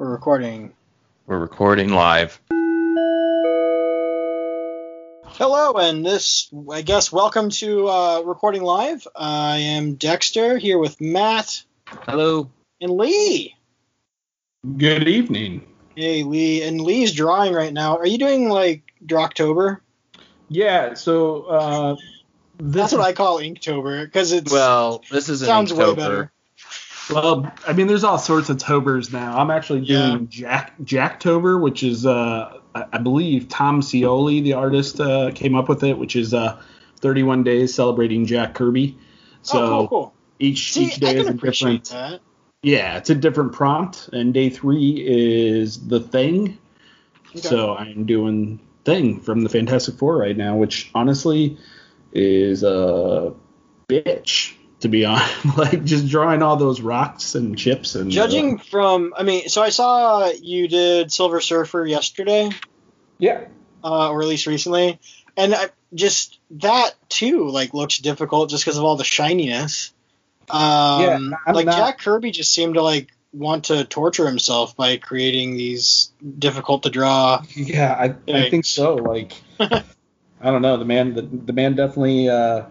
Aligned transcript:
We're 0.00 0.08
recording. 0.08 0.72
We're 1.26 1.36
recording 1.36 1.90
live. 1.90 2.40
Hello, 5.26 5.74
and 5.74 6.06
this, 6.06 6.48
I 6.72 6.80
guess, 6.80 7.12
welcome 7.12 7.50
to 7.50 7.86
uh, 7.86 8.22
Recording 8.22 8.62
Live. 8.62 9.06
I 9.14 9.58
am 9.58 9.96
Dexter 9.96 10.56
here 10.56 10.78
with 10.78 10.98
Matt 11.02 11.62
Hello. 11.84 12.50
and 12.80 12.92
Lee. 12.92 13.54
Good 14.78 15.06
evening. 15.06 15.66
Hey, 15.94 16.22
Lee. 16.22 16.62
And 16.62 16.80
Lee's 16.80 17.12
drawing 17.12 17.52
right 17.52 17.70
now. 17.74 17.98
Are 17.98 18.06
you 18.06 18.16
doing 18.16 18.48
like 18.48 18.82
Drawtober? 19.04 19.80
Yeah, 20.48 20.94
so 20.94 21.42
uh, 21.42 21.96
this 22.56 22.74
That's 22.74 22.92
what 22.94 23.02
I 23.02 23.12
call 23.12 23.38
Inktober 23.38 24.06
because 24.06 24.32
it's 24.32 24.50
Well, 24.50 25.04
this 25.10 25.28
is 25.28 25.42
an 25.42 25.46
sounds 25.46 25.74
way 25.74 25.94
better. 25.94 26.32
Well, 27.10 27.52
I 27.66 27.72
mean, 27.72 27.86
there's 27.86 28.04
all 28.04 28.18
sorts 28.18 28.48
of 28.48 28.58
tobers 28.58 29.12
now. 29.12 29.38
I'm 29.38 29.50
actually 29.50 29.82
doing 29.82 30.28
Jack 30.28 30.78
Jacktober, 30.78 31.60
which 31.60 31.82
is 31.82 32.06
uh, 32.06 32.58
I 32.74 32.98
believe 32.98 33.48
Tom 33.48 33.80
Scioli, 33.80 34.42
the 34.42 34.54
artist, 34.54 35.00
uh, 35.00 35.30
came 35.34 35.54
up 35.54 35.68
with 35.68 35.82
it, 35.82 35.98
which 35.98 36.16
is 36.16 36.32
uh, 36.32 36.60
31 37.00 37.42
days 37.42 37.74
celebrating 37.74 38.26
Jack 38.26 38.54
Kirby. 38.54 38.96
So 39.42 39.58
oh, 39.58 39.68
cool, 39.68 39.88
cool. 39.88 40.14
each 40.38 40.72
See, 40.72 40.86
each 40.86 40.96
day 40.96 41.16
is 41.16 41.28
a 41.28 41.34
different. 41.34 41.90
that. 41.90 42.20
Yeah, 42.62 42.98
it's 42.98 43.10
a 43.10 43.14
different 43.14 43.52
prompt, 43.52 44.08
and 44.12 44.34
day 44.34 44.50
three 44.50 45.02
is 45.06 45.88
the 45.88 46.00
thing. 46.00 46.58
Okay. 47.30 47.40
So 47.40 47.74
I'm 47.74 48.04
doing 48.04 48.60
thing 48.84 49.20
from 49.20 49.40
the 49.40 49.48
Fantastic 49.48 49.96
Four 49.96 50.18
right 50.18 50.36
now, 50.36 50.56
which 50.56 50.90
honestly 50.94 51.58
is 52.12 52.62
a 52.62 53.32
bitch 53.88 54.54
to 54.80 54.88
be 54.88 55.04
honest. 55.04 55.44
like 55.56 55.84
just 55.84 56.08
drawing 56.08 56.42
all 56.42 56.56
those 56.56 56.80
rocks 56.80 57.34
and 57.34 57.56
chips 57.56 57.94
and 57.94 58.08
uh, 58.08 58.14
Judging 58.14 58.58
from, 58.58 59.14
I 59.16 59.22
mean, 59.22 59.48
so 59.48 59.62
I 59.62 59.70
saw 59.70 60.30
you 60.30 60.68
did 60.68 61.12
Silver 61.12 61.40
Surfer 61.40 61.86
yesterday, 61.86 62.50
yeah, 63.18 63.44
uh, 63.84 64.10
or 64.10 64.22
at 64.22 64.28
least 64.28 64.46
recently, 64.46 64.98
and 65.36 65.54
I, 65.54 65.68
just 65.94 66.38
that 66.52 66.92
too, 67.08 67.48
like, 67.48 67.74
looks 67.74 67.98
difficult 67.98 68.50
just 68.50 68.64
because 68.64 68.78
of 68.78 68.84
all 68.84 68.96
the 68.96 69.04
shininess. 69.04 69.92
Um, 70.48 71.02
Yeah, 71.02 71.18
I'm 71.46 71.54
like 71.54 71.66
not- 71.66 71.76
Jack 71.76 71.98
Kirby 72.00 72.30
just 72.30 72.52
seemed 72.52 72.74
to 72.74 72.82
like 72.82 73.08
want 73.32 73.66
to 73.66 73.84
torture 73.84 74.26
himself 74.26 74.76
by 74.76 74.96
creating 74.96 75.56
these 75.56 76.10
difficult 76.38 76.82
to 76.82 76.90
draw. 76.90 77.42
yeah, 77.54 77.92
I, 77.92 78.32
I 78.32 78.50
think 78.50 78.64
so. 78.64 78.96
Like 78.96 79.32
I 79.60 79.82
don't 80.42 80.62
know, 80.62 80.76
the 80.76 80.84
man 80.84 81.14
the, 81.14 81.22
the 81.22 81.52
man 81.52 81.76
definitely 81.76 82.28
uh, 82.28 82.64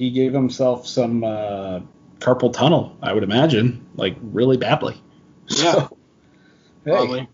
he 0.00 0.10
gave 0.10 0.32
himself 0.32 0.86
some 0.86 1.22
uh, 1.22 1.80
carpal 2.20 2.50
tunnel, 2.54 2.96
I 3.02 3.12
would 3.12 3.22
imagine, 3.22 3.86
like 3.94 4.16
really 4.22 4.56
badly. 4.56 4.96
Yeah, 5.48 5.72
So, 5.72 5.98
hey, 6.84 6.90
Probably. 6.92 7.28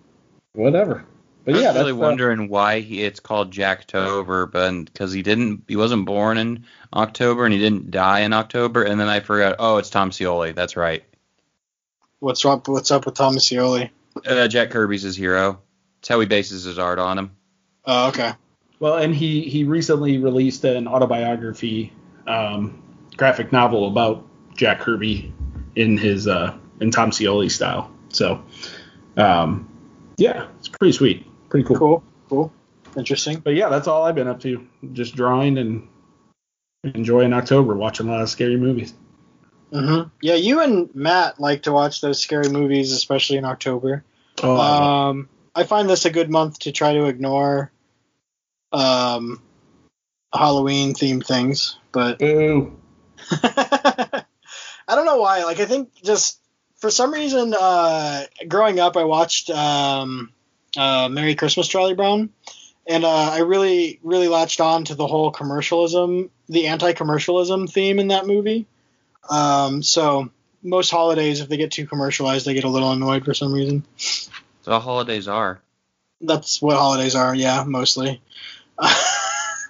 whatever. 0.55 1.05
But 1.45 1.53
I 1.53 1.57
was 1.59 1.63
yeah, 1.63 1.73
really 1.73 1.93
that's, 1.93 2.03
uh, 2.03 2.07
wondering 2.07 2.49
why 2.49 2.81
he, 2.81 3.03
it's 3.05 3.21
called 3.21 3.53
Jacktober, 3.53 4.51
but 4.51 4.87
because 4.87 5.13
he 5.13 5.23
didn't, 5.23 5.65
he 5.69 5.77
wasn't 5.77 6.07
born 6.07 6.39
in 6.39 6.65
October 6.95 7.45
and 7.45 7.53
he 7.53 7.61
didn't 7.61 7.91
die 7.91 8.21
in 8.21 8.33
October, 8.33 8.85
and 8.85 8.99
then 8.99 9.07
I 9.07 9.21
forgot. 9.21 9.57
Oh, 9.59 9.77
it's 9.77 9.91
Tom 9.91 10.11
Scioli. 10.11 10.55
That's 10.55 10.77
right. 10.79 11.05
What's 12.21 12.43
up? 12.47 12.67
What's 12.69 12.91
up 12.91 13.05
with 13.05 13.15
Thomas 13.15 13.49
Scioli? 13.49 13.91
Uh, 14.25 14.49
Jack 14.49 14.71
Kirby's 14.71 15.03
his 15.03 15.15
hero. 15.15 15.61
It's 15.99 16.09
how 16.09 16.19
he 16.19 16.27
bases 16.27 16.65
his 16.65 16.79
art 16.79 16.99
on 16.99 17.19
him. 17.19 17.37
Oh, 17.85 18.09
okay. 18.09 18.33
Well, 18.81 18.97
and 18.97 19.15
he 19.15 19.43
he 19.43 19.65
recently 19.65 20.17
released 20.17 20.65
an 20.65 20.89
autobiography 20.89 21.93
um, 22.27 22.83
graphic 23.17 23.53
novel 23.53 23.89
about 23.89 24.25
Jack 24.55 24.81
Kirby 24.81 25.33
in 25.75 25.97
his 25.99 26.27
uh, 26.27 26.57
in 26.81 26.91
Tom 26.91 27.11
Scioli 27.11 27.51
style. 27.51 27.91
So, 28.09 28.43
um, 29.17 29.69
yeah, 30.17 30.47
it's 30.59 30.69
pretty 30.69 30.93
sweet, 30.93 31.27
pretty 31.49 31.67
cool. 31.67 31.77
Cool. 31.77 32.05
Cool. 32.29 32.53
Interesting. 32.97 33.41
But 33.41 33.55
yeah, 33.55 33.69
that's 33.69 33.87
all 33.87 34.05
I've 34.05 34.15
been 34.15 34.29
up 34.29 34.41
to, 34.41 34.67
just 34.93 35.15
drawing 35.15 35.59
and 35.59 35.89
enjoying 36.83 37.33
October, 37.33 37.75
watching 37.75 38.09
a 38.09 38.11
lot 38.11 38.23
of 38.23 38.31
scary 38.31 38.57
movies. 38.57 38.95
hmm 39.73 40.03
Yeah, 40.23 40.35
you 40.35 40.61
and 40.61 40.95
Matt 40.95 41.39
like 41.39 41.65
to 41.65 41.73
watch 41.73 42.01
those 42.01 42.21
scary 42.21 42.49
movies, 42.49 42.93
especially 42.93 43.37
in 43.37 43.45
October. 43.45 44.05
Oh, 44.43 44.57
I 44.57 45.09
Um, 45.09 45.29
I 45.55 45.65
find 45.65 45.89
this 45.89 46.05
a 46.05 46.11
good 46.11 46.31
month 46.31 46.61
to 46.61 46.73
try 46.73 46.95
to 46.95 47.05
ignore 47.05 47.71
um, 48.73 49.43
Halloween 50.37 50.95
themed 50.95 51.27
things, 51.27 51.77
but 51.93 52.19
Boo. 52.19 52.77
I 53.31 54.95
don't 54.95 55.07
know 55.07 55.19
why. 55.19 55.45
Like, 55.45 55.61
I 55.61 55.65
think 55.65 55.91
just 56.03 56.41
for 56.77 56.91
some 56.91 57.13
reason, 57.13 57.55
uh, 57.59 58.25
growing 58.49 58.79
up, 58.79 58.97
I 58.97 59.05
watched 59.05 59.51
um, 59.51 60.33
uh, 60.77 61.09
Merry 61.09 61.35
Christmas, 61.35 61.69
Charlie 61.69 61.95
Brown, 61.95 62.31
and 62.87 63.05
uh, 63.05 63.31
I 63.33 63.39
really, 63.41 63.99
really 64.03 64.29
latched 64.29 64.61
on 64.61 64.85
to 64.85 64.95
the 64.95 65.07
whole 65.07 65.31
commercialism, 65.31 66.31
the 66.49 66.69
anti-commercialism 66.69 67.67
theme 67.67 67.99
in 67.99 68.09
that 68.09 68.27
movie. 68.27 68.67
Um, 69.29 69.83
so 69.83 70.31
most 70.63 70.91
holidays, 70.91 71.41
if 71.41 71.49
they 71.49 71.57
get 71.57 71.73
too 71.73 71.87
commercialized, 71.87 72.49
I 72.49 72.53
get 72.53 72.65
a 72.65 72.69
little 72.69 72.93
annoyed 72.93 73.25
for 73.25 73.35
some 73.35 73.53
reason. 73.53 73.85
So 73.97 74.73
all 74.73 74.81
holidays 74.81 75.29
are. 75.29 75.61
That's 76.21 76.63
what 76.63 76.77
holidays 76.77 77.15
are, 77.15 77.35
yeah, 77.35 77.65
mostly. 77.67 78.21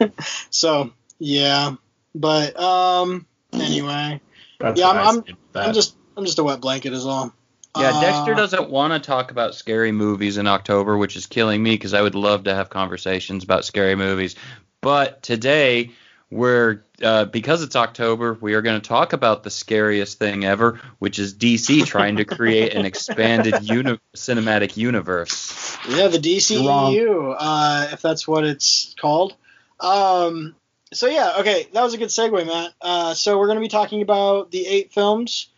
so 0.51 0.93
yeah, 1.19 1.75
but 2.15 2.59
um, 2.59 3.27
anyway, 3.53 4.21
That's 4.61 4.79
Yeah, 4.79 4.89
I'm- 4.89 4.97
I 4.97 5.13
say 5.13 5.19
about 5.33 5.53
that. 5.53 5.69
I'm 5.69 5.75
just 5.75 5.97
I'm 6.17 6.25
just 6.25 6.39
a 6.39 6.45
wet 6.45 6.61
blanket 6.61 6.93
is 6.93 7.07
all. 7.07 7.33
Yeah, 7.77 7.91
Uh, 7.91 8.01
Dexter 8.01 8.35
doesn't 8.35 8.71
want 8.71 8.95
to 8.95 8.99
talk 8.99 9.31
about 9.31 9.55
scary 9.55 9.93
movies 9.93 10.39
in 10.39 10.47
October, 10.47 10.97
which 10.97 11.15
is 11.15 11.27
killing 11.27 11.63
me 11.63 11.73
because 11.73 11.93
I 11.93 12.01
would 12.01 12.15
love 12.15 12.45
to 12.45 12.55
have 12.55 12.71
conversations 12.71 13.45
about 13.45 13.67
scary 13.67 13.95
movies. 13.95 14.35
But 14.81 15.23
today, 15.23 15.91
we're 16.31 16.85
uh, 17.03 17.27
because 17.27 17.63
it's 17.63 17.77
October, 17.77 18.39
we 18.41 18.55
are 18.55 18.63
going 18.63 18.81
to 18.81 18.89
talk 18.89 19.13
about 19.13 19.43
the 19.43 19.51
scariest 19.51 20.19
thing 20.19 20.45
ever, 20.45 20.81
which 20.99 21.19
is 21.19 21.35
DC 21.35 21.85
trying 21.87 22.17
to 22.17 22.25
create 22.25 22.73
an 22.73 22.87
expanded 22.87 23.63
uni- 23.63 24.01
cinematic 24.17 24.77
universe. 24.77 25.77
Yeah, 25.89 26.09
the 26.09 26.19
You're. 26.19 26.41
DCEU, 26.41 27.37
uh, 27.39 27.89
if 27.93 28.01
that's 28.01 28.27
what 28.27 28.45
it's 28.45 28.95
called. 28.99 29.37
Um, 29.81 30.55
so 30.93 31.07
yeah, 31.07 31.35
okay, 31.41 31.67
that 31.73 31.83
was 31.83 31.95
a 31.95 31.99
good 31.99 32.09
segue, 32.09 32.47
Matt. 32.47 32.73
Uh, 32.81 33.15
so 33.15 33.39
we're 33.39 33.47
going 33.47 33.59
to 33.59 33.63
be 33.63 33.69
talking 33.69 34.03
about 34.03 34.51
the 34.51 34.67
eight 34.67 34.93
films, 34.93 35.49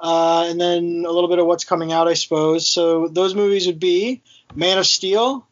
uh, 0.00 0.46
and 0.48 0.60
then 0.60 1.04
a 1.06 1.10
little 1.10 1.28
bit 1.28 1.38
of 1.38 1.46
what's 1.46 1.64
coming 1.64 1.92
out, 1.92 2.08
I 2.08 2.14
suppose. 2.14 2.66
So 2.66 3.08
those 3.08 3.34
movies 3.34 3.66
would 3.66 3.80
be 3.80 4.22
Man 4.54 4.78
of 4.78 4.86
Steel, 4.86 5.46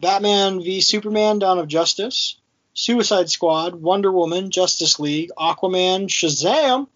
Batman 0.00 0.62
v 0.62 0.80
Superman: 0.80 1.38
Dawn 1.38 1.58
of 1.58 1.66
Justice, 1.66 2.36
Suicide 2.74 3.30
Squad, 3.30 3.74
Wonder 3.74 4.12
Woman, 4.12 4.50
Justice 4.50 5.00
League, 5.00 5.30
Aquaman, 5.38 6.08
Shazam, 6.08 6.86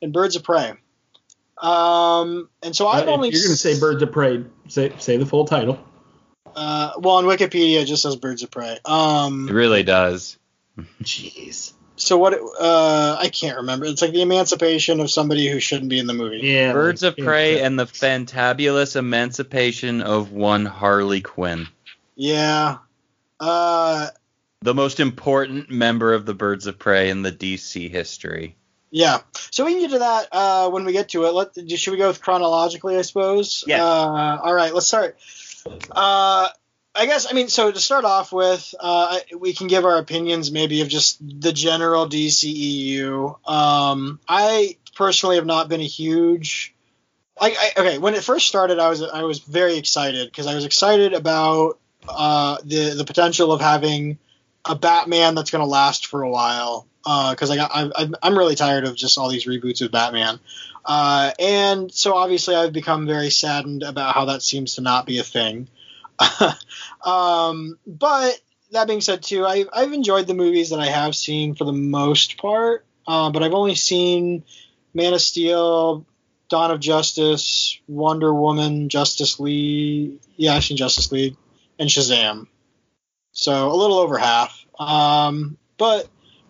and 0.00 0.12
Birds 0.12 0.36
of 0.36 0.42
Prey. 0.42 0.72
Um, 1.58 2.48
and 2.62 2.74
so 2.74 2.86
Uh, 2.86 2.90
I've 2.90 3.02
if 3.04 3.08
only 3.08 3.30
you're 3.30 3.42
gonna 3.42 3.56
say 3.56 3.78
Birds 3.78 4.02
of 4.02 4.12
Prey, 4.12 4.44
say 4.68 4.92
say 4.98 5.16
the 5.16 5.26
full 5.26 5.44
title. 5.44 5.78
Uh, 6.54 6.92
well, 6.98 7.16
on 7.16 7.24
Wikipedia 7.24 7.82
it 7.82 7.86
just 7.86 8.02
says 8.02 8.16
Birds 8.16 8.42
of 8.42 8.50
Prey. 8.50 8.78
Um, 8.84 9.48
It 9.48 9.52
really 9.52 9.82
does. 9.82 10.38
Jeez. 11.02 11.72
so 11.96 12.18
what? 12.18 12.34
Uh, 12.34 13.16
I 13.18 13.28
can't 13.28 13.58
remember. 13.58 13.86
It's 13.86 14.02
like 14.02 14.12
the 14.12 14.22
emancipation 14.22 15.00
of 15.00 15.10
somebody 15.10 15.48
who 15.48 15.60
shouldn't 15.60 15.88
be 15.88 15.98
in 15.98 16.06
the 16.06 16.14
movie. 16.14 16.40
Yeah. 16.42 16.72
Birds 16.72 17.02
like, 17.02 17.18
of 17.18 17.24
Prey 17.24 17.58
yeah. 17.58 17.66
and 17.66 17.78
the 17.78 17.86
fantabulous 17.86 18.96
emancipation 18.96 20.02
of 20.02 20.32
one 20.32 20.66
Harley 20.66 21.20
Quinn, 21.20 21.68
Yeah. 22.16 22.78
Uh, 23.40 24.08
the 24.62 24.74
most 24.74 24.98
important 24.98 25.70
member 25.70 26.14
of 26.14 26.24
the 26.24 26.34
Birds 26.34 26.66
of 26.66 26.78
Prey 26.78 27.10
in 27.10 27.22
the 27.22 27.32
DC 27.32 27.90
history. 27.90 28.56
yeah. 28.90 29.20
So 29.50 29.64
we 29.64 29.72
can 29.72 29.82
get 29.82 29.90
to 29.90 29.98
that 29.98 30.28
uh, 30.32 30.70
when 30.70 30.84
we 30.84 30.92
get 30.92 31.10
to 31.10 31.24
it. 31.26 31.34
Let 31.34 31.70
should 31.78 31.90
we 31.92 31.98
go 31.98 32.12
chronologically? 32.14 32.96
I 32.96 33.02
suppose. 33.02 33.62
Yeah. 33.66 33.84
Uh, 33.84 34.40
all 34.42 34.54
right. 34.54 34.72
Let's 34.72 34.86
start. 34.86 35.18
Uh, 35.90 36.48
I 36.96 37.06
guess 37.06 37.26
I 37.28 37.34
mean 37.34 37.48
so 37.48 37.72
to 37.72 37.80
start 37.80 38.04
off 38.04 38.32
with, 38.32 38.74
uh, 38.78 39.18
we 39.38 39.52
can 39.52 39.66
give 39.66 39.84
our 39.84 39.98
opinions 39.98 40.50
maybe 40.52 40.82
of 40.82 40.88
just 40.88 41.18
the 41.20 41.52
general 41.52 42.08
DCEU. 42.08 43.48
Um, 43.48 44.20
I 44.28 44.76
personally 44.94 45.36
have 45.36 45.46
not 45.46 45.68
been 45.68 45.80
a 45.80 45.86
huge 45.86 46.74
like 47.40 47.54
I, 47.58 47.80
okay 47.80 47.98
when 47.98 48.14
it 48.14 48.22
first 48.22 48.46
started 48.46 48.78
I 48.78 48.88
was 48.88 49.02
I 49.02 49.22
was 49.22 49.40
very 49.40 49.76
excited 49.76 50.30
because 50.30 50.46
I 50.46 50.54
was 50.54 50.64
excited 50.64 51.14
about 51.14 51.78
uh, 52.08 52.58
the 52.64 52.90
the 52.90 53.04
potential 53.04 53.52
of 53.52 53.60
having 53.60 54.18
a 54.64 54.74
Batman 54.74 55.34
that's 55.34 55.50
going 55.50 55.64
to 55.64 55.68
last 55.68 56.06
for 56.06 56.22
a 56.22 56.30
while 56.30 56.86
because 57.02 57.50
I 57.50 57.56
got 57.56 57.70
I, 57.74 58.08
I'm 58.22 58.38
really 58.38 58.54
tired 58.54 58.84
of 58.84 58.96
just 58.96 59.18
all 59.18 59.28
these 59.28 59.46
reboots 59.46 59.82
of 59.82 59.90
Batman 59.90 60.38
uh, 60.84 61.32
and 61.38 61.92
so 61.92 62.14
obviously 62.14 62.54
I've 62.54 62.72
become 62.72 63.06
very 63.06 63.30
saddened 63.30 63.82
about 63.82 64.14
how 64.14 64.26
that 64.26 64.42
seems 64.42 64.74
to 64.74 64.82
not 64.82 65.06
be 65.06 65.18
a 65.18 65.24
thing 65.24 65.68
um, 67.04 67.78
but 67.86 68.40
that 68.72 68.86
being 68.86 69.00
said 69.00 69.22
too 69.22 69.44
I, 69.44 69.64
I've 69.72 69.92
enjoyed 69.92 70.26
the 70.26 70.34
movies 70.34 70.70
that 70.70 70.80
I 70.80 70.86
have 70.86 71.14
seen 71.14 71.54
for 71.54 71.64
the 71.64 71.72
most 71.72 72.36
part 72.36 72.84
uh, 73.06 73.30
but 73.30 73.42
I've 73.42 73.54
only 73.54 73.74
seen 73.74 74.44
Man 74.94 75.12
of 75.12 75.20
Steel 75.20 76.06
Dawn 76.48 76.70
of 76.70 76.80
Justice, 76.80 77.80
Wonder 77.88 78.32
Woman, 78.32 78.88
Justice 78.88 79.40
League, 79.40 80.20
yeah, 80.36 80.54
actually 80.54 80.76
Justice 80.76 81.10
League, 81.10 81.36
and 81.78 81.88
Shazam. 81.88 82.46
So 83.32 83.70
a 83.70 83.74
little 83.74 83.98
over 83.98 84.18
half. 84.18 84.64
Um, 84.78 85.58
but 85.78 86.08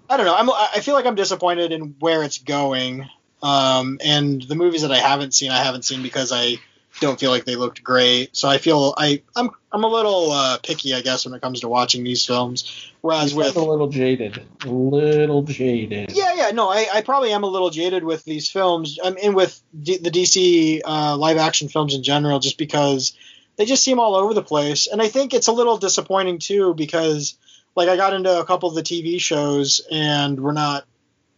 I 0.09 0.17
don't 0.17 0.27
know. 0.27 0.35
I'm, 0.35 0.51
I 0.51 0.81
feel 0.81 0.95
like 0.95 1.07
I'm 1.07 1.15
disappointed 1.15 1.73
in 1.73 1.97
where 2.01 2.23
it's 2.23 2.39
going. 2.39 3.09
Um, 3.45 3.99
and 4.03 4.41
the 4.41 4.55
movies 4.55 4.83
that 4.83 4.91
I 4.91 4.97
haven't 4.99 5.35
seen, 5.35 5.51
I 5.51 5.63
haven't 5.63 5.85
seen 5.85 6.03
because 6.03 6.33
I 6.33 6.57
don't 7.01 7.21
feel 7.21 7.31
like 7.31 7.45
they 7.45 7.57
looked 7.57 7.85
great. 7.85 8.35
So 8.35 8.49
I 8.49 8.57
feel 8.57 8.95
I 8.97 9.23
I'm 9.37 9.51
I'm 9.71 9.85
a 9.85 9.89
little 9.89 10.33
uh, 10.33 10.59
picky, 10.63 10.95
I 10.95 11.03
guess, 11.03 11.27
when 11.27 11.35
it 11.35 11.43
comes 11.43 11.61
to 11.61 11.69
watching 11.69 12.05
these 12.05 12.25
films. 12.25 12.91
Whereas 13.03 13.33
He's 13.33 13.35
with 13.35 13.57
a 13.57 13.61
little 13.63 13.89
jaded, 13.89 14.43
a 14.65 14.69
little 14.69 15.43
jaded. 15.43 16.13
yeah, 16.17 16.33
yeah, 16.35 16.51
no, 16.53 16.71
I, 16.71 16.87
I 16.91 17.03
probably 17.03 17.33
am 17.33 17.45
a 17.45 17.47
little 17.47 17.69
jaded 17.69 18.03
with 18.03 18.25
these 18.25 18.51
films. 18.51 18.99
I 19.05 19.11
mean, 19.11 19.35
with 19.35 19.61
D- 19.79 19.99
the 19.99 20.11
DC 20.11 20.81
uh, 20.83 21.17
live 21.19 21.37
action 21.37 21.69
films 21.69 21.95
in 21.95 22.03
general, 22.03 22.39
just 22.39 22.57
because 22.57 23.15
they 23.57 23.67
just 23.67 23.85
seem 23.85 23.99
all 23.99 24.15
over 24.15 24.33
the 24.33 24.43
place. 24.43 24.87
And 24.87 25.03
I 25.03 25.09
think 25.09 25.35
it's 25.35 25.49
a 25.49 25.53
little 25.53 25.77
disappointing 25.77 26.39
too 26.39 26.73
because, 26.73 27.37
like, 27.77 27.91
I 27.91 27.97
got 27.97 28.15
into 28.15 28.41
a 28.41 28.47
couple 28.47 28.71
of 28.71 28.75
the 28.75 28.83
TV 28.83 29.21
shows 29.21 29.87
and 29.91 30.41
we're 30.41 30.53
not 30.53 30.87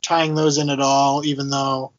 tying 0.03 0.37
those 0.37 0.59
in 0.59 0.71
at 0.71 0.79
all, 0.79 1.25
even 1.25 1.51
though 1.51 1.93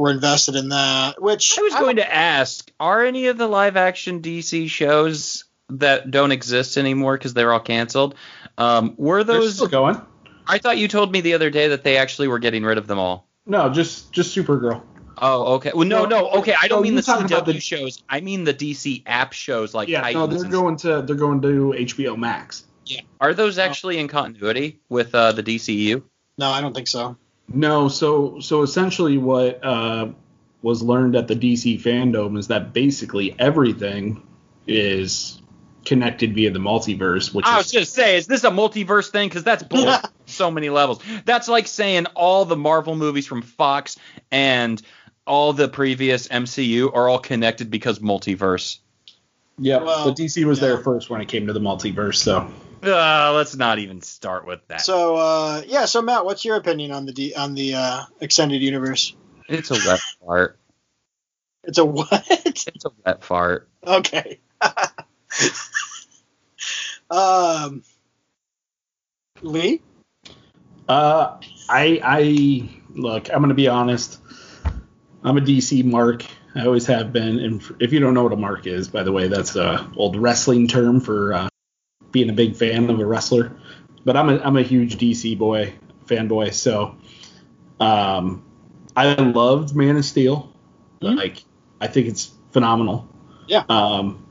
we're 0.00 0.10
invested 0.12 0.56
in 0.56 0.70
that. 0.70 1.20
Which 1.20 1.58
I 1.58 1.62
was 1.62 1.72
don't- 1.74 1.82
going 1.82 1.96
to 1.96 2.12
ask, 2.14 2.70
are 2.80 3.04
any 3.04 3.26
of 3.26 3.36
the 3.38 3.46
live 3.46 3.76
action 3.76 4.22
DC 4.22 4.68
shows 4.70 5.44
that 5.68 6.10
don't 6.10 6.32
exist 6.32 6.76
anymore 6.78 7.16
because 7.18 7.34
they're 7.34 7.52
all 7.52 7.60
canceled? 7.60 8.14
Um, 8.56 8.94
were 8.96 9.22
those? 9.24 9.54
still 9.56 9.66
going. 9.68 10.00
I 10.46 10.58
thought 10.58 10.78
you 10.78 10.88
told 10.88 11.12
me 11.12 11.20
the 11.20 11.34
other 11.34 11.50
day 11.50 11.68
that 11.68 11.84
they 11.84 11.96
actually 11.98 12.28
were 12.28 12.38
getting 12.38 12.64
rid 12.64 12.78
of 12.78 12.86
them 12.86 12.98
all. 12.98 13.28
No, 13.46 13.68
just 13.70 14.10
just 14.12 14.34
Supergirl. 14.36 14.82
Oh, 15.18 15.54
okay. 15.56 15.72
Well, 15.74 15.86
no, 15.86 16.04
No, 16.06 16.20
no. 16.20 16.30
Okay, 16.40 16.54
I 16.60 16.66
don't 16.66 16.78
no, 16.78 16.82
mean 16.84 16.94
the 16.94 17.02
talking 17.02 17.26
about 17.26 17.44
CW 17.44 17.52
the- 17.52 17.60
shows. 17.60 18.02
I 18.08 18.20
mean 18.20 18.44
the 18.44 18.54
DC 18.54 19.02
app 19.06 19.32
shows 19.34 19.74
like 19.74 19.88
yeah, 19.88 20.08
no, 20.12 20.26
they're 20.26 20.44
going 20.48 20.76
to 20.78 21.02
they're 21.02 21.14
going 21.16 21.42
to 21.42 21.74
HBO 21.76 22.16
Max. 22.16 22.64
Yeah. 22.86 23.02
Are 23.20 23.34
those 23.34 23.58
actually 23.58 23.98
in 23.98 24.08
continuity 24.08 24.80
with 24.88 25.14
uh, 25.14 25.32
the 25.32 25.42
DCU? 25.42 26.02
No, 26.38 26.50
I 26.50 26.60
don't 26.62 26.74
think 26.74 26.88
so. 26.88 27.16
No, 27.52 27.88
so 27.88 28.40
so 28.40 28.62
essentially 28.62 29.18
what 29.18 29.64
uh, 29.64 30.08
was 30.62 30.82
learned 30.82 31.16
at 31.16 31.28
the 31.28 31.34
DC 31.34 31.80
FanDome 31.82 32.38
is 32.38 32.48
that 32.48 32.72
basically 32.72 33.34
everything 33.38 34.26
is 34.66 35.40
connected 35.84 36.34
via 36.34 36.50
the 36.50 36.58
multiverse, 36.58 37.34
which 37.34 37.46
I 37.46 37.58
is 37.58 37.64
was 37.64 37.72
just 37.72 37.92
say, 37.94 38.16
is 38.16 38.26
this 38.26 38.44
a 38.44 38.50
multiverse 38.50 39.10
thing? 39.10 39.28
Because 39.28 39.44
that's 39.44 39.62
bull 39.62 39.96
so 40.26 40.50
many 40.50 40.70
levels. 40.70 41.00
That's 41.24 41.48
like 41.48 41.66
saying 41.66 42.06
all 42.14 42.44
the 42.44 42.56
Marvel 42.56 42.94
movies 42.94 43.26
from 43.26 43.42
Fox 43.42 43.98
and 44.30 44.80
all 45.26 45.52
the 45.52 45.68
previous 45.68 46.28
MCU 46.28 46.94
are 46.94 47.08
all 47.08 47.18
connected 47.18 47.70
because 47.70 47.98
multiverse. 47.98 48.78
yeah. 49.58 49.78
Well, 49.78 50.04
so 50.04 50.12
DC 50.12 50.44
was 50.44 50.60
there 50.60 50.78
first 50.78 51.10
when 51.10 51.20
it 51.20 51.28
came 51.28 51.46
to 51.46 51.52
the 51.52 51.60
multiverse. 51.60 52.16
So 52.16 52.50
Uh, 52.82 53.32
let's 53.34 53.54
not 53.56 53.78
even 53.78 54.00
start 54.00 54.46
with 54.46 54.66
that. 54.68 54.80
So 54.80 55.16
uh, 55.16 55.62
yeah, 55.66 55.84
so 55.84 56.00
Matt, 56.00 56.24
what's 56.24 56.44
your 56.44 56.56
opinion 56.56 56.92
on 56.92 57.04
the 57.04 57.12
D- 57.12 57.34
on 57.34 57.54
the 57.54 57.74
uh, 57.74 58.04
extended 58.20 58.62
universe? 58.62 59.14
it's 59.48 59.70
a 59.70 59.74
wet 59.88 60.00
fart. 60.24 60.58
It's 61.64 61.78
a 61.78 61.84
what? 61.84 62.24
It's 62.28 62.84
a 62.84 62.90
wet 63.04 63.22
fart. 63.22 63.68
okay. 63.86 64.40
um, 67.10 67.82
Lee. 69.42 69.82
uh, 70.88 71.38
I 71.68 72.00
I 72.02 72.68
look, 72.94 73.28
I'm 73.32 73.42
gonna 73.42 73.52
be 73.54 73.68
honest. 73.68 74.20
I'm 75.22 75.36
a 75.36 75.40
DC 75.40 75.84
mark. 75.84 76.24
I 76.54 76.64
always 76.64 76.86
have 76.86 77.12
been. 77.12 77.38
And 77.40 77.62
if 77.78 77.92
you 77.92 78.00
don't 78.00 78.14
know 78.14 78.22
what 78.22 78.32
a 78.32 78.36
mark 78.36 78.66
is, 78.66 78.88
by 78.88 79.02
the 79.02 79.12
way, 79.12 79.28
that's 79.28 79.54
a 79.54 79.86
old 79.96 80.16
wrestling 80.16 80.66
term 80.66 81.00
for 81.00 81.34
uh, 81.34 81.48
being 82.12 82.30
a 82.30 82.32
big 82.32 82.56
fan 82.56 82.90
of 82.90 83.00
a 83.00 83.06
wrestler. 83.06 83.56
But 84.04 84.16
I'm 84.16 84.28
a 84.28 84.38
I'm 84.38 84.56
a 84.56 84.62
huge 84.62 84.96
DC 84.96 85.38
boy, 85.38 85.74
fanboy. 86.06 86.52
So, 86.54 86.96
um, 87.78 88.44
I 88.96 89.14
loved 89.14 89.74
Man 89.76 89.96
of 89.96 90.04
Steel. 90.04 90.52
Mhm. 91.02 91.16
Like, 91.16 91.44
I 91.80 91.86
think 91.86 92.08
it's 92.08 92.32
phenomenal. 92.50 93.08
Yeah. 93.46 93.64
Um, 93.68 94.26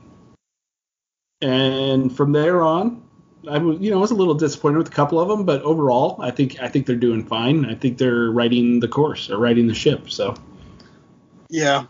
and 1.40 2.14
from 2.14 2.32
there 2.32 2.62
on, 2.62 3.02
I 3.48 3.58
was 3.58 3.78
you 3.80 3.90
know 3.90 3.98
I 3.98 4.00
was 4.00 4.10
a 4.10 4.14
little 4.14 4.34
disappointed 4.34 4.78
with 4.78 4.88
a 4.88 4.92
couple 4.92 5.20
of 5.20 5.28
them, 5.28 5.44
but 5.44 5.62
overall, 5.62 6.20
I 6.20 6.30
think 6.30 6.60
I 6.60 6.68
think 6.68 6.86
they're 6.86 6.96
doing 6.96 7.24
fine. 7.24 7.64
I 7.64 7.74
think 7.74 7.98
they're 7.98 8.30
riding 8.30 8.80
the 8.80 8.88
course 8.88 9.30
or 9.30 9.38
riding 9.38 9.66
the 9.66 9.74
ship. 9.74 10.10
So. 10.10 10.34
Yeah. 11.48 11.86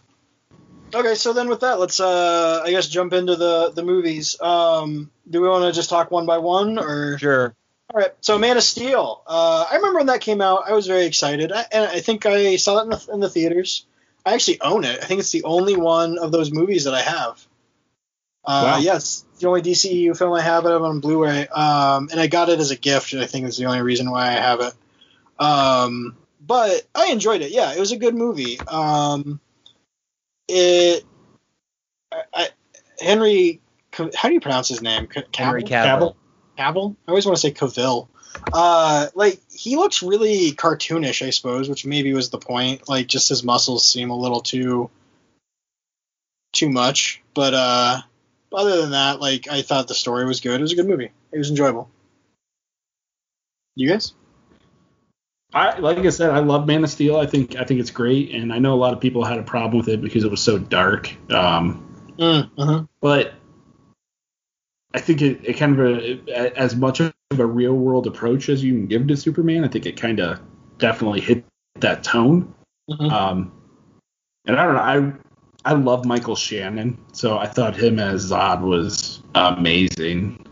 Okay, 0.95 1.15
so 1.15 1.33
then 1.33 1.49
with 1.49 1.61
that, 1.61 1.79
let's 1.79 2.01
uh, 2.01 2.63
I 2.65 2.71
guess 2.71 2.89
jump 2.89 3.13
into 3.13 3.37
the 3.37 3.71
the 3.71 3.83
movies. 3.83 4.41
Um, 4.41 5.11
do 5.29 5.41
we 5.41 5.49
want 5.49 5.65
to 5.65 5.73
just 5.73 5.91
talk 5.91 6.11
one 6.11 6.27
by 6.27 6.39
one, 6.39 6.79
or 6.79 7.19
Sure. 7.19 7.55
all 7.93 8.01
right? 8.01 8.13
So 8.21 8.39
Man 8.39 8.57
of 8.57 8.63
Steel. 8.63 9.23
Uh, 9.27 9.67
I 9.71 9.77
remember 9.77 9.99
when 9.99 10.07
that 10.07 10.21
came 10.21 10.41
out. 10.41 10.65
I 10.67 10.73
was 10.73 10.87
very 10.87 11.05
excited, 11.07 11.53
I, 11.53 11.65
and 11.73 11.85
I 11.85 12.01
think 12.01 12.27
I 12.27 12.57
saw 12.57 12.79
it 12.79 12.83
in 12.85 12.91
the, 12.91 13.09
in 13.15 13.21
the 13.21 13.31
theaters. 13.31 13.87
I 14.25 14.35
actually 14.35 14.61
own 14.61 14.85
it. 14.85 14.99
I 15.03 15.07
think 15.07 15.21
it's 15.21 15.33
the 15.33 15.45
only 15.45 15.77
one 15.77 16.19
of 16.19 16.33
those 16.33 16.53
movies 16.53 16.85
that 16.85 16.95
I 16.95 17.03
have. 17.03 17.47
Uh, 18.45 18.73
Wow. 18.73 18.79
Yes, 18.79 19.25
the 19.39 19.49
only 19.49 19.63
DCEU 19.63 20.17
film 20.17 20.33
I 20.33 20.41
have 20.41 20.67
i 20.67 20.75
it 20.75 20.83
on 20.83 21.01
Blu-ray, 21.01 21.47
um, 21.49 22.09
and 22.11 22.21
I 22.21 22.27
got 22.27 22.49
it 22.49 22.59
as 22.59 22.71
a 22.71 22.77
gift. 22.77 23.13
And 23.13 23.23
I 23.23 23.27
think 23.27 23.47
it's 23.47 23.57
the 23.57 23.67
only 23.67 23.83
reason 23.83 24.11
why 24.11 24.29
I 24.29 24.33
have 24.33 24.61
it. 24.61 24.75
Um, 25.39 26.17
but 26.47 26.87
I 26.95 27.13
enjoyed 27.13 27.43
it. 27.43 27.51
Yeah, 27.51 27.73
it 27.73 27.81
was 27.81 27.93
a 27.93 27.97
good 27.97 28.15
movie. 28.15 28.59
Um, 28.61 29.41
it, 30.51 31.05
I, 32.35 32.49
Henry, 33.01 33.61
how 33.93 34.29
do 34.29 34.35
you 34.35 34.41
pronounce 34.41 34.69
his 34.69 34.83
name? 34.83 35.09
Henry 35.35 35.63
Cavill? 35.63 35.67
Cavill. 35.67 36.15
Cavill? 36.59 36.97
I 37.07 37.11
always 37.11 37.27
want 37.27 37.37
to 37.37 37.41
say 37.41 37.53
Cavill. 37.53 38.09
Uh, 38.53 39.09
like 39.15 39.41
he 39.51 39.77
looks 39.77 40.03
really 40.03 40.53
cartoonish, 40.53 41.27
I 41.27 41.31
suppose, 41.31 41.69
which 41.69 41.85
maybe 41.85 42.13
was 42.13 42.31
the 42.31 42.39
point. 42.39 42.89
Like 42.89 43.07
just 43.07 43.29
his 43.29 43.43
muscles 43.43 43.87
seem 43.87 44.11
a 44.11 44.17
little 44.17 44.41
too 44.41 44.91
too 46.53 46.69
much. 46.69 47.23
But 47.35 47.55
uh, 47.55 48.01
other 48.53 48.81
than 48.81 48.91
that, 48.91 49.21
like 49.21 49.49
I 49.49 49.63
thought 49.63 49.89
the 49.89 49.95
story 49.95 50.25
was 50.27 50.41
good. 50.41 50.61
It 50.61 50.63
was 50.63 50.73
a 50.73 50.77
good 50.77 50.89
movie. 50.89 51.11
It 51.33 51.39
was 51.39 51.51
enjoyable. 51.51 51.91
You 53.75 53.89
guys? 53.89 54.13
I 55.53 55.79
like 55.79 55.99
I 55.99 56.11
said, 56.11 56.31
I 56.31 56.39
love 56.39 56.67
Man 56.67 56.85
of 56.85 56.91
Steel. 56.91 57.17
I 57.17 57.27
think 57.27 57.57
I 57.57 57.65
think 57.65 57.81
it's 57.81 57.91
great, 57.91 58.35
and 58.35 58.53
I 58.53 58.59
know 58.59 58.73
a 58.75 58.77
lot 58.77 58.93
of 58.93 59.01
people 59.01 59.25
had 59.25 59.39
a 59.39 59.43
problem 59.43 59.79
with 59.79 59.89
it 59.89 60.01
because 60.01 60.25
it 60.25 60.31
was 60.31 60.41
so 60.41 60.59
dark. 60.59 61.13
Um, 61.33 61.87
Mm, 62.19 62.51
uh-huh. 62.59 62.85
but 63.01 63.33
I 64.93 65.01
think 65.01 65.23
it, 65.23 65.41
it 65.43 65.55
kind 65.55 65.81
of 65.81 65.97
a, 66.29 66.59
as 66.59 66.77
much 66.77 67.01
of 67.01 67.13
a 67.39 67.47
real 67.47 67.73
world 67.73 68.07
approach 68.07 68.51
as 68.51 68.63
you 68.63 68.75
can 68.75 68.87
give 68.87 69.07
to 69.07 69.17
Superman. 69.17 69.65
I 69.65 69.69
think 69.69 69.87
it 69.87 69.97
kind 69.99 70.21
of 70.21 70.39
definitely 70.77 71.21
hit 71.21 71.45
that 71.77 72.05
tone. 72.05 72.53
Mhm. 72.91 73.11
Um, 73.11 73.53
and 74.47 74.57
I 74.57 74.65
don't 74.65 74.75
know, 74.75 75.17
I 75.65 75.71
I 75.71 75.75
love 75.75 76.05
Michael 76.05 76.37
Shannon, 76.37 76.99
so 77.13 77.39
I 77.39 77.47
thought 77.47 77.75
him 77.77 77.99
as 77.99 78.31
Zod 78.31 78.61
was 78.61 79.23
amazing. 79.35 80.45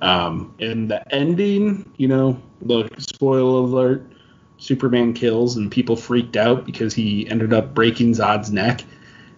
Um, 0.00 0.54
and 0.58 0.90
the 0.90 1.14
ending, 1.14 1.90
you 1.96 2.08
know, 2.08 2.40
the 2.62 2.88
spoiler 2.98 3.62
alert, 3.62 4.12
Superman 4.58 5.14
kills 5.14 5.56
and 5.56 5.70
people 5.70 5.96
freaked 5.96 6.36
out 6.36 6.64
because 6.66 6.94
he 6.94 7.28
ended 7.28 7.52
up 7.52 7.74
breaking 7.74 8.12
Zod's 8.12 8.50
neck. 8.50 8.82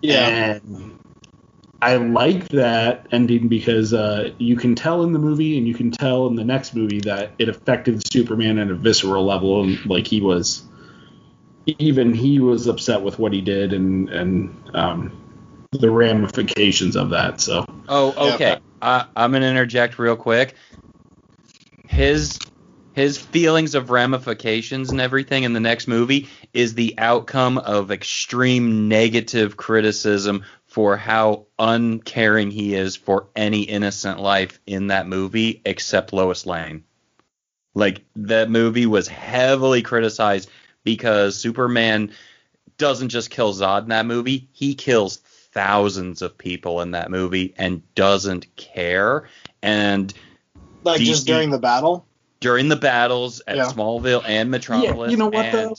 Yeah. 0.02 0.28
And 0.28 0.98
I 1.82 1.96
like 1.96 2.48
that 2.48 3.06
ending 3.12 3.48
because 3.48 3.92
uh, 3.92 4.30
you 4.38 4.56
can 4.56 4.74
tell 4.74 5.02
in 5.02 5.12
the 5.12 5.18
movie 5.18 5.58
and 5.58 5.68
you 5.68 5.74
can 5.74 5.90
tell 5.90 6.26
in 6.26 6.34
the 6.34 6.44
next 6.44 6.74
movie 6.74 7.00
that 7.00 7.32
it 7.38 7.48
affected 7.48 8.06
Superman 8.10 8.58
at 8.58 8.70
a 8.70 8.74
visceral 8.74 9.24
level, 9.24 9.62
and 9.62 9.84
like 9.86 10.06
he 10.06 10.20
was, 10.20 10.64
even 11.66 12.14
he 12.14 12.40
was 12.40 12.66
upset 12.66 13.02
with 13.02 13.18
what 13.18 13.32
he 13.32 13.40
did 13.40 13.72
and 13.72 14.08
and 14.08 14.54
um, 14.74 15.12
the 15.72 15.90
ramifications 15.90 16.96
of 16.96 17.10
that. 17.10 17.40
So 17.40 17.64
Oh, 17.88 18.14
Yeah. 18.40 18.58
I, 18.80 19.06
I'm 19.16 19.32
gonna 19.32 19.46
interject 19.46 19.98
real 19.98 20.16
quick. 20.16 20.54
His 21.88 22.38
his 22.94 23.18
feelings 23.18 23.74
of 23.74 23.90
ramifications 23.90 24.90
and 24.90 25.02
everything 25.02 25.44
in 25.44 25.52
the 25.52 25.60
next 25.60 25.86
movie 25.86 26.28
is 26.54 26.74
the 26.74 26.94
outcome 26.96 27.58
of 27.58 27.90
extreme 27.90 28.88
negative 28.88 29.56
criticism 29.56 30.44
for 30.66 30.96
how 30.96 31.44
uncaring 31.58 32.50
he 32.50 32.74
is 32.74 32.96
for 32.96 33.28
any 33.36 33.62
innocent 33.62 34.18
life 34.18 34.58
in 34.66 34.86
that 34.86 35.06
movie 35.06 35.60
except 35.66 36.14
Lois 36.14 36.46
Lane. 36.46 36.84
Like 37.74 38.02
that 38.16 38.48
movie 38.48 38.86
was 38.86 39.08
heavily 39.08 39.82
criticized 39.82 40.48
because 40.82 41.36
Superman 41.36 42.12
doesn't 42.78 43.10
just 43.10 43.28
kill 43.28 43.52
Zod 43.52 43.82
in 43.82 43.88
that 43.90 44.06
movie, 44.06 44.48
he 44.52 44.74
kills 44.74 45.20
thousands 45.56 46.20
of 46.20 46.36
people 46.36 46.82
in 46.82 46.90
that 46.90 47.10
movie 47.10 47.54
and 47.56 47.82
doesn't 47.94 48.54
care. 48.56 49.26
And 49.62 50.12
Like 50.84 51.00
just 51.00 51.26
during 51.26 51.48
the 51.50 51.58
battle. 51.58 52.06
during 52.40 52.68
the 52.68 52.76
battles 52.76 53.40
at 53.46 53.56
Yeah. 53.56 53.72
Smallville 53.72 54.22
and 54.26 54.50
Metropolis, 54.50 55.06
yeah, 55.08 55.10
you 55.12 55.16
know 55.16 55.28
what, 55.28 55.46
and 55.46 55.70
though? 55.70 55.76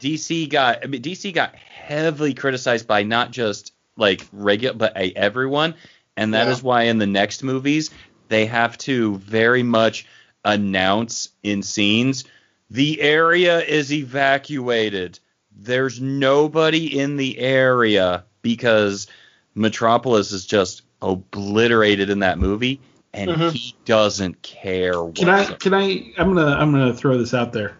DC 0.00 0.48
got 0.48 0.82
I 0.82 0.86
mean, 0.86 1.02
DC 1.02 1.34
got 1.34 1.54
heavily 1.56 2.32
criticized 2.32 2.86
by 2.88 3.02
not 3.02 3.30
just 3.30 3.72
like 3.98 4.26
regular 4.32 4.74
but 4.74 4.96
uh, 4.96 5.08
everyone, 5.14 5.74
and 6.16 6.32
that 6.32 6.48
is 6.48 6.58
Yeah. 6.58 6.64
why 6.64 6.82
in 6.84 6.96
the 6.96 7.06
next 7.06 7.42
movies 7.42 7.90
they 8.28 8.46
have 8.46 8.78
to 8.78 9.16
very 9.18 9.62
much 9.62 10.06
announce 10.44 11.28
in 11.42 11.62
scenes 11.62 12.24
the 12.70 13.00
area 13.00 13.60
is 13.60 13.92
evacuated. 13.92 15.18
There's 15.54 16.00
nobody 16.00 16.98
in 16.98 17.16
the 17.16 17.38
area 17.38 18.24
because 18.42 19.06
Metropolis 19.54 20.32
is 20.32 20.46
just 20.46 20.82
obliterated 21.02 22.10
in 22.10 22.20
that 22.20 22.38
movie, 22.38 22.80
and 23.12 23.30
Mhm. 23.30 23.52
he 23.52 23.74
doesn't 23.84 24.40
care. 24.42 24.92
Can 25.12 25.28
I? 25.28 25.44
Can 25.44 25.74
I? 25.74 26.12
I'm 26.18 26.34
gonna. 26.34 26.54
I'm 26.54 26.72
gonna 26.72 26.94
throw 26.94 27.18
this 27.18 27.34
out 27.34 27.52
there. 27.52 27.76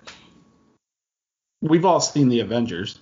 We've 1.60 1.84
all 1.84 2.00
seen 2.00 2.28
the 2.28 2.40
Avengers. 2.40 3.00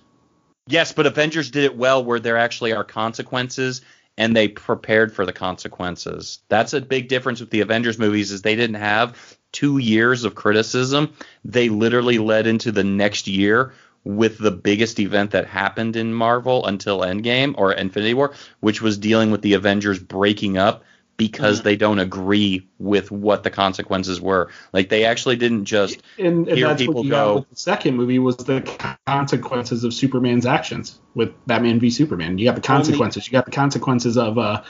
Yes, 0.67 0.91
but 0.91 1.05
Avengers 1.05 1.51
did 1.51 1.63
it 1.63 1.77
well 1.77 2.03
where 2.03 2.19
there 2.19 2.37
actually 2.37 2.73
are 2.73 2.83
consequences 2.83 3.81
and 4.17 4.35
they 4.35 4.47
prepared 4.47 5.13
for 5.13 5.25
the 5.25 5.31
consequences. 5.31 6.39
That's 6.49 6.73
a 6.73 6.81
big 6.81 7.07
difference 7.07 7.39
with 7.39 7.51
the 7.51 7.61
Avengers 7.61 7.99
movies 7.99 8.31
is 8.31 8.41
they 8.41 8.55
didn't 8.55 8.77
have 8.77 9.37
2 9.53 9.77
years 9.77 10.23
of 10.23 10.33
criticism. 10.35 11.13
They 11.45 11.69
literally 11.69 12.17
led 12.17 12.47
into 12.47 12.71
the 12.71 12.83
next 12.83 13.27
year 13.27 13.73
with 14.07 14.37
the 14.37 14.51
biggest 14.51 14.99
event 14.99 15.31
that 15.31 15.45
happened 15.45 15.95
in 15.97 16.13
Marvel 16.13 16.65
until 16.65 16.99
Endgame 17.01 17.53
or 17.57 17.73
Infinity 17.73 18.13
War, 18.13 18.33
which 18.61 18.81
was 18.81 18.97
dealing 18.97 19.31
with 19.31 19.41
the 19.41 19.53
Avengers 19.53 19.99
breaking 19.99 20.57
up 20.57 20.83
because 21.17 21.59
Mhm. 21.59 21.63
they 21.63 21.75
don't 21.75 21.99
agree 21.99 22.67
with 22.79 23.09
what 23.11 23.43
the 23.43 23.49
consequences 23.49 24.21
were. 24.21 24.49
Like 24.71 24.89
they 24.89 25.03
actually 25.03 25.35
didn't 25.35 25.65
just 25.65 25.97
And, 26.19 26.47
and 26.47 26.57
Here 26.57 26.67
that's 26.67 26.79
people 26.81 26.95
what 26.95 27.03
you 27.05 27.09
go. 27.09 27.25
got 27.25 27.35
with 27.35 27.49
the 27.49 27.55
second 27.55 27.95
movie 27.97 28.19
was 28.19 28.37
the 28.37 28.61
consequences 29.07 29.83
of 29.83 29.93
Superman's 29.93 30.45
actions 30.45 30.99
with 31.15 31.31
Batman 31.47 31.79
v 31.79 31.89
Superman. 31.89 32.37
You 32.37 32.45
got 32.45 32.55
the 32.55 32.61
consequences. 32.61 33.27
You 33.27 33.31
got 33.33 33.45
the 33.45 33.51
consequences 33.51 34.17
of 34.17 34.37
uh, 34.37 34.61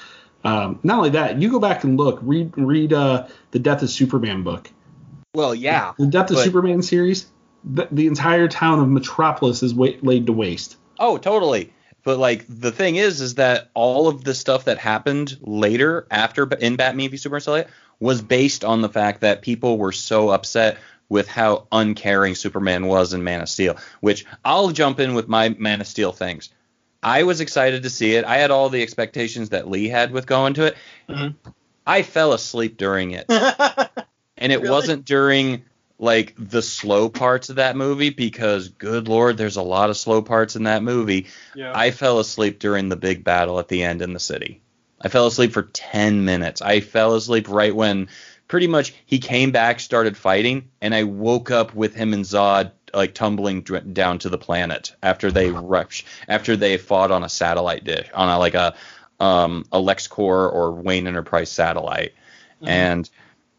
um, 0.43 0.79
not 0.83 0.97
only 0.97 1.09
that. 1.11 1.41
You 1.41 1.51
go 1.51 1.59
back 1.59 1.83
and 1.83 1.97
look, 1.97 2.19
read 2.21 2.53
read 2.57 2.93
uh, 2.93 3.27
the 3.51 3.59
Death 3.59 3.83
of 3.83 3.89
Superman 3.89 4.43
book. 4.43 4.71
well, 5.35 5.53
yeah. 5.53 5.91
The 5.99 6.07
Death 6.07 6.31
of 6.31 6.37
But- 6.37 6.45
Superman 6.45 6.81
series. 6.81 7.27
The, 7.69 7.87
the 7.91 8.07
entire 8.07 8.47
town 8.47 8.79
of 8.79 8.87
Metropolis 8.89 9.61
is 9.63 9.73
wa- 9.73 9.89
laid 10.01 10.25
to 10.27 10.33
waste. 10.33 10.77
Oh, 10.99 11.17
totally. 11.17 11.73
But 12.03 12.17
like 12.17 12.45
the 12.47 12.71
thing 12.71 12.95
is, 12.95 13.19
is 13.19 13.35
that 13.35 13.69
all 13.73 14.07
of 14.07 14.23
the 14.23 14.33
stuff 14.33 14.65
that 14.65 14.77
happened 14.77 15.37
later 15.41 16.07
after 16.09 16.43
in 16.53 16.75
Batman 16.77 17.09
v 17.09 17.17
Superman 17.17 17.41
stuff 17.41 17.65
was 17.99 18.21
based 18.21 18.63
on 18.63 18.81
the 18.81 18.89
fact 18.89 19.21
that 19.21 19.41
people 19.41 19.77
were 19.77 19.91
so 19.91 20.29
upset 20.29 20.77
with 21.09 21.27
how 21.27 21.67
uncaring 21.71 22.35
Superman 22.35 22.85
was 22.85 23.13
in 23.13 23.23
Man 23.23 23.41
of 23.41 23.49
Steel. 23.49 23.75
Which 23.99 24.25
I'll 24.45 24.69
jump 24.69 24.99
in 24.99 25.13
with 25.15 25.27
my 25.27 25.49
Man 25.49 25.81
of 25.81 25.87
Steel 25.87 26.11
things. 26.13 26.49
I 27.03 27.23
was 27.23 27.41
excited 27.41 27.83
to 27.83 27.89
see 27.89 28.15
it. 28.15 28.23
I 28.25 28.37
had 28.37 28.51
all 28.51 28.69
the 28.69 28.81
expectations 28.81 29.49
that 29.49 29.69
Lee 29.69 29.87
had 29.87 30.11
with 30.11 30.25
going 30.25 30.53
to 30.55 30.65
it. 30.67 30.77
Mhm. 31.09 31.35
I 31.85 32.01
fell 32.03 32.33
asleep 32.33 32.77
during 32.77 33.11
it 33.11 33.25
and 34.37 34.51
it 34.51 34.57
Really? 34.61 34.69
wasn't 34.69 35.05
during 35.05 35.63
like 35.99 36.33
the 36.37 36.61
slow 36.61 37.09
parts 37.09 37.49
of 37.49 37.55
that 37.55 37.75
movie 37.75 38.11
because 38.11 38.69
good 38.69 39.07
lord 39.07 39.35
there's 39.37 39.55
a 39.57 39.61
lot 39.63 39.89
of 39.89 39.97
slow 39.97 40.21
parts 40.21 40.55
in 40.55 40.63
that 40.63 40.83
movie. 40.83 41.27
Yeah. 41.55 41.71
i 41.75 41.91
fell 41.91 42.19
asleep 42.19 42.59
during 42.59 42.89
the 42.89 42.95
big 42.95 43.23
battle 43.23 43.57
at 43.59 43.67
the 43.67 43.83
end 43.83 44.01
in 44.01 44.13
the 44.13 44.19
city. 44.19 44.61
I 45.01 45.09
fell 45.09 45.27
asleep 45.27 45.53
for 45.53 45.63
10 45.63 46.25
minutes. 46.25 46.61
I 46.61 46.79
fell 46.79 47.13
asleep 47.15 47.49
right 47.49 47.75
when 47.75 48.07
pretty 48.47 48.67
much 48.67 48.93
he 49.05 49.19
came 49.19 49.51
back 49.51 49.79
started 49.79 50.15
fighting 50.15 50.69
and 50.81 50.95
i 50.95 51.03
woke 51.03 51.51
up 51.51 51.73
with 51.75 51.93
him 51.93 52.13
and 52.13 52.23
zod 52.23 52.71
like 52.93 53.13
tumbling 53.13 53.61
dr- 53.61 53.93
down 53.93 54.17
to 54.19 54.29
the 54.29 54.37
planet 54.37 54.95
after 55.03 55.29
they 55.31 55.51
rush 55.51 56.05
after 56.29 56.55
they 56.55 56.77
fought 56.77 57.11
on 57.11 57.23
a 57.23 57.29
satellite 57.29 57.83
dish 57.83 58.07
on 58.13 58.29
a 58.29 58.39
like 58.39 58.53
a 58.53 58.73
um 59.19 59.65
a 59.73 59.77
LexCorp 59.79 60.53
or 60.53 60.71
wayne 60.71 61.07
enterprise 61.07 61.51
satellite. 61.51 62.13
Mhm. 62.61 62.67
and 62.69 63.09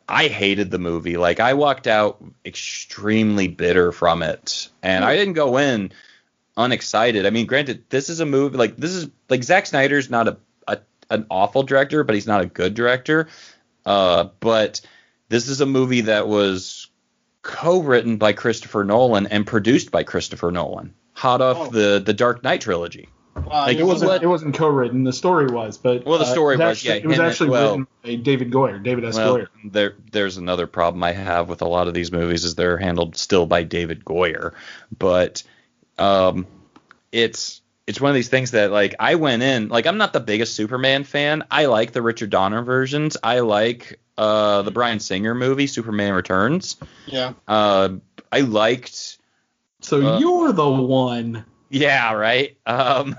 I 0.09 0.29
hated 0.29 0.71
the 0.71 0.79
movie. 0.79 1.17
Like 1.17 1.39
I 1.41 1.55
walked 1.55 1.87
out 1.87 2.23
extremely 2.45 3.47
bitter 3.49 3.93
from 3.93 4.23
it, 4.23 4.69
and 4.83 5.05
I 5.05 5.17
didn't 5.17 5.35
go 5.35 5.59
in 5.59 5.93
unexcited. 6.57 7.27
I 7.27 7.31
mean, 7.31 7.47
granted, 7.47 7.85
this 7.91 8.09
is 8.09 8.21
a 8.21 8.27
movie 8.27 8.57
like 8.57 8.77
this 8.77 8.93
is 8.93 9.09
like 9.29 9.43
Zack 9.45 9.67
Snyder's 9.67 10.09
not 10.11 10.29
a, 10.29 10.37
a 10.67 10.79
an 11.11 11.27
awful 11.31 11.63
director, 11.63 12.05
but 12.05 12.15
he's 12.15 12.27
not 12.27 12.41
a 12.41 12.47
good 12.47 12.75
director. 12.75 13.29
Uh, 13.85 14.29
but 14.41 14.81
this 15.29 15.49
is 15.49 15.61
a 15.61 15.67
movie 15.67 16.03
that 16.03 16.27
was 16.27 16.89
co-written 17.43 18.17
by 18.17 18.33
Christopher 18.33 18.85
Nolan 18.85 19.27
and 19.27 19.47
produced 19.47 19.91
by 19.91 20.03
Christopher 20.03 20.51
Nolan, 20.51 20.95
hot 21.13 21.41
off 21.41 21.57
Oh. 21.59 21.71
the 21.71 22.03
the 22.05 22.13
Dark 22.15 22.43
Knight 22.43 22.61
trilogy. 22.63 23.09
Wow, 23.47 23.63
like, 23.67 23.77
It 23.79 23.85
wasn't. 23.85 24.11
what? 24.11 24.23
It 24.23 24.27
wasn't 24.27 24.55
co-written. 24.55 25.05
The 25.05 25.13
story 25.13 25.47
was, 25.47 25.79
but 25.79 26.05
Well, 26.07 26.19
the 26.19 26.25
uh, 26.25 26.29
story 26.29 26.55
it 26.55 26.59
was, 26.59 26.79
actually- 26.79 26.91
yeah, 26.91 26.97
It 26.97 27.07
was 27.07 27.17
him 27.17 27.23
and- 27.23 27.31
actually 27.31 27.51
well- 27.51 27.69
written 27.71 27.87
by 28.05 28.15
David 28.17 28.51
Goyer, 28.51 28.83
David 28.83 29.05
S. 29.05 29.17
Well, 29.17 29.37
Goyer. 29.39 29.47
there 29.65 29.95
there's 30.13 30.37
another 30.37 30.67
problem 30.67 31.03
I 31.05 31.13
have 31.13 31.49
with 31.49 31.63
a 31.63 31.69
lot 31.69 31.89
of 31.89 31.95
these 31.95 32.11
movies 32.13 32.45
is 32.45 32.55
they're 32.55 32.79
handled 32.79 33.17
still 33.17 33.47
by 33.47 33.63
David 33.63 34.05
Goyer, 34.05 34.53
but 34.97 35.43
um, 35.99 36.47
it's 37.13 37.61
it's 37.87 38.01
one 38.01 38.11
of 38.11 38.15
these 38.15 38.29
things 38.29 38.51
that 38.53 38.71
like 38.71 38.95
I 39.01 39.15
went 39.15 39.43
in 39.43 39.69
like 39.69 39.87
I'm 39.87 39.97
not 39.99 40.13
the 40.13 40.21
biggest 40.21 40.55
Superman 40.55 41.05
fan. 41.05 41.45
I 41.51 41.67
like 41.67 41.93
the 41.93 42.03
Richard 42.03 42.31
Donner 42.31 42.63
versions. 42.63 43.17
I 43.23 43.41
like 43.41 43.99
uh, 44.19 44.63
the 44.63 44.71
Bryan 44.71 45.01
Singer 45.01 45.35
movie 45.35 45.67
Superman 45.67 46.13
Returns. 46.13 46.77
Yeah. 47.07 47.33
Uh, 47.47 47.91
I 48.31 48.41
liked 48.41 49.19
So 49.81 50.07
uh, 50.17 50.19
you're 50.19 50.53
the 50.53 50.69
one. 50.69 51.45
yeah 51.71 52.13
right. 52.13 52.57
Um, 52.67 53.17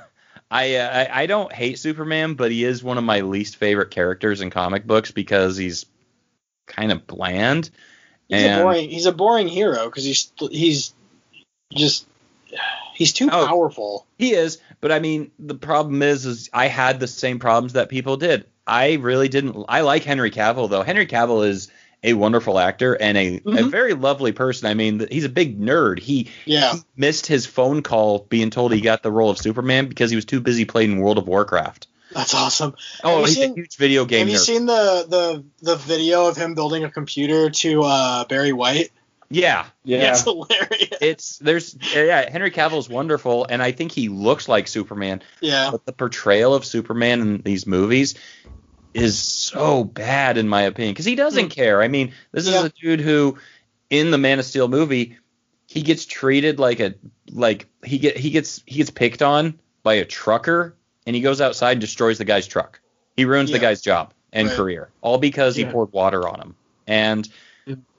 I, 0.52 0.76
uh, 0.76 1.08
I 1.12 1.22
I 1.24 1.26
don't 1.28 1.52
hate 1.52 1.78
Superman, 1.80 2.34
but 2.34 2.52
he 2.52 2.64
is 2.64 2.84
one 2.84 2.98
of 2.98 3.04
my 3.04 3.22
least 3.22 3.58
favorite 3.58 3.92
characters 3.92 4.42
in 4.42 4.50
comic 4.50 4.86
books 4.88 5.12
because 5.12 5.58
he's 5.58 5.86
kind 6.68 6.92
of 6.92 7.06
bland. 7.06 7.70
He's 8.28 8.44
And- 8.44 8.62
a 8.62 8.64
boring. 8.64 8.90
He's 8.90 9.06
a 9.06 9.12
boring 9.12 9.48
hero 9.48 9.86
because 9.86 10.04
he's 10.04 10.32
he's 10.52 10.94
just 11.74 12.06
he's 12.96 13.14
too 13.14 13.30
Oh. 13.32 13.46
powerful. 13.46 14.06
He 14.18 14.34
is, 14.34 14.60
but 14.82 14.92
I 14.92 15.00
mean, 15.00 15.32
the 15.40 15.56
problem 15.56 16.02
is, 16.02 16.26
is 16.26 16.50
I 16.52 16.68
had 16.68 17.00
the 17.00 17.08
same 17.08 17.40
problems 17.40 17.74
that 17.74 17.90
people 17.90 18.18
did. 18.18 18.46
I 18.66 18.94
really 18.94 19.30
didn't. 19.30 19.66
I 19.70 19.82
like 19.82 20.04
Henry 20.04 20.32
Cavill 20.32 20.70
though. 20.70 20.84
Henry 20.84 21.06
Cavill 21.08 21.48
is 21.48 21.70
a 22.04 22.14
wonderful 22.14 22.58
actor 22.58 22.94
and 22.94 23.18
a, 23.18 23.36
a 23.38 23.40
Mhm. 23.42 23.72
very 23.72 23.94
lovely 23.94 24.32
person. 24.32 24.68
I 24.70 24.74
mean, 24.74 25.06
he's 25.12 25.26
a 25.26 25.30
big 25.30 25.60
nerd. 25.60 26.00
He, 26.00 26.30
Yeah. 26.46 26.74
he 26.74 26.80
missed 26.96 27.26
his 27.28 27.46
phone 27.46 27.82
call 27.82 28.26
being 28.30 28.50
told 28.50 28.72
he 28.74 28.82
got 28.82 29.04
the 29.04 29.12
role 29.12 29.30
of 29.30 29.38
Superman 29.38 29.88
because 29.88 30.10
he 30.10 30.16
was 30.16 30.26
too 30.26 30.40
busy 30.40 30.66
playing 30.66 31.00
World 31.02 31.18
of 31.18 31.28
Warcraft. 31.28 31.88
That's 32.14 32.34
awesome. 32.34 32.74
Oh, 33.04 33.20
you 33.20 33.26
he's 33.26 33.36
seen- 33.36 33.52
a 33.52 33.56
huge 33.56 33.78
video 33.78 34.06
game 34.06 34.22
Have 34.22 34.30
you 34.30 34.38
seen 34.40 34.66
the 34.66 35.06
the 35.08 35.44
the 35.62 35.76
video 35.76 36.28
of 36.28 36.36
him 36.38 36.56
building 36.56 36.84
a 36.84 36.90
computer 36.90 37.50
to 37.50 37.84
uh, 37.84 38.26
Barry 38.26 38.52
White? 38.54 38.92
yeah, 39.30 39.66
Yeah. 39.84 40.12
It's 40.14 40.24
hilarious. 40.24 40.90
It's 41.02 41.38
there's 41.38 41.76
yeah. 41.94 42.28
Henry 42.32 42.50
Cavill's 42.50 42.90
wonderful, 42.90 43.46
and 43.48 43.62
I 43.62 43.74
think 43.74 43.92
he 43.92 44.10
looks 44.10 44.48
like 44.48 44.68
Superman. 44.68 45.22
Yeah. 45.40 45.70
but 45.72 45.86
the 45.86 45.94
portrayal 45.94 46.56
of 46.56 46.66
Superman 46.66 47.22
in 47.22 47.42
these 47.44 47.68
movies 47.68 48.16
is 48.94 49.20
so 49.20 49.84
bad 49.84 50.38
in 50.38 50.48
my 50.48 50.64
opinion 50.64 50.94
because 50.94 51.06
he 51.06 51.16
doesn't 51.16 51.46
Hmm. 51.46 51.50
care. 51.50 51.82
I 51.82 51.88
mean, 51.88 52.14
this 52.32 52.48
Yeah. 52.48 52.60
is 52.60 52.64
a 52.66 52.70
dude 52.70 53.00
who 53.02 53.38
in 53.90 54.12
the 54.12 54.18
Man 54.18 54.40
of 54.40 54.46
Steel 54.46 54.68
movie 54.68 55.18
he 55.68 55.82
gets 55.84 56.06
treated 56.06 56.60
like 56.60 56.80
a 56.80 56.96
like 57.32 57.68
he 57.84 58.00
get 58.00 58.18
he 58.18 58.32
gets 58.32 58.64
he 58.66 58.78
gets 58.78 58.90
picked 58.90 59.22
on 59.22 59.60
by 59.84 59.96
a 59.96 60.06
trucker 60.06 60.76
and 61.06 61.16
he 61.16 61.22
goes 61.22 61.42
outside 61.42 61.74
and 61.74 61.82
destroys 61.82 62.18
the 62.18 62.26
guy's 62.26 62.48
truck. 62.48 62.80
He 63.16 63.26
ruins 63.26 63.52
the 63.52 63.60
guy's 63.60 63.82
job 63.82 64.14
and 64.34 64.48
Right. 64.48 64.56
career 64.58 64.90
all 65.02 65.18
because 65.18 65.56
he 65.56 65.66
poured 65.66 65.92
water 65.92 66.28
on 66.28 66.40
him. 66.42 66.56
And 66.88 67.28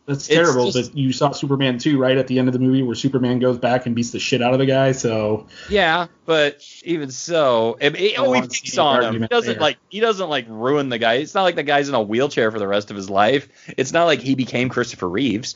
That's 0.07 0.27
terrible. 0.27 0.71
just- 0.73 0.91
but 0.93 0.99
you 0.99 1.13
saw 1.13 1.31
Superman 1.31 1.79
2 1.79 1.99
right 1.99 2.17
at 2.17 2.27
the 2.27 2.39
end 2.39 2.49
of 2.49 2.53
the 2.53 2.59
movie 2.59 2.83
where 2.83 2.95
Superman 2.97 3.39
goes 3.39 3.59
back 3.59 3.87
and 3.87 3.95
beats 3.95 4.11
the 4.11 4.19
shit 4.19 4.43
out 4.43 4.53
of 4.53 4.59
the 4.59 4.67
guy. 4.67 4.93
So 4.93 5.47
Yeah, 5.69 6.07
but 6.27 6.61
even 6.85 7.11
so, 7.11 7.77
oh, 7.81 8.33
he 8.33 8.41
picks 8.43 8.77
on 8.79 9.03
him. 9.05 9.23
He 9.23 9.29
doesn't 9.29 9.53
there. 9.55 9.61
like 9.61 9.77
he 9.89 10.01
doesn't 10.01 10.29
like 10.29 10.47
ruin 10.49 10.89
the 10.89 10.99
guy. 10.99 11.15
It's 11.15 11.35
not 11.35 11.43
like 11.45 11.55
the 11.55 11.63
guy's 11.63 11.89
in 11.89 11.95
a 11.95 12.03
wheelchair 12.03 12.51
for 12.51 12.59
the 12.59 12.67
rest 12.67 12.91
of 12.91 12.97
his 12.97 13.09
life. 13.09 13.49
It's 13.77 13.93
not 13.93 14.05
like 14.07 14.21
he 14.21 14.35
became 14.35 14.69
Christopher 14.69 15.09
Reeves. 15.09 15.55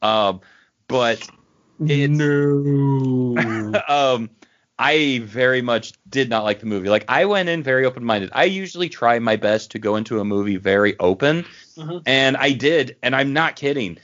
Um, 0.00 0.40
but 0.88 1.18
It's- 1.86 2.08
no. 2.10 3.36
um, 3.88 4.30
I 4.78 5.20
very 5.24 5.62
much 5.62 5.92
did 6.08 6.28
not 6.28 6.44
like 6.44 6.60
the 6.60 6.66
movie. 6.66 6.88
Like 6.88 7.04
I 7.08 7.26
went 7.26 7.48
in 7.48 7.62
very 7.62 7.84
open 7.84 8.04
minded. 8.04 8.30
I 8.32 8.44
usually 8.44 8.88
try 8.88 9.18
my 9.18 9.36
best 9.36 9.72
to 9.72 9.78
go 9.78 9.96
into 9.96 10.18
a 10.20 10.24
movie 10.24 10.56
very 10.56 10.98
open, 10.98 11.44
Mhm. 11.76 12.02
and 12.06 12.36
I 12.36 12.52
did, 12.52 12.96
and 13.02 13.14
I'm 13.14 13.32
not 13.32 13.56
kidding. 13.56 13.98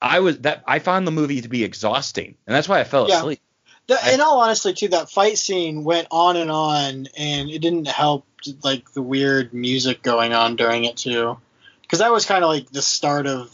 I 0.00 0.20
was 0.20 0.38
that 0.40 0.64
I 0.66 0.78
found 0.80 1.06
the 1.06 1.12
movie 1.12 1.40
to 1.42 1.48
be 1.48 1.62
exhausting, 1.62 2.34
and 2.46 2.54
that's 2.56 2.68
why 2.68 2.80
I 2.80 2.84
fell 2.84 3.08
Yeah. 3.08 3.18
asleep. 3.18 3.40
The, 3.86 3.98
I- 4.02 4.12
in 4.12 4.20
all 4.20 4.40
honesty, 4.40 4.72
too, 4.72 4.88
that 4.88 5.10
fight 5.10 5.38
scene 5.38 5.84
went 5.84 6.08
on 6.10 6.36
and 6.36 6.50
on, 6.50 7.08
and 7.16 7.50
it 7.50 7.60
didn't 7.60 7.86
help 7.88 8.26
like 8.64 8.92
the 8.94 9.02
weird 9.02 9.52
music 9.54 10.02
going 10.02 10.32
on 10.34 10.56
during 10.56 10.84
it 10.84 10.96
too, 10.96 11.38
because 11.82 12.00
that 12.00 12.10
was 12.10 12.24
kind 12.26 12.42
of 12.42 12.50
like 12.50 12.70
the 12.70 12.82
start 12.82 13.26
of 13.26 13.50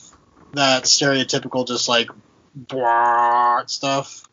that 0.55 0.85
stereotypical 0.85 1.67
just 1.67 1.89
like 1.89 2.09
blah 2.55 3.65
stuff. 3.67 4.25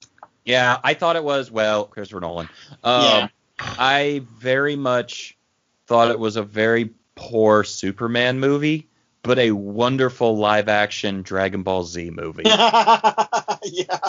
Yeah, 0.45 0.79
I 0.83 0.93
thought 0.93 1.15
it 1.15 1.23
was 1.23 1.49
well, 1.49 1.85
Christopher 1.85 2.21
Nolan. 2.21 2.49
Um, 2.83 3.03
Yeah. 3.03 3.27
I 3.59 4.21
very 4.37 4.75
much 4.75 5.37
thought 5.87 6.11
it 6.11 6.19
was 6.19 6.35
a 6.35 6.43
very 6.43 6.91
poor 7.15 7.63
Superman 7.63 8.39
movie, 8.39 8.89
but 9.23 9.39
a 9.39 9.51
wonderful 9.51 10.37
live 10.37 10.67
action 10.67 11.21
Dragon 11.21 11.63
Ball 11.63 11.83
Z 11.83 12.11
movie. 12.11 12.43
yeah. 12.45 13.99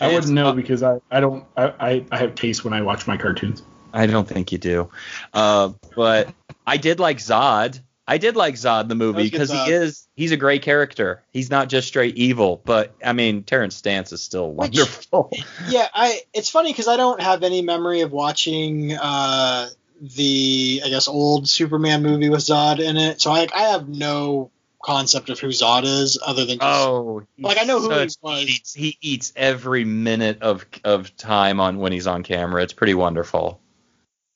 I 0.00 0.12
wouldn't 0.12 0.32
know 0.32 0.52
because 0.52 0.82
I, 0.82 0.98
I 1.10 1.20
don't 1.20 1.44
I, 1.56 1.68
I, 1.78 2.04
I 2.10 2.16
have 2.18 2.34
taste 2.34 2.64
when 2.64 2.72
I 2.72 2.82
watch 2.82 3.06
my 3.06 3.16
cartoons. 3.16 3.62
I 3.92 4.06
don't 4.06 4.26
think 4.26 4.50
you 4.50 4.58
do. 4.58 4.90
Uh, 5.32 5.72
but 5.94 6.34
I 6.66 6.78
did 6.78 6.98
like 6.98 7.18
Zod. 7.18 7.80
I 8.06 8.18
did 8.18 8.34
like 8.36 8.54
Zod 8.56 8.88
the 8.88 8.94
movie 8.94 9.28
That 9.28 9.38
was 9.38 9.50
good 9.50 9.54
because 9.56 9.66
he 9.66 9.72
is 9.72 10.08
he's 10.16 10.32
a 10.32 10.36
great 10.36 10.62
character. 10.62 11.22
He's 11.32 11.50
not 11.50 11.68
just 11.68 11.86
straight 11.88 12.16
evil, 12.16 12.60
but 12.64 12.94
I 13.04 13.12
mean 13.12 13.44
Terence 13.44 13.76
Stamp 13.76 14.12
is 14.12 14.22
still 14.22 14.50
Which- 14.52 14.76
wonderful. 14.76 15.30
Yeah, 15.68 15.86
I 15.94 16.20
it's 16.34 16.48
funny 16.50 16.72
because 16.72 16.88
I 16.88 16.96
don't 16.96 17.20
have 17.22 17.42
any 17.42 17.62
memory 17.62 18.00
of 18.00 18.10
watching 18.12 18.92
uh, 18.94 19.68
the 20.00 20.82
I 20.84 20.88
guess 20.88 21.06
old 21.08 21.48
Superman 21.48 22.02
movie 22.02 22.28
with 22.28 22.40
Zod 22.40 22.80
in 22.80 22.96
it, 22.96 23.20
so 23.20 23.30
I 23.30 23.46
I 23.54 23.62
have 23.70 23.88
no 23.88 24.50
concept 24.84 25.30
of 25.30 25.38
who 25.38 25.46
Zod 25.48 25.84
is 25.84 26.18
other 26.26 26.44
than 26.44 26.58
just, 26.58 26.86
Oh, 26.88 27.22
Like, 27.38 27.56
I 27.60 27.62
know 27.62 27.78
who 27.80 27.88
he 27.88 27.94
was. 28.00 28.18
He 28.20 28.42
eats, 28.52 28.74
he 28.74 28.98
eats 29.00 29.32
every 29.36 29.84
minute 29.84 30.42
of 30.42 30.66
of 30.82 31.16
time 31.16 31.60
on 31.60 31.78
when 31.78 31.92
he's 31.92 32.08
on 32.08 32.24
camera. 32.24 32.64
It's 32.64 32.72
pretty 32.72 32.94
wonderful. 32.94 33.60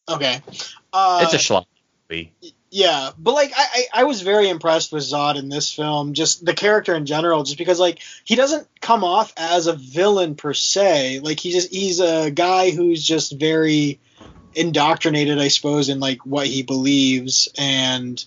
okay. 0.09 0.41
Uh, 0.93 1.21
it's 1.25 1.35
a 1.35 1.39
schlock 1.39 1.67
movie. 2.09 2.33
Yeah, 2.71 3.11
but 3.17 3.33
like 3.35 3.53
I, 3.57 3.65
I 3.95 4.01
I 4.01 4.05
was 4.05 4.23
very 4.23 4.49
impressed 4.49 4.93
with 4.93 5.05
Zod 5.05 5.37
in 5.39 5.49
this 5.49 5.73
film, 5.73 6.13
just 6.15 6.45
the 6.45 6.53
character 6.55 6.95
in 6.95 7.07
general, 7.07 7.43
just 7.45 7.59
because 7.59 7.79
like 7.79 8.01
he 8.25 8.35
doesn't 8.35 8.67
come 8.81 9.05
off 9.05 9.33
as 9.37 9.67
a 9.67 9.73
villain 9.73 10.35
per 10.35 10.53
se. 10.53 11.21
Like 11.21 11.39
he 11.41 11.53
just 11.53 11.73
he's 11.73 12.01
a 12.01 12.31
guy 12.31 12.71
who's 12.71 13.03
just 13.03 13.39
very 13.39 14.01
indoctrinated, 14.55 15.39
I 15.39 15.49
suppose, 15.49 15.89
in 15.89 16.01
like 16.01 16.25
what 16.27 16.47
he 16.47 16.63
believes 16.63 17.49
and 17.57 18.23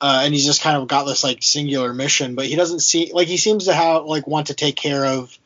uh, 0.00 0.22
and 0.24 0.34
he's 0.34 0.44
just 0.44 0.60
kind 0.62 0.76
of 0.76 0.86
got 0.86 1.04
this 1.04 1.24
like 1.24 1.42
singular 1.42 1.94
mission, 1.94 2.34
but 2.34 2.46
he 2.46 2.56
doesn't 2.56 2.80
see 2.80 3.10
like 3.12 3.28
he 3.28 3.38
seems 3.38 3.64
to 3.64 3.74
have 3.74 4.04
like 4.04 4.26
want 4.26 4.48
to 4.48 4.54
take 4.54 4.76
care 4.76 5.04
of 5.04 5.36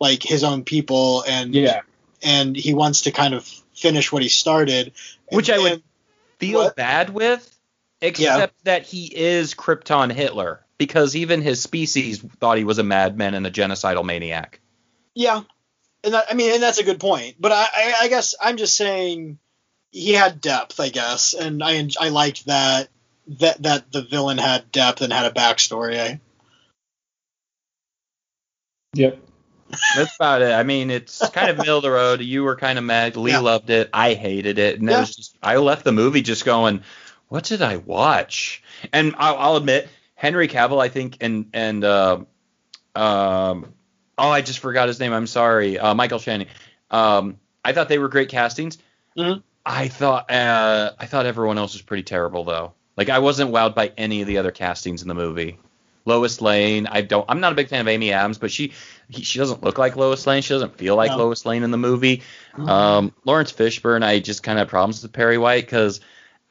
like 0.00 0.22
his 0.22 0.44
own 0.44 0.64
people 0.64 1.24
and 1.28 1.54
Yeah. 1.54 1.80
and 2.22 2.56
he 2.56 2.72
wants 2.74 3.02
to 3.02 3.10
kind 3.10 3.34
of 3.34 3.44
finish 3.74 4.10
what 4.10 4.22
he 4.22 4.28
started. 4.28 4.92
Which 5.30 5.50
I 5.50 5.58
would 5.58 5.72
And- 5.72 5.82
Feel 6.38 6.64
What? 6.64 6.76
bad 6.76 7.10
with, 7.10 7.58
except 8.00 8.64
that 8.64 8.84
he 8.84 9.06
is 9.06 9.54
Krypton 9.54 10.12
Hitler 10.12 10.64
because 10.78 11.16
even 11.16 11.40
his 11.40 11.62
species 11.62 12.20
thought 12.20 12.58
he 12.58 12.64
was 12.64 12.78
a 12.78 12.82
madman 12.82 13.34
and 13.34 13.46
a 13.46 13.50
genocidal 13.50 14.04
maniac. 14.04 14.60
Yeah, 15.14 15.42
and 16.04 16.14
that, 16.14 16.26
I 16.30 16.34
mean, 16.34 16.52
and 16.52 16.62
that's 16.62 16.78
a 16.78 16.84
good 16.84 17.00
point. 17.00 17.36
But 17.40 17.52
I, 17.52 17.66
I, 17.74 17.94
I 18.02 18.08
guess 18.08 18.34
I'm 18.40 18.58
just 18.58 18.76
saying 18.76 19.38
he 19.90 20.12
had 20.12 20.40
depth, 20.40 20.78
I 20.78 20.90
guess, 20.90 21.34
and 21.34 21.62
I, 21.62 21.76
en- 21.76 21.90
I 21.98 22.10
liked 22.10 22.46
that 22.46 22.88
that 23.40 23.62
that 23.62 23.90
the 23.92 24.02
villain 24.02 24.38
had 24.38 24.70
depth 24.70 25.00
and 25.00 25.12
had 25.12 25.24
a 25.26 25.34
backstory. 25.34 25.98
I, 25.98 26.20
Yep. 28.94 29.18
That's 29.96 30.14
about 30.16 30.42
it. 30.42 30.52
I 30.52 30.62
mean, 30.62 30.90
it's 30.90 31.28
kind 31.30 31.48
of 31.50 31.56
middle 31.58 31.78
of 31.78 31.82
the 31.82 31.90
road. 31.90 32.20
You 32.20 32.44
were 32.44 32.56
kind 32.56 32.78
of 32.78 32.84
mad. 32.84 33.16
Lee 33.16 33.32
Yeah. 33.32 33.40
loved 33.40 33.70
it. 33.70 33.90
I 33.92 34.14
hated 34.14 34.58
it, 34.58 34.78
and 34.78 34.88
it 34.88 34.92
Yeah. 34.92 35.00
was 35.00 35.14
just 35.14 35.36
I 35.42 35.56
left 35.56 35.84
the 35.84 35.92
movie 35.92 36.22
just 36.22 36.44
going, 36.44 36.82
"What 37.28 37.44
did 37.44 37.62
I 37.62 37.76
watch?" 37.78 38.62
And 38.92 39.14
I'll, 39.18 39.36
I'll 39.36 39.56
admit, 39.56 39.88
Henry 40.14 40.48
Cavill, 40.48 40.80
I 40.80 40.88
think, 40.88 41.18
and 41.20 41.46
and 41.52 41.82
uh, 41.84 42.18
um, 42.94 43.72
oh, 44.18 44.30
I 44.30 44.40
just 44.40 44.60
forgot 44.60 44.88
his 44.88 45.00
name. 45.00 45.12
I'm 45.12 45.26
sorry, 45.26 45.78
uh, 45.78 45.94
Michael 45.94 46.18
Shannon. 46.18 46.48
Um, 46.90 47.38
I 47.64 47.72
thought 47.72 47.88
they 47.88 47.98
were 47.98 48.08
great 48.08 48.28
castings. 48.28 48.78
Mhm. 49.16 49.42
I 49.64 49.88
thought 49.88 50.30
uh, 50.30 50.92
I 50.98 51.06
thought 51.06 51.26
everyone 51.26 51.58
else 51.58 51.72
was 51.72 51.82
pretty 51.82 52.04
terrible 52.04 52.44
though. 52.44 52.72
Like 52.96 53.08
I 53.08 53.18
wasn't 53.18 53.50
wowed 53.50 53.74
by 53.74 53.92
any 53.96 54.20
of 54.20 54.26
the 54.28 54.38
other 54.38 54.52
castings 54.52 55.02
in 55.02 55.08
the 55.08 55.14
movie. 55.14 55.58
Lois 56.04 56.40
Lane, 56.40 56.86
I 56.86 57.00
don't. 57.00 57.24
I'm 57.28 57.40
not 57.40 57.50
a 57.50 57.56
big 57.56 57.68
fan 57.68 57.80
of 57.80 57.88
Amy 57.88 58.12
Adams, 58.12 58.38
but 58.38 58.52
she 58.52 58.72
he, 59.08 59.22
she 59.22 59.38
doesn't 59.38 59.62
look 59.62 59.78
like 59.78 59.96
Lois 59.96 60.26
Lane. 60.26 60.42
She 60.42 60.54
doesn't 60.54 60.76
feel 60.76 60.96
like 60.96 61.10
No. 61.10 61.18
Lois 61.18 61.46
Lane 61.46 61.62
in 61.62 61.70
the 61.70 61.78
movie. 61.78 62.22
Um, 62.56 63.12
Laurence 63.24 63.52
Fishburne, 63.52 64.02
I 64.04 64.18
just 64.18 64.42
kind 64.42 64.58
of 64.58 64.62
have 64.62 64.68
problems 64.68 65.02
with 65.02 65.12
Perry 65.12 65.38
White 65.38 65.64
because 65.64 66.00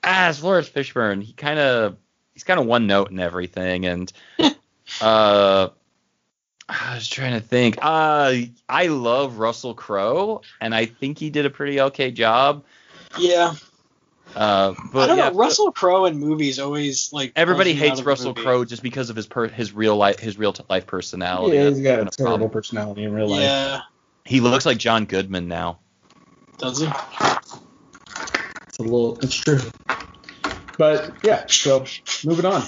as 0.04 0.44
Laurence 0.44 0.70
Fishburne, 0.70 1.22
he 1.22 1.34
kind 1.34 1.60
of 1.60 1.98
he's 2.34 2.44
kind 2.44 2.60
of 2.60 2.66
one 2.66 2.88
note 2.88 3.10
and 3.12 3.20
everything, 3.20 3.86
and 3.86 4.12
uh, 5.02 5.70
I 6.70 6.96
was 6.96 7.08
trying 7.08 7.34
to 7.34 7.42
think. 7.42 7.78
Uh, 7.82 8.36
I 8.70 8.88
love 8.88 9.38
Russell 9.38 9.74
Crowe, 9.74 10.42
and 10.62 10.74
I 10.74 10.86
think 10.86 11.18
he 11.18 11.30
did 11.30 11.46
a 11.46 11.50
pretty 11.50 11.80
okay 11.82 12.12
job. 12.12 12.64
yeah, 13.20 13.54
Uh, 14.36 14.74
but 14.92 15.04
I 15.04 15.08
don't 15.08 15.18
yeah, 15.18 15.30
know. 15.30 15.36
Russell 15.36 15.72
Crowe 15.72 16.06
in 16.06 16.20
movies 16.20 16.60
always 16.60 17.14
like 17.14 17.32
Everybody 17.38 17.72
pulls 17.72 17.82
me 17.82 17.88
out 17.88 17.96
hates 17.96 18.06
Russell. 18.06 18.34
Crowe 18.34 18.66
just 18.66 18.84
because 18.84 19.10
of 19.10 19.16
his 19.16 19.28
per, 19.28 19.48
his 19.48 19.72
real 19.72 19.96
life 19.96 20.20
his 20.20 20.38
real 20.38 20.52
t- 20.52 20.64
life 20.70 20.86
personality. 20.86 21.56
Yeah, 21.56 21.70
he's 21.70 21.80
got 21.80 22.00
a 22.00 22.06
terrible 22.06 22.38
problem. 22.38 22.50
personality 22.50 23.04
in 23.04 23.14
real 23.14 23.30
life. 23.30 23.42
Yeah, 23.42 23.82
He 24.26 24.42
looks 24.42 24.66
like 24.66 24.78
John 24.78 25.06
Goodman 25.06 25.48
now. 25.48 25.80
does 26.58 26.82
he? 26.82 26.88
It's 28.68 28.80
a 28.80 28.84
little. 28.84 29.18
It's 29.20 29.36
true. 29.36 29.60
But 30.78 31.14
yeah. 31.24 31.46
So 31.48 31.86
moving 32.26 32.46
on. 32.46 32.64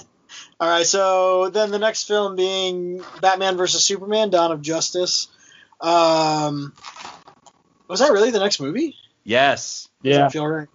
All 0.60 0.70
right, 0.70 0.86
so 0.86 1.50
then 1.50 1.70
the 1.72 1.80
next 1.80 2.08
film 2.08 2.36
being 2.36 3.04
Batman 3.22 3.58
versus 3.58 3.84
Superman: 3.84 4.30
Dawn 4.30 4.52
of 4.54 4.62
Justice. 4.62 5.28
Um, 5.82 6.74
was 7.88 8.00
that 8.00 8.12
really 8.12 8.32
the 8.32 8.40
next 8.40 8.60
movie? 8.60 8.96
Yes, 9.28 9.90
Yeah. 10.04 10.20
that 10.20 10.32
feel 10.32 10.48
right? 10.48 10.68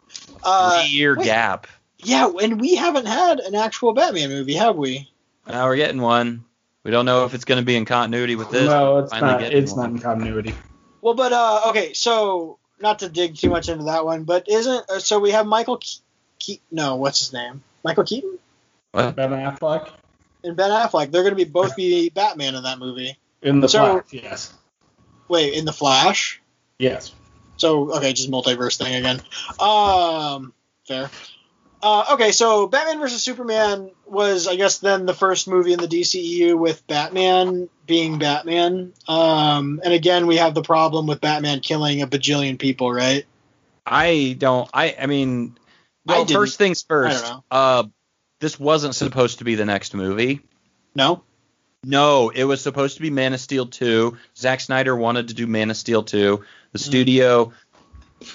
Uh, 0.43 0.83
three 0.83 0.91
year 0.91 1.17
wait. 1.17 1.25
gap. 1.25 1.67
Yeah, 1.99 2.31
and 2.43 2.61
we 2.61 2.75
haven't 2.75 3.07
had 3.07 3.41
an 3.41 3.55
actual 3.55 3.95
Batman 3.95 4.29
movie, 4.29 4.53
have 4.55 4.77
we? 4.77 5.09
Now 5.49 5.67
we're 5.67 5.77
getting 5.77 6.03
one. 6.03 6.45
We 6.85 6.91
don't 6.91 7.07
know 7.07 7.25
if 7.25 7.33
it's 7.33 7.47
going 7.47 7.61
to 7.61 7.65
be 7.65 7.77
in 7.77 7.87
continuity 7.87 8.37
with 8.37 8.51
this. 8.51 8.69
No, 8.69 8.99
it's 8.99 9.12
not. 9.12 9.43
It's 9.43 9.73
one. 9.73 9.81
not 9.81 9.91
in 9.93 9.99
continuity. 10.01 10.55
Well, 11.01 11.15
but 11.15 11.33
uh, 11.33 11.62
okay, 11.71 11.95
so 11.95 12.59
not 12.79 12.99
to 12.99 13.09
dig 13.09 13.37
too 13.37 13.49
much 13.49 13.71
into 13.71 13.85
that 13.85 14.05
one, 14.05 14.25
but 14.25 14.47
isn't 14.49 14.91
uh, 14.91 14.99
so 14.99 15.19
we 15.19 15.31
have 15.31 15.47
Michael 15.47 15.79
Ke- 15.79 16.03
Ke- 16.45 16.61
no, 16.71 16.97
what's 16.97 17.21
his 17.21 17.33
name? 17.33 17.62
Michael 17.85 18.05
Keaton 18.05 18.38
What? 18.91 19.17
Ben 19.17 19.31
Affleck 19.31 19.88
and 20.45 20.57
Ben 20.57 20.71
Affleck. 20.71 21.11
They're 21.11 21.23
going 21.23 21.33
to 21.33 21.37
be 21.37 21.45
both 21.51 21.75
be 21.75 22.11
Batman 22.11 22.55
in 22.55 22.65
that 22.65 22.79
movie. 22.79 23.17
in 23.41 23.61
the 23.61 23.69
So- 23.69 24.03
Flash. 24.03 24.23
Yes. 24.23 24.55
Wait, 25.29 25.55
in 25.55 25.65
the 25.65 25.73
Flash. 25.73 26.41
Yes. 26.79 27.12
So 27.57 27.93
okay, 27.97 28.12
just 28.12 28.31
multiverse 28.31 28.79
thing 28.79 28.95
again. 28.95 29.21
Um, 29.61 30.53
fair. 30.87 31.11
Uh, 31.83 32.05
okay, 32.12 32.31
so 32.31 32.69
Batman 32.69 33.01
versus 33.01 33.25
Superman 33.25 33.91
was, 34.07 34.47
I 34.47 34.55
guess, 34.55 34.79
then 34.79 35.05
the 35.05 35.15
first 35.15 35.49
movie 35.49 35.73
in 35.73 35.81
the 35.81 35.88
DCEU 35.88 36.57
with 36.57 36.87
Batman 36.87 37.69
being 37.87 38.21
Batman. 38.21 38.93
Um, 39.09 39.81
and 39.85 39.93
again, 39.93 40.29
we 40.29 40.37
have 40.37 40.55
the 40.55 40.62
problem 40.62 41.09
with 41.09 41.21
Batman 41.21 41.59
killing 41.59 42.01
a 42.01 42.07
bajillion 42.07 42.57
people, 42.57 42.93
right? 42.93 43.25
I 43.85 44.37
don't. 44.38 44.71
I. 44.73 44.95
I 45.01 45.07
mean, 45.07 45.59
well, 46.07 46.25
didn't- 46.25 46.41
first 46.41 46.57
things 46.59 46.83
first. 46.83 47.33
Uh, 47.51 47.85
this 48.38 48.61
wasn't 48.61 48.95
supposed 48.95 49.38
to 49.38 49.45
be 49.45 49.57
the 49.57 49.65
next 49.65 49.95
movie. 49.95 50.41
No. 50.95 51.25
No, 51.85 52.29
it 52.29 52.45
was 52.45 52.61
supposed 52.61 52.97
to 52.97 53.03
be 53.03 53.11
Man 53.11 53.35
of 53.35 53.41
Steel 53.41 53.67
2. 53.67 54.17
Zack 54.37 54.61
Snyder 54.61 54.95
wanted 54.95 55.29
to 55.29 55.35
do 55.35 55.49
Man 55.49 55.69
of 55.69 55.77
Steel 55.77 56.05
2. 56.05 56.45
The 56.73 56.79
Hmm. 56.79 56.83
studio 56.85 57.53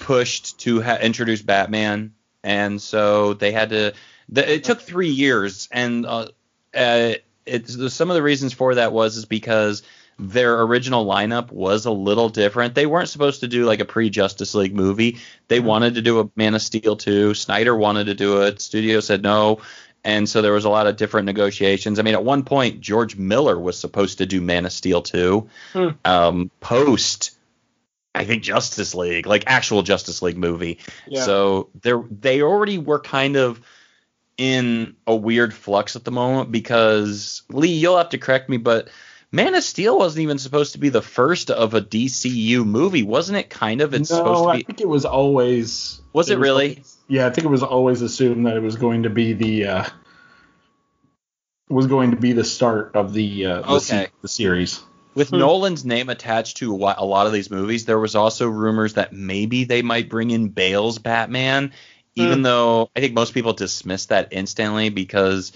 pushed 0.00 0.58
to 0.60 0.80
ha- 0.82 0.98
introduce 1.00 1.42
Batman, 1.42 2.12
and 2.42 2.80
so 2.80 3.34
they 3.34 3.52
had 3.52 3.70
to. 3.70 3.92
The, 4.30 4.52
it 4.54 4.64
took 4.64 4.80
three 4.80 5.08
years, 5.08 5.68
and 5.72 6.04
uh, 6.06 6.28
uh, 6.74 7.12
it's 7.46 7.92
some 7.94 8.10
of 8.10 8.14
the 8.14 8.22
reasons 8.22 8.52
for 8.52 8.74
that 8.74 8.92
was 8.92 9.16
is 9.16 9.24
because 9.24 9.82
their 10.18 10.60
original 10.62 11.06
lineup 11.06 11.50
was 11.52 11.86
a 11.86 11.90
little 11.90 12.28
different. 12.28 12.74
They 12.74 12.86
weren't 12.86 13.08
supposed 13.08 13.40
to 13.40 13.48
do 13.48 13.64
like 13.64 13.80
a 13.80 13.84
pre 13.84 14.10
Justice 14.10 14.54
League 14.54 14.74
movie. 14.74 15.18
They 15.46 15.60
wanted 15.60 15.94
to 15.94 16.02
do 16.02 16.20
a 16.20 16.28
Man 16.36 16.54
of 16.54 16.62
Steel 16.62 16.96
2. 16.96 17.34
Snyder 17.34 17.74
wanted 17.74 18.04
to 18.06 18.14
do 18.14 18.42
it. 18.42 18.60
Studio 18.60 19.00
said 19.00 19.22
no. 19.22 19.60
And 20.04 20.28
so 20.28 20.42
there 20.42 20.52
was 20.52 20.64
a 20.64 20.70
lot 20.70 20.86
of 20.86 20.96
different 20.96 21.26
negotiations. 21.26 21.98
I 21.98 22.02
mean, 22.02 22.14
at 22.14 22.24
one 22.24 22.42
point, 22.44 22.80
George 22.80 23.16
Miller 23.16 23.58
was 23.58 23.78
supposed 23.78 24.18
to 24.18 24.26
do 24.26 24.40
Man 24.40 24.64
of 24.66 24.72
Steel 24.72 25.02
2. 25.02 25.48
Hmm. 25.72 25.88
Um, 26.04 26.50
post, 26.60 27.37
I 28.18 28.24
think 28.24 28.42
Justice 28.42 28.94
League, 28.94 29.26
like 29.26 29.44
actual 29.46 29.82
Justice 29.82 30.22
League 30.22 30.36
movie. 30.36 30.78
Yeah. 31.06 31.22
So 31.22 31.70
they 31.80 31.92
they 32.10 32.42
already 32.42 32.78
were 32.78 33.00
kind 33.00 33.36
of 33.36 33.60
in 34.36 34.96
a 35.06 35.14
weird 35.14 35.52
flux 35.52 35.96
at 35.96 36.04
the 36.04 36.10
moment 36.10 36.52
because 36.52 37.42
Lee, 37.48 37.72
you'll 37.72 37.96
have 37.96 38.10
to 38.10 38.18
correct 38.18 38.48
me, 38.48 38.56
but 38.56 38.88
Man 39.30 39.54
of 39.54 39.62
Steel 39.62 39.98
wasn't 39.98 40.22
even 40.22 40.38
supposed 40.38 40.72
to 40.72 40.78
be 40.78 40.88
the 40.88 41.02
first 41.02 41.50
of 41.50 41.74
a 41.74 41.82
DCU 41.82 42.64
movie, 42.64 43.02
wasn't 43.02 43.38
it? 43.38 43.50
Kind 43.50 43.82
of. 43.82 43.92
It's 43.92 44.10
no, 44.10 44.16
supposed 44.16 44.44
to 44.44 44.48
I 44.50 44.62
think 44.62 44.80
it 44.80 44.88
was 44.88 45.04
always. 45.04 46.00
Was 46.14 46.30
it 46.30 46.38
really? 46.38 46.82
yeah, 47.08 47.26
I 47.26 47.30
think 47.30 47.44
it 47.44 47.50
was 47.50 47.62
always 47.62 48.00
assumed 48.00 48.46
that 48.46 48.56
it 48.56 48.62
was 48.62 48.76
going 48.76 49.02
to 49.02 49.10
be 49.10 49.34
the. 49.34 49.66
Uh, 49.66 49.84
was 51.68 51.86
going 51.86 52.12
to 52.12 52.16
be 52.16 52.32
the 52.32 52.44
start 52.44 52.96
of 52.96 53.12
the 53.12 53.44
uh, 53.44 53.60
the, 53.62 53.80
se- 53.80 54.02
Okay. 54.04 54.12
the 54.22 54.28
series. 54.28 54.82
With 55.18 55.30
Hmm. 55.30 55.38
Nolan's 55.38 55.84
name 55.84 56.08
attached 56.08 56.58
to 56.58 56.72
a 56.74 57.04
lot 57.04 57.26
of 57.26 57.32
these 57.32 57.50
movies, 57.50 57.84
there 57.84 57.98
was 57.98 58.14
also 58.14 58.48
rumors 58.48 58.94
that 58.94 59.12
maybe 59.12 59.64
they 59.64 59.82
might 59.82 60.08
bring 60.08 60.30
in 60.30 60.48
Bale's 60.48 60.98
Batman, 60.98 61.72
even 62.14 62.38
Hmm. 62.38 62.42
though 62.44 62.90
I 62.96 63.00
think 63.00 63.14
most 63.14 63.34
people 63.34 63.52
dismissed 63.52 64.10
that 64.10 64.28
instantly 64.30 64.88
because 64.88 65.52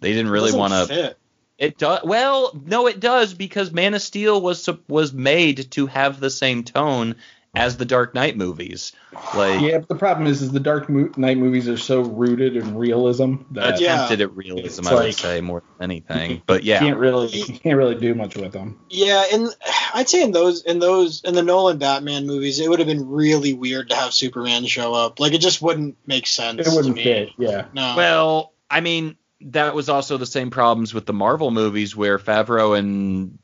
they 0.00 0.12
didn't 0.12 0.30
really 0.30 0.52
want 0.52 0.72
to. 0.72 1.16
It 1.58 1.76
does 1.76 2.00
well, 2.04 2.58
no, 2.64 2.86
it 2.86 3.00
does 3.00 3.34
because 3.34 3.70
Man 3.70 3.92
of 3.94 4.00
Steel 4.00 4.40
was 4.40 4.66
was 4.88 5.12
made 5.12 5.70
to 5.72 5.86
have 5.86 6.18
the 6.18 6.30
same 6.30 6.64
tone 6.64 7.16
as 7.54 7.76
the 7.76 7.84
Dark 7.84 8.14
Knight 8.14 8.36
movies. 8.36 8.92
Like 9.34 9.60
Yeah, 9.60 9.78
but 9.78 9.88
the 9.88 9.96
problem 9.96 10.26
is, 10.28 10.40
is 10.40 10.52
the 10.52 10.60
Dark 10.60 10.88
Mo- 10.88 11.10
Knight 11.16 11.36
movies 11.36 11.68
are 11.68 11.76
so 11.76 12.00
rooted 12.02 12.56
in 12.56 12.76
realism 12.76 13.36
that 13.52 13.80
attempted 13.80 14.20
Yeah. 14.20 14.24
at 14.26 14.36
realism, 14.36 14.80
It's 14.82 14.86
I 14.88 14.94
would 14.94 15.04
like- 15.04 15.14
say 15.18 15.40
more 15.40 15.62
than 15.78 15.90
anything. 15.90 16.42
But 16.46 16.62
yeah, 16.62 16.78
can't 16.78 16.96
really 16.98 17.28
you 17.28 17.44
can't 17.58 17.76
really 17.76 17.96
do 17.96 18.14
much 18.14 18.36
with 18.36 18.52
them. 18.52 18.78
Yeah, 18.88 19.24
and 19.32 19.48
I'd 19.94 20.08
say 20.08 20.22
in 20.22 20.30
those 20.30 20.62
in 20.62 20.78
those 20.78 21.22
in 21.24 21.34
the 21.34 21.42
Nolan 21.42 21.78
Batman 21.78 22.26
movies, 22.26 22.60
it 22.60 22.68
would 22.70 22.78
have 22.78 22.88
been 22.88 23.08
really 23.08 23.52
weird 23.52 23.88
to 23.90 23.96
have 23.96 24.12
Superman 24.14 24.64
show 24.66 24.94
up. 24.94 25.18
Like 25.18 25.32
it 25.32 25.40
just 25.40 25.60
wouldn't 25.60 25.96
make 26.06 26.26
sense. 26.28 26.66
It 26.66 26.72
wouldn't 26.74 26.96
to 26.96 27.02
me. 27.02 27.02
fit. 27.02 27.30
Yeah. 27.36 27.64
No. 27.74 27.94
Well, 27.96 28.52
I 28.70 28.80
mean, 28.80 29.16
that 29.40 29.74
was 29.74 29.88
also 29.88 30.18
the 30.18 30.26
same 30.26 30.50
problems 30.50 30.94
with 30.94 31.06
the 31.06 31.12
Marvel 31.12 31.50
movies 31.50 31.96
where 31.96 32.18
Favreau 32.18 32.78
and 32.78 33.38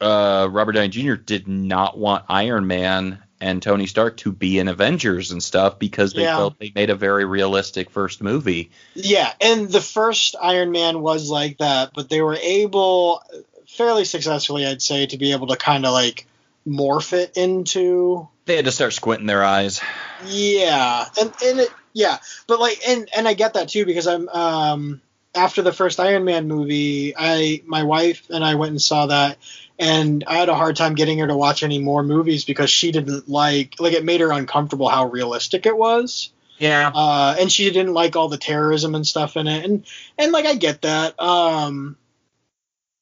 uh, 0.00 0.46
Robert 0.50 0.72
Downey 0.72 0.88
Jr. 0.88 1.14
did 1.14 1.48
not 1.48 1.96
want 1.96 2.24
Iron 2.28 2.66
Man 2.66 3.22
and 3.40 3.62
Tony 3.62 3.86
Stark 3.86 4.16
to 4.18 4.32
be 4.32 4.58
in 4.58 4.68
Avengers 4.68 5.30
and 5.30 5.42
stuff 5.42 5.78
because 5.78 6.12
they 6.12 6.22
Yeah. 6.22 6.36
felt 6.36 6.58
they 6.58 6.72
made 6.74 6.90
a 6.90 6.94
very 6.94 7.24
realistic 7.24 7.90
first 7.90 8.22
movie. 8.22 8.70
yeah, 8.94 9.32
and 9.40 9.68
the 9.70 9.80
first 9.80 10.36
Iron 10.40 10.72
Man 10.72 11.00
was 11.02 11.30
like 11.30 11.58
that, 11.58 11.90
but 11.94 12.08
they 12.08 12.22
were 12.22 12.38
able, 12.40 13.22
fairly 13.68 14.04
successfully, 14.04 14.66
I'd 14.66 14.80
say, 14.82 15.06
to 15.06 15.18
be 15.18 15.32
able 15.32 15.48
to 15.48 15.56
kind 15.56 15.84
of 15.84 15.92
like 15.92 16.26
morph 16.66 17.12
it 17.12 17.36
into 17.36 18.26
They 18.46 18.56
had 18.56 18.64
to 18.64 18.72
start 18.72 18.92
squinting 18.92 19.26
their 19.26 19.44
eyes. 19.44 19.80
Yeah, 20.26 21.04
and 21.20 21.32
and 21.44 21.60
it, 21.60 21.70
yeah, 21.92 22.18
but 22.46 22.58
like 22.60 22.80
and 22.88 23.08
and 23.16 23.28
I 23.28 23.34
get 23.34 23.54
that 23.54 23.68
too 23.68 23.84
because 23.84 24.06
I'm 24.06 24.28
um 24.28 25.00
after 25.34 25.60
the 25.62 25.72
first 25.72 26.00
Iron 26.00 26.24
Man 26.24 26.48
movie, 26.48 27.14
I 27.16 27.62
my 27.66 27.82
wife 27.82 28.28
and 28.30 28.42
I 28.44 28.54
went 28.54 28.70
and 28.70 28.80
saw 28.82 29.06
that, 29.06 29.36
and 29.78 30.24
I 30.26 30.38
had 30.38 30.48
a 30.48 30.54
hard 30.54 30.76
time 30.76 30.94
getting 30.94 31.18
her 31.18 31.26
to 31.26 31.36
watch 31.36 31.62
any 31.62 31.78
more 31.78 32.02
movies 32.02 32.44
because 32.44 32.70
she 32.70 32.92
didn't 32.92 33.28
like 33.28 33.76
like 33.78 33.92
it 33.92 34.04
made 34.04 34.20
her 34.20 34.32
uncomfortable 34.32 34.88
how 34.88 35.06
realistic 35.06 35.66
it 35.66 35.76
was. 35.76 36.30
Yeah. 36.58 36.90
Uh, 36.94 37.36
and 37.38 37.52
she 37.52 37.70
didn't 37.70 37.92
like 37.92 38.16
all 38.16 38.28
the 38.28 38.38
terrorism 38.38 38.94
and 38.94 39.06
stuff 39.06 39.36
in 39.36 39.46
it, 39.46 39.64
and 39.64 39.86
and 40.18 40.32
like 40.32 40.46
I 40.46 40.54
get 40.54 40.82
that, 40.82 41.20
um, 41.20 41.96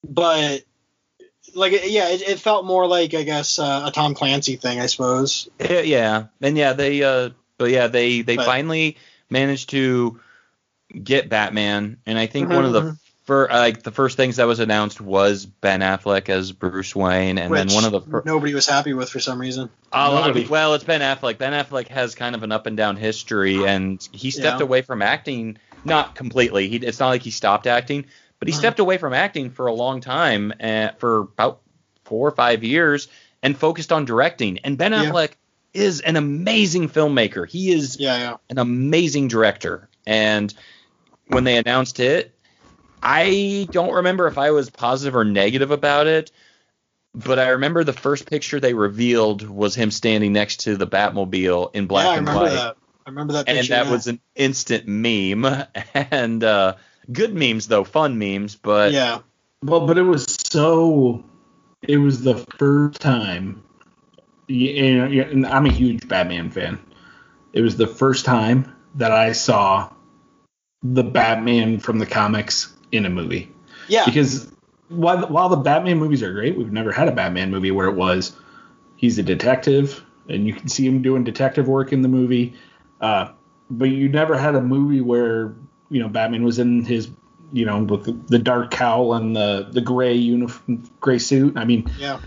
but 0.02 0.64
like 1.54 1.72
yeah, 1.84 2.08
it, 2.08 2.22
it 2.22 2.40
felt 2.40 2.66
more 2.66 2.86
like 2.86 3.14
I 3.14 3.22
guess 3.22 3.58
uh, 3.58 3.84
a 3.86 3.90
Tom 3.92 4.14
Clancy 4.14 4.56
thing, 4.56 4.80
I 4.80 4.86
suppose. 4.86 5.48
Yeah, 5.60 5.80
yeah, 5.80 6.24
and 6.40 6.58
yeah, 6.58 6.72
they 6.72 7.02
uh, 7.02 7.30
but 7.58 7.70
yeah, 7.70 7.86
they 7.86 8.22
they 8.22 8.36
But- 8.36 8.46
finally 8.46 8.96
managed 9.30 9.70
to 9.70 10.20
get 11.02 11.28
Batman, 11.28 11.98
and 12.06 12.18
I 12.18 12.26
think 12.26 12.50
one 12.50 12.64
of 12.64 12.72
the 12.72 12.96
Mhm. 13.24 13.26
fir- 13.26 13.48
like 13.50 13.82
the 13.82 13.90
first 13.90 14.16
things 14.16 14.36
that 14.36 14.46
was 14.46 14.58
announced 14.60 15.00
was 15.00 15.46
Ben 15.46 15.80
Affleck 15.80 16.28
as 16.28 16.52
Bruce 16.52 16.94
Wayne, 16.94 17.38
and 17.38 17.54
then 17.54 17.68
one 17.68 17.84
of 17.84 17.92
the 17.92 18.00
fir- 18.00 18.22
nobody 18.24 18.54
was 18.54 18.66
happy 18.68 18.92
with 18.92 19.08
for 19.10 19.20
some 19.20 19.40
reason. 19.40 19.70
a 19.92 20.10
lot 20.10 20.20
of 20.28 20.36
Nobody. 20.36 20.46
well, 20.46 20.74
it's 20.74 20.84
Ben 20.84 21.00
Affleck. 21.00 21.38
Ben 21.38 21.52
Affleck 21.52 21.88
has 21.88 22.14
kind 22.14 22.34
of 22.34 22.42
an 22.42 22.52
up 22.52 22.66
and 22.66 22.76
down 22.76 22.96
history, 22.96 23.64
and 23.66 24.06
he 24.12 24.30
stepped 24.30 24.60
Yeah. 24.60 24.64
away 24.66 24.82
from 24.82 25.02
acting, 25.02 25.56
not 25.84 26.14
completely. 26.14 26.68
He 26.68 26.76
it's 26.76 27.00
not 27.00 27.08
like 27.08 27.22
he 27.22 27.30
stopped 27.30 27.66
acting, 27.66 28.06
but 28.38 28.48
he 28.48 28.54
Mhm. 28.54 28.58
stepped 28.58 28.78
away 28.80 28.98
from 28.98 29.12
acting 29.14 29.50
for 29.50 29.66
a 29.68 29.72
long 29.74 30.00
time, 30.00 30.52
uh, 30.62 30.88
for 30.98 31.20
about 31.20 31.60
four 32.04 32.28
or 32.28 32.32
five 32.32 32.62
years, 32.64 33.08
and 33.42 33.56
focused 33.56 33.92
on 33.92 34.04
directing. 34.04 34.58
And 34.64 34.76
Ben 34.76 34.92
Yeah. 34.92 35.04
Affleck 35.06 35.30
is 35.72 36.00
an 36.00 36.16
amazing 36.16 36.88
filmmaker. 36.88 37.48
He 37.48 37.72
is 37.72 37.98
Yeah, 37.98 38.16
yeah. 38.18 38.36
an 38.50 38.58
amazing 38.58 39.28
director. 39.28 39.88
And 40.06 40.52
when 41.28 41.44
they 41.44 41.56
announced 41.56 41.98
it, 42.00 42.33
I 43.04 43.68
don't 43.70 43.92
remember 43.92 44.26
if 44.26 44.38
I 44.38 44.50
was 44.50 44.70
positive 44.70 45.14
or 45.14 45.24
negative 45.24 45.70
about 45.70 46.06
it, 46.06 46.30
but 47.14 47.38
I 47.38 47.48
remember 47.50 47.84
the 47.84 47.92
first 47.92 48.26
picture 48.26 48.58
they 48.58 48.74
revealed 48.74 49.48
was 49.48 49.74
him 49.74 49.90
standing 49.90 50.32
next 50.32 50.60
to 50.60 50.76
the 50.76 50.86
Batmobile 50.86 51.74
in 51.74 51.86
black 51.86 52.06
yeah, 52.06 52.10
I 52.10 52.16
and 52.16 52.26
remember 52.26 52.44
white. 52.46 52.54
that. 52.54 52.76
I 53.06 53.10
remember 53.10 53.32
that 53.34 53.46
Picture, 53.46 53.58
And 53.58 53.68
that 53.68 53.86
yeah. 53.86 53.92
was 53.92 54.06
an 54.06 54.20
instant 54.34 54.88
meme. 54.88 55.64
And 55.94 56.42
uh, 56.42 56.74
good 57.12 57.34
memes, 57.34 57.68
though, 57.68 57.84
fun 57.84 58.18
memes. 58.18 58.56
But 58.56 58.92
yeah, 58.92 59.20
Well, 59.62 59.86
but 59.86 59.98
it 59.98 60.02
was 60.02 60.24
so. 60.50 61.24
It 61.82 61.98
was 61.98 62.22
the 62.22 62.38
first 62.58 63.00
time. 63.00 63.62
You 64.48 64.98
know, 64.98 65.04
and 65.04 65.46
I'm 65.46 65.66
a 65.66 65.72
huge 65.72 66.08
Batman 66.08 66.50
fan. 66.50 66.78
It 67.52 67.60
was 67.60 67.76
the 67.76 67.86
first 67.86 68.24
time 68.24 68.74
that 68.96 69.12
I 69.12 69.32
saw 69.32 69.90
the 70.82 71.04
Batman 71.04 71.78
from 71.78 71.98
the 71.98 72.06
comics 72.06 72.73
in 72.94 73.06
a 73.06 73.10
movie. 73.10 73.50
yeah, 73.88 74.04
Because 74.04 74.52
while 74.88 75.26
while 75.28 75.48
the 75.48 75.56
Batman 75.56 75.98
movies 75.98 76.22
are 76.22 76.32
great, 76.32 76.56
we've 76.56 76.72
never 76.72 76.92
had 76.92 77.08
a 77.08 77.12
Batman 77.12 77.50
movie 77.50 77.70
where 77.70 77.88
it 77.88 77.94
was 77.94 78.36
he's 78.96 79.18
a 79.18 79.22
detective 79.22 80.04
and 80.28 80.46
you 80.46 80.54
can 80.54 80.68
see 80.68 80.86
him 80.86 81.02
doing 81.02 81.24
detective 81.24 81.68
work 81.68 81.92
in 81.92 82.02
the 82.02 82.08
movie. 82.08 82.54
Uh, 83.00 83.28
but 83.70 83.86
you 83.86 84.08
never 84.08 84.36
had 84.36 84.54
a 84.54 84.62
movie 84.62 85.00
where 85.00 85.54
you 85.90 86.00
know 86.00 86.08
Batman 86.08 86.44
was 86.44 86.58
in 86.58 86.84
his 86.84 87.10
you 87.52 87.64
know 87.64 87.82
with 87.82 88.04
the, 88.04 88.12
the 88.28 88.38
dark 88.38 88.70
cowl 88.70 89.14
and 89.14 89.34
the 89.34 89.68
the 89.70 89.80
gray 89.80 90.14
uniform, 90.14 90.88
gray 91.00 91.18
suit. 91.18 91.56
I 91.56 91.64
mean, 91.64 91.90
yeah, 91.98 92.20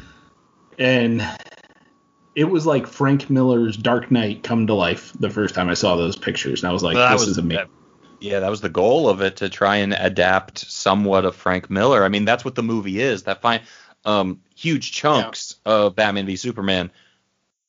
and 0.78 1.28
it 2.36 2.46
was 2.46 2.66
like 2.66 2.86
Frank 2.86 3.30
Miller's 3.30 3.78
Dark 3.78 4.12
Knight 4.12 4.44
come 4.44 4.68
to 4.68 4.74
life 4.74 5.14
the 5.20 5.30
first 5.30 5.56
time 5.56 5.70
I 5.70 5.74
saw 5.74 5.96
those 5.96 6.16
pictures, 6.16 6.62
and 6.62 6.70
I 6.70 6.74
was 6.74 6.84
like, 6.84 6.96
that 6.96 7.14
this 7.14 7.22
was 7.22 7.30
is 7.30 7.38
amazing. 7.38 7.70
Yeah, 8.20 8.40
that 8.40 8.50
was 8.50 8.62
the 8.62 8.70
goal 8.70 9.10
of 9.10 9.22
it 9.22 9.38
to 9.38 9.50
try 9.50 9.78
and 9.78 9.94
adapt 9.94 10.60
somewhat 10.60 11.26
of 11.26 11.36
Frank 11.36 11.70
Miller. 11.70 12.04
I 12.04 12.10
mean, 12.10 12.26
that's 12.26 12.44
what 12.44 12.56
the 12.56 12.64
movie 12.64 13.00
is. 13.00 13.24
That 13.24 13.42
fine, 13.42 13.62
um, 14.06 14.42
huge 14.56 14.92
chunks 14.92 15.56
of 15.66 15.96
Batman 15.96 16.26
v 16.26 16.36
Superman 16.36 16.92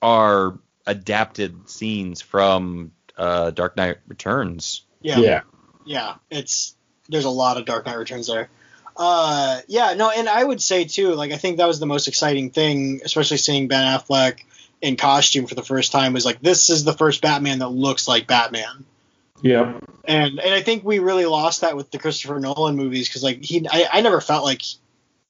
are 0.00 0.58
adapted 0.86 1.68
scenes 1.68 2.22
from 2.22 2.92
uh, 3.16 3.50
Dark 3.50 3.76
Knight 3.76 3.98
Returns. 4.06 4.82
yeah, 5.02 5.18
yeah. 5.18 5.40
yeah. 5.84 6.14
It's 6.30 6.74
there's 7.08 7.24
a 7.24 7.30
lot 7.30 7.56
of 7.56 7.66
Dark 7.66 7.86
Knight 7.86 7.98
Returns 7.98 8.26
there. 8.26 8.48
Uh, 8.96 9.60
yeah, 9.68 9.94
no, 9.94 10.10
and 10.10 10.28
I 10.28 10.42
would 10.42 10.60
say 10.60 10.84
too, 10.84 11.14
like 11.14 11.30
I 11.30 11.36
think 11.36 11.58
that 11.58 11.68
was 11.68 11.78
the 11.78 11.86
most 11.86 12.08
exciting 12.08 12.50
thing, 12.50 13.00
especially 13.04 13.36
seeing 13.36 13.68
Ben 13.68 13.98
Affleck 13.98 14.40
in 14.80 14.96
costume 14.96 15.46
for 15.46 15.54
the 15.54 15.62
first 15.62 15.92
time. 15.92 16.12
Was 16.12 16.24
like 16.24 16.40
this 16.40 16.68
is 16.70 16.84
the 16.84 16.92
first 16.92 17.22
Batman 17.22 17.60
that 17.60 17.68
looks 17.68 18.08
like 18.08 18.26
Batman. 18.26 18.84
Yep. 19.42 19.84
and 20.04 20.40
and 20.40 20.54
I 20.54 20.62
think 20.62 20.84
we 20.84 20.98
really 20.98 21.26
lost 21.26 21.60
that 21.60 21.76
with 21.76 21.90
the 21.90 21.98
Christopher 21.98 22.40
Nolan 22.40 22.76
movies 22.76 23.08
because 23.08 23.22
like 23.22 23.42
he 23.42 23.66
I, 23.70 23.88
I 23.92 24.00
never 24.00 24.20
felt 24.20 24.44
like 24.44 24.62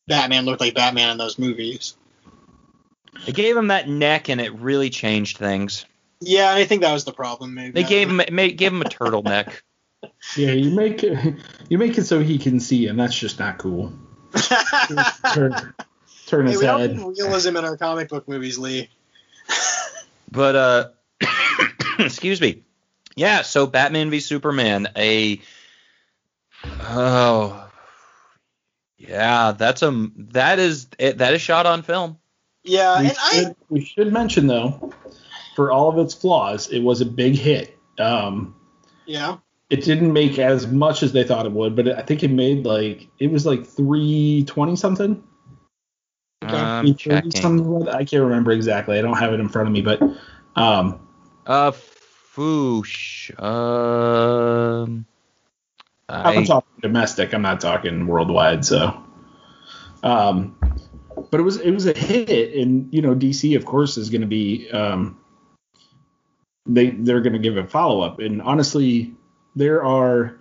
Batman 0.07 0.45
looked 0.45 0.61
like 0.61 0.75
Batman 0.75 1.11
in 1.11 1.19
those 1.19 1.39
movies. 1.39 1.97
They 3.27 3.33
gave 3.33 3.57
him 3.57 3.69
that 3.69 3.89
neck, 3.89 4.29
and 4.29 4.41
it 4.41 4.55
really 4.55 4.91
changed 4.91 5.37
things. 5.37 5.85
Yeah, 6.21 6.51
and 6.51 6.59
I 6.59 6.65
think 6.65 6.83
that 6.83 6.93
was 6.93 7.05
the 7.05 7.13
problem. 7.13 7.55
Maybe 7.55 7.73
They 7.73 7.85
gave 7.85 8.09
him 8.09 8.17
ma- 8.17 8.25
gave 8.25 8.73
him 8.73 8.83
a 8.83 8.87
turtleneck. 8.87 9.53
Yeah, 10.37 10.53
you 10.53 10.71
make 10.71 11.03
it 11.03 11.35
you 11.69 11.77
make 11.77 11.99
it 11.99 12.05
so 12.05 12.21
he 12.21 12.39
can 12.39 12.61
see, 12.61 12.87
and 12.87 12.97
that's 12.97 13.19
just 13.19 13.41
not 13.41 13.59
cool. 13.59 13.93
Turn, 15.35 15.75
turn 16.27 16.47
hey, 16.47 16.53
his 16.53 16.61
we 16.61 16.67
don't 16.67 16.97
need 16.97 17.19
realism 17.19 17.57
in 17.57 17.65
our 17.65 17.77
comic 17.77 18.09
book 18.09 18.29
movies, 18.29 18.59
Lee. 18.59 18.91
But 20.31 20.55
uh, 20.55 20.89
excuse 21.99 22.41
me. 22.41 22.63
Yeah, 23.19 23.43
so 23.43 23.67
Batman 23.67 24.11
v 24.11 24.21
Superman, 24.21 24.89
a 24.97 25.41
oh 26.83 27.69
yeah, 28.97 29.53
that's 29.53 29.83
a 29.83 30.11
that 30.17 30.59
is 30.59 30.89
it, 30.99 31.19
that 31.19 31.35
is 31.35 31.43
shot 31.43 31.67
on 31.67 31.83
film. 31.83 32.19
Yeah, 32.63 33.01
we, 33.01 33.09
and 33.09 33.17
I 33.21 33.33
should, 33.35 33.57
we 33.69 33.85
should 33.85 34.13
mention 34.13 34.47
though, 34.47 34.93
for 35.57 35.73
all 35.73 35.89
of 35.89 35.99
its 35.99 36.15
flaws, 36.15 36.69
it 36.69 36.81
was 36.81 37.01
a 37.01 37.07
big 37.07 37.35
hit. 37.35 37.77
Um, 37.99 38.55
yeah 39.05 39.39
it 39.71 39.85
didn't 39.85 40.13
make 40.13 40.39
as 40.39 40.67
much 40.67 41.03
as 41.03 41.13
they 41.13 41.25
thought 41.25 41.45
it 41.45 41.53
would, 41.53 41.77
but 41.77 41.89
I 41.89 42.03
think 42.03 42.23
it 42.23 42.31
made 42.31 42.65
like 42.65 43.09
it 43.19 43.31
was 43.31 43.45
like 43.45 43.67
three 43.67 44.45
twenty 44.47 44.77
something. 44.77 45.23
I'm 46.41 47.31
something. 47.33 47.89
I 47.89 48.05
can't 48.05 48.23
remember 48.23 48.53
exactly. 48.53 48.99
I 48.99 49.03
don't 49.03 49.19
have 49.19 49.33
it 49.33 49.41
in 49.41 49.49
front 49.49 49.69
of 49.69 49.73
me, 49.73 49.83
but 49.83 50.01
um, 50.57 51.01
Uh, 51.47 51.73
foosh. 52.39 53.43
Um, 53.43 55.07
I'm 56.09 56.45
talking 56.45 56.81
domestic. 56.81 57.35
I'm 57.35 57.43
not 57.43 57.61
talking 57.61 58.07
worldwide. 58.07 58.65
So, 58.65 59.03
um, 60.03 60.57
but 61.31 61.41
it 61.41 61.43
was 61.43 61.59
it 61.59 61.73
was 61.73 61.87
a 61.87 61.99
hit, 61.99 62.55
and 62.55 62.93
you 62.95 63.03
know 63.03 63.15
DC 63.15 63.57
of 63.57 63.65
course 63.65 63.97
is 63.97 64.09
going 64.09 64.21
to 64.21 64.27
be 64.27 64.71
um, 64.71 65.19
they 66.67 66.91
they're 66.91 67.21
going 67.21 67.33
to 67.33 67.39
give 67.39 67.57
a 67.57 67.67
follow 67.67 68.01
up, 68.01 68.21
and 68.21 68.41
honestly, 68.41 69.15
there 69.57 69.85
are 69.85 70.41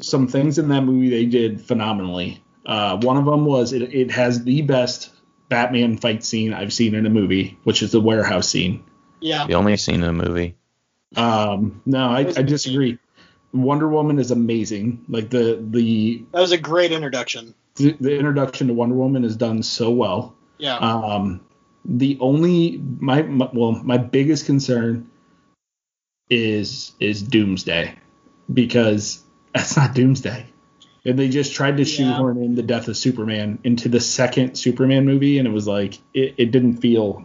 some 0.00 0.28
things 0.28 0.58
in 0.58 0.68
that 0.68 0.82
movie 0.82 1.10
they 1.10 1.26
did 1.26 1.60
phenomenally. 1.60 2.42
Uh, 2.64 2.96
one 2.98 3.16
of 3.16 3.24
them 3.24 3.44
was 3.44 3.72
it, 3.72 3.82
it 3.82 4.10
has 4.10 4.44
the 4.44 4.62
best 4.62 5.10
Batman 5.48 5.96
fight 5.98 6.24
scene 6.24 6.54
I've 6.54 6.72
seen 6.72 6.94
in 6.94 7.04
a 7.04 7.10
movie, 7.10 7.58
which 7.64 7.82
is 7.82 7.90
the 7.90 8.00
warehouse 8.00 8.48
scene. 8.48 8.84
Yeah. 9.20 9.46
The 9.46 9.54
only 9.54 9.76
scene 9.76 10.02
in 10.02 10.08
a 10.08 10.12
movie. 10.12 10.56
Um, 11.16 11.82
no, 11.86 12.08
I, 12.08 12.20
I 12.20 12.42
disagree. 12.42 12.98
Wonder 13.52 13.88
Woman 13.88 14.18
is 14.18 14.30
amazing. 14.30 15.04
Like 15.08 15.30
the 15.30 15.58
the 15.60 16.24
That 16.32 16.40
was 16.40 16.52
a 16.52 16.58
great 16.58 16.92
introduction. 16.92 17.54
the, 17.76 17.92
the 18.00 18.14
introduction 18.16 18.68
to 18.68 18.74
Wonder 18.74 18.94
Woman 18.94 19.24
is 19.24 19.36
done 19.36 19.62
so 19.62 19.90
well. 19.90 20.34
Yeah. 20.58 20.76
Um, 20.76 21.40
the 21.84 22.16
only 22.20 22.78
my, 22.98 23.22
my 23.22 23.48
well 23.52 23.72
my 23.72 23.96
biggest 23.98 24.46
concern 24.46 25.10
is 26.28 26.92
is 27.00 27.22
Doomsday 27.22 27.94
because 28.52 29.22
that's 29.54 29.76
not 29.76 29.94
Doomsday. 29.94 30.46
And 31.04 31.18
they 31.18 31.30
just 31.30 31.54
tried 31.54 31.78
to 31.78 31.82
Yeah. 31.84 32.12
shoehorn 32.12 32.42
in 32.42 32.54
the 32.54 32.62
death 32.62 32.86
of 32.86 32.96
Superman 32.96 33.58
into 33.64 33.88
the 33.88 34.00
second 34.00 34.54
Superman 34.56 35.06
movie, 35.06 35.38
and 35.38 35.48
it 35.48 35.50
was 35.50 35.66
like 35.66 35.94
it, 36.12 36.34
it 36.36 36.50
didn't 36.50 36.76
feel 36.76 37.24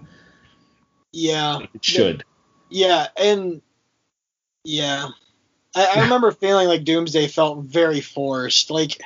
yeah. 1.12 1.58
like 1.58 1.70
it 1.76 1.84
should. 1.84 2.24
Yeah, 2.70 3.08
and 3.18 3.62
yeah, 4.66 5.10
I, 5.76 5.86
I 5.86 6.02
remember 6.02 6.32
feeling 6.32 6.68
like 6.68 6.84
Doomsday 6.84 7.28
felt 7.28 7.60
very 7.60 8.02
forced. 8.02 8.72
Like, 8.72 9.02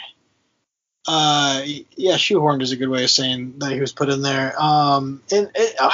uh, 1.07 1.63
yeah, 1.95 2.15
shoehorned 2.15 2.61
is 2.61 2.71
a 2.71 2.77
good 2.77 2.89
way 2.89 3.03
of 3.03 3.09
saying 3.09 3.55
that 3.59 3.71
he 3.71 3.79
was 3.79 3.91
put 3.91 4.09
in 4.09 4.21
there. 4.21 4.55
Um, 4.59 5.21
and 5.31 5.51
it, 5.53 5.75
uh, 5.79 5.91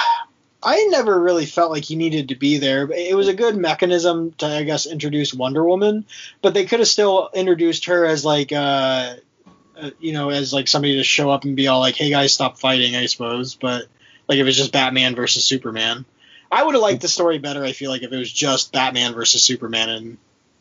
I 0.62 0.88
never 0.89 1.19
really 1.19 1.45
felt 1.45 1.71
like 1.71 1.84
he 1.84 1.95
needed 1.95 2.30
to 2.30 2.36
be 2.36 2.58
there. 2.58 2.89
It 2.91 3.15
was 3.15 3.28
a 3.28 3.34
good 3.34 3.58
mechanism 3.58 4.34
to, 4.39 4.45
I 4.45 4.63
guess, 4.63 4.86
introduce 4.86 5.34
Wonder 5.34 5.63
Woman, 5.63 6.06
but 6.41 6.54
they 6.54 6.65
could 6.65 6.80
have 6.80 6.88
still 6.88 7.30
introduced 7.34 7.86
her 7.86 8.06
as 8.06 8.23
like, 8.23 8.51
uh, 8.51 9.15
uh, 9.78 9.89
you 9.99 10.13
know, 10.13 10.30
as 10.30 10.54
like 10.54 10.67
somebody 10.67 10.97
to 10.97 11.04
show 11.04 11.30
up 11.30 11.43
and 11.43 11.56
be 11.56 11.67
all 11.67 11.80
like, 11.80 11.95
"Hey 11.95 12.10
guys, 12.10 12.34
stop 12.34 12.58
fighting," 12.58 12.95
I 12.95 13.08
suppose. 13.08 13.56
But 13.56 13.88
like, 14.28 14.38
if 14.38 14.41
it 14.41 14.43
was 14.45 14.58
just 14.58 14.71
Batman 14.71 15.15
versus 15.15 15.43
Superman. 15.43 16.06
I 16.51 16.63
would 16.63 16.75
have 16.75 16.81
liked 16.81 17.01
the 17.01 17.08
story 17.08 17.38
better. 17.38 17.63
I 17.63 17.71
feel 17.73 17.89
like 17.91 18.03
if 18.03 18.12
it 18.12 18.17
was 18.17 18.31
just 18.31 18.71
Batman 18.71 19.13
versus 19.13 19.41
Superman 19.43 19.89
and 19.89 20.17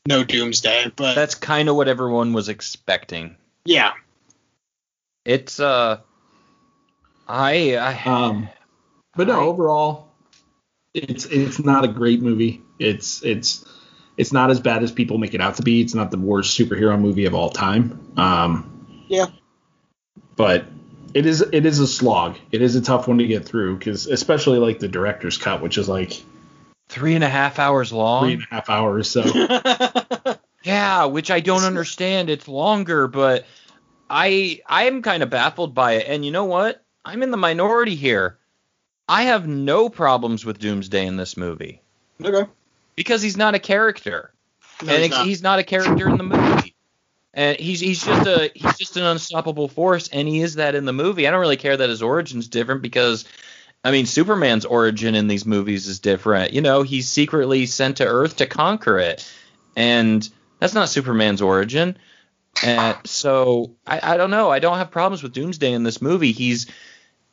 no 0.06 0.24
Doomsday, 0.24 0.92
but 0.96 1.14
That's 1.14 1.34
kind 1.34 1.68
of 1.68 1.76
what 1.76 1.88
everyone 1.88 2.32
was 2.32 2.48
expecting. 2.48 3.36
yeah, 3.64 3.92
It's 5.24 5.60
uh, 5.60 5.98
I 7.28 7.76
I 7.76 8.02
Um, 8.04 8.48
but 9.16 9.28
no, 9.28 9.40
I- 9.40 9.42
overall, 9.44 10.08
it's 10.92 11.24
it's 11.26 11.58
not 11.58 11.84
a 11.84 11.88
great 11.88 12.20
movie. 12.22 12.60
It's 12.78 13.22
it's 13.24 13.64
it's 14.16 14.32
not 14.32 14.50
as 14.50 14.60
bad 14.60 14.82
as 14.82 14.92
people 14.92 15.18
make 15.18 15.34
it 15.34 15.40
out 15.40 15.56
to 15.56 15.62
be. 15.62 15.80
It's 15.80 15.94
not 15.94 16.10
the 16.10 16.18
worst 16.18 16.58
superhero 16.58 17.00
movie 17.00 17.24
of 17.26 17.34
all 17.34 17.50
time. 17.50 18.12
Um, 18.16 19.04
Yeah. 19.08 19.26
But 20.36 20.66
it 21.14 21.26
is 21.26 21.40
it 21.40 21.64
is 21.64 21.78
a 21.78 21.86
slog. 21.86 22.36
It 22.52 22.60
is 22.60 22.76
a 22.76 22.80
tough 22.82 23.08
one 23.08 23.18
to 23.18 23.26
get 23.26 23.44
through 23.46 23.78
because 23.78 24.06
especially 24.06 24.58
like 24.58 24.78
the 24.80 24.88
director's 24.88 25.38
cut, 25.38 25.62
which 25.62 25.78
is 25.78 25.88
like 25.88 26.22
three 26.88 27.14
and 27.14 27.24
a 27.24 27.28
half 27.28 27.58
hours 27.58 27.92
long. 27.92 28.24
three 28.24 28.32
and 28.34 28.42
a 28.50 28.54
half 28.54 28.68
hours. 28.68 29.08
So 29.10 29.22
Yeah, 30.64 31.04
which 31.06 31.30
I 31.30 31.40
don't 31.40 31.64
understand. 31.64 32.30
It's 32.30 32.48
longer, 32.48 33.06
but 33.06 33.46
I 34.08 34.60
I 34.66 34.84
am 34.84 35.02
kind 35.02 35.22
of 35.22 35.30
baffled 35.30 35.74
by 35.74 35.92
it. 35.94 36.06
And 36.08 36.24
you 36.24 36.30
know 36.30 36.44
what? 36.46 36.82
I'm 37.04 37.22
in 37.22 37.30
the 37.30 37.36
minority 37.36 37.94
here. 37.94 38.38
I 39.08 39.24
have 39.24 39.46
no 39.46 39.90
problems 39.90 40.44
with 40.46 40.58
Doomsday 40.58 41.06
in 41.06 41.18
this 41.18 41.36
movie 41.36 41.82
okay. 42.24 42.50
because 42.96 43.20
he's 43.20 43.36
not 43.36 43.54
a 43.54 43.58
character, 43.58 44.32
No, 44.82 44.94
and 44.94 45.02
he's 45.02 45.10
not. 45.10 45.26
he's 45.26 45.42
not 45.42 45.58
a 45.58 45.62
character 45.62 46.08
in 46.08 46.16
the 46.16 46.24
movie. 46.24 46.53
And 47.36 47.58
he's 47.58 47.80
he's 47.80 48.04
just 48.04 48.26
a 48.28 48.50
he's 48.54 48.78
just 48.78 48.96
an 48.96 49.02
unstoppable 49.02 49.66
force, 49.66 50.08
and 50.08 50.28
he 50.28 50.40
is 50.40 50.54
that 50.54 50.76
in 50.76 50.84
the 50.84 50.92
movie. 50.92 51.26
I 51.26 51.32
don't 51.32 51.40
really 51.40 51.56
care 51.56 51.76
that 51.76 51.88
his 51.88 52.00
origin's 52.00 52.46
different 52.46 52.80
because, 52.80 53.24
I 53.82 53.90
mean, 53.90 54.06
Superman's 54.06 54.64
origin 54.64 55.16
in 55.16 55.26
these 55.26 55.44
movies 55.44 55.88
is 55.88 55.98
different. 55.98 56.52
You 56.52 56.60
know, 56.60 56.82
he's 56.82 57.08
secretly 57.08 57.66
sent 57.66 57.96
to 57.96 58.06
Earth 58.06 58.36
to 58.36 58.46
conquer 58.46 58.98
it, 58.98 59.28
and 59.74 60.28
that's 60.60 60.74
not 60.74 60.88
Superman's 60.88 61.42
origin. 61.42 61.98
And 62.62 62.96
so 63.04 63.74
I, 63.84 64.14
I 64.14 64.16
don't 64.16 64.30
know. 64.30 64.48
I 64.50 64.60
don't 64.60 64.78
have 64.78 64.92
problems 64.92 65.24
with 65.24 65.32
Doomsday 65.32 65.72
in 65.72 65.82
this 65.82 66.00
movie. 66.00 66.30
He's 66.30 66.66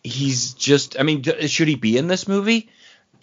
he's 0.04 0.56
just. 0.56 1.00
I 1.00 1.04
mean, 1.04 1.22
should 1.22 1.68
he 1.68 1.76
be 1.76 1.98
in 1.98 2.08
this 2.08 2.28
movie? 2.28 2.70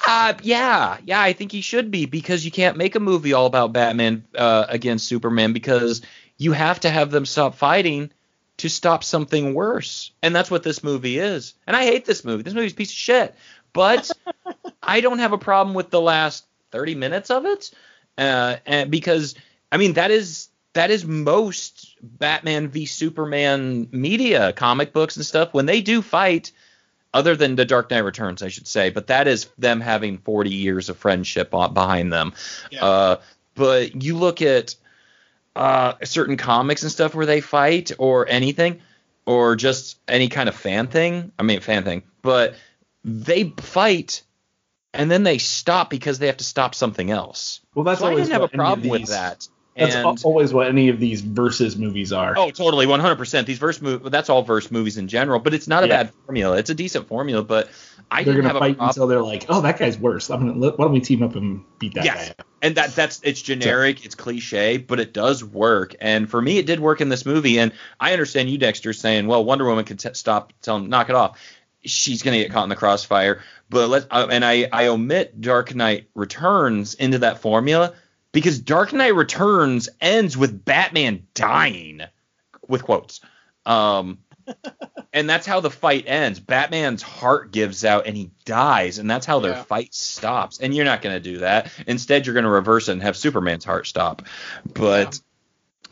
Uh, 0.07 0.35
yeah, 0.43 0.99
yeah, 1.05 1.21
I 1.21 1.33
think 1.33 1.51
he 1.51 1.61
should 1.61 1.91
be 1.91 2.07
because 2.07 2.45
you 2.45 2.53
can't 2.53 2.77
make 2.77 2.95
a 2.95 3.01
movie 3.01 3.33
all 3.33 3.47
about 3.47 3.73
Batman 3.73 4.25
uh, 4.37 4.67
against 4.69 5.09
Superman 5.09 5.53
because 5.53 6.03
you 6.39 6.53
have 6.53 6.81
to 6.81 6.91
have 6.91 7.11
them 7.11 7.27
stop 7.27 7.57
fighting 7.57 8.11
to 8.59 8.69
stop 8.69 9.05
something 9.05 9.55
worse, 9.55 10.13
and 10.23 10.35
that's 10.35 10.51
what 10.51 10.63
this 10.63 10.83
movie 10.83 11.19
is. 11.19 11.55
And 11.67 11.77
I 11.77 11.85
hate 11.85 12.05
this 12.05 12.25
movie. 12.25 12.43
This 12.43 12.55
movie's 12.55 12.73
a 12.73 12.77
piece 12.77 12.91
of 12.91 12.97
shit, 12.97 13.35
but 13.73 14.11
I 14.83 15.01
don't 15.01 15.19
have 15.19 15.33
a 15.33 15.39
problem 15.39 15.75
with 15.75 15.91
the 15.91 16.01
last 16.01 16.45
30 16.73 16.95
minutes 16.95 17.31
of 17.31 17.45
it, 17.45 17.71
uh, 18.17 18.57
and 18.67 18.91
because 18.91 19.35
I 19.71 19.77
mean 19.77 19.95
that 19.95 20.11
is 20.11 20.49
that 20.73 20.91
is 20.91 21.05
most 21.05 21.97
Batman 22.01 22.69
v 22.69 22.87
Superman 22.87 23.89
media, 23.91 24.53
comic 24.53 24.93
books 24.93 25.17
and 25.17 25.27
stuff. 25.27 25.53
When 25.53 25.67
they 25.67 25.81
do 25.81 26.03
fight, 26.03 26.53
other 27.15 27.37
than 27.37 27.57
the 27.57 27.65
Dark 27.65 27.91
Knight 27.91 28.01
Returns, 28.01 28.43
I 28.43 28.49
should 28.49 28.67
say, 28.67 28.91
but 28.91 29.07
that 29.07 29.27
is 29.27 29.49
them 29.59 29.81
having 29.81 30.19
40 30.19 30.51
years 30.51 30.89
of 30.89 30.97
friendship 30.97 31.51
behind 31.51 32.13
them. 32.13 32.33
Yeah. 32.71 32.85
Uh, 32.85 33.17
but 33.55 34.03
you 34.03 34.17
look 34.17 34.43
at 34.43 34.75
uh, 35.57 35.95
certain 36.05 36.37
comics 36.37 36.83
and 36.83 36.93
stuff 36.93 37.15
where 37.15 37.27
they 37.27 37.41
fight 37.41 37.93
or 37.99 38.29
anything, 38.29 38.81
or 39.27 39.57
just 39.57 39.99
any 40.09 40.29
kind 40.29 40.49
of 40.49 40.55
fan 40.55 40.87
thing. 40.87 41.33
I 41.39 41.43
mean, 41.43 41.61
fan 41.61 41.85
thing, 41.85 42.03
but 42.23 42.55
they 43.05 43.53
fight 43.59 44.23
and 44.95 45.11
then 45.11 45.23
they 45.23 45.39
stop 45.39 45.91
because 45.91 46.19
they 46.19 46.27
have 46.27 46.39
to 46.39 46.45
stop 46.45 46.75
something 46.75 47.11
else. 47.11 47.61
well, 47.75 47.85
that's 47.85 48.01
so 48.01 48.07
I 48.07 48.15
didn't 48.15 48.31
have 48.31 48.41
a 48.41 48.45
what 48.45 48.55
any 48.55 48.63
of 48.63 48.67
problem 48.67 48.89
with 48.89 49.09
that. 49.09 49.49
That's 49.79 49.95
and, 49.95 50.25
always 50.25 50.53
what 50.53 50.67
any 50.69 50.89
of 50.89 50.99
these 50.99 51.21
versus 51.21 51.77
movies 51.77 52.13
are. 52.13 52.35
Oh, 52.37 52.51
totally, 52.51 52.87
100%. 52.87 53.47
These 53.47 53.59
verse 53.59 53.79
mov 53.79 54.11
that's 54.11 54.29
all 54.29 54.43
verse 54.43 54.71
movies 54.71 54.97
in 54.97 55.09
general, 55.09 55.39
but 55.41 55.55
it's 55.55 55.69
not 55.69 55.85
a 55.85 55.87
Yeah. 55.87 56.03
bad 56.05 56.13
formula. 56.27 56.57
It's 56.57 56.71
a 56.71 56.75
decent 56.75 57.09
formula, 57.09 57.43
but 57.43 57.71
I 58.11 58.25
they're 58.25 58.35
didn't 58.35 58.49
gonna 58.49 58.59
fight 58.59 58.77
until 58.81 59.07
they're 59.07 59.23
like, 59.23 59.47
oh, 59.49 59.61
that 59.61 59.79
guy's 59.79 59.99
worse. 59.99 60.31
I'm 60.31 60.41
gonna 60.41 60.71
why 60.77 60.85
don't 60.85 60.93
we 60.93 61.01
team 61.01 61.23
up 61.23 61.37
and 61.37 61.63
beat 61.79 61.95
that 61.95 62.05
Yes. 62.05 62.29
guy? 62.29 62.35
up? 62.39 62.47
and 62.61 62.75
that 62.75 62.95
that's 62.97 63.21
it's 63.23 63.41
generic, 63.41 64.05
it's 64.05 64.15
cliche, 64.17 64.79
but 64.79 64.99
it 64.99 65.13
does 65.13 65.45
work. 65.45 65.95
And 66.01 66.29
for 66.29 66.43
me, 66.43 66.59
it 66.59 66.67
did 66.67 66.81
work 66.81 67.01
in 67.01 67.09
this 67.09 67.25
movie. 67.25 67.59
And 67.61 67.73
I 68.01 68.13
understand 68.13 68.51
you, 68.51 68.59
Dexter, 68.59 68.93
saying, 68.93 69.27
"Well, 69.29 69.45
Wonder 69.45 69.65
Woman 69.65 69.85
could 69.85 70.01
t- 70.01 70.09
stop, 70.15 70.53
tell 70.61 70.77
him, 70.77 70.89
knock 70.89 71.09
it 71.09 71.15
off." 71.15 71.39
She's 71.85 72.23
gonna 72.23 72.39
get 72.39 72.51
caught 72.51 72.65
in 72.65 72.69
the 72.69 72.75
crossfire. 72.77 73.43
But 73.71 73.89
let 73.89 74.07
uh, 74.11 74.27
and 74.31 74.45
I 74.45 74.69
I 74.73 74.89
omit 74.89 75.41
Dark 75.41 75.75
Knight 75.75 76.09
Returns 76.15 76.95
into 76.95 77.19
that 77.21 77.39
formula 77.39 77.93
because 78.33 78.61
Dark 78.61 78.93
Knight 78.93 79.15
Returns 79.15 79.89
ends 80.01 80.37
with 80.37 80.65
Batman 80.65 81.27
dying, 81.35 82.03
with 82.67 82.83
quotes. 82.85 83.21
Um, 83.67 84.19
and 85.13 85.29
that's 85.29 85.47
how 85.47 85.61
the 85.61 85.71
fight 85.71 86.05
ends. 86.07 86.41
Batman's 86.41 87.03
heart 87.03 87.53
gives 87.53 87.85
out 87.85 88.07
and 88.07 88.17
he 88.17 88.31
dies, 88.45 88.99
and 88.99 89.11
that's 89.11 89.27
how 89.27 89.41
their 89.41 89.53
Yeah. 89.53 89.63
fight 89.65 89.95
stops. 89.95 90.59
And 90.61 90.75
you're 90.75 90.85
not 90.85 91.03
going 91.03 91.15
to 91.17 91.21
do 91.21 91.39
that. 91.39 91.71
Instead, 91.87 92.27
you're 92.27 92.35
going 92.35 92.45
to 92.45 92.51
reverse 92.51 92.89
it 92.89 92.93
and 92.93 93.03
have 93.03 93.17
Superman's 93.17 93.65
heart 93.65 93.87
stop. 93.87 94.23
But 94.73 95.21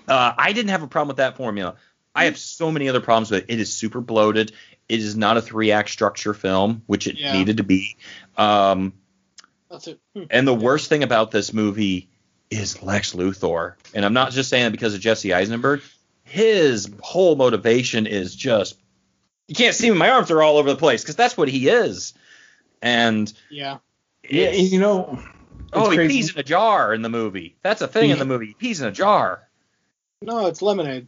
uh, 0.09 0.33
I 0.37 0.53
didn't 0.53 0.71
have 0.71 0.83
a 0.83 0.87
problem 0.87 1.09
with 1.09 1.19
that 1.19 1.37
formula. 1.37 1.77
I 2.15 2.25
have 2.25 2.39
so 2.39 2.73
many 2.73 2.89
other 2.89 3.01
problems 3.01 3.31
with 3.31 3.43
it. 3.45 3.53
It 3.53 3.61
is 3.61 3.73
super 3.73 4.01
bloated. 4.01 4.53
It 4.89 5.01
is 5.01 5.17
not 5.17 5.37
a 5.37 5.43
three 5.43 5.73
act 5.73 5.91
structure 5.91 6.33
film, 6.33 6.83
which 6.87 7.07
it 7.07 7.19
Yeah. 7.19 7.33
needed 7.33 7.59
to 7.59 7.63
be. 7.65 7.97
Um, 8.39 8.95
That's 9.71 9.89
it. 9.89 10.01
Hmm. 10.15 10.23
and 10.31 10.47
the 10.49 10.55
worst 10.55 10.89
thing 10.89 11.03
about 11.03 11.31
this 11.31 11.53
movie 11.53 12.09
is 12.51 12.83
Lex 12.83 13.15
Luthor. 13.15 13.75
And 13.95 14.05
I'm 14.05 14.13
not 14.13 14.33
just 14.33 14.51
saying 14.51 14.65
that 14.65 14.73
because 14.73 14.95
of 14.95 15.01
Jesse 15.01 15.35
Eisenberg. 15.35 15.83
His 16.25 16.91
whole 17.01 17.37
motivation 17.37 18.07
is 18.07 18.35
just 18.35 18.77
you 19.49 19.55
can't 19.55 19.75
see 19.75 19.91
me, 19.91 19.97
my 19.97 20.11
arms 20.11 20.31
are 20.31 20.43
all 20.43 20.59
over 20.59 20.69
the 20.69 20.77
place 20.77 21.03
because 21.03 21.17
that's 21.17 21.37
what 21.37 21.49
he 21.49 21.69
is. 21.69 22.15
And 22.83 23.33
Yeah. 23.49 23.79
Yeah, 24.29 24.51
you 24.51 24.81
know. 24.81 25.21
oh, 25.73 25.83
it's 25.83 25.91
he 25.91 25.97
crazy. 25.97 26.15
pees 26.15 26.35
in 26.35 26.41
a 26.41 26.43
jar 26.43 26.93
in 26.93 27.03
the 27.03 27.09
movie. 27.09 27.57
That's 27.63 27.81
a 27.81 27.87
thing 27.87 28.11
in 28.11 28.19
the 28.19 28.25
movie. 28.25 28.47
He 28.47 28.55
pees 28.55 28.81
in 28.81 28.89
a 28.89 28.93
jar. 28.93 29.47
No, 30.21 30.47
it's 30.47 30.63
lemonade. 30.63 31.07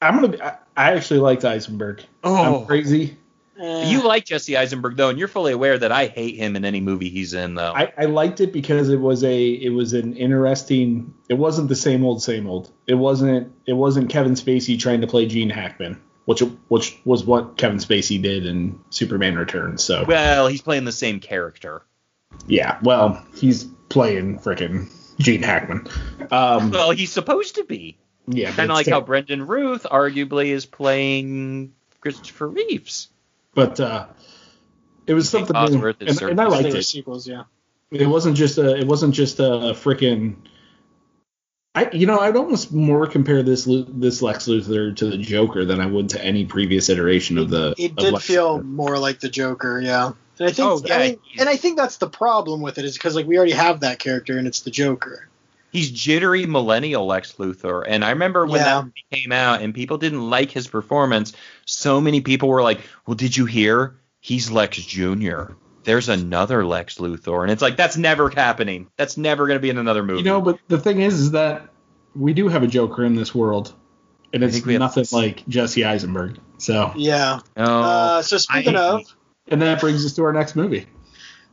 I'm 0.00 0.14
gonna. 0.14 0.28
Be, 0.28 0.40
I, 0.40 0.58
I 0.76 0.92
actually 0.92 1.20
liked 1.20 1.44
Eisenberg. 1.44 2.04
Oh, 2.22 2.60
I'm 2.60 2.66
crazy. 2.66 3.16
Eh, 3.60 3.90
you 3.90 4.02
like 4.02 4.24
Jesse 4.24 4.56
Eisenberg 4.56 4.96
though, 4.96 5.10
and 5.10 5.18
you're 5.18 5.28
fully 5.28 5.52
aware 5.52 5.76
that 5.78 5.92
I 5.92 6.06
hate 6.06 6.36
him 6.36 6.56
in 6.56 6.64
any 6.64 6.80
movie 6.80 7.10
he's 7.10 7.34
in 7.34 7.54
though. 7.54 7.72
I, 7.74 7.92
I 7.98 8.04
liked 8.06 8.40
it 8.40 8.52
because 8.52 8.88
it 8.88 9.00
was 9.00 9.22
a 9.24 9.48
it 9.50 9.68
was 9.70 9.92
an 9.92 10.16
interesting. 10.16 11.12
It 11.28 11.34
wasn't 11.34 11.68
the 11.68 11.76
same 11.76 12.04
old 12.04 12.22
same 12.22 12.46
old. 12.46 12.70
It 12.86 12.94
wasn't 12.94 13.52
it 13.66 13.74
wasn't 13.74 14.08
Kevin 14.10 14.34
Spacey 14.34 14.78
trying 14.78 15.02
to 15.02 15.06
play 15.06 15.26
Gene 15.26 15.50
Hackman, 15.50 16.00
which 16.24 16.40
which 16.68 16.98
was 17.04 17.24
what 17.24 17.58
Kevin 17.58 17.78
Spacey 17.78 18.20
did 18.22 18.46
in 18.46 18.80
Superman 18.90 19.36
Returns. 19.36 19.84
So 19.84 20.04
well, 20.08 20.46
he's 20.46 20.62
playing 20.62 20.84
the 20.86 20.92
same 20.92 21.20
character. 21.20 21.82
yeah, 22.46 22.78
well 22.82 23.22
he's 23.36 23.64
playing 23.90 24.38
frickin' 24.38 24.90
Gene 25.18 25.42
Hackman. 25.42 25.86
Um, 26.30 26.70
Well, 26.70 26.90
he's 26.92 27.12
supposed 27.12 27.56
to 27.56 27.64
be. 27.64 27.98
yeah, 28.26 28.46
Kind 28.52 28.60
of 28.60 28.68
but 28.68 28.74
like 28.74 28.88
how. 28.88 29.02
Brandon 29.02 29.46
Routh 29.46 29.82
arguably 29.82 30.46
is 30.46 30.64
playing 30.64 31.74
Christopher 32.00 32.48
Reeves. 32.48 33.08
But 33.54 33.80
uh, 33.80 34.06
it 35.06 35.14
was 35.14 35.28
something 35.28 35.54
new, 35.54 35.86
and, 36.00 36.22
and 36.22 36.40
I 36.40 36.46
liked 36.46 36.68
it. 36.68 36.82
sequels, 36.84 37.26
yeah. 37.26 37.44
It 37.90 38.06
wasn't 38.06 38.36
just 38.36 38.58
a. 38.58 38.76
It 38.76 38.86
wasn't 38.86 39.14
just 39.14 39.38
a 39.38 39.74
freaking. 39.74 40.36
I 41.74 41.90
you 41.92 42.06
know 42.06 42.18
I'd 42.18 42.36
almost 42.36 42.72
more 42.72 43.06
compare 43.06 43.42
this 43.42 43.66
this 43.68 44.22
Lex 44.22 44.46
Luthor 44.46 44.94
to 44.96 45.10
the 45.10 45.18
Joker 45.18 45.64
than 45.64 45.80
I 45.80 45.86
would 45.86 46.10
to 46.10 46.24
any 46.24 46.44
previous 46.46 46.88
iteration 46.88 47.38
of 47.38 47.50
the. 47.50 47.74
It 47.78 47.92
of 47.92 47.96
did 47.96 48.12
Lex 48.14 48.26
feel 48.26 48.60
Luthor. 48.60 48.64
more 48.64 48.98
like 48.98 49.20
the 49.20 49.28
Joker, 49.28 49.80
yeah. 49.80 50.12
And 50.38 50.48
I 50.48 50.52
think, 50.52 50.68
Oh, 50.68 50.82
yeah, 50.84 50.96
I 50.96 50.98
mean, 50.98 51.18
and 51.38 51.48
I 51.48 51.56
think 51.56 51.76
that's 51.76 51.98
the 51.98 52.08
problem 52.08 52.62
with 52.62 52.78
it 52.78 52.84
is 52.84 52.94
because 52.94 53.14
like 53.14 53.26
we 53.26 53.36
already 53.36 53.52
have 53.52 53.80
that 53.80 53.98
character 53.98 54.38
and 54.38 54.46
it's 54.46 54.60
the 54.60 54.70
Joker. 54.70 55.28
He's 55.72 55.90
jittery 55.90 56.44
millennial 56.44 57.06
Lex 57.06 57.32
Luthor, 57.38 57.82
and 57.86 58.04
I 58.04 58.10
remember 58.10 58.44
when 58.44 58.60
Yeah. 58.60 58.82
that 58.82 58.92
came 59.18 59.32
out 59.32 59.62
and 59.62 59.74
people 59.74 59.96
didn't 59.96 60.28
like 60.28 60.50
his 60.50 60.68
performance. 60.68 61.32
So 61.64 61.98
many 62.00 62.20
people 62.20 62.48
were 62.50 62.62
like, 62.62 62.80
"Well, 63.06 63.14
did 63.14 63.34
you 63.36 63.46
hear? 63.46 63.96
He's 64.20 64.50
Lex 64.50 64.76
Jr. 64.76 65.54
There's 65.84 66.08
another 66.10 66.64
Lex 66.66 66.98
Luthor," 66.98 67.42
and 67.42 67.50
it's 67.50 67.62
like 67.62 67.76
that's 67.78 67.96
never 67.96 68.28
happening. 68.28 68.88
That's 68.98 69.16
never 69.16 69.46
going 69.46 69.56
to 69.56 69.62
be 69.62 69.70
in 69.70 69.78
another 69.78 70.02
movie. 70.02 70.18
You 70.18 70.24
know, 70.26 70.42
but 70.42 70.58
the 70.68 70.78
thing 70.78 71.00
is, 71.00 71.18
is 71.18 71.30
that 71.30 71.68
we 72.14 72.34
do 72.34 72.48
have 72.48 72.62
a 72.62 72.66
Joker 72.66 73.02
in 73.04 73.14
this 73.16 73.34
world, 73.34 73.72
and 74.34 74.44
it's 74.44 74.52
think 74.52 74.66
we 74.66 74.74
have- 74.74 74.80
nothing 74.80 75.06
like 75.10 75.42
Jesse 75.48 75.84
Eisenberg. 75.86 76.38
So, 76.58 76.92
Yeah. 76.94 77.40
No. 77.56 77.64
Uh, 77.64 78.22
so 78.22 78.36
speaking 78.36 78.76
I- 78.76 78.88
of, 78.90 79.02
and 79.48 79.62
that 79.62 79.80
brings 79.80 80.04
us 80.04 80.12
to 80.12 80.22
our 80.24 80.32
next 80.34 80.54
movie. 80.54 80.86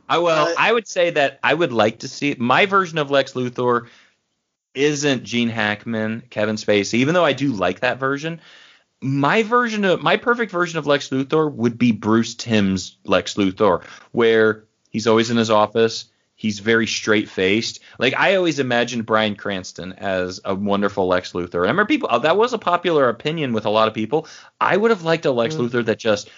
I 0.08 0.18
well, 0.18 0.48
Uh, 0.48 0.54
I 0.58 0.72
would 0.72 0.86
say 0.88 1.10
that 1.10 1.38
I 1.42 1.54
would 1.54 1.72
like 1.72 2.00
to 2.00 2.08
see 2.08 2.36
my 2.38 2.66
version 2.66 2.98
of 2.98 3.10
Lex 3.10 3.32
Luthor 3.32 3.86
isn't 4.74 5.24
Gene 5.24 5.48
Hackman, 5.48 6.22
Kevin 6.30 6.56
Spacey, 6.56 6.94
even 6.94 7.14
though 7.14 7.24
I 7.24 7.32
do 7.32 7.52
like 7.52 7.80
that 7.80 7.98
version. 7.98 8.40
My 9.00 9.42
version 9.42 9.84
of 9.84 10.02
my 10.02 10.16
perfect 10.16 10.52
version 10.52 10.78
of 10.78 10.86
Lex 10.86 11.08
Luthor 11.08 11.50
would 11.52 11.78
be 11.78 11.92
Bruce 11.92 12.34
Timm's 12.34 12.96
Lex 13.04 13.34
Luthor, 13.34 13.82
where 14.12 14.64
he's 14.90 15.06
always 15.06 15.30
in 15.30 15.38
his 15.38 15.50
office, 15.50 16.04
he's 16.36 16.58
very 16.58 16.86
straight 16.86 17.28
faced. 17.28 17.80
Like 17.98 18.14
I 18.14 18.36
always 18.36 18.58
imagined 18.58 19.06
Bryan 19.06 19.36
Cranston 19.36 19.94
as 19.94 20.40
a 20.44 20.54
wonderful 20.54 21.06
Lex 21.06 21.32
Luthor. 21.32 21.60
And 21.60 21.66
I 21.66 21.70
remember 21.70 21.86
people 21.86 22.20
that 22.20 22.36
was 22.36 22.52
a 22.52 22.58
popular 22.58 23.08
opinion 23.08 23.52
with 23.52 23.64
a 23.64 23.70
lot 23.70 23.88
of 23.88 23.94
people. 23.94 24.26
I 24.60 24.76
would 24.76 24.90
have 24.90 25.02
liked 25.02 25.24
a 25.24 25.32
Lex 25.32 25.54
Mm. 25.54 25.68
Luthor 25.68 25.84
that 25.86 25.98
just 25.98 26.28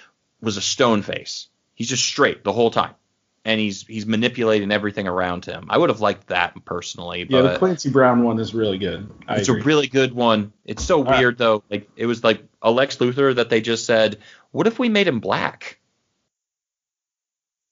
was 0.40 0.56
a 0.56 0.62
stone 0.62 1.02
face. 1.02 1.48
He's 1.74 1.88
just 1.88 2.04
straight 2.04 2.44
the 2.44 2.52
whole 2.52 2.70
time 2.70 2.94
and 3.44 3.60
he's 3.60 3.86
he's 3.86 4.06
manipulating 4.06 4.70
everything 4.70 5.08
around 5.08 5.44
him. 5.44 5.66
I 5.68 5.78
would 5.78 5.90
have 5.90 6.00
liked 6.00 6.28
that 6.28 6.64
personally, 6.64 7.26
Yeah, 7.28 7.42
the 7.42 7.58
Clancy 7.58 7.90
Brown 7.90 8.22
one 8.22 8.38
is 8.38 8.54
really 8.54 8.78
good. 8.78 9.10
I 9.26 9.36
it's 9.36 9.48
agree. 9.48 9.60
a 9.60 9.64
really 9.64 9.86
good 9.88 10.14
one. 10.14 10.52
It's 10.64 10.84
so 10.84 11.02
right. 11.02 11.18
weird 11.18 11.38
though. 11.38 11.62
Like 11.70 11.90
it 11.96 12.06
was 12.06 12.22
like 12.22 12.44
Alex 12.62 13.00
Lex 13.00 13.16
Luthor 13.16 13.34
that 13.36 13.48
they 13.50 13.60
just 13.60 13.84
said, 13.84 14.18
"What 14.52 14.66
if 14.66 14.78
we 14.78 14.88
made 14.88 15.08
him 15.08 15.20
black?" 15.20 15.78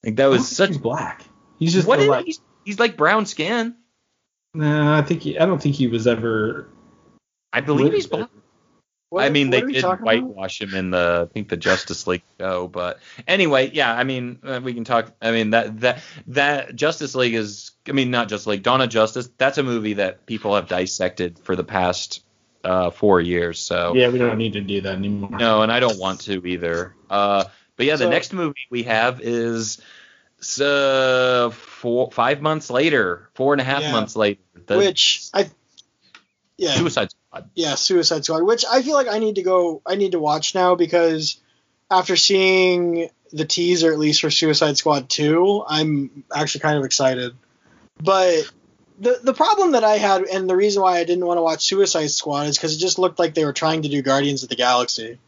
Like 0.04 0.16
that 0.16 0.26
was 0.26 0.48
such. 0.48 0.68
He's 0.68 0.78
black. 0.78 1.22
He's 1.59 1.72
just 1.72 1.87
What 1.87 2.00
is 2.00 2.09
like. 2.09 2.24
he's, 2.24 2.40
he's 2.64 2.78
like 2.80 2.96
brown 2.96 3.26
skin. 3.26 3.76
Nah, 4.54 4.98
I 4.98 5.02
think 5.02 5.22
he, 5.22 5.38
I 5.38 5.46
don't 5.46 5.62
think 5.62 5.76
he 5.76 5.87
was 5.87 6.06
ever. 6.06 6.68
I 7.52 7.61
believe 7.61 7.92
he's 7.92 8.06
black. 8.06 8.30
What, 9.11 9.25
I 9.25 9.29
mean, 9.31 9.51
they 9.51 9.61
did 9.61 9.81
talking 9.83 10.03
about? 10.03 10.05
whitewash 10.05 10.61
him 10.62 10.75
in 10.75 10.90
the 10.90 11.29
I 11.29 11.33
think 11.33 11.49
the 11.49 11.57
Justice 11.57 12.07
League 12.07 12.23
show, 12.40 12.66
but 12.68 12.99
anyway, 13.29 13.70
yeah. 13.73 13.92
I 13.94 14.05
mean, 14.05 14.38
uh, 14.42 14.61
we 14.62 14.73
can 14.73 14.85
talk. 14.85 15.12
I 15.20 15.31
mean 15.33 15.51
that 15.51 15.81
that 15.81 16.03
that 16.29 16.75
Justice 16.77 17.14
League 17.14 17.35
is. 17.35 17.73
I 17.88 17.92
mean, 17.92 18.11
not 18.11 18.29
Justice 18.29 18.46
League. 18.46 18.62
Dawn 18.62 18.81
of 18.81 18.88
Justice. 18.88 19.29
That's 19.37 19.59
a 19.59 19.62
movie 19.62 19.94
that 19.94 20.27
people 20.27 20.55
have 20.55 20.68
dissected 20.68 21.38
for 21.40 21.57
the 21.57 21.64
past 21.64 22.25
uh, 22.64 22.90
four 22.90 23.20
years. 23.20 23.59
So 23.59 23.94
Yeah, 23.94 24.09
we 24.11 24.18
don't 24.18 24.38
need 24.38 24.53
to 24.55 24.61
do 24.61 24.81
that 24.83 24.94
anymore. 24.94 25.31
no, 25.31 25.62
and 25.62 25.73
I 25.73 25.81
don't 25.81 25.99
want 25.99 26.20
to 26.23 26.46
either. 26.46 26.94
Uh, 27.09 27.44
but 27.77 27.87
yeah, 27.87 27.94
the 27.96 28.05
So- 28.05 28.11
next 28.11 28.33
movie 28.33 28.66
we 28.70 28.85
have 28.85 29.20
is 29.20 29.81
uh, 30.61 31.51
four 31.51 32.11
five 32.12 32.40
months 32.40 32.70
later, 32.70 33.29
four 33.35 33.55
and 33.55 33.61
a 33.61 33.64
half 33.64 33.83
Yeah. 33.83 33.92
months 33.92 34.14
later. 34.16 34.40
The 34.66 34.77
Which 34.79 35.25
I, 35.35 35.51
yeah, 36.57 36.75
Suicide 36.75 37.10
Squad. 37.10 37.10
Yeah, 37.55 37.75
Suicide 37.75 38.25
Squad. 38.25 38.43
Which 38.43 38.64
I 38.71 38.83
feel 38.83 38.95
like 38.95 39.09
I 39.09 39.19
need 39.19 39.37
to 39.37 39.43
go. 39.43 39.83
I 39.87 39.95
need 39.97 40.12
to 40.12 40.19
watch 40.19 40.55
now 40.55 40.75
because 40.75 41.40
after 41.90 42.16
seeing 42.16 43.09
the 43.33 43.45
teaser, 43.45 43.93
at 43.93 43.99
least 43.99 44.21
for 44.21 44.31
Suicide 44.31 44.77
Squad 44.77 45.09
two, 45.09 45.64
I'm 45.66 46.25
actually 46.35 46.61
kind 46.61 46.79
of 46.79 46.85
excited. 46.85 47.35
But 48.03 48.51
the 48.99 49.19
the 49.23 49.35
problem 49.35 49.73
that 49.73 49.85
I 49.85 49.97
had, 49.99 50.23
and 50.23 50.49
the 50.49 50.57
reason 50.57 50.83
why 50.83 50.99
I 50.99 51.05
didn't 51.05 51.25
want 51.25 51.38
to 51.38 51.43
watch 51.43 51.64
Suicide 51.64 52.11
Squad, 52.11 52.49
is 52.49 52.57
because 52.57 52.77
it 52.77 52.81
just 52.81 52.99
looked 52.99 53.19
like 53.19 53.35
they 53.35 53.45
were 53.45 53.53
trying 53.53 53.83
to 53.83 53.88
do 53.88 54.03
Guardians 54.03 54.43
of 54.43 54.49
the 54.49 54.57
Galaxy, 54.57 55.19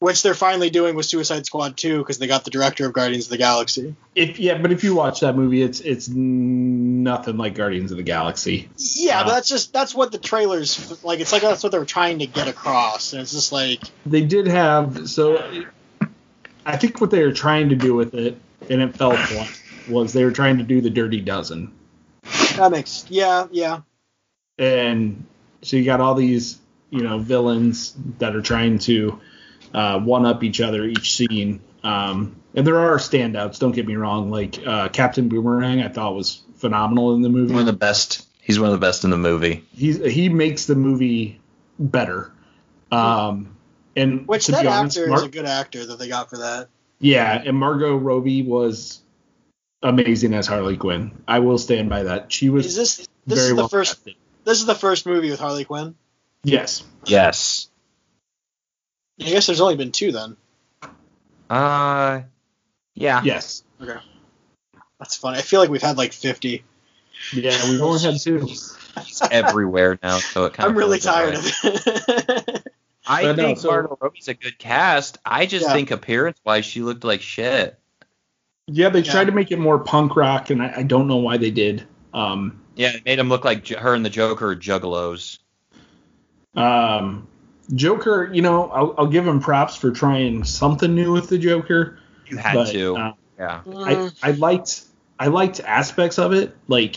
which 0.00 0.22
they're 0.22 0.34
finally 0.34 0.70
doing 0.70 0.96
with 0.96 1.06
Suicide 1.06 1.46
Squad 1.46 1.76
two 1.76 1.98
because 1.98 2.18
they 2.18 2.26
got 2.26 2.44
the 2.44 2.50
director 2.50 2.86
of 2.86 2.92
Guardians 2.92 3.26
of 3.26 3.30
the 3.30 3.36
Galaxy. 3.36 3.94
If 4.14 4.40
yeah, 4.40 4.58
but 4.58 4.72
if 4.72 4.82
you 4.82 4.94
watch 4.94 5.20
that 5.20 5.36
movie, 5.36 5.62
it's 5.62 5.80
it's 5.80 6.08
nothing 6.08 7.36
like 7.36 7.54
Guardians 7.54 7.92
of 7.92 7.98
the 7.98 8.02
Galaxy. 8.02 8.68
Yeah, 8.76 9.20
Uh, 9.20 9.24
but 9.24 9.34
that's 9.34 9.48
just 9.48 9.72
that's 9.72 9.94
what 9.94 10.10
the 10.10 10.18
trailers 10.18 11.02
like. 11.04 11.20
It's 11.20 11.32
like 11.32 11.42
that's 11.42 11.62
what 11.62 11.70
they 11.70 11.78
were 11.78 11.84
trying 11.84 12.18
to 12.18 12.26
get 12.26 12.48
across, 12.48 13.12
and 13.12 13.22
it's 13.22 13.32
just 13.32 13.52
like 13.52 13.80
They 14.06 14.22
did 14.22 14.46
have 14.48 15.08
so. 15.08 15.64
I 16.66 16.76
think 16.76 17.00
what 17.00 17.10
they 17.10 17.22
were 17.22 17.32
trying 17.32 17.68
to 17.70 17.76
do 17.76 17.94
with 17.94 18.14
it, 18.14 18.38
and 18.68 18.82
it 18.82 18.96
fell 18.96 19.16
flat, 19.16 19.50
was 19.88 20.12
they 20.12 20.24
were 20.24 20.30
trying 20.30 20.58
to 20.58 20.64
do 20.64 20.80
the 20.80 20.90
Dirty 20.90 21.20
Dozen, 21.20 21.72
that 22.56 22.70
makes 22.70 23.06
yeah 23.08 23.46
yeah 23.50 23.80
and 24.58 25.24
so 25.62 25.76
you 25.76 25.84
got 25.84 26.00
all 26.00 26.14
these 26.14 26.58
you 26.90 27.02
know 27.02 27.18
villains 27.18 27.94
that 28.18 28.36
are 28.36 28.42
trying 28.42 28.78
to 28.78 29.20
uh, 29.74 30.00
one 30.00 30.26
up 30.26 30.42
each 30.44 30.60
other 30.60 30.84
each 30.84 31.14
scene. 31.14 31.60
Um, 31.82 32.36
and 32.54 32.66
there 32.66 32.78
are 32.78 32.96
standouts. 32.98 33.58
Don't 33.58 33.72
get 33.72 33.86
me 33.86 33.96
wrong. 33.96 34.30
Like 34.30 34.58
uh, 34.66 34.88
Captain 34.88 35.28
Boomerang, 35.28 35.80
I 35.82 35.88
thought 35.88 36.14
was 36.14 36.42
phenomenal 36.56 37.14
in 37.14 37.22
the 37.22 37.28
movie. 37.28 37.52
One 37.52 37.60
of 37.60 37.66
the 37.66 37.72
best. 37.72 38.26
He's 38.42 38.58
one 38.58 38.68
of 38.70 38.72
the 38.80 38.84
best 38.84 39.04
in 39.04 39.10
the 39.10 39.16
movie. 39.18 39.64
he's 39.72 40.04
he 40.04 40.28
makes 40.28 40.66
the 40.66 40.74
movie 40.74 41.40
better. 41.78 42.32
Um, 42.90 43.56
and 43.96 44.26
Which 44.26 44.46
to 44.46 44.52
that 44.52 44.62
be 44.62 44.68
honest, 44.68 44.96
actor 44.98 45.08
Mar- 45.08 45.18
is 45.18 45.24
a 45.24 45.28
good 45.28 45.44
actor 45.46 45.86
that 45.86 45.98
they 45.98 46.08
got 46.08 46.28
for 46.30 46.38
that. 46.38 46.68
yeah, 46.98 47.40
and 47.44 47.56
Margot 47.56 47.96
Robbie 47.96 48.42
was 48.42 49.00
amazing 49.82 50.34
as 50.34 50.46
Harley 50.46 50.76
Quinn. 50.76 51.22
I 51.28 51.38
will 51.38 51.58
stand 51.58 51.88
by 51.88 52.02
that. 52.04 52.32
She 52.32 52.50
was 52.50 52.66
Is 52.66 52.76
this 52.76 52.96
this 53.26 53.38
very 53.38 53.42
is 53.42 53.48
the 53.50 53.54
well 53.56 53.68
first 53.68 53.94
casted. 53.96 54.14
this 54.44 54.58
is 54.60 54.66
the 54.66 54.74
first 54.74 55.06
movie 55.06 55.30
with 55.30 55.38
Harley 55.40 55.64
Quinn? 55.64 55.94
Yes. 56.42 56.82
Yes. 57.06 57.68
I 59.20 59.24
guess 59.24 59.46
there's 59.46 59.60
only 59.60 59.76
been 59.76 59.92
two 59.92 60.12
then. 60.12 60.36
Uh, 61.48 62.22
yeah. 62.94 63.22
Yes. 63.22 63.64
Okay. 63.80 63.98
That's 64.98 65.16
funny. 65.16 65.38
I 65.38 65.42
feel 65.42 65.60
like 65.60 65.70
we've 65.70 65.82
had 65.82 65.96
like 65.98 66.12
50. 66.12 66.64
Yeah, 67.34 67.70
we've 67.70 67.82
only 67.82 68.00
had 68.00 68.18
two. 68.18 68.38
He's 68.40 68.76
everywhere 69.30 69.98
now, 70.02 70.18
so 70.18 70.46
it 70.46 70.54
kind 70.54 70.66
of. 70.66 70.72
I'm 70.72 70.78
really 70.78 70.98
tired 70.98 71.34
alright. 71.36 71.64
of 71.64 71.86
it. 71.88 72.66
I 73.06 73.22
But 73.24 73.36
no, 73.36 73.42
think 73.44 73.58
so- 73.58 73.68
Margot 73.70 73.98
Robbie's 74.00 74.28
a 74.28 74.34
good 74.34 74.58
cast. 74.58 75.18
I 75.24 75.46
just 75.46 75.66
Yeah. 75.66 75.72
think 75.72 75.90
appearance-wise, 75.90 76.64
she 76.64 76.82
looked 76.82 77.04
like 77.04 77.20
shit. 77.22 77.78
Yeah, 78.66 78.88
they 78.90 79.00
Yeah. 79.00 79.10
tried 79.12 79.24
to 79.24 79.32
make 79.32 79.50
it 79.50 79.58
more 79.58 79.78
punk 79.78 80.16
rock, 80.16 80.50
and 80.50 80.62
I, 80.62 80.72
I 80.78 80.82
don't 80.82 81.08
know 81.08 81.16
why 81.16 81.36
they 81.36 81.50
did. 81.50 81.84
Um, 82.14 82.60
Yeah, 82.76 82.94
it 82.94 83.04
made 83.04 83.18
him 83.18 83.28
look 83.28 83.44
like 83.44 83.64
J- 83.64 83.76
her 83.76 83.94
and 83.94 84.04
the 84.04 84.10
Joker 84.10 84.50
are 84.50 84.56
juggalos. 84.56 85.38
um, 86.54 87.26
Joker, 87.74 88.30
you 88.32 88.42
know, 88.42 88.68
I'll, 88.70 88.94
I'll 88.98 89.06
give 89.06 89.26
him 89.26 89.40
props 89.40 89.76
for 89.76 89.90
trying 89.90 90.44
something 90.44 90.94
new 90.94 91.12
with 91.12 91.28
the 91.28 91.38
Joker. 91.38 91.98
You 92.26 92.36
had 92.36 92.54
but, 92.54 92.68
to. 92.72 92.96
uh, 92.96 93.12
yeah. 93.38 93.62
I, 93.74 94.10
I 94.22 94.30
liked 94.32 94.84
I 95.18 95.26
liked 95.28 95.60
aspects 95.60 96.18
of 96.18 96.32
it. 96.32 96.56
Like 96.68 96.96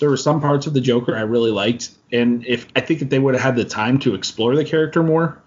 there 0.00 0.08
were 0.10 0.16
some 0.16 0.40
parts 0.40 0.66
of 0.66 0.74
the 0.74 0.80
Joker 0.80 1.16
I 1.16 1.22
really 1.22 1.50
liked, 1.50 1.90
and 2.12 2.46
if 2.46 2.66
I 2.76 2.80
think 2.80 3.02
if 3.02 3.08
they 3.10 3.18
would 3.18 3.34
have 3.34 3.42
had 3.42 3.56
the 3.56 3.64
time 3.64 3.98
to 4.00 4.14
explore 4.14 4.54
the 4.56 4.64
character 4.64 5.02
more, 5.02 5.42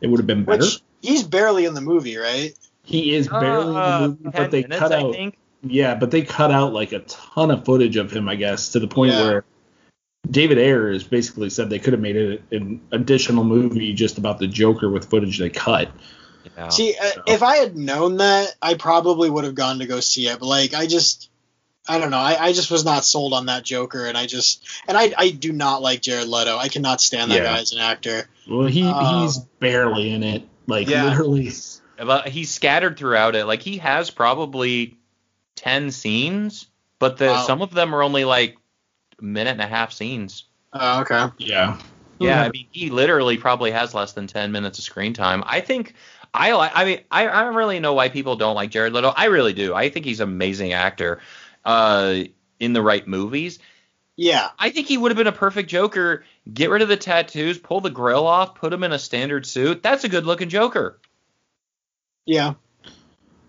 it 0.00 0.08
would 0.08 0.18
have 0.20 0.26
been 0.26 0.44
better. 0.44 0.62
Which 0.62 0.80
he's 1.02 1.22
barely 1.24 1.64
in 1.64 1.74
the 1.74 1.80
movie, 1.80 2.16
right? 2.16 2.52
he 2.84 3.14
is 3.14 3.28
barely 3.28 3.76
Uh, 3.76 3.96
in 3.96 4.02
the 4.02 4.08
movie, 4.08 4.22
10 4.24 4.32
but 4.32 4.50
they 4.50 4.62
minutes, 4.62 4.78
cut 4.80 4.92
I 4.92 5.00
out 5.02 5.12
think. 5.14 5.36
yeah, 5.62 5.94
but 5.94 6.10
they 6.10 6.22
cut 6.22 6.50
out 6.50 6.72
like 6.72 6.92
a 6.92 6.98
ton 7.00 7.50
of 7.52 7.64
footage 7.64 7.96
of 7.96 8.10
him, 8.10 8.28
I 8.28 8.34
guess, 8.34 8.70
to 8.70 8.80
the 8.80 8.88
point 8.88 9.12
Yeah. 9.12 9.22
where 9.22 9.44
David 10.30 10.58
Ayer 10.58 10.92
has 10.92 11.04
basically 11.04 11.50
said 11.50 11.68
they 11.68 11.78
could 11.78 11.92
have 11.92 12.00
made 12.02 12.16
it 12.16 12.42
an 12.52 12.80
additional 12.92 13.44
movie 13.44 13.92
just 13.92 14.18
about 14.18 14.38
the 14.38 14.46
Joker 14.46 14.88
with 14.88 15.10
footage 15.10 15.38
they 15.38 15.50
cut. 15.50 15.90
Yeah. 16.56 16.68
See, 16.68 16.94
uh, 17.00 17.10
so. 17.10 17.22
if 17.26 17.42
I 17.42 17.56
had 17.56 17.76
known 17.76 18.18
that, 18.18 18.54
I 18.62 18.74
probably 18.74 19.28
would 19.30 19.44
have 19.44 19.54
gone 19.54 19.80
to 19.80 19.86
go 19.86 20.00
see 20.00 20.28
it. 20.28 20.38
But 20.38 20.46
like, 20.46 20.74
I 20.74 20.86
just, 20.86 21.28
I 21.88 21.98
don't 21.98 22.10
know. 22.10 22.18
I, 22.18 22.36
I 22.40 22.52
just 22.52 22.70
was 22.70 22.84
not 22.84 23.04
sold 23.04 23.32
on 23.32 23.46
that 23.46 23.64
Joker, 23.64 24.06
and 24.06 24.16
I 24.16 24.26
just, 24.26 24.64
and 24.86 24.96
I, 24.96 25.12
I 25.16 25.30
do 25.30 25.52
not 25.52 25.82
like 25.82 26.02
Jared 26.02 26.28
Leto. 26.28 26.56
I 26.56 26.68
cannot 26.68 27.00
stand 27.00 27.30
that 27.30 27.38
Yeah. 27.38 27.44
guy 27.44 27.58
as 27.60 27.72
an 27.72 27.78
actor. 27.78 28.28
Well, 28.48 28.68
he 28.68 28.88
Uh, 28.88 29.20
he's 29.20 29.38
barely 29.38 30.10
in 30.10 30.22
it, 30.22 30.48
like 30.66 30.88
Yeah. 30.88 31.04
literally. 31.04 31.50
But 31.98 32.28
he's 32.28 32.50
scattered 32.50 32.96
throughout 32.96 33.34
it. 33.34 33.44
Like 33.46 33.62
he 33.62 33.78
has 33.78 34.10
probably 34.10 34.96
ten 35.56 35.90
scenes, 35.90 36.66
but 36.98 37.16
the 37.18 37.26
Wow. 37.26 37.46
some 37.46 37.62
of 37.62 37.72
them 37.72 37.94
are 37.94 38.02
only 38.02 38.24
like 38.24 38.54
a 38.54 38.61
minute 39.22 39.50
and 39.50 39.60
a 39.60 39.66
half 39.66 39.92
scenes. 39.92 40.44
Oh, 40.72 41.00
okay. 41.00 41.28
Yeah. 41.38 41.78
Yeah, 42.18 42.42
I 42.42 42.50
mean 42.50 42.68
he 42.70 42.90
literally 42.90 43.36
probably 43.36 43.72
has 43.72 43.94
less 43.94 44.12
than 44.12 44.28
ten 44.28 44.52
minutes 44.52 44.78
of 44.78 44.84
screen 44.84 45.12
time. 45.12 45.42
I 45.44 45.60
think 45.60 45.94
I 46.32 46.52
like. 46.52 46.72
I 46.74 46.84
mean, 46.84 47.00
I, 47.10 47.28
I 47.28 47.42
don't 47.42 47.56
really 47.56 47.80
know 47.80 47.94
why 47.94 48.10
people 48.10 48.36
don't 48.36 48.54
like 48.54 48.70
Jared 48.70 48.92
Leto. 48.92 49.12
I 49.14 49.24
really 49.24 49.54
do. 49.54 49.74
I 49.74 49.88
think 49.88 50.04
he's 50.06 50.20
an 50.20 50.28
amazing 50.28 50.72
actor. 50.72 51.20
Uh, 51.64 52.24
in 52.62 52.72
the 52.72 52.80
right 52.80 53.06
movies. 53.06 53.58
Yeah. 54.16 54.50
I 54.58 54.70
think 54.70 54.86
he 54.86 54.96
would 54.96 55.10
have 55.10 55.16
been 55.16 55.26
a 55.26 55.32
perfect 55.32 55.68
Joker. 55.68 56.24
Get 56.50 56.70
rid 56.70 56.80
of 56.80 56.88
the 56.88 56.96
tattoos, 56.96 57.58
pull 57.58 57.80
the 57.80 57.90
grill 57.90 58.26
off, 58.26 58.54
put 58.54 58.72
him 58.72 58.84
in 58.84 58.92
a 58.92 58.98
standard 58.98 59.44
suit. 59.44 59.82
That's 59.82 60.04
a 60.04 60.08
good 60.08 60.24
looking 60.24 60.48
Joker. 60.48 61.00
Yeah. 62.24 62.54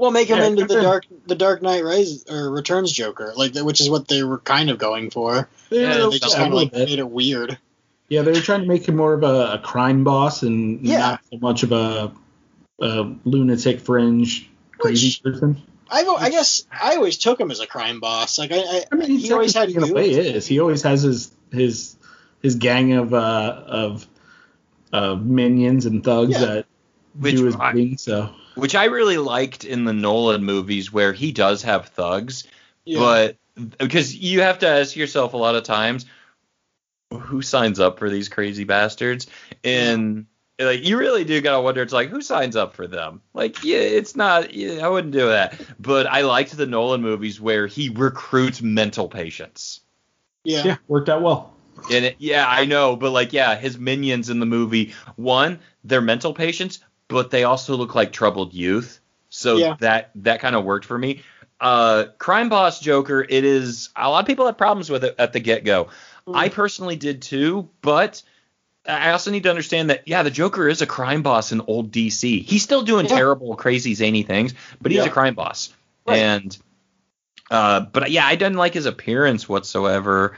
Well, 0.04 0.12
make 0.12 0.28
him 0.28 0.40
Yeah, 0.40 0.48
into 0.48 0.66
the 0.66 0.74
sure. 0.74 0.82
dark, 0.82 1.06
the 1.28 1.36
Dark 1.36 1.62
Knight 1.62 1.82
Rises 1.86 2.26
or 2.30 2.50
Returns 2.52 2.92
Joker, 2.92 3.32
like 3.38 3.56
which 3.56 3.80
is 3.80 3.90
what 3.90 4.10
they 4.10 4.22
were 4.22 4.40
kind 4.40 4.70
of 4.70 4.78
going 4.78 5.12
for. 5.12 5.48
Yeah, 5.70 6.10
they 6.12 6.20
just 6.20 6.36
kind 6.36 6.50
of 6.52 6.56
like 6.60 6.74
bit. 6.74 6.90
made 6.90 7.00
it 7.00 7.10
weird. 7.10 7.58
Yeah, 8.10 8.24
they 8.24 8.34
were 8.34 8.42
trying 8.42 8.64
to 8.64 8.68
make 8.68 8.86
him 8.86 8.98
more 8.98 9.14
of 9.14 9.24
a, 9.24 9.54
a 9.54 9.60
crime 9.64 10.04
boss 10.04 10.44
and 10.44 10.86
Yeah. 10.86 10.98
not 10.98 11.22
so 11.32 11.38
much 11.38 11.64
of 11.64 11.72
a, 11.72 12.12
a 12.82 13.14
lunatic 13.24 13.80
fringe 13.80 14.50
crazy 14.78 15.08
Which- 15.08 15.24
person. 15.24 15.62
I, 15.90 16.04
I 16.04 16.30
guess 16.30 16.66
I 16.70 16.96
always 16.98 17.18
took 17.18 17.40
him 17.40 17.50
as 17.50 17.62
a 17.62 17.68
crime 17.68 18.02
boss. 18.02 18.38
Like 18.38 18.52
I, 18.52 18.58
I, 18.58 18.84
I 18.92 18.96
mean, 18.96 19.10
he 19.18 19.32
always 19.32 19.54
had 19.56 19.70
in 19.70 19.84
a 19.90 19.94
way 19.94 20.10
is. 20.10 20.46
He 20.46 20.60
always 20.60 20.82
has 20.82 21.04
his 21.04 21.32
his 21.50 21.96
his 22.42 22.56
gang 22.56 22.92
of 22.92 23.14
uh 23.14 23.64
of 23.68 24.06
uh 24.92 25.16
minions 25.16 25.86
and 25.86 26.04
thugs 26.04 26.32
Yeah. 26.34 26.40
that 26.46 26.66
Which 27.18 27.38
do 27.38 27.46
his 27.46 27.56
I- 27.56 27.72
bidding. 27.72 27.98
So 27.98 28.34
Which 28.56 28.76
I 28.76 28.86
really 28.86 29.18
liked 29.18 29.66
in 29.66 29.86
the 29.86 29.94
Nolan 29.94 30.44
movies 30.44 30.92
where 30.92 31.14
he 31.14 31.32
does 31.32 31.64
have 31.64 31.88
thugs, 31.90 32.44
Yeah. 32.86 33.00
but 33.00 33.38
because 33.78 34.16
you 34.16 34.42
have 34.42 34.60
to 34.60 34.68
ask 34.68 34.96
yourself 34.96 35.34
a 35.34 35.38
lot 35.38 35.56
of 35.56 35.64
times 35.64 36.06
who 37.12 37.42
signs 37.42 37.80
up 37.80 38.00
for 38.00 38.10
these 38.10 38.30
crazy 38.30 38.64
bastards? 38.64 39.28
And 39.64 40.26
like 40.60 40.86
you 40.86 40.98
really 40.98 41.24
do 41.24 41.42
gotta 41.42 41.62
wonder 41.62 41.82
it's 41.82 41.94
like 41.94 42.10
who 42.10 42.22
signs 42.22 42.56
up 42.56 42.74
for 42.76 42.88
them? 42.88 43.22
Like 43.34 43.64
yeah 43.64 43.80
it's 43.80 44.16
not 44.16 44.54
yeah, 44.54 44.86
i 44.86 44.90
wouldn't 44.90 45.14
do 45.14 45.28
that. 45.28 45.60
But 45.80 46.08
i 46.08 46.22
liked 46.22 46.56
the 46.56 46.66
nolan 46.66 47.02
movies 47.02 47.40
where 47.42 47.68
he 47.68 47.90
recruits 47.90 48.62
mental 48.62 49.08
patients. 49.08 49.82
Yeah, 50.44 50.64
yeah, 50.66 50.76
worked 50.88 51.10
out 51.10 51.22
well. 51.22 51.54
and 51.92 52.06
it, 52.06 52.16
yeah 52.20 52.46
i 52.48 52.66
know 52.66 52.96
but 52.96 53.12
like 53.12 53.34
yeah 53.34 53.56
his 53.56 53.78
minions 53.80 54.30
in 54.30 54.40
the 54.40 54.46
movie 54.46 54.94
one 55.16 55.60
they're 55.84 56.02
mental 56.02 56.34
patients 56.34 56.80
but 57.08 57.32
they 57.32 57.44
also 57.44 57.76
look 57.76 57.96
like 57.96 58.12
troubled 58.12 58.54
youth 58.54 59.00
so 59.30 59.58
Yeah. 59.58 59.76
that 59.80 60.12
that 60.16 60.40
kind 60.40 60.56
of 60.56 60.64
worked 60.64 60.86
for 60.86 60.98
me 60.98 61.22
uh 61.60 62.06
crime 62.18 62.50
boss 62.50 62.80
joker 62.80 63.26
it 63.28 63.44
is 63.44 63.90
a 63.96 64.10
lot 64.10 64.20
of 64.20 64.28
people 64.28 64.46
had 64.46 64.58
problems 64.58 64.90
with 64.90 65.04
it 65.04 65.16
at 65.20 65.34
the 65.34 65.40
get-go 65.40 65.90
Mm. 66.28 66.38
i 66.38 66.48
personally 66.50 66.96
did 66.96 67.22
too 67.22 67.70
but 67.82 68.24
i 68.88 69.12
also 69.12 69.30
need 69.30 69.44
to 69.44 69.50
understand 69.50 69.90
that 69.90 70.08
yeah 70.08 70.24
the 70.24 70.32
joker 70.32 70.68
is 70.70 70.82
a 70.82 70.86
crime 70.88 71.22
boss 71.22 71.52
in 71.52 71.62
old 71.68 71.92
dc 71.92 72.44
he's 72.44 72.64
still 72.64 72.82
doing 72.84 73.06
Yeah. 73.06 73.16
terrible 73.16 73.56
crazy 73.56 73.94
zany 73.94 74.24
things 74.24 74.54
but 74.82 74.92
he's 74.92 75.02
Yeah. 75.02 75.08
a 75.08 75.14
crime 75.14 75.36
boss 75.36 75.74
Right. 76.06 76.20
and 76.20 76.58
uh 77.52 77.82
but 77.82 78.10
yeah 78.10 78.26
i 78.26 78.36
didn't 78.36 78.56
like 78.58 78.74
his 78.74 78.86
appearance 78.86 79.48
whatsoever 79.50 80.38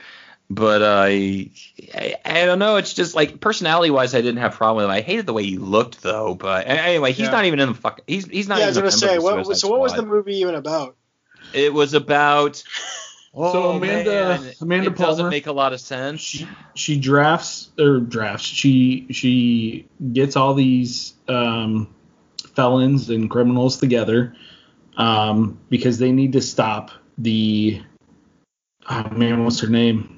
but 0.49 0.81
uh, 0.81 1.03
I, 1.07 1.49
I 1.93 2.15
I 2.25 2.45
don't 2.45 2.59
know. 2.59 2.75
It's 2.77 2.93
just 2.93 3.15
like 3.15 3.39
personality 3.39 3.89
wise, 3.91 4.13
I 4.13 4.21
didn't 4.21 4.37
have 4.37 4.53
a 4.53 4.57
problem 4.57 4.77
with 4.77 4.85
him. 4.85 4.91
I 4.91 5.01
hated 5.01 5.25
the 5.25 5.33
way 5.33 5.43
he 5.43 5.57
looked 5.57 6.01
though. 6.01 6.35
But 6.35 6.67
anyway, 6.67 7.11
he's 7.13 7.25
Yeah. 7.25 7.31
not 7.31 7.45
even 7.45 7.59
in 7.59 7.69
the 7.69 7.75
fuck. 7.75 8.01
He's 8.07 8.25
he's 8.27 8.47
not. 8.47 8.59
yeah. 8.59 8.65
I 8.65 8.67
was 8.67 8.77
gonna 8.77 8.91
say, 8.91 9.17
what, 9.19 9.57
so 9.57 9.67
what 9.69 9.79
was 9.79 9.93
the 9.93 10.05
movie 10.05 10.37
even 10.37 10.55
about? 10.55 10.95
It 11.53 11.73
was 11.73 11.93
about. 11.93 12.63
So 13.37 13.41
Oh, 13.43 13.71
Amanda- 13.75 14.39
man, 14.39 14.53
Amanda 14.61 14.91
it 14.91 14.95
doesn't 14.97 15.27
make 15.29 15.47
a 15.47 15.51
lot 15.51 15.73
of 15.73 15.81
sense. 15.81 16.21
She 16.21 16.47
she 16.73 16.97
drafts 16.97 17.69
or 17.77 17.99
drafts. 17.99 18.45
She 18.45 19.07
she 19.11 19.89
gets 20.13 20.37
all 20.37 20.53
these 20.53 21.15
um, 21.27 21.93
felons 22.53 23.09
and 23.09 23.29
criminals 23.29 23.75
together 23.77 24.37
um, 24.95 25.59
because 25.67 25.97
they 25.97 26.13
need 26.13 26.31
to 26.31 26.41
stop 26.41 26.91
the. 27.17 27.81
Oh 28.89 29.09
man, 29.11 29.43
what's 29.43 29.59
her 29.59 29.67
name? 29.67 30.14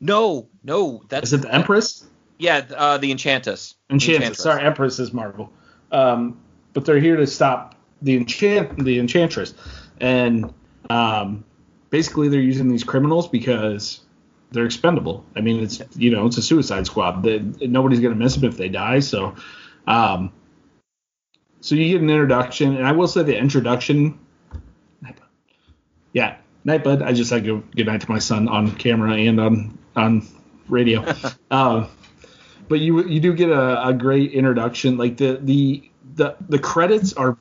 No, 0.00 0.48
no, 0.62 1.02
that's 1.08 1.28
Is 1.28 1.32
it 1.32 1.42
the 1.42 1.54
Empress? 1.54 2.06
yeah, 2.38 2.66
uh, 2.76 2.98
the 2.98 3.10
Enchantress. 3.10 3.74
Enchantress. 3.90 4.38
Sorry, 4.38 4.62
Empress 4.62 4.98
is 4.98 5.12
Marvel. 5.12 5.52
Um, 5.92 6.40
but 6.72 6.84
they're 6.84 7.00
here 7.00 7.16
to 7.16 7.26
stop 7.26 7.74
the 8.02 8.16
enchant 8.16 8.84
the 8.84 8.98
Enchantress, 8.98 9.54
and 10.00 10.52
um, 10.90 11.44
basically 11.90 12.28
they're 12.28 12.40
using 12.40 12.68
these 12.68 12.84
criminals 12.84 13.28
because 13.28 14.00
they're 14.50 14.66
expendable. 14.66 15.24
I 15.34 15.40
mean, 15.40 15.62
it's 15.62 15.80
you 15.96 16.10
know 16.10 16.26
it's 16.26 16.36
a 16.36 16.42
Suicide 16.42 16.86
Squad. 16.86 17.22
They, 17.22 17.38
nobody's 17.66 18.00
gonna 18.00 18.14
miss 18.14 18.34
them 18.34 18.44
if 18.44 18.58
they 18.58 18.68
die. 18.68 18.98
So, 18.98 19.34
um, 19.86 20.32
so 21.60 21.74
you 21.74 21.92
get 21.92 22.02
an 22.02 22.10
introduction, 22.10 22.76
and 22.76 22.86
I 22.86 22.92
will 22.92 23.08
say 23.08 23.22
the 23.22 23.36
introduction. 23.36 24.18
Yeah, 26.12 26.36
night, 26.64 26.82
bud. 26.82 27.02
I 27.02 27.12
just 27.12 27.28
said 27.28 27.44
good, 27.44 27.62
good 27.76 27.86
night 27.86 28.00
to 28.00 28.10
my 28.10 28.18
son 28.18 28.48
on 28.48 28.74
camera 28.76 29.14
and 29.14 29.38
on 29.38 29.78
on 29.96 30.26
radio. 30.68 31.04
um, 31.50 31.88
but 32.68 32.80
you 32.80 33.06
you 33.06 33.20
do 33.20 33.34
get 33.34 33.50
a, 33.50 33.88
a 33.88 33.92
great 33.92 34.32
introduction. 34.32 34.96
Like 34.96 35.16
the 35.16 35.38
the 35.40 35.90
the 36.14 36.36
the 36.48 36.58
credits 36.58 37.12
are 37.14 37.38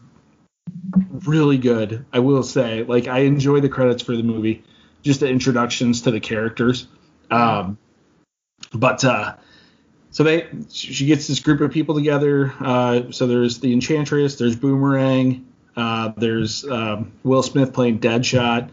really 1.25 1.57
good. 1.57 2.05
I 2.13 2.19
will 2.19 2.43
say, 2.43 2.83
like 2.83 3.07
I 3.07 3.19
enjoy 3.19 3.59
the 3.59 3.69
credits 3.69 4.03
for 4.03 4.15
the 4.15 4.23
movie, 4.23 4.63
just 5.01 5.19
the 5.19 5.27
introductions 5.27 6.03
to 6.03 6.11
the 6.11 6.19
characters. 6.19 6.87
Um, 7.31 7.77
but 8.73 9.03
uh, 9.03 9.35
so 10.11 10.23
they 10.23 10.47
she 10.71 11.05
gets 11.05 11.27
this 11.27 11.39
group 11.39 11.61
of 11.61 11.71
people 11.71 11.95
together. 11.95 12.53
Uh, 12.59 13.11
so 13.11 13.27
there's 13.27 13.59
the 13.59 13.73
Enchantress, 13.73 14.35
there's 14.35 14.55
Boomerang, 14.55 15.45
uh, 15.75 16.13
there's 16.17 16.65
um, 16.65 17.11
Will 17.23 17.43
Smith 17.43 17.73
playing 17.73 17.99
Deadshot. 17.99 18.69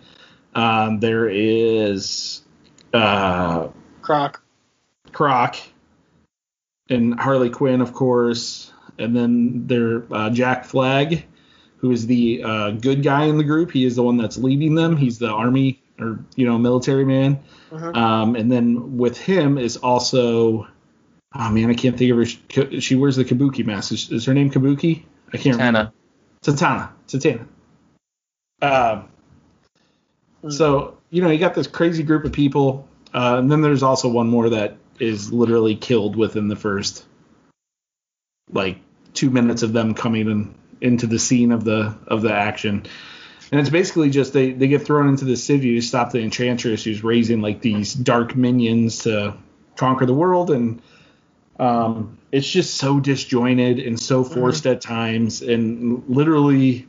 Um, 0.55 1.01
there 1.01 1.29
is 1.29 2.42
uh, 2.93 3.69
Croc. 4.03 4.43
Croc 5.13 5.57
and 6.89 7.19
Harley 7.19 7.51
Quinn, 7.51 7.81
of 7.81 7.93
course, 7.93 8.73
and 8.99 9.15
then 9.17 9.67
there 9.67 10.05
uh, 10.13 10.31
Jack 10.31 10.65
Flag, 10.65 11.25
who 11.77 11.91
is 11.91 12.07
the 12.07 12.43
uh, 12.43 12.71
good 12.73 13.03
guy 13.03 13.25
in 13.25 13.39
the 13.39 13.45
group. 13.45 13.71
He 13.71 13.85
is 13.85 13.97
the 13.97 14.03
one 14.03 14.17
that's 14.17 14.37
leading 14.39 14.75
them. 14.75 14.97
He's 14.97 15.19
the 15.19 15.29
army 15.31 15.83
or 15.99 16.19
you 16.37 16.47
know 16.47 16.59
military 16.59 17.05
man. 17.05 17.41
Mhm. 17.71 17.97
Um, 17.97 18.37
and 18.37 18.51
then 18.51 18.99
with 18.99 19.19
him 19.19 19.59
is 19.59 19.77
also, 19.79 20.67
oh 21.35 21.51
man, 21.51 21.71
I 21.71 21.75
can't 21.75 21.97
think 21.97 22.11
of 22.11 22.19
her. 22.19 22.27
She, 22.27 22.81
she 22.81 22.95
wears 22.97 23.17
the 23.17 23.25
Kabuki 23.25 23.65
mask. 23.65 23.93
Is, 23.93 24.11
is 24.11 24.25
her 24.27 24.35
name 24.35 24.51
Kabuki? 24.51 25.05
I 25.33 25.39
can't 25.39 25.57
remember. 25.57 25.93
Tana. 26.43 26.53
Katana. 26.59 26.93
Katana. 27.11 27.47
Um, 28.61 29.09
Hmm. 30.43 30.51
so 30.51 30.99
you 31.13 31.21
know 31.21 31.31
you 31.31 31.39
got 31.39 31.55
this 31.55 31.69
crazy 31.69 32.03
group 32.03 32.25
of 32.25 32.33
people, 32.33 32.89
uh, 33.15 33.37
and 33.39 33.53
then 33.53 33.61
there's 33.61 33.83
also 33.83 34.09
one 34.09 34.29
more 34.29 34.49
that 34.49 34.77
is 34.99 35.33
literally 35.33 35.77
killed 35.77 36.17
within 36.17 36.49
the 36.49 36.57
first 36.57 37.05
like 38.51 38.79
two 39.13 39.31
minutes 39.31 39.63
of 39.63 39.73
them 39.73 39.95
coming 39.95 40.31
in, 40.31 40.55
into 40.81 41.07
the 41.07 41.19
scene 41.19 41.53
of 41.53 41.65
the 41.65 41.97
of 42.09 42.23
the 42.23 42.33
action. 42.33 42.87
And 43.51 43.61
it's 43.61 43.69
basically 43.69 44.09
just 44.09 44.33
they, 44.33 44.53
they 44.53 44.67
get 44.67 44.83
thrown 44.83 45.09
into 45.09 45.27
the 45.27 45.37
city 45.37 45.75
to 45.75 45.83
stop 45.83 46.11
the 46.11 46.23
enchantress 46.23 46.85
who's 46.85 47.05
raising 47.05 47.43
like 47.43 47.61
these 47.61 47.93
dark 47.93 48.35
minions 48.35 49.01
to 49.01 49.37
conquer 49.77 50.07
the 50.07 50.15
world. 50.15 50.51
And 50.51 50.81
um, 51.59 52.17
it's 52.33 52.51
just 52.51 52.77
so 52.79 52.99
disjointed 52.99 53.79
and 53.79 54.01
so 54.01 54.25
forced 54.25 54.65
at 54.65 54.81
times. 54.81 55.43
And 55.43 56.03
literally 56.09 56.87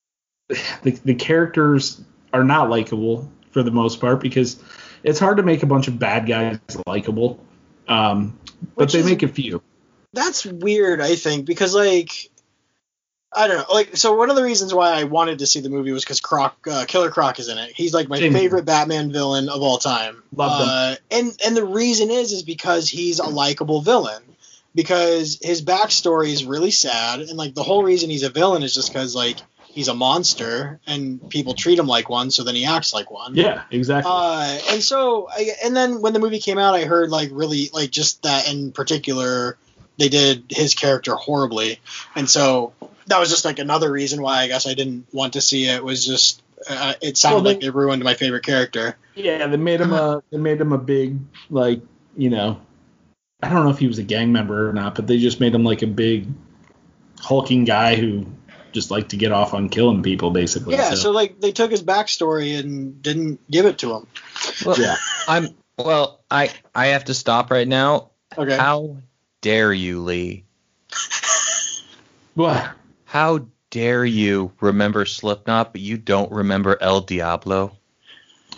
the, 0.82 0.90
the 1.02 1.14
characters 1.14 1.98
are 2.34 2.44
not 2.44 2.68
likable 2.68 3.32
for 3.56 3.62
the 3.62 3.70
most 3.70 4.02
part 4.02 4.20
because 4.20 4.62
it's 5.02 5.18
hard 5.18 5.38
to 5.38 5.42
make 5.42 5.62
a 5.62 5.66
bunch 5.66 5.88
of 5.88 5.98
bad 5.98 6.26
guys 6.26 6.58
likable 6.86 7.42
um, 7.88 8.38
but 8.74 8.82
Which 8.84 8.92
they 8.92 8.98
is- 8.98 9.06
make 9.06 9.22
a 9.22 9.28
few 9.28 9.62
That's 10.12 10.44
weird, 10.44 11.00
I 11.00 11.14
think, 11.16 11.46
because 11.46 11.74
like 11.74 12.30
I 13.34 13.48
don't 13.48 13.56
know, 13.56 13.74
like 13.74 13.96
so 13.96 14.14
one 14.14 14.28
of 14.28 14.36
the 14.36 14.42
reasons 14.42 14.74
why 14.74 14.92
I 14.92 15.04
wanted 15.04 15.38
to 15.38 15.46
see 15.46 15.60
the 15.60 15.70
movie 15.70 15.92
was 15.92 16.04
because 16.04 16.20
Croc, 16.20 16.54
uh, 16.70 16.84
Killer 16.86 17.10
Croc 17.10 17.38
is 17.38 17.48
in 17.48 17.56
it. 17.58 17.70
He's 17.74 17.94
like 17.94 18.08
my 18.08 18.18
favorite 18.18 18.64
Batman 18.66 19.10
villain 19.12 19.48
of 19.48 19.62
all 19.62 19.78
time. 19.78 20.22
Loved 20.34 20.62
him. 20.62 20.68
uh, 20.70 20.94
and 21.10 21.40
and 21.46 21.56
the 21.56 21.64
reason 21.64 22.10
is 22.10 22.32
is 22.32 22.42
because 22.42 22.88
he's 22.88 23.18
a 23.18 23.26
likable 23.26 23.80
villain. 23.80 24.22
Because 24.74 25.38
his 25.42 25.62
backstory 25.62 26.28
is 26.32 26.44
really 26.44 26.70
sad, 26.70 27.20
and 27.20 27.36
like 27.38 27.54
the 27.54 27.62
whole 27.62 27.82
reason 27.82 28.10
he's 28.10 28.22
a 28.22 28.30
villain 28.30 28.62
is 28.62 28.74
just 28.74 28.92
because 28.92 29.14
like 29.14 29.38
he's 29.76 29.88
a 29.88 29.94
monster 29.94 30.80
and 30.86 31.28
people 31.28 31.52
treat 31.54 31.78
him 31.78 31.86
like 31.86 32.08
one, 32.08 32.30
so 32.30 32.42
then 32.42 32.54
he 32.54 32.64
acts 32.64 32.92
like 32.94 33.10
one. 33.10 33.34
yeah 33.36 33.62
exactly 33.70 34.10
Uh, 34.12 34.58
and 34.70 34.82
so, 34.82 35.28
I, 35.30 35.50
and 35.64 35.76
then 35.76 36.00
when 36.00 36.14
the 36.14 36.18
movie 36.18 36.40
came 36.40 36.58
out, 36.58 36.74
I 36.74 36.84
heard 36.84 37.10
like 37.10 37.28
really 37.30 37.68
like 37.72 37.90
just 37.90 38.22
that 38.22 38.48
in 38.50 38.72
particular, 38.72 39.58
they 39.98 40.08
did 40.08 40.44
his 40.48 40.74
character 40.74 41.14
horribly, 41.14 41.78
and 42.14 42.28
so 42.28 42.72
that 43.06 43.20
was 43.20 43.28
just 43.30 43.44
like 43.44 43.58
another 43.58 43.92
reason 43.92 44.20
why 44.22 44.38
I 44.42 44.48
guess 44.48 44.66
I 44.66 44.74
didn't 44.74 45.06
want 45.12 45.34
to 45.34 45.40
see 45.40 45.66
it. 45.68 45.84
Was 45.84 46.04
just 46.04 46.42
uh, 46.68 46.94
it 47.02 47.16
sounded 47.18 47.34
Well, 47.36 47.42
they- 47.44 47.50
like 47.50 47.60
they 47.60 47.70
ruined 47.70 48.02
my 48.02 48.14
favorite 48.14 48.44
character. 48.44 48.96
Yeah, 49.14 49.46
they 49.46 49.56
made 49.58 49.80
him 49.80 49.92
a 49.92 50.22
they 50.30 50.38
made 50.38 50.60
him 50.60 50.72
a 50.72 50.78
big 50.78 51.18
like 51.50 51.80
you 52.16 52.30
know 52.30 52.60
I 53.42 53.50
don't 53.50 53.64
know 53.64 53.70
if 53.70 53.78
he 53.78 53.86
was 53.86 53.98
a 53.98 54.02
gang 54.02 54.32
member 54.32 54.68
or 54.68 54.72
not, 54.72 54.94
but 54.94 55.06
they 55.06 55.18
just 55.18 55.38
made 55.40 55.54
him 55.54 55.64
like 55.64 55.82
a 55.82 55.86
big 55.86 56.26
hulking 57.20 57.64
guy 57.64 57.96
who 57.96 58.26
just 58.76 58.90
liked 58.90 59.08
to 59.08 59.16
get 59.16 59.32
off 59.32 59.54
on 59.54 59.70
killing 59.70 60.02
people, 60.02 60.30
basically. 60.30 60.74
Yeah, 60.74 60.92
so. 60.92 61.10
like 61.10 61.40
they 61.40 61.50
took 61.50 61.70
his 61.70 61.82
backstory 61.82 62.58
and 62.60 63.00
didn't 63.00 63.40
give 63.50 63.64
it 63.64 63.78
to 63.78 63.94
him. 63.94 64.06
Well, 64.66 64.78
Yeah. 64.78 64.96
I'm 65.26 65.48
well. 65.78 66.20
I 66.30 66.50
I 66.74 66.88
have 66.88 67.06
to 67.06 67.14
stop 67.14 67.50
right 67.50 67.66
now. 67.66 68.10
Okay. 68.36 68.54
How 68.54 68.98
dare 69.40 69.72
you, 69.72 70.02
Lee? 70.02 70.44
What? 72.34 72.70
How 73.06 73.46
dare 73.70 74.04
you 74.04 74.52
remember 74.60 75.06
Slipknot, 75.06 75.72
but 75.72 75.80
you 75.80 75.96
don't 75.96 76.30
remember 76.30 76.76
El 76.78 77.00
Diablo? 77.00 77.78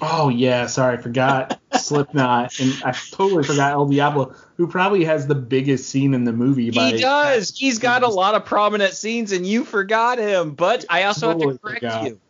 Oh 0.03 0.31
yeah, 0.31 0.67
sorry, 0.67 0.99
I 0.99 1.01
forgot 1.01 1.58
Slipknot, 1.75 2.59
and 2.61 2.75
I 2.85 2.93
totally 3.11 3.45
forgot 3.45 3.73
El 3.73 3.87
Diablo, 3.87 4.35
who 4.57 4.67
probably 4.67 5.05
has 5.05 5.27
the 5.27 5.35
biggest 5.35 5.89
scene 5.89 6.15
in 6.15 6.25
the 6.25 6.33
movie. 6.33 6.71
by 6.71 6.93
He 6.93 7.01
does. 7.01 7.57
He's 7.57 7.79
got 7.79 8.03
a 8.03 8.09
lot 8.09 8.35
of 8.35 8.45
prominent 8.45 8.95
scenes, 8.95 9.33
and 9.33 9.47
you 9.47 9.65
forgot 9.65 10.19
him. 10.19 10.53
But 10.53 10.85
I 10.89 11.05
also 11.05 11.29
have 11.29 11.39
to 11.39 11.59
correct 11.59 11.81
forgot. 11.81 12.05
you. 12.05 12.21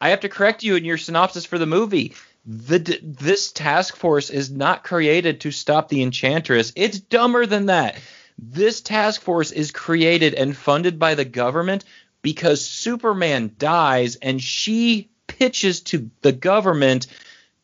I 0.00 0.10
have 0.10 0.20
to 0.20 0.28
correct 0.28 0.62
you 0.62 0.76
in 0.76 0.84
your 0.84 0.98
synopsis 0.98 1.44
for 1.44 1.58
the 1.58 1.66
movie. 1.66 2.14
The 2.46 3.00
this 3.02 3.52
task 3.52 3.96
force 3.96 4.30
is 4.30 4.50
not 4.50 4.84
created 4.84 5.40
to 5.40 5.50
stop 5.50 5.88
the 5.88 6.02
Enchantress. 6.02 6.72
It's 6.76 7.00
dumber 7.00 7.46
than 7.46 7.66
that. 7.66 7.96
This 8.38 8.80
task 8.80 9.22
force 9.22 9.50
is 9.50 9.70
created 9.70 10.34
and 10.34 10.56
funded 10.56 10.98
by 10.98 11.14
the 11.14 11.24
government 11.24 11.84
because 12.20 12.64
Superman 12.66 13.54
dies, 13.58 14.16
and 14.16 14.42
she 14.42 15.08
pitches 15.26 15.80
to 15.82 16.10
the 16.22 16.32
government 16.32 17.06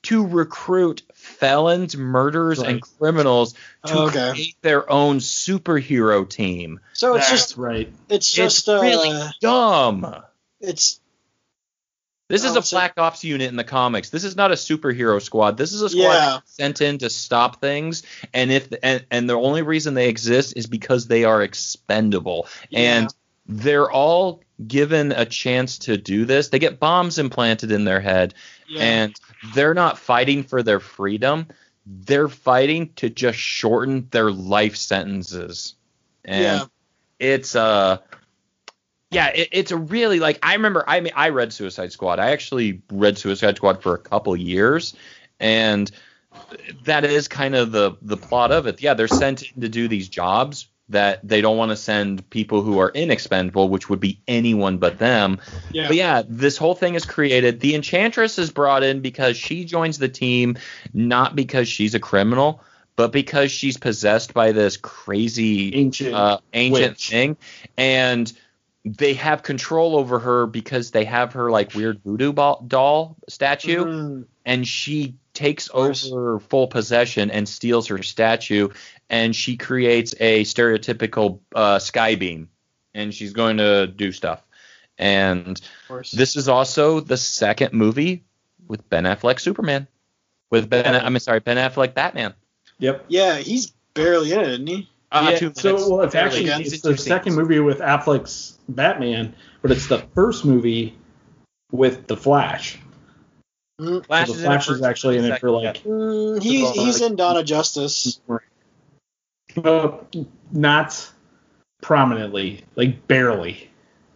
to 0.03 0.27
recruit 0.27 1.03
felons, 1.31 1.97
murderers, 1.97 2.59
and 2.61 2.81
criminals 2.99 3.55
to 3.87 3.99
Okay. 4.03 4.31
create 4.33 4.57
their 4.63 4.91
own 4.91 5.19
superhero 5.19 6.29
team. 6.29 6.81
So 6.93 7.15
it's 7.15 7.29
That's 7.31 7.43
just 7.49 7.57
right. 7.57 7.93
it's 8.09 8.31
just 8.33 8.59
it's 8.61 8.69
uh 8.69 8.81
really 8.81 9.21
dumb. 9.41 10.17
it's 10.61 11.01
This 12.29 12.45
is 12.45 12.55
Oh, 12.55 12.61
a 12.61 12.63
so- 12.63 12.77
black 12.77 12.93
ops 12.97 13.25
unit 13.25 13.49
in 13.49 13.57
the 13.57 13.65
comics. 13.65 14.11
This 14.11 14.23
is 14.23 14.37
not 14.37 14.53
a 14.53 14.55
superhero 14.55 15.21
squad. 15.21 15.57
This 15.57 15.73
is 15.73 15.83
a 15.83 15.89
squad 15.89 16.03
Yeah. 16.03 16.39
sent 16.45 16.81
in 16.81 16.99
to 16.99 17.11
stop 17.11 17.61
things, 17.61 18.05
and 18.33 18.53
if 18.53 18.69
and, 18.85 19.05
and 19.11 19.29
the 19.29 19.35
only 19.35 19.63
reason 19.63 19.95
they 19.95 20.09
exist 20.09 20.53
is 20.57 20.67
because 20.69 21.09
they 21.09 21.25
are 21.25 21.43
expendable, 21.43 22.47
and 22.73 23.09
they're 23.47 23.91
all 23.91 24.43
given 24.67 25.13
a 25.13 25.25
chance 25.25 25.79
to 25.79 25.97
do 25.97 26.25
this. 26.25 26.49
They 26.49 26.59
get 26.59 26.81
bombs 26.81 27.19
implanted 27.19 27.71
in 27.73 27.85
their 27.85 28.01
head, 28.01 28.35
yeah. 28.69 28.83
and 28.83 29.21
they're 29.55 29.75
not 29.75 29.99
fighting 29.99 30.43
for 30.43 30.63
their 30.63 30.81
freedom. 30.81 31.47
They're 31.87 32.29
fighting 32.29 32.93
to 32.97 33.11
just 33.11 33.39
shorten 33.39 34.09
their 34.11 34.31
life 34.31 34.77
sentences, 34.77 35.75
and 36.25 36.43
yeah. 36.43 36.65
it's 37.19 37.57
uh 37.57 37.99
yeah 39.11 39.29
it, 39.29 39.49
it's 39.53 39.71
a 39.71 39.77
really 39.77 40.21
like 40.21 40.39
i 40.43 40.55
remember 40.55 40.85
i 40.87 41.01
mean 41.01 41.13
i 41.17 41.29
read 41.31 41.53
suicide 41.53 41.93
squad 41.93 42.19
i 42.19 42.31
actually 42.31 42.83
read 42.93 43.19
suicide 43.19 43.57
squad 43.57 43.83
for 43.83 43.95
a 43.95 43.99
couple 43.99 44.37
years 44.37 44.95
and 45.39 45.91
that 46.85 47.05
is 47.05 47.29
kind 47.29 47.55
of 47.55 47.73
the 47.73 47.97
the 48.03 48.17
plot 48.17 48.53
of 48.53 48.67
it 48.67 48.81
yeah 48.81 48.95
they're 48.95 49.09
sent 49.09 49.43
in 49.43 49.61
to 49.63 49.69
do 49.69 49.89
these 49.89 50.09
jobs 50.09 50.69
that 50.91 51.27
they 51.27 51.41
don't 51.41 51.57
want 51.57 51.71
to 51.71 51.77
send 51.77 52.29
people 52.31 52.63
who 52.63 52.79
are 52.79 52.91
inexpendable 52.91 53.69
which 53.69 53.89
would 53.89 54.01
be 54.01 54.21
anyone 54.29 54.79
but 54.79 54.99
them 54.99 55.39
Yeah. 55.73 55.87
but 55.89 55.97
yeah, 55.97 56.23
this 56.29 56.57
whole 56.57 56.75
thing 56.75 56.95
is 56.95 57.05
created. 57.05 57.61
The 57.61 57.75
Enchantress 57.75 58.39
is 58.39 58.51
brought 58.51 58.83
in 58.83 59.01
because 59.01 59.37
she 59.37 59.65
joins 59.65 59.99
the 59.99 60.09
team, 60.09 60.57
not 60.93 61.35
because 61.35 61.69
she's 61.69 61.95
a 61.95 62.01
criminal, 62.01 62.63
but 62.97 63.13
because 63.13 63.51
she's 63.51 63.77
possessed 63.79 64.35
by 64.35 64.53
this 64.53 64.77
crazy 64.77 65.75
Ancient 65.75 66.15
uh, 66.15 66.39
ancient 66.53 66.91
witch. 66.93 67.09
thing, 67.11 67.37
and 67.77 68.33
they 68.85 69.15
have 69.15 69.43
control 69.43 69.97
over 69.97 70.19
her 70.19 70.47
because 70.47 70.91
they 70.91 71.05
have 71.05 71.35
her 71.35 71.51
like 71.51 71.75
weird 71.75 72.01
voodoo 72.05 72.33
ball, 72.33 72.65
doll 72.67 73.17
statue, 73.29 73.85
Mhm. 73.85 74.25
and 74.45 74.67
she 74.67 75.15
takes 75.35 75.71
over 75.73 76.41
full 76.41 76.67
possession 76.67 77.31
and 77.31 77.49
steals 77.49 77.87
her 77.89 78.03
statue, 78.03 78.69
and 79.11 79.35
she 79.35 79.57
creates 79.57 80.15
a 80.21 80.45
stereotypical 80.45 81.41
uh, 81.55 81.79
sky 81.79 82.15
beam, 82.15 82.49
and 82.95 83.13
she's 83.13 83.33
going 83.33 83.59
to 83.59 83.89
do 83.89 84.13
stuff. 84.13 84.43
And 84.97 85.61
this 86.13 86.37
is 86.37 86.49
also 86.49 87.01
the 87.01 87.17
second 87.17 87.73
movie 87.73 88.25
with 88.69 88.89
Ben 88.89 89.05
Affleck 89.05 89.41
Superman. 89.41 89.89
With 90.51 90.71
Ben, 90.71 90.85
Yeah. 90.85 91.05
I'm 91.05 91.19
sorry, 91.19 91.41
Ben 91.41 91.57
Affleck 91.57 91.95
Batman. 91.95 92.35
Yep. 92.79 93.07
yeah, 93.09 93.37
he's 93.37 93.73
barely 93.95 94.33
in 94.33 94.41
it, 94.41 94.49
isn't 94.49 94.67
he? 94.67 94.89
Uh, 95.13 95.31
yeah, 95.33 95.39
two 95.39 95.53
so 95.55 95.75
well, 95.75 96.01
it's 96.03 96.15
actually 96.15 96.45
again. 96.45 96.61
He's 96.61 96.73
it's 96.75 96.83
the 96.83 96.97
second 96.97 97.33
scenes. 97.33 97.43
movie 97.43 97.59
with 97.59 97.81
Affleck's 97.81 98.59
Batman, 98.69 99.35
but 99.61 99.73
it's 99.73 99.89
the 99.89 99.99
first 100.15 100.45
movie 100.45 100.97
with 101.73 102.07
the 102.07 102.17
Flash. 102.17 102.79
Mm, 103.81 104.07
Flash 104.07 104.29
so 104.29 104.35
the 104.35 104.39
in 104.39 104.45
Flash 104.45 104.63
is 104.63 104.67
first, 104.69 104.85
actually 104.85 105.19
in 105.19 105.25
it 105.25 105.41
for 105.41 105.51
like 105.51 105.83
mm, 105.83 106.41
he's 106.41 106.71
he's 106.71 107.01
like- 107.01 107.11
in 107.11 107.17
Dawn 107.17 107.37
of 107.37 107.45
Justice. 107.45 108.21
Uh, 109.59 109.93
not 110.53 111.11
prominently, 111.83 112.65
like 112.77 113.07
barely. 113.07 113.69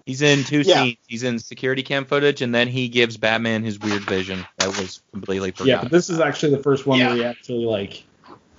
He's 0.07 0.21
in 0.21 0.45
two 0.45 0.61
Yeah. 0.61 0.83
scenes. 0.83 0.99
He's 1.09 1.23
in 1.23 1.39
security 1.39 1.83
cam 1.83 2.05
footage, 2.05 2.43
and 2.43 2.55
then 2.55 2.69
he 2.69 2.89
gives 2.89 3.17
Batman 3.17 3.63
his 3.65 3.79
weird 3.79 4.03
vision. 4.03 4.45
That 4.59 4.69
was 4.69 5.01
completely 5.13 5.51
forgotten. 5.51 5.69
Yeah, 5.71 5.83
but 5.83 5.91
this 5.91 6.11
is 6.11 6.21
actually 6.21 6.55
the 6.57 6.63
first 6.63 6.87
one 6.87 6.99
Yeah. 6.99 7.09
where 7.09 7.17
he 7.17 7.25
actually 7.25 7.65
like 7.65 8.05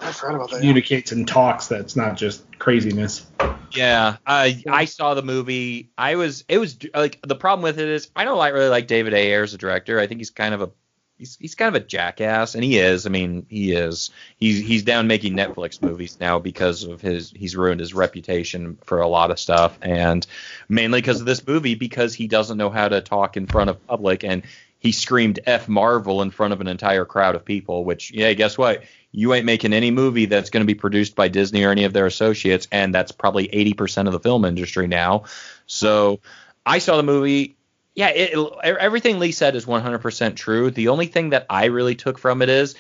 I 0.01 0.11
forgot 0.11 0.35
about 0.35 0.51
that. 0.51 0.59
communicates 0.59 1.11
and 1.11 1.27
talks. 1.27 1.67
That's 1.67 1.95
not 1.95 2.17
just 2.17 2.43
craziness. 2.59 3.27
Yeah, 3.71 4.17
I 4.25 4.63
I 4.67 4.85
saw 4.85 5.13
the 5.13 5.21
movie. 5.21 5.91
I 5.97 6.15
was 6.15 6.45
it 6.47 6.57
was 6.57 6.77
like 6.95 7.19
the 7.25 7.35
problem 7.35 7.63
with 7.63 7.79
it 7.79 7.89
is 7.89 8.09
I 8.15 8.23
don't 8.23 8.37
like 8.37 8.53
really 8.53 8.69
like 8.69 8.87
David 8.87 9.13
Ayer 9.13 9.43
as 9.43 9.53
a 9.53 9.57
director. 9.57 9.99
I 9.99 10.07
think 10.07 10.19
he's 10.19 10.31
kind 10.31 10.53
of 10.53 10.61
a 10.61 10.71
he's 11.17 11.37
he's 11.39 11.55
kind 11.55 11.75
of 11.75 11.81
a 11.81 11.85
jackass, 11.85 12.55
and 12.55 12.63
he 12.63 12.77
is. 12.77 13.05
I 13.05 13.09
mean, 13.09 13.45
he 13.49 13.73
is. 13.73 14.11
He's 14.37 14.59
he's 14.59 14.83
down 14.83 15.07
making 15.07 15.35
Netflix 15.35 15.81
movies 15.81 16.17
now 16.19 16.39
because 16.39 16.83
of 16.83 17.01
his 17.01 17.31
he's 17.31 17.55
ruined 17.55 17.79
his 17.79 17.93
reputation 17.93 18.77
for 18.83 19.01
a 19.01 19.07
lot 19.07 19.31
of 19.31 19.39
stuff, 19.39 19.77
and 19.81 20.25
mainly 20.69 21.01
because 21.01 21.19
of 21.19 21.25
this 21.25 21.45
movie 21.45 21.75
because 21.75 22.13
he 22.13 22.27
doesn't 22.27 22.57
know 22.57 22.69
how 22.69 22.87
to 22.87 23.01
talk 23.01 23.37
in 23.37 23.47
front 23.47 23.69
of 23.69 23.85
public 23.87 24.23
and. 24.23 24.43
He 24.77 24.91
screamed 24.91 25.39
F 25.47 25.67
Marvel 25.67 26.21
in 26.21 26.29
front 26.29 26.53
of 26.53 26.61
an 26.61 26.67
entire 26.67 27.05
crowd 27.05 27.33
of 27.33 27.43
people, 27.43 27.83
which, 27.83 28.11
yeah, 28.11 28.31
guess 28.33 28.55
what? 28.55 28.83
You 29.11 29.33
ain't 29.33 29.45
making 29.45 29.73
any 29.73 29.89
movie 29.89 30.27
that's 30.27 30.51
going 30.51 30.61
to 30.61 30.67
be 30.67 30.75
produced 30.75 31.15
by 31.15 31.27
Disney 31.27 31.63
or 31.63 31.71
any 31.71 31.85
of 31.85 31.93
their 31.93 32.05
associates, 32.05 32.67
and 32.71 32.93
that's 32.93 33.11
probably 33.11 33.47
80% 33.47 34.05
of 34.05 34.13
the 34.13 34.19
film 34.19 34.45
industry 34.45 34.85
now. 34.85 35.23
So 35.65 36.19
I 36.63 36.77
saw 36.77 36.97
the 36.97 37.03
movie. 37.03 37.55
Yeah, 37.95 38.09
it, 38.09 38.37
everything 38.63 39.19
Lee 39.19 39.31
said 39.31 39.55
is 39.55 39.65
100% 39.65 40.35
true. 40.35 40.69
The 40.69 40.89
only 40.89 41.07
thing 41.07 41.29
that 41.29 41.45
I 41.49 41.65
really 41.65 41.95
took 41.95 42.17
from 42.17 42.41
it 42.41 42.49
is 42.49 42.75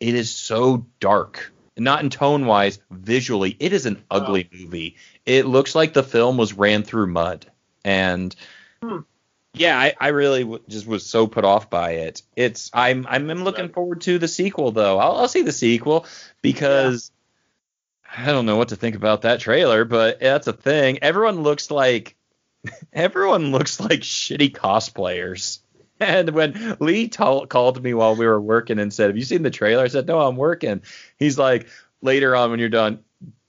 it 0.00 0.14
is 0.14 0.32
so 0.34 0.86
dark. 1.00 1.52
Not 1.78 2.02
in 2.02 2.10
tone 2.10 2.46
wise, 2.46 2.80
visually, 2.90 3.54
it 3.60 3.72
is 3.72 3.86
an 3.86 4.02
ugly 4.10 4.48
movie. 4.52 4.96
It 5.24 5.46
looks 5.46 5.74
like 5.74 5.92
the 5.92 6.02
film 6.02 6.36
was 6.36 6.54
ran 6.54 6.82
through 6.82 7.08
mud. 7.08 7.46
And 7.84 8.34
Hmm. 8.82 9.00
yeah, 9.54 9.78
I, 9.78 9.94
I 10.00 10.08
really 10.08 10.40
w- 10.40 10.62
just 10.68 10.86
was 10.86 11.06
so 11.06 11.26
put 11.26 11.44
off 11.44 11.70
by 11.70 11.92
it. 11.92 12.22
It's 12.34 12.70
I'm 12.74 13.06
I'm, 13.06 13.30
I'm 13.30 13.44
looking 13.44 13.68
forward 13.68 14.00
to 14.02 14.18
the 14.18 14.26
sequel 14.28 14.72
though. 14.72 14.98
I'll, 14.98 15.16
I'll 15.16 15.28
see 15.28 15.42
the 15.42 15.52
sequel 15.52 16.06
because 16.42 17.12
I 18.16 18.26
don't 18.26 18.46
know 18.46 18.56
what 18.56 18.68
to 18.68 18.76
think 18.76 18.96
about 18.96 19.22
that 19.22 19.40
trailer, 19.40 19.84
but 19.84 20.18
that's 20.20 20.46
a 20.46 20.52
thing. 20.52 20.98
Everyone 21.02 21.42
looks 21.42 21.70
like 21.70 22.16
everyone 22.92 23.52
looks 23.52 23.80
like 23.80 24.00
shitty 24.00 24.52
cosplayers. 24.52 25.60
And 25.98 26.28
when 26.32 26.76
Lee 26.78 27.08
t- 27.08 27.46
called 27.48 27.82
me 27.82 27.94
while 27.94 28.16
we 28.16 28.26
were 28.26 28.38
working 28.38 28.78
and 28.78 28.92
said, 28.92 29.06
"Have 29.06 29.16
you 29.16 29.24
seen 29.24 29.42
the 29.42 29.50
trailer?" 29.50 29.82
I 29.82 29.88
said, 29.88 30.06
"No, 30.06 30.20
I'm 30.20 30.36
working." 30.36 30.82
He's 31.18 31.38
like, 31.38 31.68
"Later 32.02 32.36
on 32.36 32.50
when 32.50 32.60
you're 32.60 32.68
done, 32.68 32.98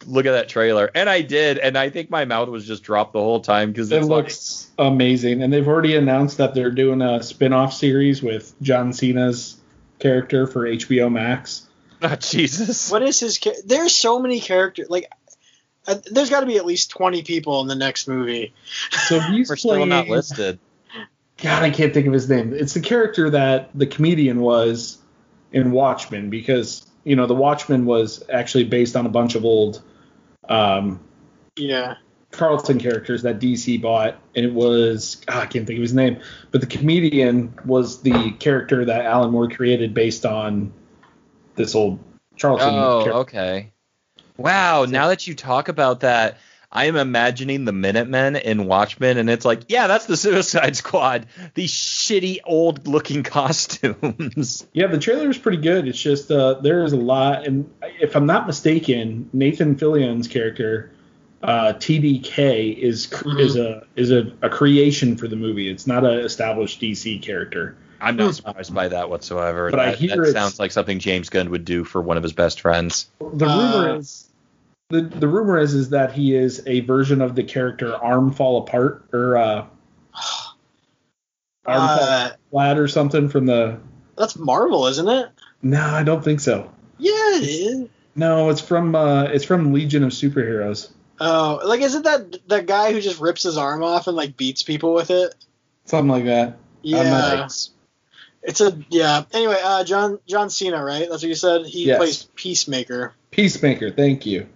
look 0.06 0.26
at 0.26 0.32
that 0.32 0.48
trailer." 0.48 0.90
And 0.96 1.10
I 1.10 1.24
did, 1.24 1.58
and 1.58 1.78
I 1.78 1.90
think 1.90 2.10
my 2.10 2.24
mouth 2.24 2.48
was 2.48 2.66
just 2.66 2.84
dropped 2.84 3.12
the 3.12 3.20
whole 3.20 3.42
time 3.42 3.74
because 3.74 3.92
It 3.92 3.98
it's 3.98 4.08
like, 4.08 4.24
looks 4.24 4.72
amazing, 4.80 5.44
and 5.44 5.52
they've 5.52 5.68
already 5.68 5.98
announced 5.98 6.38
that 6.38 6.56
they're 6.56 6.72
doing 6.72 7.02
a 7.02 7.22
spin-off 7.22 7.74
series 7.74 8.24
with 8.24 8.54
John 8.62 8.94
Cena's 8.94 9.58
character 10.00 10.48
for 10.48 10.66
HBO 10.66 11.12
Max. 11.12 11.68
oh, 12.02 12.16
Jesus. 12.16 12.92
What 12.92 13.02
is 13.02 13.20
his? 13.20 13.38
Cha- 13.40 13.52
there's 13.66 13.94
so 13.94 14.20
many 14.20 14.40
characters. 14.40 14.88
Like, 14.90 15.12
uh, 15.88 15.96
there's 16.12 16.30
got 16.30 16.42
to 16.42 16.46
be 16.46 16.58
at 16.58 16.66
least 16.66 16.90
20 16.92 17.24
people 17.24 17.62
in 17.62 17.68
the 17.68 17.76
next 17.76 18.08
movie. 18.08 18.54
So 18.92 19.20
he's 19.20 19.50
We're 19.50 19.56
still 19.56 19.86
not 19.86 20.08
listed. 20.08 20.60
God, 21.38 21.64
I 21.64 21.70
can't 21.70 21.94
think 21.94 22.08
of 22.08 22.14
his 22.14 22.30
name. 22.30 22.54
It's 22.54 22.74
the 22.74 22.82
character 22.82 23.30
that 23.30 23.70
the 23.76 23.86
comedian 23.86 24.42
was 24.42 24.98
in 25.52 25.72
Watchmen 25.72 26.30
because 26.30 26.86
you 27.04 27.16
know 27.16 27.28
the 27.28 27.36
Watchmen 27.36 27.86
was 27.86 28.24
actually 28.30 28.66
based 28.66 28.96
on 28.96 29.06
a 29.06 29.10
bunch 29.10 29.36
of 29.36 29.46
old 29.46 29.82
um, 30.50 31.00
Yeah. 31.56 31.96
Charlton 32.36 32.80
characters 32.80 33.22
that 33.22 33.40
DC 33.40 33.82
bought, 33.82 34.20
and 34.36 34.46
it 34.46 34.54
was 34.54 35.22
I 35.28 35.46
can't 35.46 35.66
think 35.66 35.78
of 35.78 35.82
his 35.82 35.94
name, 35.94 36.20
but 36.52 36.60
the 36.60 36.68
comedian 36.68 37.54
was 37.66 38.02
the 38.02 38.32
character 38.40 38.84
that 38.84 39.06
Alan 39.06 39.32
Moore 39.32 39.50
created 39.50 39.94
based 39.94 40.26
on 40.26 40.74
this 41.56 41.74
old 41.74 42.00
Charlton. 42.36 42.68
Oh, 42.70 43.04
character. 43.04 43.14
okay. 43.20 43.72
Wow. 44.38 44.86
Now 44.86 45.08
that 45.10 45.28
you 45.28 45.36
talk 45.36 45.68
about 45.68 46.02
that, 46.02 46.38
I 46.72 46.86
am 46.86 46.96
imagining 46.98 47.64
the 47.66 47.72
Minutemen 47.72 48.36
in 48.36 48.66
Watchmen, 48.66 49.18
and 49.18 49.30
it's 49.30 49.46
like, 49.46 49.62
yeah, 49.70 49.88
that's 49.88 50.06
the 50.06 50.18
Suicide 50.18 50.76
Squad. 50.76 51.28
These 51.54 51.72
shitty 51.72 52.40
old 52.44 52.88
looking 52.88 53.24
costumes. 53.72 54.68
Yeah, 54.74 54.88
the 54.88 54.98
trailer 55.00 55.30
is 55.30 55.38
pretty 55.38 55.60
good. 55.60 55.88
It's 55.88 56.02
just 56.02 56.30
uh, 56.30 56.56
there 56.56 56.84
is 56.84 56.92
a 56.94 56.98
lot, 56.98 57.48
and 57.48 57.72
if 58.02 58.16
I'm 58.16 58.26
not 58.26 58.48
mistaken, 58.48 59.30
Nathan 59.32 59.76
Fillion's 59.78 60.28
character, 60.28 60.92
uh, 61.42 61.74
TDK, 61.74 62.78
is 62.78 63.08
Mhm. 63.08 63.40
is 63.40 63.56
a 63.56 63.84
is 63.96 64.12
a, 64.12 64.34
a 64.42 64.50
creation 64.50 65.16
for 65.16 65.28
the 65.30 65.36
movie. 65.38 65.70
It's 65.70 65.88
not 65.88 66.04
an 66.04 66.20
established 66.20 66.82
DC 66.82 67.22
character. 67.22 67.78
I'm 68.00 68.16
not 68.16 68.36
surprised 68.36 68.74
by 68.74 68.88
that 68.90 69.10
whatsoever. 69.10 69.72
But 69.72 69.80
I 69.80 69.92
hear 69.94 70.18
that 70.26 70.34
sounds 70.34 70.60
like 70.60 70.72
something 70.72 71.00
James 71.00 71.30
Gunn 71.30 71.50
would 71.52 71.66
do 71.66 71.84
for 71.84 72.02
one 72.02 72.18
of 72.18 72.24
his 72.24 72.34
best 72.34 72.62
friends. 72.62 73.10
The 73.20 73.46
rumor 73.46 73.90
Uh, 73.90 73.98
is 73.98 74.30
the 74.90 75.02
the 75.02 75.28
rumor 75.28 75.58
is 75.58 75.74
is 75.74 75.90
that 75.90 76.14
he 76.14 76.36
is 76.36 76.64
a 76.66 76.82
version 76.82 77.22
of 77.22 77.36
the 77.36 77.44
character 77.44 77.96
Arm 77.96 78.32
Fall 78.32 78.60
Apart 78.60 79.06
or 79.14 79.38
uh, 79.38 79.66
Arm 81.66 81.82
Uh, 81.82 81.98
Fall 81.98 82.38
Flat 82.52 82.78
or 82.78 82.88
something 82.88 83.30
from 83.30 83.46
the. 83.46 83.80
That's 84.18 84.38
Marvel, 84.38 84.88
isn't 84.88 85.08
it? 85.08 85.30
No, 85.62 85.82
I 85.82 86.04
don't 86.04 86.24
think 86.24 86.40
so. 86.40 86.72
Yeah, 86.98 87.12
it 87.36 87.44
is. 87.44 87.90
No, 88.16 88.50
it's 88.50 88.62
from 88.62 88.96
uh, 88.96 89.24
it's 89.24 89.46
from 89.46 89.74
Legion 89.74 90.04
of 90.04 90.12
Superheroes. 90.12 90.92
Oh, 91.20 91.60
like 91.66 91.82
isn't 91.82 92.04
that 92.04 92.48
that 92.48 92.66
guy 92.66 92.94
who 92.94 93.02
just 93.02 93.20
rips 93.20 93.44
his 93.44 93.58
arm 93.58 93.84
off 93.84 94.08
and 94.08 94.16
like 94.16 94.38
beats 94.38 94.64
people 94.64 94.94
with 94.94 95.12
it? 95.12 95.36
Something 95.86 96.10
like 96.10 96.26
that. 96.26 96.58
Yeah. 96.82 97.48
I'm 98.48 98.54
not- 98.54 98.62
It's 98.62 98.62
a 98.62 98.80
yeah. 98.90 99.24
Anyway, 99.34 99.58
uh, 99.64 99.84
John 99.84 100.20
John 100.28 100.50
Cena, 100.50 100.84
right? 100.84 101.08
That's 101.10 101.22
what 101.24 101.30
you 101.30 101.36
said. 101.36 101.66
He 101.66 101.86
Yes. 101.86 101.98
plays 101.98 102.28
Peacemaker. 102.36 103.14
Peacemaker. 103.32 103.92
Thank 103.92 104.26
you. 104.26 104.48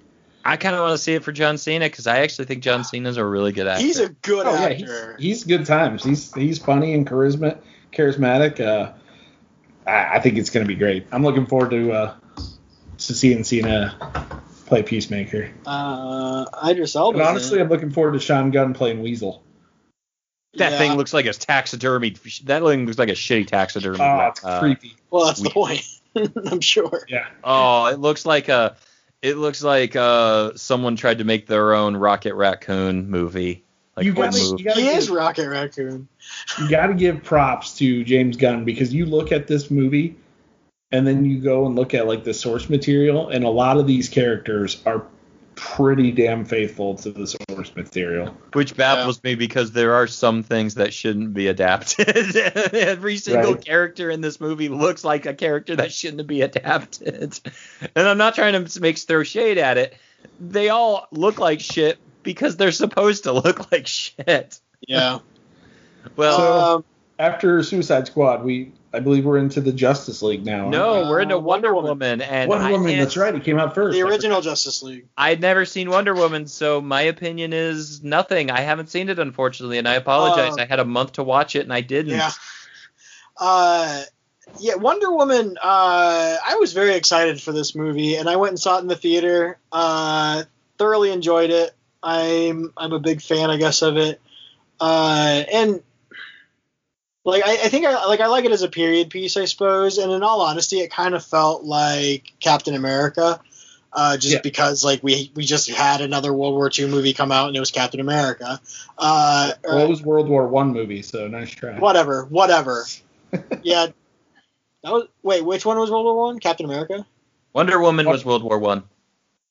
I 0.43 0.57
kind 0.57 0.75
of 0.75 0.81
want 0.81 0.93
to 0.93 0.97
see 0.97 1.13
it 1.13 1.23
for 1.23 1.31
John 1.31 1.57
Cena 1.59 1.85
because 1.85 2.07
I 2.07 2.19
actually 2.19 2.45
think 2.45 2.63
John 2.63 2.83
Cena's 2.83 3.17
a 3.17 3.25
really 3.25 3.51
good 3.51 3.67
actor. 3.67 3.83
He's 3.85 3.99
a 3.99 4.09
good 4.09 4.47
Oh 4.47 4.53
yeah, 4.53 4.69
he's, 4.69 4.89
he's 5.19 5.43
good 5.43 5.65
times. 5.67 6.03
He's 6.03 6.33
he's 6.33 6.57
funny 6.57 6.93
and 6.93 7.07
charisma, 7.07 7.59
charismatic. 7.93 8.59
Uh, 8.59 8.91
I, 9.85 10.15
I 10.17 10.19
think 10.19 10.37
it's 10.37 10.49
gonna 10.49 10.65
be 10.65 10.75
great. 10.75 11.05
I'm 11.11 11.21
looking 11.23 11.45
forward 11.45 11.69
to 11.71 11.91
uh, 11.91 12.13
to 12.37 13.13
seeing 13.13 13.43
Cena 13.43 14.41
play 14.65 14.81
Peacemaker. 14.83 15.51
uh, 15.67 16.45
Idris 16.67 16.95
Elba. 16.95 17.19
And 17.19 17.27
honestly, 17.27 17.59
I'm 17.59 17.69
looking 17.69 17.91
forward 17.91 18.13
to 18.13 18.19
Sean 18.19 18.49
Gunn 18.51 18.73
playing 18.73 19.01
Weasel. 19.01 19.43
That 20.56 20.72
yeah. 20.74 20.78
thing 20.78 20.93
looks 20.93 21.14
like 21.14 21.26
a 21.26 21.34
taxidermy. 21.34 22.16
That 22.45 22.62
thing 22.64 22.86
looks 22.86 22.97
like 22.99 23.10
a 23.10 23.14
shitty 23.14 23.47
taxidermy. 23.47 23.99
Oh, 24.02 24.28
it's 24.28 24.43
uh, 24.43 24.60
creepy. 24.60 24.95
well, 25.10 25.26
that's 25.26 25.41
the 25.41 25.49
point. 25.49 25.84
I'm 26.52 26.60
sure. 26.62 27.06
Yeah. 27.08 27.28
Oh, 27.43 27.86
it 27.88 27.99
looks 27.99 28.26
like 28.26 28.49
a. 28.49 28.76
It 29.22 29.38
looks 29.38 29.64
like 29.64 29.95
uh 29.95 30.54
someone 30.56 30.95
tried 30.95 31.20
to 31.20 31.24
make 31.24 31.45
their 31.47 31.74
own 31.74 31.95
Rocket 31.95 32.34
Raccoon 32.36 33.10
movie. 33.10 33.64
Like 33.95 34.06
You 34.06 34.14
gotta- 34.14 34.38
movie. 34.38 34.64
you 34.64 34.66
gotta 34.66 34.82
He 34.82 34.88
give- 34.88 34.97
is 34.97 35.10
Rocket 35.10 35.47
Raccoon. 35.49 36.08
you 36.60 36.70
got 36.70 36.88
to 36.88 36.93
give 36.95 37.24
props 37.24 37.78
to 37.78 38.04
James 38.04 38.36
Gunn 38.38 38.66
because 38.66 38.93
you 38.93 39.06
look 39.06 39.32
at 39.32 39.47
this 39.47 39.70
movie 39.70 40.16
and 40.91 41.06
then 41.06 41.24
you 41.26 41.39
go 41.39 41.66
and 41.66 41.76
look 41.76 41.93
at 41.93 42.08
like 42.08 42.24
the 42.24 42.34
source 42.34 42.70
material 42.70 43.30
and 43.30 43.43
a 43.43 43.49
lot 43.49 43.78
of 43.78 43.86
these 43.88 44.10
characters 44.10 44.82
are 44.86 45.06
pretty 45.64 46.12
damn 46.12 46.43
faithful 46.43 46.95
to 46.95 47.12
the 47.12 47.28
source 47.28 47.76
material. 47.76 48.36
Which 48.53 48.76
baffles 48.76 49.24
me 49.24 49.36
because 49.36 49.72
there 49.72 49.93
are 49.93 50.07
some 50.07 50.41
things 50.41 50.74
that 50.76 50.91
shouldn't 50.91 51.36
be 51.36 51.47
adapted. 51.47 52.36
Every 52.74 53.18
single 53.18 53.53
Right. 53.53 53.64
character 53.64 54.09
in 54.09 54.22
this 54.22 54.41
movie 54.41 54.70
looks 54.70 55.03
like 55.03 55.28
a 55.28 55.36
character 55.36 55.76
that 55.76 55.91
shouldn't 55.91 56.28
be 56.28 56.41
adapted. 56.41 57.39
And 57.95 58.07
I'm 58.07 58.18
not 58.18 58.34
trying 58.36 58.66
to 58.66 58.82
make 58.82 58.97
throw 58.97 59.22
shade 59.24 59.59
at 59.59 59.78
it. 59.78 59.95
They 60.39 60.70
all 60.70 61.07
look 61.12 61.39
like 61.39 61.59
shit 61.59 61.99
because 62.24 62.57
they're 62.57 62.72
supposed 62.72 63.24
to 63.26 63.32
look 63.32 63.72
like 63.72 63.86
shit. 63.88 64.59
Yeah. 64.88 65.20
Well, 66.16 66.38
So- 66.38 66.59
um, 66.78 66.86
After 67.20 67.62
Suicide 67.62 68.07
Squad, 68.07 68.43
we 68.43 68.72
I 68.93 68.99
believe 68.99 69.25
we're 69.25 69.37
into 69.37 69.61
the 69.61 69.71
Justice 69.71 70.21
League 70.21 70.45
now. 70.45 70.69
no, 70.69 71.05
uh, 71.05 71.09
we're 71.09 71.21
into 71.21 71.39
Wonder 71.39 71.73
Wonder, 71.73 71.91
Woman. 71.91 72.19
Woman, 72.19 72.21
and 72.21 72.49
we? 72.49 72.55
Wonder 72.55 72.67
I 72.67 72.71
Woman. 72.71 72.97
That's 72.99 73.15
right. 73.15 73.33
It 73.33 73.43
came 73.43 73.57
out 73.57 73.73
first. 73.73 73.95
the 73.95 74.01
original 74.01 74.41
Justice 74.41 74.83
League. 74.83 75.07
I'd 75.17 75.39
never 75.39 75.65
seen 75.65 75.89
Wonder 75.89 76.13
Woman, 76.13 76.47
so 76.47 76.81
my 76.81 77.03
opinion 77.03 77.53
is 77.53 78.03
nothing. 78.03 78.51
I 78.51 78.61
haven't 78.61 78.89
seen 78.89 79.09
it, 79.09 79.17
unfortunately, 79.17 79.77
and 79.77 79.87
I 79.87 79.93
apologize. 79.93 80.57
Uh, 80.57 80.63
I 80.63 80.65
had 80.65 80.79
a 80.79 80.85
month 80.85 81.13
to 81.13 81.23
watch 81.23 81.55
it, 81.55 81.61
and 81.61 81.73
I 81.73 81.81
didn't. 81.81 82.11
Yeah. 82.15 82.31
Uh, 83.37 84.03
yeah, 84.59 84.75
Wonder 84.75 85.11
Woman. 85.11 85.57
Uh, 85.61 86.37
I 86.45 86.55
was 86.59 86.73
very 86.73 86.95
excited 86.95 87.41
for 87.41 87.53
this 87.53 87.75
movie, 87.75 88.15
and 88.15 88.29
I 88.29 88.35
went 88.35 88.51
and 88.51 88.59
saw 88.59 88.77
it 88.77 88.81
in 88.81 88.87
the 88.87 88.95
theater. 88.95 89.57
Uh, 89.71 90.43
thoroughly 90.77 91.11
enjoyed 91.11 91.49
it. 91.49 91.71
I'm 92.03 92.73
I'm 92.75 92.91
a 92.91 92.99
big 92.99 93.21
fan, 93.21 93.49
I 93.49 93.57
guess, 93.57 93.81
of 93.81 93.97
it. 93.97 94.19
Uh, 94.79 95.43
and 95.53 95.81
like 97.24 97.43
I, 97.45 97.51
I 97.53 97.69
think 97.69 97.86
I 97.86 98.05
like 98.05 98.19
I 98.19 98.28
like 98.28 98.45
it 98.45 98.51
as 98.51 98.61
a 98.63 98.69
period 98.69 99.09
piece, 99.09 99.38
I 99.38 99.45
suppose. 99.45 99.97
And 99.97 100.11
in 100.11 100.24
all 100.24 100.41
honesty, 100.41 100.80
it 100.80 100.91
kind 100.91 101.13
of 101.15 101.24
felt 101.24 101.63
like 101.63 102.32
Captain 102.39 102.76
America. 102.76 103.39
Uh, 103.93 104.15
just 104.15 104.36
Yeah. 104.36 104.39
because 104.41 104.86
like 104.86 105.03
we 105.03 105.32
we 105.36 105.43
just 105.43 105.69
had 105.69 105.99
another 106.01 106.32
World 106.34 106.53
War 106.55 106.69
II 106.78 106.88
movie 106.88 107.13
come 107.13 107.32
out 107.32 107.47
and 107.49 107.57
it 107.57 107.59
was 107.59 107.72
Captain 107.72 107.99
America. 107.99 108.59
Uh, 108.97 109.51
or- 109.65 109.80
it 109.80 109.89
was 109.89 110.01
World 110.01 110.30
War 110.30 110.47
One 110.47 110.72
movie, 110.72 111.01
so 111.01 111.28
nice 111.28 111.49
try. 111.51 111.78
whatever, 111.78 112.24
whatever. 112.26 112.86
yeah, 113.63 113.88
that 114.84 114.93
was. 114.93 115.07
Wait, 115.24 115.43
which 115.43 115.65
one 115.65 115.78
was 115.78 115.91
World 115.91 116.05
War 116.05 116.15
One? 116.28 116.39
Captain 116.39 116.65
America. 116.65 117.05
Wonder 117.53 117.80
Woman 117.82 118.07
was 118.07 118.24
World 118.24 118.43
War 118.43 118.57
One. 118.59 118.84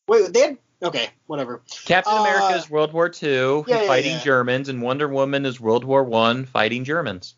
Wait, 0.09 0.33
they 0.33 0.41
had. 0.41 0.59
Okay, 0.83 1.11
whatever. 1.27 1.61
Captain 1.85 2.15
Uh, 2.15 2.21
America 2.23 2.57
is 2.57 2.71
World 2.71 2.95
War 2.95 3.11
Two, 3.11 3.67
yeah, 3.69 3.83
yeah, 3.83 3.87
fighting 3.87 4.13
yeah. 4.13 4.23
Germans, 4.25 4.71
and 4.71 4.81
Wonder 4.81 5.07
Woman 5.07 5.45
is 5.45 5.61
World 5.61 5.85
War 5.85 6.03
One, 6.03 6.47
fighting 6.47 6.85
Germans. 6.85 7.35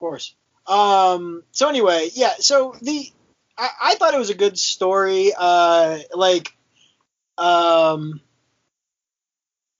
Of 0.00 0.08
course. 0.08 0.34
Um. 0.66 1.42
So 1.52 1.68
anyway, 1.68 2.08
yeah. 2.14 2.32
So 2.38 2.74
the 2.80 3.12
I, 3.58 3.68
I 3.82 3.94
thought 3.96 4.14
it 4.14 4.18
was 4.18 4.30
a 4.30 4.34
good 4.34 4.58
story. 4.58 5.32
Uh, 5.36 5.98
like, 6.14 6.56
um, 7.36 8.22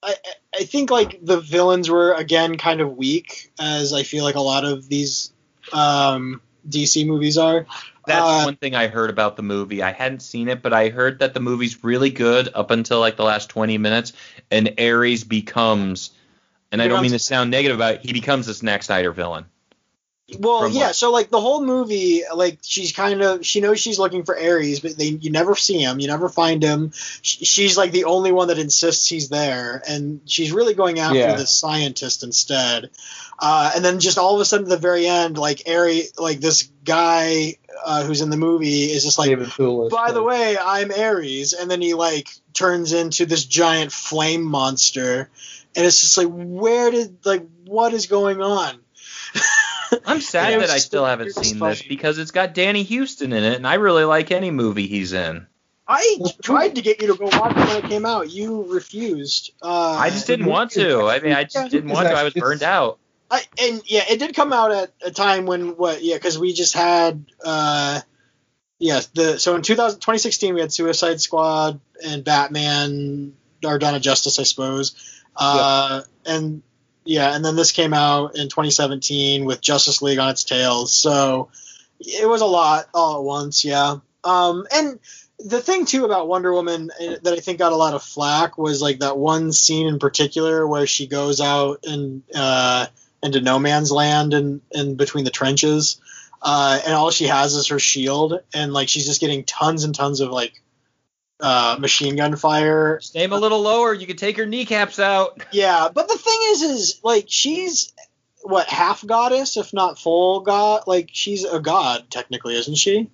I 0.03 0.12
I- 0.12 0.35
I 0.61 0.64
think 0.64 0.91
like 0.91 1.25
the 1.25 1.41
villains 1.41 1.89
were 1.89 2.12
again 2.12 2.59
kind 2.59 2.83
of 2.83 2.99
weak, 2.99 3.51
as 3.59 3.95
I 3.95 4.03
feel 4.03 4.25
like 4.25 4.35
a 4.35 4.41
lot 4.41 4.64
of 4.66 4.89
these 4.89 5.33
um 5.73 6.43
DC 6.68 7.07
movies 7.07 7.39
are. 7.39 7.66
That's 8.07 8.21
Uh, 8.21 8.43
one 8.45 8.57
thing 8.57 8.75
I 8.75 8.89
heard 8.89 9.09
about 9.09 9.37
the 9.37 9.43
movie. 9.43 9.83
I 9.83 9.93
hadn't 9.93 10.21
seen 10.21 10.49
it, 10.49 10.61
but 10.61 10.75
I 10.75 10.89
heard 10.91 11.21
that 11.21 11.33
the 11.33 11.41
movie's 11.41 11.83
really 11.83 12.11
good 12.11 12.51
up 12.55 12.71
until 12.73 12.99
like 13.01 13.16
the 13.16 13.25
last 13.25 13.49
20 13.49 13.79
minutes, 13.79 14.12
and 14.51 14.75
Ares 14.79 15.25
becomes, 15.25 16.11
and 16.73 16.83
I 16.83 16.89
don't 16.89 17.01
mean 17.03 17.12
to 17.12 17.18
sound 17.18 17.51
negative 17.51 17.77
about 17.79 17.95
it, 17.95 18.01
he 18.05 18.12
becomes 18.12 18.47
this 18.47 18.59
Zack 18.59 18.83
Snyder 18.83 19.12
villain. 19.12 19.47
Well, 20.39 20.68
yeah. 20.68 20.87
what? 20.89 20.97
So 20.97 21.11
like 21.12 21.31
the 21.31 21.41
whole 21.41 21.64
movie, 21.64 22.22
like 22.35 22.59
she's 22.62 22.93
kind 22.93 23.22
of 23.22 23.45
she 23.45 23.61
knows 23.61 23.81
she's 23.81 23.99
looking 23.99 24.24
for 24.24 24.39
Ares, 24.39 24.81
but 24.81 24.97
they 24.97 25.07
you 25.07 25.31
never 25.31 25.57
see 25.57 25.78
him, 25.83 25.99
you 26.01 26.07
never 26.07 26.28
find 26.28 26.62
him. 26.62 26.93
Sh- 26.95 27.47
She's 27.47 27.76
like 27.76 27.93
the 27.93 28.05
only 28.05 28.33
one 28.33 28.49
that 28.49 28.59
insists 28.59 29.07
he's 29.09 29.28
there, 29.28 29.83
and 29.89 30.20
she's 30.26 30.53
really 30.53 30.74
going 30.74 30.99
after 30.99 31.18
Yeah. 31.18 31.37
this 31.37 31.51
scientist 31.51 32.22
instead. 32.22 32.91
Uh, 33.39 33.72
and 33.74 33.85
then 33.85 34.01
just 34.01 34.18
all 34.18 34.35
of 34.35 34.41
a 34.41 34.45
sudden, 34.45 34.66
at 34.66 34.70
the 34.70 34.76
very 34.76 35.07
end, 35.07 35.39
like 35.39 35.62
Ares, 35.66 36.12
like 36.18 36.41
this 36.41 36.70
guy 36.85 37.57
uh, 37.85 38.05
who's 38.05 38.20
in 38.20 38.28
the 38.31 38.37
movie 38.37 38.85
is 38.93 39.03
just 39.03 39.18
like, 39.18 39.31
by 39.91 40.12
the 40.12 40.22
way, 40.22 40.57
I'm 40.62 40.91
Ares, 40.93 41.55
and 41.55 41.70
then 41.70 41.81
he 41.81 41.95
like 41.95 42.28
turns 42.53 42.93
into 42.93 43.24
this 43.26 43.45
giant 43.47 43.93
flame 43.93 44.43
monster, 44.43 45.31
and 45.74 45.87
it's 45.87 46.01
just 46.03 46.18
like, 46.18 46.28
where 46.28 46.91
did 46.91 47.24
like 47.24 47.47
what 47.64 47.95
is 47.95 48.07
going 48.07 48.43
on? 48.43 48.78
I'm 50.07 50.20
sad 50.20 50.53
Yeah, 50.53 50.59
that 50.61 50.70
I 50.70 50.78
still 50.78 51.05
haven't 51.05 51.26
weirdest 51.26 51.45
seen 51.51 51.59
this 51.59 51.82
because 51.82 52.18
it's 52.18 52.30
got 52.30 52.55
Danny 52.55 52.84
Huston 52.84 53.32
in 53.32 53.45
it, 53.45 53.55
and 53.57 53.66
I 53.66 53.74
really 53.74 54.05
like 54.05 54.30
any 54.30 54.51
movie 54.51 54.86
he's 54.86 55.12
in. 55.12 55.47
I 55.88 56.18
tried 56.43 56.76
to 56.76 56.82
get 56.82 57.03
you 57.03 57.09
to 57.09 57.16
go 57.16 57.24
watch 57.24 57.51
it 57.57 57.57
when 57.57 57.84
it 57.84 57.88
came 57.88 58.07
out. 58.07 58.30
You 58.30 58.62
refused. 58.72 59.53
Uh, 59.61 59.91
I 59.93 60.11
just 60.11 60.26
didn't 60.26 60.47
want 60.47 60.70
to. 60.72 61.09
I 61.09 61.18
mean, 61.18 61.32
I 61.32 61.43
just 61.43 61.57
Yeah. 61.57 61.68
didn't 61.68 61.91
want 61.91 62.07
to. 62.09 62.14
I 62.14 62.22
was 62.22 62.32
burned 62.34 62.62
out. 62.62 62.99
I, 63.28 63.43
and 63.61 63.82
yeah, 63.86 64.05
it 64.09 64.18
did 64.18 64.34
come 64.34 64.53
out 64.53 64.70
at 64.72 64.93
a 65.05 65.11
time 65.11 65.47
when 65.47 65.76
what? 65.76 66.03
Yeah, 66.03 66.14
because 66.16 66.38
we 66.38 66.53
just 66.53 66.74
had. 66.74 67.24
Uh, 67.45 68.01
yeah, 68.78 69.01
the 69.14 69.38
so 69.38 69.57
in 69.57 69.62
2000, 69.62 69.99
2016 70.01 70.55
we 70.55 70.61
had 70.61 70.72
Suicide 70.72 71.20
Squad 71.20 71.80
and 72.07 72.24
Batman, 72.24 73.34
or 73.64 73.78
Dawn 73.78 73.95
of 73.95 74.03
Justice, 74.03 74.38
I 74.38 74.45
suppose. 74.45 74.95
Uh, 75.36 76.03
and 76.24 76.62
yeah, 77.05 77.34
and 77.34 77.44
then 77.44 77.57
this 77.57 77.72
came 77.72 77.94
out 77.94 78.36
in 78.36 78.48
2017 78.48 79.44
with 79.44 79.61
Justice 79.61 80.03
League 80.03 80.18
on 80.18 80.28
its 80.28 80.44
tails. 80.44 80.94
So 80.94 81.51
it 81.98 82.28
was 82.28 82.40
a 82.40 82.46
lot 82.46 82.86
all 82.94 83.18
at 83.18 83.24
once. 83.24 83.64
Yeah. 83.64 83.96
Um, 84.22 84.66
and 84.72 84.98
the 85.38 85.61
thing 85.61 85.86
too 85.86 86.05
about 86.05 86.28
Wonder 86.28 86.53
Woman 86.53 86.90
uh, 87.01 87.16
that 87.22 87.32
I 87.32 87.36
think 87.36 87.59
got 87.59 87.72
a 87.72 87.76
lot 87.76 87.94
of 87.94 88.03
flack 88.03 88.59
was 88.59 88.82
like 88.82 89.01
that 89.01 89.16
one 89.16 89.53
scene 89.53 89.86
in 89.86 89.98
particular 89.98 90.66
where 90.66 90.86
she 90.86 91.07
goes 91.07 91.40
out 91.40 91.84
and 91.84 92.22
uh, 92.34 92.86
into 93.22 93.40
no 93.40 93.59
man's 93.59 93.90
land 93.90 94.34
and 94.34 94.61
in 94.70 94.96
between 94.96 95.24
the 95.24 95.30
trenches, 95.30 96.01
uh, 96.42 96.80
and 96.84 96.94
all 96.94 97.11
she 97.11 97.26
has 97.26 97.55
is 97.55 97.68
her 97.68 97.78
shield, 97.78 98.40
and 98.55 98.72
like 98.72 98.88
she's 98.88 99.07
just 99.07 99.20
getting 99.20 99.44
tons 99.44 99.84
and 99.84 99.94
tons 99.94 100.20
of 100.20 100.30
like 100.30 100.62
uh, 101.43 101.76
machine 101.78 102.16
gun 102.16 102.36
fire. 102.36 102.99
Just 102.99 103.16
aim 103.16 103.32
a 103.32 103.38
little 103.38 103.61
lower. 103.61 103.93
You 103.95 104.07
could 104.07 104.18
take 104.18 104.36
her 104.36 104.47
kneecaps 104.47 104.99
out. 104.99 105.43
Yeah, 105.53 105.88
but 105.93 106.09
the 106.09 106.16
thing 106.16 106.38
is, 106.49 106.62
is 106.62 107.01
like 107.03 107.24
she's 107.28 107.93
what 108.43 108.68
half 108.68 109.05
goddess, 109.07 109.57
if 109.57 109.72
not 109.72 109.99
full 109.99 110.41
god. 110.41 110.84
Like 110.86 111.11
she's 111.12 111.45
a 111.45 111.61
god 111.61 112.05
technically, 112.11 112.57
isn't 112.57 112.76
she? 112.76 113.11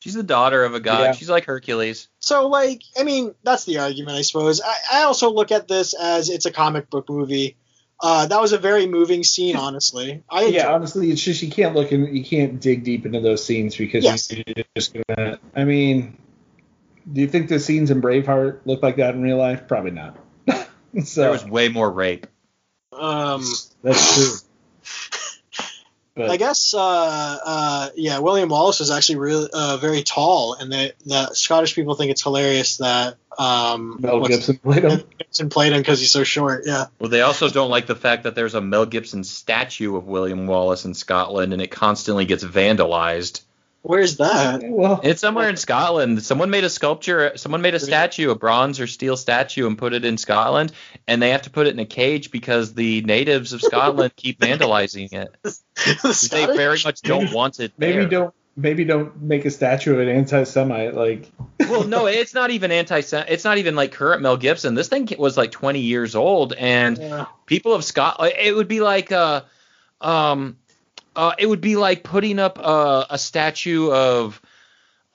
She's 0.00 0.14
the 0.14 0.22
daughter 0.22 0.64
of 0.64 0.74
a 0.74 0.80
god. 0.80 1.00
Yeah. 1.00 1.12
She's 1.12 1.28
like 1.30 1.44
Hercules. 1.44 2.08
So 2.20 2.48
like, 2.48 2.82
I 2.98 3.04
mean, 3.04 3.34
that's 3.42 3.64
the 3.64 3.78
argument, 3.78 4.16
I 4.16 4.22
suppose. 4.22 4.60
I, 4.60 4.74
I 4.94 5.02
also 5.02 5.30
look 5.30 5.52
at 5.52 5.68
this 5.68 5.94
as 5.94 6.30
it's 6.30 6.46
a 6.46 6.50
comic 6.50 6.88
book 6.90 7.08
movie. 7.08 7.56
Uh, 8.02 8.24
that 8.26 8.40
was 8.40 8.52
a 8.52 8.58
very 8.58 8.86
moving 8.86 9.22
scene, 9.22 9.56
honestly. 9.66 10.22
I 10.30 10.46
Yeah, 10.46 10.72
honestly, 10.72 11.10
it's 11.10 11.20
just 11.22 11.42
you 11.42 11.50
can't 11.50 11.74
look 11.74 11.92
and 11.92 12.16
you 12.16 12.24
can't 12.24 12.58
dig 12.60 12.82
deep 12.82 13.04
into 13.04 13.20
those 13.20 13.44
scenes 13.44 13.76
because 13.76 14.04
Yes. 14.04 14.32
you're 14.32 14.64
just 14.74 14.94
gonna. 14.94 15.38
I 15.54 15.64
mean, 15.64 16.16
do 17.12 17.20
you 17.20 17.28
think 17.28 17.48
the 17.48 17.60
scenes 17.60 17.90
in 17.90 18.00
Braveheart 18.00 18.60
look 18.64 18.82
like 18.82 18.96
that 18.96 19.14
in 19.14 19.22
real 19.22 19.36
life? 19.36 19.66
Probably 19.66 19.90
not. 19.90 20.16
so 21.04 21.20
There 21.22 21.30
was 21.30 21.44
way 21.44 21.68
more 21.68 21.90
rape. 21.90 22.26
Um, 22.92 23.44
that's 23.82 24.14
true. 24.16 24.48
But 26.14 26.30
I 26.30 26.36
guess, 26.36 26.74
uh, 26.74 26.78
uh, 27.44 27.88
yeah, 27.96 28.18
William 28.18 28.48
Wallace 28.48 28.80
is 28.80 28.90
actually 28.90 29.16
really 29.16 29.48
uh, 29.52 29.76
very 29.78 30.02
tall, 30.02 30.54
and 30.54 30.72
they, 30.72 30.92
the 31.06 31.32
Scottish 31.34 31.74
people 31.74 31.94
think 31.94 32.10
it's 32.10 32.22
hilarious 32.22 32.78
that 32.78 33.16
um, 33.38 33.96
Mel 34.00 34.26
Gibson 34.26 34.58
played 34.58 34.84
him. 34.84 35.02
Gibson 35.18 35.48
played 35.48 35.72
him 35.72 35.80
because 35.80 36.00
he's 36.00 36.10
so 36.10 36.24
short. 36.24 36.64
Yeah. 36.66 36.86
Well, 36.98 37.10
they 37.10 37.22
also 37.22 37.48
don't 37.48 37.70
like 37.70 37.86
the 37.86 37.94
fact 37.94 38.24
that 38.24 38.34
there's 38.34 38.54
a 38.54 38.60
Mel 38.60 38.86
Gibson 38.86 39.24
statue 39.24 39.96
of 39.96 40.06
William 40.06 40.46
Wallace 40.46 40.84
in 40.84 40.94
Scotland, 40.94 41.52
and 41.52 41.62
it 41.62 41.70
constantly 41.70 42.24
gets 42.24 42.44
vandalized. 42.44 43.42
Where's 43.82 44.18
that? 44.18 44.62
Well, 44.62 45.00
It's 45.02 45.20
somewhere 45.22 45.48
in 45.48 45.56
Scotland. 45.56 46.22
Someone 46.22 46.50
made 46.50 46.64
a 46.64 46.70
sculpture. 46.70 47.32
Someone 47.36 47.62
made 47.62 47.74
a 47.74 47.80
statue, 47.80 48.30
a 48.30 48.34
bronze 48.34 48.78
or 48.78 48.86
steel 48.86 49.16
statue, 49.16 49.66
and 49.66 49.78
put 49.78 49.94
it 49.94 50.04
in 50.04 50.18
Scotland, 50.18 50.72
and 51.08 51.22
they 51.22 51.30
have 51.30 51.42
to 51.42 51.50
put 51.50 51.66
it 51.66 51.70
in 51.72 51.78
a 51.80 51.86
cage 51.86 52.30
because 52.30 52.74
the 52.74 53.00
natives 53.02 53.52
of 53.54 53.62
Scotland 53.62 54.14
keep 54.16 54.38
vandalizing 54.38 55.12
it. 55.12 55.34
They 56.30 56.44
very 56.44 56.78
much 56.84 57.00
don't 57.00 57.32
want 57.32 57.58
it. 57.58 57.72
maybe 57.78 58.00
there. 58.00 58.08
don't 58.08 58.34
maybe 58.54 58.84
don't 58.84 59.22
make 59.22 59.46
a 59.46 59.50
statue 59.50 59.94
of 59.94 60.00
an 60.00 60.08
anti-Semite. 60.08 60.92
Like, 60.94 61.30
well, 61.60 61.84
no, 61.84 62.04
it's 62.20 62.34
not 62.34 62.50
even 62.50 62.70
anti. 62.70 62.98
It's 63.00 63.44
not 63.44 63.56
even 63.56 63.74
like 63.76 63.92
current 63.92 64.20
Mel 64.20 64.36
Gibson. 64.36 64.74
This 64.74 64.88
thing 64.88 65.08
was 65.18 65.38
like 65.38 65.52
20 65.52 65.80
years 65.80 66.14
old, 66.14 66.52
and 66.52 66.98
Yeah. 66.98 67.26
people 67.46 67.72
of 67.72 67.82
Scotland. 67.82 68.34
It 68.38 68.54
would 68.54 68.68
be 68.68 68.80
like 68.80 69.10
uh, 69.10 69.40
um, 70.02 70.58
uh, 71.16 71.32
it 71.38 71.46
would 71.46 71.60
be 71.60 71.76
like 71.76 72.02
putting 72.02 72.38
up 72.38 72.58
a, 72.58 73.06
a 73.10 73.18
statue 73.18 73.90
of 73.90 74.40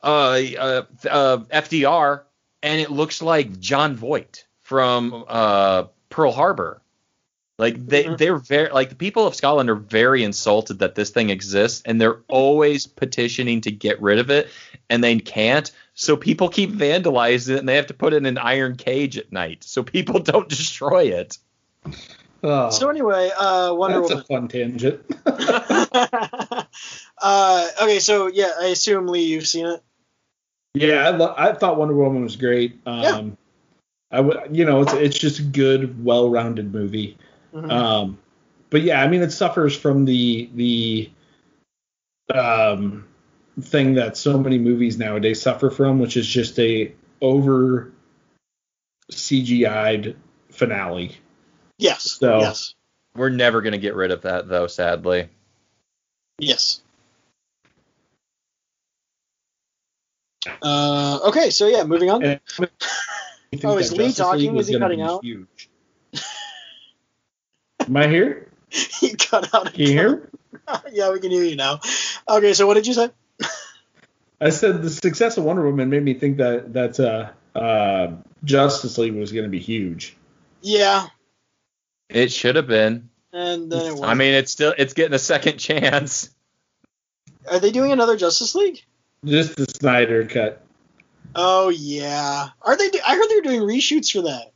uh, 0.03 0.39
uh, 0.57 0.81
uh, 1.09 1.37
FDR, 1.37 2.21
and 2.61 2.79
it 2.81 2.91
looks 2.91 3.21
like 3.21 3.59
Jon 3.59 3.95
Voight 3.95 4.45
from 4.61 5.25
uh, 5.27 5.85
Pearl 6.09 6.31
Harbor. 6.31 6.81
Like 7.57 7.87
they, 7.87 8.03
Mhm. 8.03 8.17
they're 8.17 8.37
very 8.37 8.69
like 8.69 8.89
the 8.89 8.95
people 8.95 9.25
of 9.25 9.33
Scotland 9.33 9.69
are 9.69 9.75
very 9.75 10.23
insulted 10.25 10.79
that 10.79 10.93
this 10.95 11.11
thing 11.11 11.29
exists, 11.29 11.81
and 11.85 12.01
they're 12.01 12.19
always 12.27 12.85
petitioning 12.85 13.61
to 13.61 13.71
get 13.71 14.01
rid 14.01 14.19
of 14.19 14.29
it, 14.29 14.49
and 14.89 15.01
they 15.01 15.17
can't. 15.19 15.71
So 15.93 16.17
people 16.17 16.49
keep 16.49 16.71
vandalizing 16.71 17.55
it, 17.55 17.59
and 17.59 17.69
they 17.69 17.77
have 17.77 17.87
to 17.87 17.93
put 17.93 18.11
it 18.11 18.17
in 18.17 18.25
an 18.25 18.37
iron 18.37 18.75
cage 18.75 19.17
at 19.17 19.31
night, 19.31 19.63
so 19.63 19.83
people 19.83 20.19
don't 20.31 20.49
destroy 20.49 21.03
it. 21.05 21.37
Oh, 22.43 22.69
So 22.69 22.89
anyway, 22.89 23.31
uh, 23.38 23.73
Wonder 23.73 23.99
that's 24.01 24.11
a 24.11 24.15
Woman. 24.15 24.25
fun 24.25 24.47
tangent. 24.47 25.01
uh, 27.21 27.67
okay, 27.83 27.99
so 27.99 28.27
yeah, 28.27 28.51
I 28.59 28.67
assume 28.67 29.07
Lee, 29.07 29.25
you've 29.25 29.47
seen 29.47 29.65
it. 29.65 29.81
Yeah, 30.73 31.07
I, 31.07 31.09
lo- 31.11 31.33
I 31.38 31.53
thought 31.53 31.77
Wonder 31.77 31.95
Woman 31.95 32.23
was 32.23 32.36
great. 32.36 32.79
Um, 32.86 33.01
Yeah. 33.01 33.21
I 34.11 34.21
would, 34.21 34.38
you 34.51 34.65
know, 34.65 34.81
it's 34.81 34.93
it's 34.93 35.17
just 35.17 35.39
a 35.39 35.43
good, 35.43 36.03
well-rounded 36.05 36.71
movie. 36.71 37.17
Mhm. 37.53 37.71
Um, 37.71 38.17
but 38.69 38.81
yeah, 38.83 39.01
I 39.01 39.07
mean, 39.07 39.21
it 39.21 39.31
suffers 39.31 39.75
from 39.75 40.05
the 40.05 40.49
the 40.53 41.09
um, 42.33 43.05
thing 43.59 43.95
that 43.95 44.15
so 44.17 44.38
many 44.38 44.57
movies 44.57 44.97
nowadays 44.97 45.41
suffer 45.41 45.69
from, 45.69 45.99
which 45.99 46.17
is 46.17 46.27
just 46.27 46.59
a 46.59 46.93
over 47.21 47.91
CGI'd 49.11 50.15
finale. 50.49 51.17
Yes. 51.78 52.03
So- 52.19 52.39
Yes. 52.39 52.73
We're 53.15 53.30
never 53.30 53.61
gonna 53.61 53.78
get 53.78 53.95
rid 53.95 54.11
of 54.11 54.23
that, 54.23 54.49
though, 54.49 54.67
sadly. 54.67 55.30
Yes. 56.38 56.82
Uh, 60.61 61.19
okay, 61.28 61.49
so 61.49 61.67
yeah, 61.67 61.84
moving 61.84 62.09
on. 62.09 62.23
And 62.23 62.39
I 62.59 62.67
think 63.51 63.65
Oh, 63.65 63.78
is 63.78 63.91
Lee 63.91 64.05
Justice 64.05 64.17
talking? 64.17 64.51
League 64.51 64.59
Is 64.61 64.67
he 64.67 64.78
cutting 64.80 65.01
out? 65.01 65.23
Huge. 65.23 65.69
Am 67.88 67.97
I 67.97 68.07
here? 68.07 68.49
you 69.01 69.15
cut 69.15 69.53
out. 69.53 69.73
Can 69.73 69.82
you 69.82 69.88
hear? 69.88 70.30
yeah, 70.91 71.11
we 71.11 71.19
can 71.19 71.32
hear 71.32 71.43
you 71.43 71.55
now. 71.55 71.80
Okay, 72.28 72.53
so 72.53 72.67
what 72.67 72.73
did 72.76 72.86
you 72.88 72.93
say? 72.93 73.09
I 74.41 74.49
said 74.49 74.82
the 74.82 74.89
success 74.89 75.38
of 75.38 75.45
Wonder 75.45 75.63
Woman 75.63 75.89
made 75.89 76.03
me 76.03 76.13
think 76.13 76.38
that 76.38 76.73
that 76.73 76.99
uh, 76.99 77.57
uh, 77.57 78.15
Justice 78.43 78.97
League 78.97 79.15
was 79.15 79.32
going 79.32 79.45
to 79.45 79.49
be 79.49 79.59
huge. 79.59 80.17
Yeah, 80.61 81.07
It 82.09 82.31
should 82.31 82.55
have 82.55 82.67
been. 82.67 83.09
and 83.33 83.71
then 83.71 83.85
it 83.87 83.91
was. 83.91 84.01
I 84.01 84.13
mean, 84.13 84.33
it's 84.33 84.51
still 84.51 84.73
it's 84.77 84.93
getting 84.93 85.13
a 85.13 85.19
second 85.19 85.57
chance. 85.57 86.29
are 87.49 87.59
they 87.59 87.71
doing 87.71 87.91
another 87.91 88.15
Justice 88.17 88.55
League? 88.55 88.83
Just 89.23 89.55
the 89.55 89.65
Snyder 89.65 90.25
cut. 90.25 90.61
Oh 91.35 91.69
yeah. 91.69 92.49
Are 92.61 92.77
they? 92.77 92.89
Do- 92.89 92.99
I 93.05 93.15
heard 93.15 93.25
they're 93.29 93.41
doing 93.41 93.61
reshoots 93.61 94.11
for 94.11 94.21
that. 94.23 94.53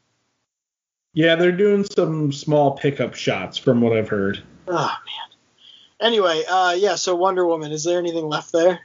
Yeah, 1.13 1.35
they're 1.35 1.51
doing 1.51 1.83
some 1.85 2.31
small 2.31 2.71
pickup 2.77 3.15
shots 3.15 3.57
from 3.57 3.81
what 3.81 3.97
I've 3.97 4.09
heard. 4.09 4.41
Oh 4.67 4.73
man. 4.75 6.07
Anyway, 6.07 6.43
uh, 6.49 6.75
yeah. 6.77 6.95
So 6.95 7.15
Wonder 7.15 7.45
Woman. 7.45 7.71
Is 7.71 7.83
there 7.83 7.97
anything 7.97 8.25
left 8.29 8.51
there? 8.53 8.79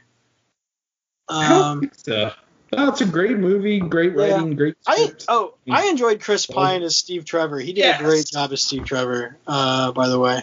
I 1.29 1.47
don't 1.49 1.61
Um, 1.63 1.79
think 1.81 1.95
so. 1.95 2.31
No, 2.75 2.89
it's 2.89 3.01
a 3.01 3.05
great 3.05 3.37
movie, 3.37 3.79
great 3.79 4.13
Yeah. 4.15 4.35
writing, 4.35 4.55
great 4.55 4.75
I 4.87 5.11
oh 5.27 5.55
I 5.69 5.87
enjoyed 5.87 6.21
Chris 6.21 6.45
Pine 6.45 6.83
as 6.83 6.97
Steve 6.97 7.25
Trevor. 7.25 7.59
He 7.59 7.73
did 7.73 7.77
Yes. 7.81 8.01
a 8.01 8.03
great 8.03 8.25
job 8.27 8.51
as 8.53 8.61
Steve 8.61 8.85
Trevor. 8.85 9.37
Uh, 9.47 9.91
by 9.91 10.07
the 10.07 10.19
way. 10.19 10.41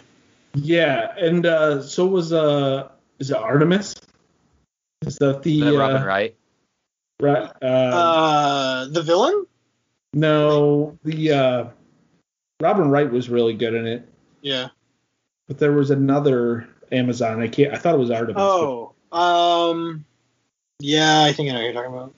Yeah, 0.55 1.15
and 1.19 1.47
uh, 1.47 1.83
so 1.83 2.07
was 2.07 2.33
uh, 2.33 2.89
is 3.19 3.31
it 3.31 3.37
Artemis? 3.37 3.95
Is 5.07 5.17
that 5.19 5.43
the 5.43 5.59
Is 5.61 5.65
that 5.73 5.79
Robin 5.79 6.03
uh, 6.03 6.07
Wright? 6.07 6.37
right? 7.21 7.51
Uh, 7.63 7.67
Uh, 7.67 8.85
the 8.89 9.03
villain? 9.03 9.47
no, 10.15 10.99
the 11.05 11.33
uh, 11.33 11.65
Robin 12.61 12.91
Wright 12.91 13.11
was 13.11 13.29
really 13.29 13.55
good 13.55 13.75
in 13.75 13.87
it, 13.87 14.07
Yeah. 14.43 14.69
but 15.49 15.59
there 15.59 15.73
was 15.73 15.91
another 15.91 16.69
Amazon. 16.93 17.41
I 17.41 17.49
can't. 17.49 17.73
I 17.73 17.79
thought 17.79 17.95
it 17.95 17.99
was 17.99 18.11
Artemis. 18.11 18.35
but- 18.37 18.43
Oh, 18.61 18.93
um, 19.71 20.05
yeah, 20.81 21.23
I 21.23 21.33
think 21.33 21.49
I 21.49 21.53
know 21.53 21.59
what 21.59 21.65
you're 21.65 21.73
talking 21.73 21.93
about. 21.97 22.15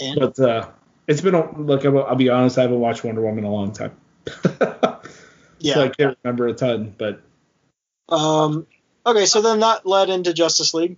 And 0.00 0.20
But 0.20 0.38
uh, 0.38 0.68
it's 1.06 1.20
been 1.20 1.34
a, 1.34 1.58
look. 1.58 1.84
I'll, 1.84 2.04
I'll 2.04 2.16
be 2.16 2.28
honest. 2.28 2.58
I 2.58 2.62
haven't 2.62 2.80
watched 2.80 3.04
Wonder 3.04 3.22
Woman 3.22 3.40
in 3.40 3.44
a 3.44 3.52
long 3.52 3.72
time, 3.72 3.96
yeah. 5.58 5.74
so 5.74 5.84
I 5.84 5.88
can't 5.88 6.18
remember 6.22 6.48
a 6.48 6.54
ton. 6.54 6.94
But 6.96 7.22
Um, 8.08 8.66
okay, 9.04 9.26
so 9.26 9.40
then 9.40 9.60
that 9.60 9.86
led 9.86 10.10
into 10.10 10.32
Justice 10.32 10.74
League, 10.74 10.96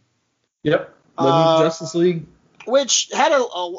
yep, 0.62 0.94
Uh, 1.16 1.62
Justice 1.62 1.94
League. 1.94 2.26
which 2.66 3.09
had 3.12 3.32
a, 3.32 3.40
a 3.42 3.78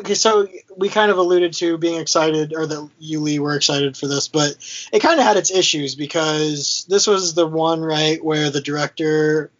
okay. 0.00 0.14
So 0.14 0.48
we 0.76 0.88
kind 0.88 1.10
of 1.10 1.18
alluded 1.18 1.52
to 1.54 1.78
being 1.78 2.00
excited, 2.00 2.52
or 2.54 2.66
that 2.66 2.90
you 2.98 3.20
Lee 3.20 3.38
were 3.38 3.54
excited 3.54 3.96
for 3.96 4.06
this, 4.08 4.28
but 4.28 4.56
it 4.92 5.00
kind 5.00 5.20
of 5.20 5.26
had 5.26 5.36
its 5.36 5.50
issues 5.50 5.94
because 5.94 6.84
this 6.88 7.06
was 7.06 7.34
the 7.34 7.46
one 7.46 7.80
right 7.80 8.22
where 8.24 8.50
the 8.50 8.60
director 8.60 9.50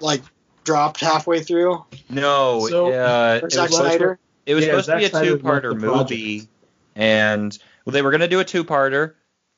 like 0.00 0.22
dropped 0.68 1.00
halfway 1.00 1.40
through. 1.40 1.82
No, 2.10 2.66
So- 2.68 2.92
uh, 2.92 3.40
it 3.42 3.44
was, 3.44 3.54
Snyder. 3.74 4.18
it 4.44 4.54
was 4.54 4.64
Yeah, 4.64 4.70
supposed 4.72 4.88
to 4.90 4.96
be 4.98 5.04
a 5.04 5.08
Zack 5.08 5.10
Snyder 5.12 5.30
left 5.30 5.42
two-parter 5.42 5.80
movie, 5.80 6.48
and 6.94 7.58
well, 7.84 7.92
they 7.92 8.02
were 8.02 8.10
gonna 8.10 8.28
do 8.28 8.40
a 8.40 8.44
two-parter. 8.44 9.14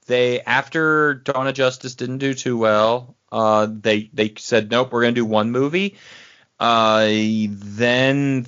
They 0.07 0.41
after 0.41 1.15
Dawn 1.15 1.49
of 1.49 1.55
Justice 1.55 1.97
didn't 1.97 2.19
do 2.19 2.33
too 2.35 2.57
well. 2.57 3.17
Uh, 3.33 3.67
they 3.71 4.09
they 4.15 4.35
said 4.39 4.71
nope, 4.71 4.93
we're 4.93 5.03
gonna 5.03 5.13
do 5.13 5.25
one 5.25 5.51
movie. 5.51 5.97
Uh, 6.61 7.07
then 7.49 8.47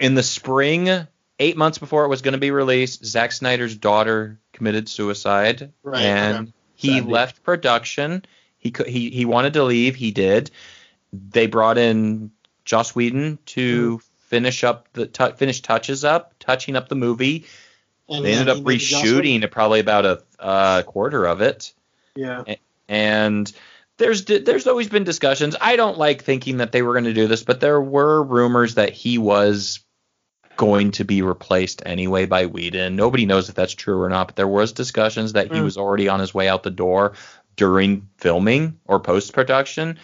in 0.00 0.14
the 0.14 0.22
spring, 0.22 1.06
eight 1.38 1.56
months 1.56 1.78
before 1.78 2.04
it 2.04 2.08
was 2.08 2.20
going 2.20 2.32
to 2.32 2.38
be 2.38 2.50
released, 2.50 3.04
Zack 3.06 3.30
Snyder's 3.32 3.76
daughter 3.76 4.40
committed 4.52 4.88
suicide, 4.88 5.72
Right, 5.84 6.02
and 6.02 6.36
okay. 6.36 6.52
he 6.74 6.98
Sadly. 6.98 7.12
left 7.12 7.42
production. 7.44 8.24
He 8.58 8.72
could 8.72 8.88
he 8.88 9.10
he 9.10 9.24
wanted 9.24 9.52
to 9.52 9.62
leave. 9.64 9.94
He 9.94 10.10
did. 10.10 10.50
They 11.12 11.46
brought 11.46 11.78
in 11.78 12.30
Joss 12.64 12.94
Whedon 12.94 13.38
to 13.46 14.00
finish 14.26 14.62
up 14.64 14.88
the 14.92 15.06
tu- 15.06 15.32
finish 15.36 15.62
touches 15.62 16.04
up, 16.04 16.34
touching 16.38 16.76
up 16.76 16.88
the 16.88 16.94
movie. 16.96 17.46
And 18.10 18.24
They 18.24 18.32
ended 18.32 18.48
up 18.48 18.56
he 18.58 18.62
made 18.62 18.80
the 18.80 18.84
Joss 18.84 19.02
Whedon- 19.02 19.42
reshooting 19.42 19.50
probably 19.50 19.80
about 19.80 20.06
a 20.06 20.22
uh, 20.38 20.82
quarter 20.82 21.26
of 21.26 21.40
it 21.40 21.72
Yeah. 22.14 22.44
and 22.88 23.50
there's 23.96 24.24
there's 24.26 24.66
always 24.68 24.88
been 24.88 25.02
discussions. 25.04 25.56
I 25.60 25.74
don't 25.76 25.98
like 25.98 26.22
thinking 26.22 26.58
that 26.58 26.70
they 26.72 26.82
were 26.82 26.92
going 26.92 27.04
to 27.04 27.12
do 27.14 27.26
this, 27.26 27.42
but 27.42 27.58
there 27.60 27.80
were 27.80 28.22
rumors 28.22 28.76
that 28.76 28.92
he 28.92 29.18
was 29.18 29.80
going 30.56 30.90
to 30.92 31.04
be 31.04 31.22
replaced 31.22 31.82
anyway 31.86 32.26
by 32.26 32.46
Whedon. 32.46 32.96
Nobody 32.96 33.26
knows 33.26 33.48
if 33.48 33.54
that's 33.56 33.74
true 33.74 34.00
or 34.00 34.08
not, 34.08 34.28
but 34.28 34.36
there 34.36 34.46
was 34.48 34.72
discussions 34.72 35.32
that 35.34 35.52
he 35.52 35.58
Mm. 35.58 35.64
was 35.64 35.76
already 35.76 36.08
on 36.08 36.20
his 36.20 36.32
way 36.34 36.48
out 36.48 36.62
the 36.62 36.70
door 36.70 37.14
during 37.56 38.08
filming 38.18 38.78
or 38.86 39.00
post 39.00 39.32
production, 39.32 39.98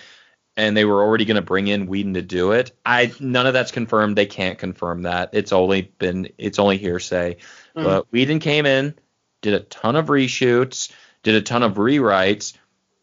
and 0.56 0.76
they 0.76 0.84
were 0.84 1.02
already 1.02 1.24
going 1.24 1.36
to 1.36 1.42
bring 1.42 1.66
in 1.66 1.86
Whedon 1.86 2.14
to 2.14 2.22
do 2.22 2.52
it. 2.52 2.72
I 2.86 3.12
none 3.20 3.46
of 3.46 3.52
that's 3.52 3.72
confirmed. 3.72 4.16
They 4.16 4.26
can't 4.26 4.58
confirm 4.58 5.02
that. 5.02 5.30
It's 5.32 5.52
only 5.52 5.82
been 5.98 6.28
it's 6.38 6.58
only 6.58 6.78
hearsay. 6.78 7.36
Mm. 7.76 7.84
But 7.84 8.06
Whedon 8.12 8.38
came 8.40 8.66
in, 8.66 8.94
did 9.42 9.54
a 9.54 9.60
ton 9.60 9.96
of 9.96 10.06
reshoots, 10.06 10.92
did 11.22 11.34
a 11.34 11.42
ton 11.42 11.62
of 11.62 11.74
rewrites. 11.74 12.54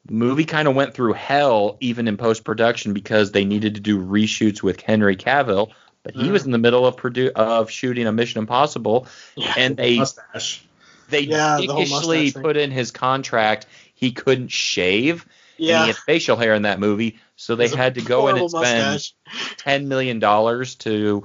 Movie 0.10 0.46
kind 0.46 0.68
of 0.68 0.76
went 0.76 0.94
through 0.94 1.14
hell 1.14 1.78
even 1.80 2.08
in 2.08 2.18
post 2.18 2.44
production 2.44 2.94
because 2.94 3.32
they 3.32 3.46
needed 3.46 3.76
to 3.76 3.82
do 3.82 4.04
reshoots 4.04 4.64
with 4.64 4.82
Henry 4.82 5.16
Cavill, 5.16 5.72
but 6.04 6.16
he 6.16 6.24
Mm. 6.30 6.32
was 6.32 6.46
in 6.46 6.52
the 6.52 6.58
middle 6.58 6.88
of 6.88 6.96
produ- 6.96 7.32
of 7.34 7.70
shooting 7.70 8.08
a 8.08 8.12
Mission 8.12 8.40
Impossible, 8.40 9.08
and 9.56 9.78
they 9.78 9.98
mustache. 9.98 10.64
they 11.10 11.22
Yeah, 11.22 11.58
the 11.58 12.32
put 12.42 12.58
in 12.58 12.72
his 12.72 12.90
contract 12.90 13.68
he 13.94 14.12
couldn't 14.12 14.50
shave, 14.52 15.28
and 15.62 15.68
Yeah. 15.70 15.82
he 15.84 15.88
had 15.88 15.98
facial 15.98 16.36
hair 16.38 16.54
in 16.56 16.64
that 16.64 16.80
movie, 16.80 17.20
so 17.36 17.56
they 17.56 17.68
had 17.70 17.96
to 17.96 18.02
go 18.02 18.28
in 18.28 18.38
and 18.38 18.50
spend 18.50 19.10
ten 19.58 19.88
million 19.88 20.20
dollars 20.20 20.76
to 20.76 21.24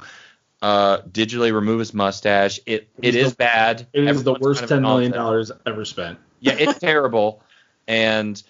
uh, 0.63 0.99
digitally 1.03 1.53
remove 1.53 1.79
his 1.81 1.93
mustache. 1.95 2.61
It 2.67 2.89
It 3.03 3.15
it 3.15 3.15
is 3.17 3.31
the- 3.31 3.37
bad. 3.37 3.87
It 3.93 4.05
is 4.05 4.25
the 4.25 4.35
worst 4.35 4.61
kind 4.61 4.65
of 4.65 4.77
ten 4.77 4.83
million 4.83 5.13
dollars 5.13 5.51
ever 5.67 5.85
spent. 5.85 6.19
Yeah, 6.41 6.55
it's 6.59 6.79
terrible. 6.81 7.43
And 7.89 8.41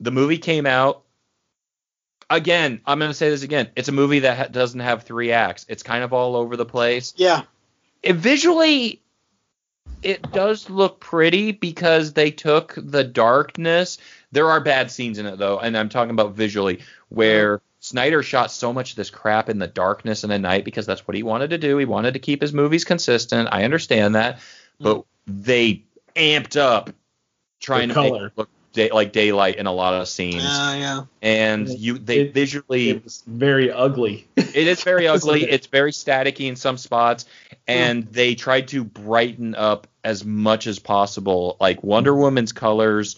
the 0.00 0.10
movie 0.10 0.38
came 0.38 0.66
out. 0.66 1.02
Again, 2.30 2.80
I'm 2.86 2.98
going 2.98 3.10
to 3.10 3.14
say 3.14 3.28
this 3.30 3.42
again. 3.42 3.68
It's 3.76 3.88
a 3.88 3.92
movie 3.92 4.20
that 4.20 4.36
ha- 4.38 4.46
doesn't 4.48 4.80
have 4.80 5.02
three 5.02 5.32
acts. 5.32 5.66
It's 5.68 5.82
kind 5.82 6.02
of 6.02 6.12
all 6.12 6.34
over 6.34 6.56
the 6.56 6.64
place. 6.64 7.12
Yeah. 7.16 7.42
It 8.02 8.14
visually, 8.16 9.02
it 10.02 10.32
does 10.32 10.70
look 10.70 10.98
pretty 10.98 11.52
because 11.52 12.14
they 12.14 12.30
took 12.30 12.74
the 12.76 13.04
darkness. 13.04 13.98
There 14.32 14.50
are 14.50 14.60
bad 14.60 14.90
scenes 14.90 15.18
in 15.18 15.26
it 15.26 15.38
though, 15.38 15.58
and 15.58 15.76
I'm 15.76 15.88
talking 15.88 16.10
about 16.10 16.34
visually 16.34 16.80
where 17.10 17.60
Snyder 17.80 18.22
shot 18.22 18.50
so 18.50 18.72
much 18.72 18.90
of 18.90 18.96
this 18.96 19.10
crap 19.10 19.48
in 19.50 19.58
the 19.58 19.66
darkness 19.66 20.22
and 20.24 20.32
the 20.32 20.38
night 20.38 20.64
because 20.64 20.86
that's 20.86 21.06
what 21.06 21.16
he 21.16 21.22
wanted 21.22 21.50
to 21.50 21.58
do. 21.58 21.76
He 21.78 21.84
wanted 21.84 22.14
to 22.14 22.20
keep 22.20 22.40
his 22.40 22.52
movies 22.52 22.84
consistent. 22.84 23.48
I 23.52 23.64
understand 23.64 24.14
that, 24.14 24.36
mm. 24.36 24.40
but 24.80 25.04
they 25.26 25.82
amped 26.16 26.56
up 26.56 26.90
trying 27.60 27.88
The 27.88 27.94
to 27.94 28.00
make 28.02 28.12
color. 28.12 28.26
it 28.28 28.32
look 28.36 28.48
day, 28.72 28.90
like 28.90 29.12
daylight 29.12 29.56
in 29.56 29.66
a 29.66 29.72
lot 29.72 29.94
of 29.94 30.08
scenes, 30.08 30.42
Yeah, 30.44 30.74
yeah. 30.76 31.00
and 31.20 31.68
you 31.68 31.98
they 31.98 32.20
It- 32.20 32.34
visually 32.34 32.90
It 32.90 33.04
was 33.04 33.22
very 33.26 33.70
ugly. 33.70 34.26
it 34.36 34.54
is 34.66 34.82
very 34.82 35.06
ugly. 35.08 35.42
It's 35.42 35.66
very 35.66 35.92
staticky 35.92 36.46
in 36.48 36.56
some 36.56 36.78
spots, 36.78 37.26
and 37.68 38.06
they 38.12 38.34
tried 38.34 38.68
to 38.68 38.82
brighten 38.84 39.54
up 39.54 39.88
as 40.04 40.24
much 40.24 40.66
as 40.66 40.78
possible. 40.78 41.56
Like 41.60 41.82
Wonder 41.82 42.14
Woman's 42.14 42.52
colors 42.52 43.16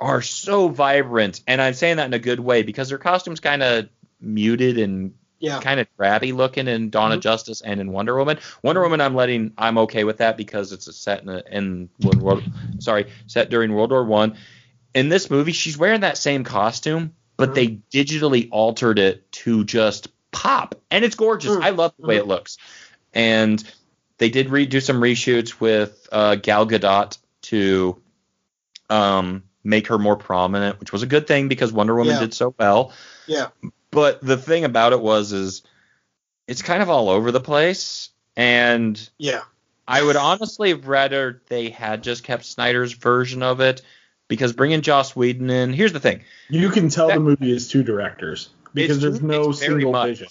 are 0.00 0.22
so 0.22 0.68
vibrant, 0.68 1.40
and 1.46 1.60
I'm 1.60 1.74
saying 1.74 1.96
that 1.96 2.06
in 2.06 2.14
a 2.14 2.18
good 2.18 2.40
way 2.40 2.62
because 2.62 2.88
their 2.88 2.98
costume's 2.98 3.40
kind 3.40 3.62
of 3.62 3.88
muted 4.20 4.78
and 4.78 5.14
Yeah. 5.38 5.60
kind 5.60 5.80
of 5.80 5.86
drabby 5.98 6.34
looking 6.34 6.68
in 6.68 6.90
Dawn 6.90 7.12
of 7.12 7.18
Mhm. 7.18 7.22
Justice 7.22 7.60
and 7.60 7.80
in 7.80 7.92
Wonder 7.92 8.16
Woman. 8.16 8.38
Wonder 8.62 8.82
Woman, 8.82 9.00
I'm 9.00 9.14
letting, 9.14 9.52
I'm 9.58 9.78
okay 9.78 10.04
with 10.04 10.18
that 10.18 10.36
because 10.36 10.72
it's 10.72 10.86
a 10.86 10.92
set 10.92 11.22
in, 11.22 11.28
a, 11.28 11.42
in 11.50 11.88
World 12.00 12.42
sorry, 12.78 13.06
set 13.26 13.50
during 13.50 13.72
World 13.72 13.90
War 13.90 14.04
One. 14.04 14.36
In 14.94 15.08
this 15.08 15.30
movie, 15.30 15.52
she's 15.52 15.76
wearing 15.76 16.00
that 16.02 16.16
same 16.18 16.44
costume, 16.44 17.14
but 17.36 17.50
Mhm. 17.50 17.54
they 17.54 17.68
digitally 17.92 18.48
altered 18.50 18.98
it 18.98 19.30
to 19.32 19.64
just 19.64 20.08
pop, 20.30 20.76
and 20.90 21.04
it's 21.04 21.16
gorgeous. 21.16 21.56
Mm. 21.56 21.62
I 21.62 21.70
love 21.70 21.92
the 21.98 22.06
way 22.06 22.16
it 22.16 22.26
looks, 22.26 22.58
and 23.12 23.62
they 24.18 24.30
did 24.30 24.48
redo 24.48 24.80
some 24.80 25.00
reshoots 25.00 25.60
with 25.60 26.08
uh, 26.12 26.36
Gal 26.36 26.66
Gadot 26.66 27.18
to 27.42 28.00
um, 28.88 29.42
make 29.64 29.86
her 29.88 29.98
more 29.98 30.16
prominent, 30.16 30.78
which 30.78 30.92
was 30.92 31.02
a 31.02 31.06
good 31.06 31.26
thing 31.26 31.48
because 31.48 31.72
Wonder 31.72 31.94
Woman 31.94 32.14
Yeah. 32.14 32.20
did 32.20 32.34
so 32.34 32.54
well. 32.58 32.92
Yeah. 33.26 33.48
But 33.90 34.20
the 34.20 34.36
thing 34.36 34.64
about 34.64 34.92
it 34.92 35.00
was 35.00 35.32
is 35.32 35.62
it's 36.46 36.62
kind 36.62 36.82
of 36.82 36.90
all 36.90 37.08
over 37.08 37.32
the 37.32 37.40
place 37.40 38.10
and 38.36 39.08
Yeah. 39.18 39.40
I 39.88 40.02
would 40.02 40.16
honestly 40.16 40.74
rather 40.74 41.42
they 41.48 41.70
had 41.70 42.02
just 42.02 42.24
kept 42.24 42.44
Snyder's 42.44 42.92
version 42.92 43.42
of 43.42 43.60
it 43.60 43.82
because 44.28 44.52
bringing 44.52 44.80
Joss 44.82 45.14
Whedon 45.14 45.50
in, 45.50 45.72
here's 45.72 45.92
the 45.92 46.00
thing. 46.00 46.22
You 46.48 46.70
can 46.70 46.88
tell 46.88 47.08
That- 47.08 47.14
the 47.14 47.20
movie 47.20 47.52
is 47.52 47.68
two 47.68 47.82
directors 47.82 48.48
because 48.74 49.00
there's 49.00 49.20
no 49.22 49.52
single 49.52 49.92
much. 49.92 50.08
vision. 50.08 50.28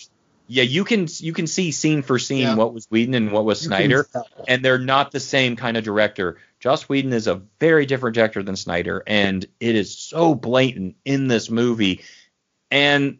Yeah, 0.47 0.63
you 0.63 0.83
can 0.83 1.07
you 1.19 1.31
can 1.33 1.47
see 1.47 1.71
scene 1.71 2.01
for 2.01 2.19
scene 2.19 2.39
Yeah. 2.39 2.55
what 2.55 2.73
was 2.73 2.85
Whedon 2.91 3.13
and 3.15 3.31
what 3.31 3.45
was 3.45 3.61
You 3.63 3.67
Snyder. 3.67 4.07
and 4.47 4.63
they're 4.65 4.77
not 4.77 5.11
the 5.11 5.19
same 5.21 5.55
kind 5.55 5.77
of 5.77 5.83
director. 5.83 6.37
Joss 6.63 6.87
Whedon 6.87 7.11
is 7.11 7.27
a 7.27 7.41
very 7.59 7.85
different 7.85 8.15
director 8.15 8.41
than 8.41 8.55
Snyder, 8.55 9.03
and 9.05 9.45
it 9.59 9.75
is 9.75 9.97
so 9.99 10.33
blatant 10.33 10.95
in 11.03 11.27
this 11.27 11.49
movie. 11.49 12.05
And 12.71 13.17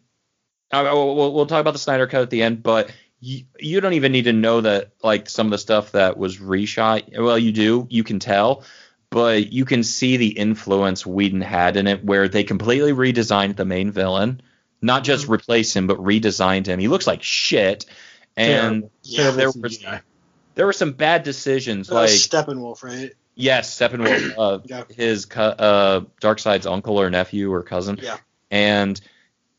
I, 0.72 0.82
we'll, 0.84 1.34
we'll 1.34 1.44
talk 1.44 1.60
about 1.60 1.74
the 1.74 1.78
Snyder 1.78 2.06
cut 2.06 2.22
at 2.22 2.30
the 2.30 2.42
end, 2.42 2.62
but 2.62 2.90
you, 3.20 3.44
you 3.60 3.82
don't 3.82 3.92
even 3.92 4.12
need 4.12 4.24
to 4.24 4.32
know 4.32 4.62
that 4.62 4.92
like 5.02 5.28
some 5.28 5.48
of 5.48 5.50
the 5.50 5.58
stuff 5.58 5.92
that 5.92 6.16
was 6.16 6.38
reshot. 6.38 7.18
Well, 7.20 7.38
you 7.38 7.52
do, 7.52 7.86
you 7.90 8.02
can 8.02 8.18
tell, 8.18 8.64
but 9.10 9.52
you 9.52 9.66
can 9.66 9.82
see 9.82 10.16
the 10.16 10.28
influence 10.28 11.04
Whedon 11.04 11.42
had 11.42 11.76
in 11.76 11.86
it, 11.86 12.02
where 12.02 12.28
they 12.28 12.44
completely 12.44 12.92
redesigned 12.94 13.56
the 13.56 13.66
main 13.66 13.90
villain, 13.90 14.40
not 14.80 15.04
just 15.04 15.28
replace 15.28 15.76
him, 15.76 15.86
but 15.86 15.98
redesigned 15.98 16.64
him. 16.64 16.78
He 16.78 16.88
looks 16.88 17.06
like 17.06 17.22
shit, 17.22 17.84
and 18.38 18.88
Yeah. 19.02 19.32
There 19.32 19.48
was- 19.48 19.84
there 20.54 20.64
were 20.64 20.72
some 20.72 20.92
bad 20.92 21.24
decisions 21.24 21.90
Uh, 21.90 21.96
like 21.96 22.08
Steppenwolf, 22.10 22.82
right? 22.82 23.12
Yes, 23.34 23.76
Steppenwolf, 23.76 24.34
uh, 24.38 24.58
Yeah. 24.64 24.84
his 24.88 25.26
uh, 25.34 26.02
Darkseid's 26.20 26.66
uncle 26.66 27.00
or 27.00 27.10
nephew 27.10 27.52
or 27.52 27.62
cousin. 27.62 27.98
Yeah. 28.00 28.18
And 28.50 29.00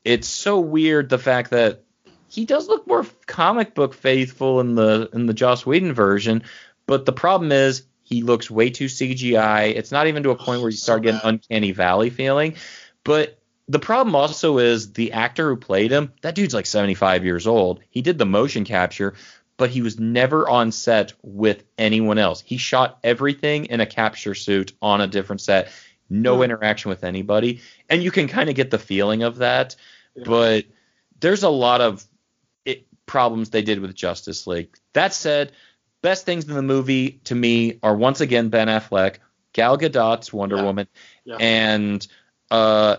it's 0.03 0.27
so 0.27 0.59
weird 0.59 1.09
the 1.09 1.17
fact 1.17 1.51
that 1.51 1.83
he 2.29 2.45
does 2.45 2.67
look 2.67 2.87
more 2.87 3.05
comic 3.27 3.73
book 3.75 3.93
faithful 3.93 4.59
in 4.59 4.75
the 4.75 5.09
in 5.13 5.25
the 5.25 5.33
Joss 5.33 5.65
Whedon 5.65 5.93
version, 5.93 6.43
but 6.85 7.05
the 7.05 7.13
problem 7.13 7.51
is 7.51 7.83
he 8.03 8.21
looks 8.21 8.51
way 8.51 8.69
too 8.69 8.85
CGI. 8.85 9.75
It's 9.75 9.91
not 9.91 10.07
even 10.07 10.23
to 10.23 10.29
a 10.29 10.35
point 10.35 10.61
where 10.61 10.69
you 10.69 10.77
start 10.77 11.03
getting 11.03 11.21
uncanny 11.23 11.71
valley 11.71 12.09
feeling. 12.11 12.55
But 13.03 13.39
the 13.67 13.79
problem 13.79 14.15
also 14.15 14.59
is 14.59 14.93
the 14.93 15.13
actor 15.13 15.49
who 15.49 15.55
played 15.57 15.91
him, 15.91 16.13
that 16.21 16.35
dude's 16.35 16.53
like 16.53 16.67
75 16.67 17.25
years 17.25 17.47
old. 17.47 17.79
He 17.89 18.03
did 18.03 18.19
the 18.19 18.25
motion 18.25 18.63
capture, 18.63 19.15
but 19.57 19.69
he 19.69 19.81
was 19.81 19.99
never 19.99 20.47
on 20.49 20.71
set 20.71 21.13
with 21.21 21.63
anyone 21.77 22.17
else. 22.17 22.41
He 22.41 22.57
shot 22.57 22.99
everything 23.03 23.65
in 23.65 23.79
a 23.79 23.85
capture 23.85 24.35
suit 24.35 24.73
on 24.81 25.01
a 25.01 25.07
different 25.07 25.41
set, 25.41 25.69
no 26.09 26.37
Hmm. 26.37 26.43
interaction 26.43 26.89
with 26.89 27.03
anybody. 27.03 27.61
And 27.89 28.03
you 28.03 28.11
can 28.11 28.27
kind 28.27 28.49
of 28.49 28.55
get 28.55 28.69
the 28.71 28.79
feeling 28.79 29.23
of 29.23 29.37
that, 29.37 29.75
Yeah. 30.15 30.23
but 30.25 30.65
there's 31.19 31.43
a 31.43 31.49
lot 31.49 31.81
of 31.81 32.05
it, 32.65 32.85
problems 33.05 33.49
they 33.49 33.61
did 33.61 33.79
with 33.79 33.95
Justice 33.95 34.45
League. 34.47 34.75
That 34.93 35.13
said, 35.13 35.51
best 36.01 36.25
things 36.25 36.47
in 36.47 36.53
the 36.53 36.61
movie 36.61 37.21
to 37.25 37.35
me 37.35 37.79
are 37.81 37.95
once 37.95 38.21
again 38.21 38.49
Ben 38.49 38.67
Affleck, 38.67 39.15
Gal 39.53 39.77
Gadot's 39.77 40.33
Wonder 40.33 40.57
Yeah. 40.57 40.63
Woman, 40.63 40.87
Yeah. 41.23 41.37
and 41.39 42.05
uh, 42.51 42.97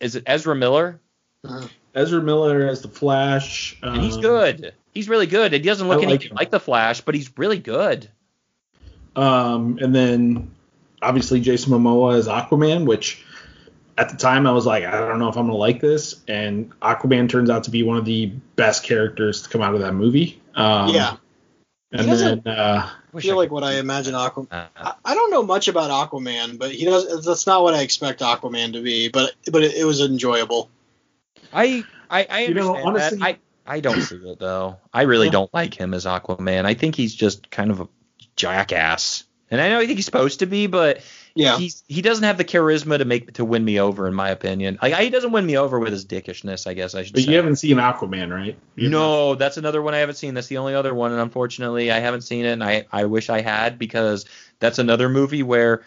is 0.00 0.16
it 0.16 0.24
Ezra 0.26 0.54
Miller? 0.56 1.00
Mhm. 1.44 1.70
Ezra 1.94 2.20
Miller 2.20 2.66
as 2.68 2.82
the 2.82 2.88
Flash. 2.88 3.78
And 3.82 4.02
he's 4.02 4.16
um, 4.16 4.20
good. 4.22 4.74
He's 4.96 5.08
really 5.10 5.26
good. 5.26 5.52
He 5.52 5.58
doesn't 5.58 5.86
look 5.86 5.98
I 5.98 6.00
like 6.00 6.08
anything 6.08 6.30
him. 6.30 6.36
like 6.36 6.50
the 6.50 6.58
Flash, 6.58 7.02
but 7.02 7.14
he's 7.14 7.30
really 7.36 7.58
good. 7.58 8.08
Um, 9.14 9.78
and 9.80 9.94
then 9.94 10.50
obviously 11.02 11.40
Jason 11.40 11.72
Momoa 11.72 12.16
as 12.16 12.28
Aquaman, 12.28 12.86
which 12.86 13.22
at 13.98 14.08
the 14.10 14.16
time 14.16 14.46
I 14.46 14.52
was 14.52 14.66
like, 14.66 14.84
I 14.84 14.92
don't 15.06 15.18
know 15.18 15.28
if 15.28 15.36
I'm 15.36 15.46
gonna 15.46 15.56
like 15.56 15.80
this. 15.80 16.22
And 16.28 16.70
Aquaman 16.80 17.28
turns 17.28 17.50
out 17.50 17.64
to 17.64 17.70
be 17.70 17.82
one 17.82 17.96
of 17.98 18.04
the 18.04 18.26
best 18.56 18.84
characters 18.84 19.42
to 19.42 19.48
come 19.48 19.62
out 19.62 19.74
of 19.74 19.80
that 19.80 19.92
movie. 19.92 20.40
Um, 20.54 20.88
yeah. 20.94 21.16
And 21.92 22.00
then 22.00 22.08
doesn't- 22.08 22.46
uh, 22.46 22.88
I 23.14 23.20
feel 23.20 23.36
like 23.36 23.50
what 23.50 23.64
I 23.64 23.78
imagine 23.78 24.12
Aquaman. 24.14 24.48
Uh, 24.50 24.66
I, 24.76 24.92
I 25.04 25.14
don't 25.14 25.30
know 25.30 25.42
much 25.42 25.68
about 25.68 25.90
Aquaman, 25.90 26.58
but 26.58 26.70
he 26.72 26.84
does. 26.84 27.24
That's 27.24 27.46
not 27.46 27.62
what 27.62 27.72
I 27.72 27.80
expect 27.80 28.20
Aquaman 28.20 28.74
to 28.74 28.82
be. 28.82 29.08
But 29.08 29.32
but 29.50 29.62
it, 29.62 29.74
it 29.74 29.84
was 29.84 30.00
enjoyable. 30.02 30.68
I 31.52 31.84
I, 32.10 32.26
I 32.28 32.40
You 32.46 32.54
know, 32.54 32.76
understand 32.76 32.86
honestly- 32.86 33.18
that. 33.18 33.24
I 33.24 33.38
I 33.66 33.80
don't 33.80 34.00
see 34.00 34.16
it 34.16 34.38
though. 34.38 34.78
I 34.92 35.02
really 35.02 35.30
don't 35.30 35.52
like 35.52 35.74
him 35.74 35.94
as 35.94 36.04
Aquaman. 36.04 36.64
I 36.64 36.74
think 36.74 36.94
he's 36.94 37.14
just 37.14 37.50
kind 37.50 37.70
of 37.70 37.80
a 37.80 37.88
jackass. 38.36 39.24
And 39.50 39.60
I 39.60 39.68
know 39.68 39.78
I 39.78 39.86
think 39.86 39.96
he's 39.96 40.04
supposed 40.06 40.40
to 40.40 40.46
be, 40.46 40.66
but 40.66 41.02
Yeah. 41.34 41.56
he's 41.56 41.84
he 41.86 42.02
doesn't 42.02 42.24
have 42.24 42.36
the 42.36 42.44
charisma 42.44 42.98
to 42.98 43.04
make 43.04 43.34
to 43.34 43.44
win 43.44 43.64
me 43.64 43.78
over, 43.78 44.08
in 44.08 44.14
my 44.14 44.30
opinion. 44.30 44.78
Like 44.82 44.94
he 44.94 45.10
doesn't 45.10 45.30
win 45.30 45.46
me 45.46 45.56
over 45.56 45.78
with 45.78 45.92
his 45.92 46.04
dickishness, 46.04 46.66
I 46.66 46.74
guess 46.74 46.94
I 46.94 47.04
should 47.04 47.12
but 47.12 47.22
say. 47.22 47.30
you 47.30 47.36
haven't 47.36 47.56
seen 47.56 47.76
Aquaman, 47.76 48.34
right? 48.34 48.58
You 48.74 48.88
No, 48.88 49.36
that's 49.36 49.56
another 49.56 49.80
one 49.80 49.94
I 49.94 49.98
haven't 49.98 50.16
seen. 50.16 50.34
That's 50.34 50.48
the 50.48 50.58
only 50.58 50.74
other 50.74 50.94
one, 50.94 51.12
and 51.12 51.20
unfortunately, 51.20 51.92
I 51.92 52.00
haven't 52.00 52.22
seen 52.22 52.44
it. 52.44 52.52
And 52.52 52.64
I, 52.64 52.86
I 52.90 53.04
wish 53.04 53.30
I 53.30 53.40
had 53.40 53.78
because 53.78 54.24
that's 54.58 54.78
another 54.80 55.08
movie 55.08 55.44
where 55.44 55.84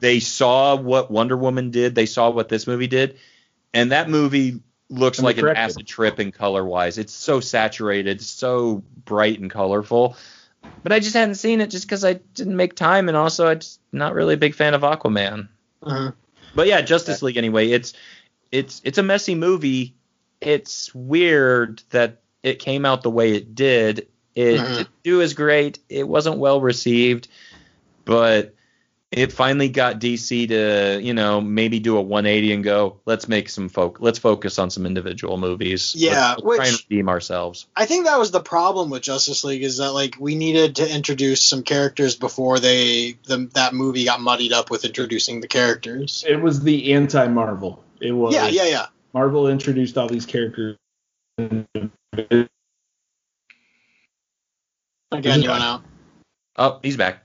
they 0.00 0.20
saw 0.20 0.76
what 0.76 1.10
Wonder 1.10 1.36
Woman 1.36 1.70
did, 1.70 1.94
they 1.94 2.06
saw 2.06 2.30
what 2.30 2.48
this 2.48 2.66
movie 2.66 2.86
did, 2.86 3.18
and 3.74 3.92
that 3.92 4.08
movie 4.08 4.60
looks 4.88 5.18
And 5.18 5.24
like 5.24 5.36
they 5.36 5.42
an 5.42 5.56
acid 5.56 5.86
trip 5.86 6.18
in 6.20 6.32
color 6.32 6.64
wise. 6.64 6.98
It's 6.98 7.12
so 7.12 7.40
saturated, 7.40 8.20
so 8.22 8.82
bright 9.04 9.38
and 9.38 9.50
colorful. 9.50 10.16
But 10.82 10.92
I 10.92 11.00
just 11.00 11.14
hadn't 11.14 11.36
seen 11.36 11.60
it 11.60 11.70
just 11.70 11.86
because 11.86 12.04
I 12.04 12.14
didn't 12.34 12.56
make 12.56 12.74
time, 12.74 13.08
and 13.08 13.16
also 13.16 13.48
I'm 13.48 13.60
not 13.92 14.14
really 14.14 14.34
a 14.34 14.38
big 14.38 14.54
fan 14.54 14.74
of 14.74 14.82
Aquaman. 14.82 15.48
Mhm. 15.82 16.14
But 16.54 16.66
yeah, 16.66 16.80
Justice 16.80 17.22
League 17.22 17.36
anyway. 17.36 17.70
It's 17.70 17.92
it's 18.50 18.80
it's 18.84 18.98
a 18.98 19.02
messy 19.02 19.34
movie. 19.34 19.94
It's 20.40 20.94
weird 20.94 21.82
that 21.90 22.20
it 22.42 22.58
came 22.58 22.84
out 22.84 23.02
the 23.02 23.10
way 23.10 23.34
it 23.34 23.54
did. 23.54 24.08
It 24.34 24.58
didn't 24.58 24.88
do 25.02 25.20
as 25.20 25.34
great. 25.34 25.78
It 25.88 26.06
wasn't 26.06 26.38
well 26.38 26.60
received, 26.60 27.28
but 28.04 28.54
it 29.10 29.32
finally 29.32 29.70
got 29.70 30.00
DC 30.00 30.48
to 30.48 31.00
you 31.02 31.14
know 31.14 31.40
maybe 31.40 31.80
do 31.80 31.96
a 31.96 32.02
180 32.02 32.52
and 32.52 32.64
go 32.64 33.00
let's 33.06 33.26
make 33.26 33.48
some 33.48 33.70
folk 33.70 33.98
let's 34.00 34.18
focus 34.18 34.58
on 34.58 34.70
some 34.70 34.84
individual 34.84 35.38
movies. 35.38 35.94
Yeah, 35.96 36.30
let's, 36.30 36.42
let's 36.42 36.56
try 36.56 36.66
and 36.66 36.74
which- 36.74 36.86
redeem 36.90 37.08
ourselves. 37.08 37.66
I 37.74 37.86
think 37.86 38.06
that 38.06 38.18
was 38.18 38.30
the 38.30 38.40
problem 38.40 38.90
with 38.90 39.02
Justice 39.02 39.44
League 39.44 39.62
is 39.62 39.78
that 39.78 39.92
like 39.92 40.16
we 40.20 40.34
needed 40.34 40.76
to 40.76 40.94
introduce 40.94 41.42
some 41.42 41.62
characters 41.62 42.16
before 42.16 42.58
they 42.58 43.16
the, 43.24 43.48
that 43.54 43.72
movie 43.72 44.04
got 44.04 44.20
muddied 44.20 44.52
up 44.52 44.70
with 44.70 44.84
introducing 44.84 45.40
the 45.40 45.48
characters. 45.48 46.24
It 46.28 46.40
was 46.40 46.60
the 46.60 46.92
anti-Marvel. 46.92 47.82
It 48.00 48.12
was 48.12 48.34
Yeah, 48.34 48.48
yeah, 48.48 48.66
yeah. 48.66 48.86
Marvel 49.14 49.48
introduced 49.48 49.96
all 49.96 50.08
these 50.08 50.26
characters. 50.26 50.76
Again, 51.38 51.88
you 55.42 55.48
went 55.48 55.62
out. 55.62 55.82
Oh, 56.56 56.80
he's 56.82 56.96
back. 56.96 57.24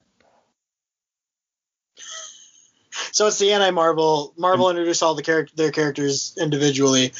So 3.13 3.27
it's 3.27 3.37
the 3.37 3.51
anti-Marvel. 3.53 4.33
Marvel 4.37 4.71
introduced 4.71 5.03
all 5.03 5.13
the 5.13 5.21
character 5.21 5.53
their 5.55 5.71
characters 5.71 6.35
individually, 6.39 7.13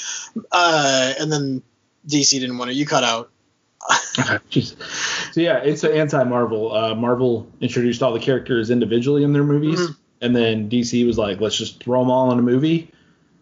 uh, 0.52 1.14
and 1.20 1.32
then 1.32 1.62
DC 2.08 2.40
didn't 2.40 2.58
want 2.58 2.72
to. 2.72 2.76
You 2.76 2.86
cut 2.88 3.04
out. 3.04 3.30
So 4.50 5.42
yeah, 5.42 5.58
it's 5.60 5.84
an 5.84 5.92
anti-Marvel. 5.92 6.72
Uh, 6.74 6.96
Marvel 6.96 7.48
introduced 7.62 8.02
all 8.02 8.12
the 8.14 8.20
characters 8.20 8.72
individually 8.72 9.24
in 9.24 9.34
their 9.34 9.44
movies, 9.44 9.80
Mhm. 9.80 9.96
and 10.22 10.36
then 10.36 10.70
DC 10.70 11.06
was 11.06 11.18
like, 11.18 11.40
let's 11.40 11.56
just 11.58 11.84
throw 11.84 12.00
them 12.02 12.10
all 12.10 12.32
in 12.32 12.40
a 12.40 12.42
movie, 12.42 12.92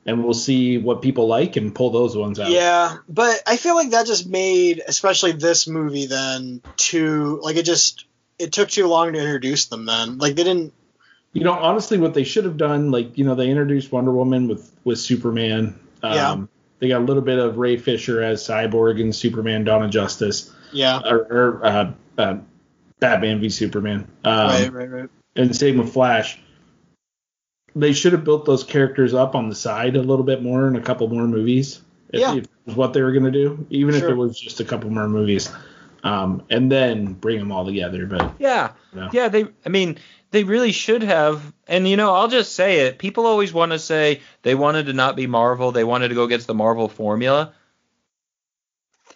and 0.05 0.21
we'll 0.23 0.33
see 0.33 0.77
what 0.77 1.01
people 1.01 1.27
like 1.27 1.55
and 1.55 1.73
pull 1.73 1.91
those 1.91 2.17
ones 2.17 2.37
out. 2.39 2.49
Yeah, 2.51 2.97
but 3.07 3.41
I 3.47 3.55
feel 3.55 3.75
like 3.75 3.91
that 3.91 4.07
just 4.07 4.27
made, 4.27 4.81
especially 4.85 5.31
this 5.33 5.67
movie, 5.67 6.07
then 6.07 6.61
too 6.75 7.39
like 7.43 7.55
it 7.55 7.63
just 7.63 8.05
it 8.39 8.51
took 8.51 8.69
too 8.69 8.87
long 8.87 9.13
to 9.13 9.19
introduce 9.19 9.67
them. 9.67 9.85
Then 9.85 10.17
like 10.17 10.35
they 10.35 10.43
didn't. 10.43 10.73
You 11.33 11.43
know, 11.45 11.53
honestly, 11.53 11.97
what 11.97 12.13
they 12.13 12.23
should 12.25 12.43
have 12.45 12.57
done, 12.57 12.91
like 12.91 13.17
you 13.17 13.23
know, 13.23 13.35
they 13.35 13.49
introduced 13.49 13.91
Wonder 13.91 14.11
Woman 14.11 14.47
with 14.47 14.71
with 14.83 14.99
Superman. 14.99 15.79
Um, 16.03 16.13
Yeah. 16.13 16.45
They 16.79 16.87
got 16.87 17.01
a 17.01 17.05
little 17.05 17.21
bit 17.21 17.37
of 17.37 17.57
Ray 17.57 17.77
Fisher 17.77 18.21
as 18.23 18.41
Cyborg 18.43 18.99
and 18.99 19.13
Superman: 19.15 19.63
Dawn 19.63 19.83
of 19.83 19.91
Justice, 19.91 20.51
Yeah. 20.73 20.99
or, 21.05 21.17
or 21.29 21.65
uh, 21.65 21.91
uh, 22.17 22.37
Batman 22.99 23.39
v 23.39 23.49
Superman. 23.49 24.07
Um, 24.23 24.47
right. 24.49 24.73
Right. 24.73 24.89
Right. 24.89 25.09
and 25.35 25.55
same 25.55 25.77
with 25.77 25.93
Flash. 25.93 26.39
They 27.75 27.93
should 27.93 28.11
have 28.13 28.23
built 28.25 28.45
those 28.45 28.63
characters 28.63 29.13
up 29.13 29.35
on 29.35 29.47
the 29.47 29.55
side 29.55 29.95
a 29.95 30.01
little 30.01 30.25
bit 30.25 30.41
more 30.43 30.67
in 30.67 30.75
a 30.75 30.81
couple 30.81 31.07
more 31.07 31.25
movies. 31.27 31.81
If, 32.09 32.19
Yeah. 32.19 32.35
if 32.35 32.43
it 32.43 32.49
was 32.65 32.75
what 32.75 32.91
they 32.93 33.01
were 33.01 33.13
going 33.13 33.23
to 33.23 33.31
do, 33.31 33.65
even 33.69 33.95
if 33.95 34.03
it 34.03 34.13
was 34.17 34.37
just 34.37 34.59
a 34.59 34.65
couple 34.65 34.89
more 34.89 35.07
movies, 35.07 35.49
um, 36.03 36.43
and 36.49 36.69
then 36.69 37.13
bring 37.13 37.39
them 37.39 37.51
all 37.51 37.63
together. 37.65 38.05
But 38.07 38.33
Yeah. 38.39 38.71
No. 38.93 39.07
Yeah, 39.13 39.29
they 39.29 39.45
I 39.65 39.69
mean, 39.69 39.97
they 40.31 40.43
really 40.43 40.71
should 40.71 41.03
have. 41.03 41.53
And 41.67 41.87
you 41.87 41.97
know, 41.97 42.13
I'll 42.13 42.27
just 42.27 42.53
say 42.53 42.87
it. 42.87 42.97
People 42.97 43.25
always 43.25 43.53
want 43.53 43.71
to 43.73 43.79
say 43.79 44.21
they 44.41 44.55
wanted 44.55 44.87
to 44.87 44.93
not 44.93 45.15
be 45.15 45.27
Marvel, 45.27 45.71
they 45.71 45.83
wanted 45.83 46.07
to 46.09 46.15
go 46.15 46.23
against 46.23 46.47
the 46.47 46.53
Marvel 46.55 46.87
formula. 46.87 47.53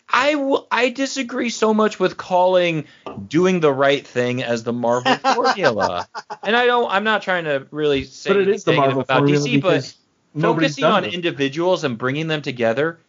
I, 0.07 0.33
w- 0.33 0.65
I 0.71 0.89
disagree 0.89 1.49
so 1.49 1.73
much 1.73 1.99
with 1.99 2.15
calling 2.15 2.85
doing 3.27 3.59
the 3.59 3.73
right 3.73 4.05
thing 4.05 4.43
as 4.43 4.63
the 4.63 4.71
Marvel 4.71 5.15
formula. 5.33 6.07
and 6.43 6.55
I 6.55 6.65
don't 6.67 6.89
I'm 6.91 7.03
not 7.03 7.21
trying 7.23 7.45
to 7.45 7.67
really 7.71 8.03
say 8.03 8.29
but 8.29 8.37
it 8.37 8.47
anything 8.47 8.75
the 8.75 8.81
negative 8.81 8.95
Marvel 8.95 9.01
about 9.01 9.23
DC, 9.23 9.61
but 9.61 9.93
focusing 10.39 10.83
on 10.83 11.05
it. 11.05 11.13
individuals 11.13 11.83
and 11.83 11.97
bringing 11.97 12.27
them 12.27 12.41
together 12.41 12.99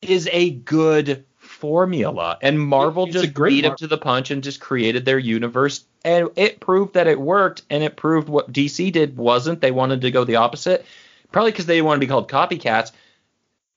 is 0.00 0.28
a 0.32 0.50
good 0.50 1.26
formula. 1.36 2.38
And 2.40 2.58
Marvel 2.58 3.04
It's 3.04 3.14
just 3.14 3.34
great 3.34 3.50
beat 3.50 3.64
mar- 3.64 3.72
up 3.72 3.78
to 3.78 3.86
the 3.86 3.98
punch 3.98 4.30
and 4.30 4.42
just 4.42 4.60
created 4.60 5.04
their 5.04 5.18
universe. 5.18 5.84
And 6.04 6.30
it 6.36 6.60
proved 6.60 6.94
that 6.94 7.06
it 7.06 7.20
worked. 7.20 7.62
And 7.70 7.82
it 7.82 7.96
proved 7.96 8.28
what 8.28 8.52
DC 8.52 8.92
did 8.92 9.16
wasn't. 9.16 9.60
They 9.60 9.70
wanted 9.70 10.02
to 10.02 10.10
go 10.10 10.24
the 10.24 10.36
opposite. 10.36 10.86
Probably 11.32 11.50
because 11.50 11.66
they 11.66 11.74
didn't 11.74 11.86
want 11.86 12.00
to 12.00 12.06
be 12.06 12.10
called 12.10 12.30
copycats. 12.30 12.92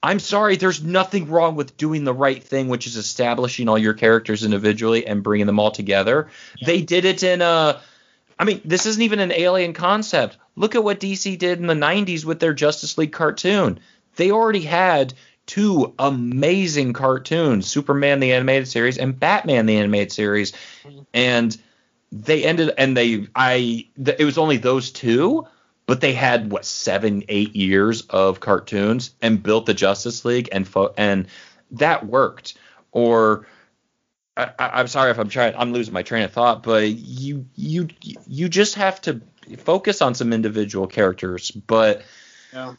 I'm 0.03 0.19
sorry, 0.19 0.55
there's 0.55 0.83
nothing 0.83 1.29
wrong 1.29 1.55
with 1.55 1.77
doing 1.77 2.03
the 2.03 2.13
right 2.13 2.43
thing, 2.43 2.69
which 2.69 2.87
is 2.87 2.95
establishing 2.95 3.69
all 3.69 3.77
your 3.77 3.93
characters 3.93 4.43
individually 4.43 5.05
and 5.05 5.21
bringing 5.21 5.45
them 5.45 5.59
all 5.59 5.69
together. 5.69 6.29
They 6.65 6.81
did 6.81 7.05
it 7.05 7.21
in 7.21 7.41
a. 7.41 7.79
I 8.39 8.43
mean, 8.43 8.61
this 8.65 8.87
isn't 8.87 9.01
even 9.03 9.19
an 9.19 9.31
alien 9.31 9.73
concept. 9.73 10.37
Look 10.55 10.73
at 10.73 10.83
what 10.83 10.99
DC 10.99 11.37
did 11.37 11.59
in 11.59 11.67
the 11.67 11.75
90s 11.75 12.25
with 12.25 12.39
their 12.39 12.55
Justice 12.55 12.97
League 12.97 13.11
cartoon. 13.11 13.79
They 14.15 14.31
already 14.31 14.61
had 14.61 15.13
two 15.45 15.93
amazing 15.99 16.93
cartoons 16.93 17.67
Superman, 17.67 18.19
the 18.19 18.33
animated 18.33 18.67
series, 18.67 18.97
and 18.97 19.19
Batman, 19.19 19.67
the 19.67 19.77
animated 19.77 20.11
series. 20.11 20.53
Mm-hmm. 20.83 21.01
And 21.13 21.57
they 22.11 22.43
ended, 22.43 22.73
and 22.77 22.95
they, 22.95 23.27
I, 23.35 23.87
it 23.97 24.25
was 24.25 24.37
only 24.37 24.57
those 24.57 24.91
two, 24.91 25.47
but 25.85 26.01
they 26.01 26.13
had, 26.13 26.51
what, 26.51 26.65
seven, 26.65 27.23
eight 27.29 27.55
years 27.55 28.01
of 28.09 28.39
cartoons 28.39 29.11
and 29.21 29.41
built 29.41 29.65
the 29.65 29.73
Justice 29.73 30.25
League, 30.25 30.49
and, 30.51 30.67
fo- 30.67 30.93
and 30.97 31.27
that 31.71 32.05
worked. 32.05 32.55
Or, 32.91 33.47
I- 34.37 34.51
I'm 34.59 34.87
sorry 34.87 35.11
if 35.11 35.19
I'm 35.19 35.29
trying. 35.29 35.55
I'm 35.55 35.73
losing 35.73 35.93
my 35.93 36.03
train 36.03 36.23
of 36.23 36.31
thought, 36.31 36.63
but 36.63 36.87
you 36.89 37.45
you 37.55 37.89
you 38.27 38.47
just 38.49 38.75
have 38.75 39.01
to 39.01 39.21
focus 39.57 40.01
on 40.01 40.15
some 40.15 40.31
individual 40.33 40.87
characters. 40.87 41.51
But 41.51 42.03
Yeah. 42.53 42.75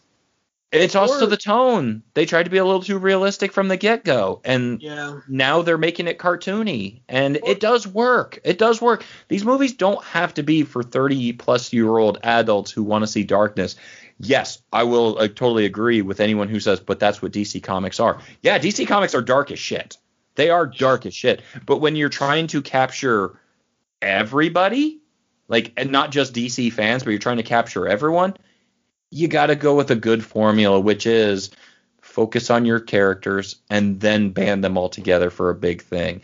It's 0.73 0.95
also 0.95 1.25
Or- 1.25 1.29
the 1.29 1.37
tone. 1.37 2.03
They 2.15 2.25
tried 2.27 2.45
to 2.45 2.51
be 2.51 2.57
a 2.59 2.65
little 2.65 2.83
too 2.83 2.99
realistic 2.99 3.53
from 3.53 3.69
the 3.69 3.77
get 3.77 4.05
go, 4.05 4.41
and 4.45 4.81
Yeah. 4.83 5.21
now 5.29 5.63
they're 5.63 5.79
making 5.79 6.09
it 6.09 6.19
cartoony, 6.19 7.01
and 7.09 7.37
it 7.47 7.61
does 7.61 7.87
work. 7.87 8.41
It 8.45 8.59
does 8.59 8.81
work. 8.81 9.05
These 9.29 9.45
movies 9.45 9.73
don't 9.75 10.03
have 10.05 10.35
to 10.35 10.43
be 10.43 10.63
for 10.63 10.83
30 10.83 11.33
plus 11.35 11.73
year 11.73 11.97
old 11.99 12.19
adults 12.23 12.71
who 12.71 12.83
want 12.83 13.03
to 13.03 13.07
see 13.07 13.23
darkness. 13.23 13.77
Yes, 14.19 14.63
I 14.73 14.85
will 14.85 15.19
uh, 15.19 15.29
totally 15.29 15.65
agree 15.65 16.01
with 16.01 16.21
anyone 16.21 16.49
who 16.49 16.61
says, 16.61 16.81
but 16.81 16.99
that's 17.01 17.21
what 17.21 17.33
DC 17.33 17.61
Comics 17.63 17.99
are. 18.01 18.19
Yeah, 18.43 18.59
DC 18.59 18.87
Comics 18.87 19.15
are 19.15 19.23
dark 19.23 19.51
as 19.51 19.59
shit. 19.59 19.97
They 20.37 20.49
are 20.49 20.67
dark 20.67 21.05
as 21.07 21.15
shit. 21.15 21.43
But 21.67 21.79
when 21.79 21.97
you're 21.97 22.09
trying 22.09 22.47
to 22.49 22.63
capture 22.63 23.39
everybody, 24.01 25.01
like, 25.49 25.73
and 25.77 25.91
not 25.91 26.11
just 26.11 26.35
DC 26.35 26.73
fans, 26.73 27.03
but 27.03 27.11
you're 27.11 27.19
trying 27.19 27.37
to 27.39 27.43
capture 27.43 27.87
everyone, 27.87 28.35
you 29.13 29.29
got 29.29 29.47
to 29.47 29.55
go 29.55 29.75
with 29.75 29.91
a 29.91 29.95
good 29.97 30.25
formula, 30.25 30.81
which 30.81 31.07
is 31.07 31.51
focus 32.01 32.51
on 32.51 32.65
your 32.65 32.81
characters 32.81 33.57
and 33.71 34.01
then 34.01 34.31
band 34.31 34.65
them 34.65 34.77
all 34.77 34.89
together 34.89 35.31
for 35.31 35.51
a 35.51 35.55
big 35.55 35.83
thing. 35.83 36.23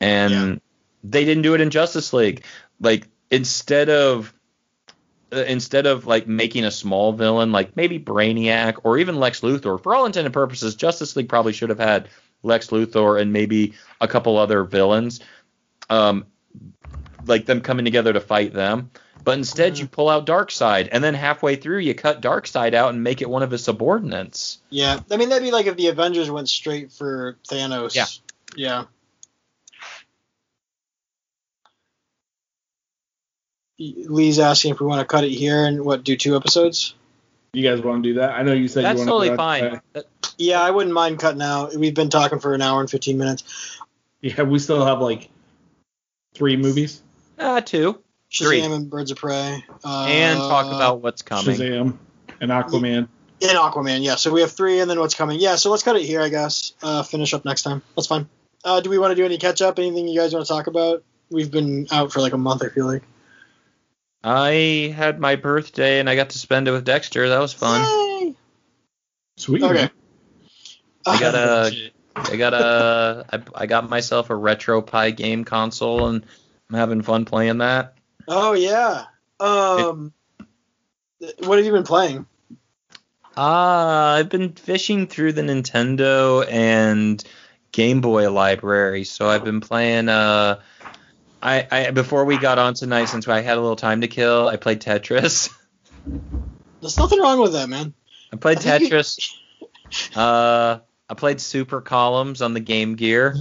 And 0.00 0.32
Yeah. 0.32 0.54
they 1.04 1.24
didn't 1.24 1.42
do 1.42 1.54
it 1.54 1.60
in 1.60 1.70
Justice 1.70 2.12
League. 2.12 2.44
Like 2.80 3.06
instead 3.30 3.88
of 3.90 4.32
uh, 5.32 5.44
instead 5.46 5.86
of 5.86 6.06
like 6.06 6.26
making 6.26 6.64
a 6.64 6.70
small 6.70 7.12
villain 7.12 7.52
like 7.52 7.76
maybe 7.76 7.98
Brainiac 7.98 8.80
or 8.82 8.98
even 8.98 9.16
Lex 9.20 9.40
Luthor, 9.40 9.82
for 9.82 9.94
all 9.94 10.06
intended 10.06 10.32
purposes, 10.32 10.74
Justice 10.74 11.14
League 11.16 11.28
probably 11.28 11.52
should 11.52 11.70
have 11.70 11.78
had 11.78 12.08
Lex 12.42 12.68
Luthor 12.68 13.20
and 13.20 13.32
maybe 13.32 13.74
a 14.00 14.08
couple 14.08 14.36
other 14.36 14.64
villains, 14.64 15.20
um, 15.88 16.26
like 17.26 17.46
them 17.46 17.60
coming 17.60 17.84
together 17.84 18.12
to 18.12 18.20
fight 18.20 18.52
them. 18.52 18.90
But 19.24 19.38
instead, 19.38 19.78
you 19.78 19.84
mm-hmm. 19.84 19.94
pull 19.94 20.08
out 20.08 20.26
Darkseid, 20.26 20.88
and 20.90 21.02
then 21.02 21.14
halfway 21.14 21.56
through, 21.56 21.78
you 21.78 21.94
cut 21.94 22.20
Darkseid 22.20 22.74
out 22.74 22.92
and 22.92 23.04
make 23.04 23.22
it 23.22 23.30
one 23.30 23.42
of 23.42 23.50
his 23.50 23.64
subordinates. 23.64 24.58
Yeah. 24.70 25.00
I 25.10 25.16
mean, 25.16 25.28
that'd 25.28 25.44
be 25.44 25.52
like 25.52 25.66
if 25.66 25.76
the 25.76 25.88
Avengers 25.88 26.30
went 26.30 26.48
straight 26.48 26.90
for 26.90 27.36
Thanos. 27.48 27.94
Yeah. 27.94 28.06
Yeah. 28.56 28.84
Lee's 33.78 34.38
asking 34.38 34.72
if 34.72 34.80
we 34.80 34.86
want 34.86 35.00
to 35.00 35.06
cut 35.06 35.24
it 35.24 35.30
here 35.30 35.64
and 35.64 35.84
what 35.84 36.04
do 36.04 36.16
two 36.16 36.36
episodes. 36.36 36.94
You 37.52 37.62
guys 37.68 37.82
want 37.82 38.02
to 38.02 38.10
do 38.10 38.14
that? 38.20 38.30
I 38.30 38.42
know 38.42 38.52
you 38.52 38.68
said 38.68 38.84
That's 38.84 39.00
you 39.00 39.06
totally 39.06 39.28
want 39.30 39.38
to 39.38 39.70
fine. 39.70 39.80
That- 39.92 40.06
Yeah, 40.38 40.60
I 40.60 40.70
wouldn't 40.70 40.94
mind 40.94 41.18
cutting 41.18 41.42
out. 41.42 41.74
We've 41.74 41.94
been 41.94 42.08
talking 42.08 42.38
for 42.38 42.54
an 42.54 42.62
hour 42.62 42.80
and 42.80 42.90
fifteen 42.90 43.18
minutes. 43.18 43.78
yeah, 44.20 44.42
we 44.42 44.58
still 44.58 44.84
have 44.84 45.00
like 45.00 45.28
three 46.34 46.56
movies. 46.56 47.02
Ah, 47.42 47.60
two. 47.60 47.98
Three. 48.32 48.60
And 48.60 48.88
Birds 48.88 49.10
of 49.10 49.18
Prey. 49.18 49.62
Uh, 49.84 50.06
and 50.08 50.38
talk 50.38 50.66
about 50.66 51.02
what's 51.02 51.22
coming. 51.22 51.56
Shazam 51.56 51.98
and 52.40 52.50
Aquaman. 52.50 53.08
in 53.40 53.48
Aquaman. 53.48 54.02
Yeah, 54.02 54.14
so 54.14 54.32
we 54.32 54.40
have 54.40 54.52
three, 54.52 54.80
and 54.80 54.90
then 54.90 54.98
what's 55.00 55.14
coming. 55.14 55.38
Yeah, 55.38 55.56
so 55.56 55.70
let's 55.70 55.82
cut 55.82 55.96
it 55.96 56.02
here, 56.02 56.22
I 56.22 56.28
guess. 56.28 56.72
Uh, 56.82 57.02
finish 57.02 57.34
up 57.34 57.44
next 57.44 57.62
time. 57.62 57.82
That's 57.94 58.06
fine. 58.06 58.28
Uh, 58.64 58.80
do 58.80 58.90
we 58.90 58.98
want 58.98 59.10
to 59.10 59.16
do 59.16 59.24
any 59.24 59.38
catch 59.38 59.60
up? 59.60 59.78
Anything 59.78 60.08
you 60.08 60.18
guys 60.18 60.32
want 60.32 60.46
to 60.46 60.52
talk 60.52 60.66
about? 60.66 61.02
We've 61.30 61.50
been 61.50 61.88
out 61.90 62.12
for 62.12 62.20
like 62.20 62.32
a 62.32 62.38
month. 62.38 62.62
I 62.62 62.68
feel 62.68 62.86
like. 62.86 63.02
I 64.24 64.94
had 64.96 65.18
my 65.18 65.34
birthday 65.34 65.98
and 65.98 66.08
I 66.08 66.14
got 66.14 66.30
to 66.30 66.38
spend 66.38 66.68
it 66.68 66.70
with 66.70 66.84
Dexter. 66.84 67.28
That 67.28 67.40
was 67.40 67.52
fun. 67.52 67.82
Yay! 67.82 68.34
Sweet. 69.36 69.62
Okay. 69.62 69.90
I 71.04 71.20
got 71.20 71.34
a, 71.66 71.70
shit. 71.72 71.92
I 72.14 72.36
got 72.36 72.54
a, 72.54 73.26
I, 73.32 73.62
I 73.62 73.66
got 73.66 73.88
myself 73.88 74.30
a 74.30 74.36
retro 74.36 74.82
RetroPie 74.82 75.16
game 75.16 75.44
console, 75.44 76.06
and 76.08 76.24
I'm 76.72 76.78
having 76.78 77.02
fun 77.02 77.26
playing 77.26 77.58
that. 77.58 77.94
Oh 78.26 78.54
yeah. 78.54 79.04
Um, 79.38 80.14
what 81.40 81.58
have 81.58 81.66
you 81.66 81.72
been 81.72 81.82
playing? 81.84 82.24
Uh, 83.36 84.16
I've 84.18 84.30
been 84.30 84.52
fishing 84.52 85.06
through 85.06 85.32
the 85.32 85.42
Nintendo 85.42 86.46
and 86.50 87.22
Game 87.72 88.00
Boy 88.00 88.30
library, 88.30 89.04
so 89.04 89.28
I've 89.28 89.44
been 89.44 89.60
playing. 89.60 90.08
Uh, 90.08 90.60
I, 91.42 91.66
I 91.70 91.90
before 91.90 92.24
we 92.24 92.38
got 92.38 92.58
on 92.58 92.72
tonight, 92.72 93.06
since 93.06 93.28
I 93.28 93.42
had 93.42 93.58
a 93.58 93.60
little 93.60 93.76
time 93.76 94.00
to 94.00 94.08
kill, 94.08 94.48
I 94.48 94.56
played 94.56 94.80
Tetris. 94.80 95.50
There's 96.80 96.96
nothing 96.96 97.20
wrong 97.20 97.38
with 97.38 97.52
that, 97.52 97.68
man. 97.68 97.92
I 98.32 98.36
played 98.36 98.58
I 98.58 98.60
think 98.78 98.82
you- 98.84 98.88
Tetris. 98.96 99.18
Uh, 100.16 100.78
I 101.06 101.12
played 101.14 101.38
Super 101.38 101.82
Columns 101.82 102.40
on 102.40 102.54
the 102.54 102.60
Game 102.60 102.94
Gear. 102.96 103.36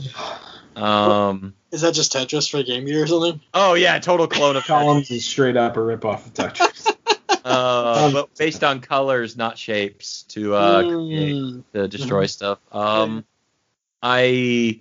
Um. 0.76 1.54
Is 1.72 1.82
that 1.82 1.94
just 1.94 2.12
Tetris 2.14 2.50
for 2.52 2.62
Game 2.64 2.86
Gear 2.86 3.04
or 3.04 3.08
something? 3.08 3.40
Oh 3.54 3.74
yeah, 3.76 3.98
total 4.00 4.28
clone 4.28 4.56
of 4.58 4.64
Tetris. 4.64 4.68
Columns 4.68 5.12
is 5.12 5.26
straight 5.26 5.56
up 5.58 5.78
a 5.78 5.80
ripoff 5.80 6.26
of 6.26 6.34
Tetris. 6.34 6.88
Uh, 7.44 8.12
but 8.12 8.36
based 8.38 8.64
on 8.64 8.82
colors, 8.82 9.36
not 9.36 9.58
shapes, 9.58 10.24
to 10.24 10.54
uh, 10.54 10.84
create, 10.84 11.34
Mm. 11.36 11.64
to 11.74 11.88
destroy 11.88 12.26
stuff. 12.28 12.60
Um, 12.72 13.26
I. 14.04 14.80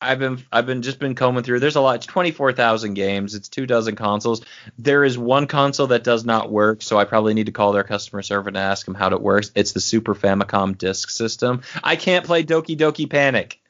I've 0.00 0.18
been 0.18 0.42
I've 0.50 0.64
been 0.64 0.80
just 0.80 0.98
been 0.98 1.14
combing 1.14 1.42
through. 1.42 1.60
There's 1.60 1.76
a 1.76 1.82
lot. 1.82 1.96
It's 1.96 2.06
24,000 2.06 2.94
games. 2.94 3.34
It's 3.34 3.50
two 3.50 3.66
dozen 3.66 3.94
consoles. 3.96 4.42
There 4.78 5.04
is 5.04 5.18
one 5.18 5.46
console 5.46 5.88
that 5.88 6.02
does 6.02 6.24
not 6.24 6.50
work, 6.50 6.80
so 6.80 6.98
I 6.98 7.04
probably 7.04 7.34
need 7.34 7.46
to 7.46 7.52
call 7.52 7.72
their 7.72 7.84
customer 7.84 8.22
service 8.22 8.48
and 8.48 8.56
ask 8.56 8.86
them 8.86 8.94
how 8.94 9.10
it 9.10 9.20
works. 9.20 9.50
It's 9.54 9.72
the 9.72 9.80
Super 9.80 10.14
Famicom 10.14 10.78
Disk 10.78 11.10
System. 11.10 11.60
I 11.84 11.96
can't 11.96 12.24
play 12.24 12.42
Doki 12.42 12.78
Doki 12.78 13.10
Panic. 13.10 13.60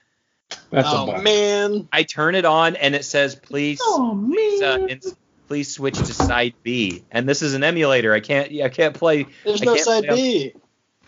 That's 0.70 0.88
a 0.88 0.90
oh 0.92 1.06
bummer. 1.06 1.22
man. 1.22 1.88
I 1.92 2.02
turn 2.04 2.34
it 2.34 2.44
on 2.44 2.76
and 2.76 2.94
it 2.94 3.04
says 3.04 3.34
please 3.34 3.78
Oh 3.82 4.20
please, 4.30 4.62
uh, 4.62 4.86
ins- 4.88 5.14
please 5.48 5.72
switch 5.74 5.96
to 5.98 6.06
side 6.14 6.54
B. 6.62 7.04
And 7.10 7.28
this 7.28 7.42
is 7.42 7.54
an 7.54 7.64
emulator. 7.64 8.12
I 8.14 8.20
can't 8.20 8.52
I 8.62 8.68
can't 8.68 8.94
play 8.94 9.26
There's 9.44 9.62
I 9.62 9.64
no 9.64 9.74
can't 9.74 9.84
side 9.84 10.04
play 10.04 10.10
on- 10.10 10.16
B. 10.16 10.52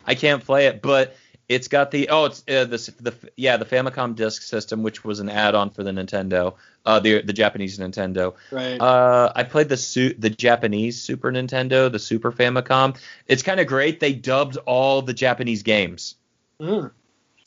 I 0.05 0.14
can't 0.16 0.45
play 0.45 0.66
it, 0.66 0.82
but 0.82 1.16
it's 1.49 1.68
got 1.68 1.90
the 1.90 2.09
oh 2.09 2.24
it's 2.26 2.40
uh, 2.49 2.64
the 2.64 2.93
the 3.01 3.14
yeah 3.36 3.57
the 3.57 3.64
Famicom 3.64 4.14
Disk 4.16 4.43
System, 4.43 4.82
which 4.82 5.05
was 5.05 5.20
an 5.20 5.28
add-on 5.28 5.70
for 5.70 5.82
the 5.82 5.90
Nintendo, 5.90 6.55
uh 6.86 6.99
the 6.99 7.22
the 7.22 7.32
Japanese 7.32 7.78
Nintendo. 7.78 8.34
Right. 8.51 8.80
Uh, 8.80 9.32
I 9.34 9.43
played 9.45 9.68
the 9.68 9.76
su- 9.76 10.14
the 10.18 10.30
Japanese 10.30 11.01
Super 11.03 11.30
Nintendo, 11.30 11.90
the 11.93 11.99
Super 11.99 12.32
Famicom. 12.32 12.97
It's 13.26 13.43
kind 13.43 13.61
of 13.61 13.66
great. 13.66 14.01
They 14.01 14.12
dubbed 14.12 14.57
all 14.66 15.03
the 15.03 15.14
Japanese 15.14 15.62
games, 15.62 16.14
Mm. 16.61 16.90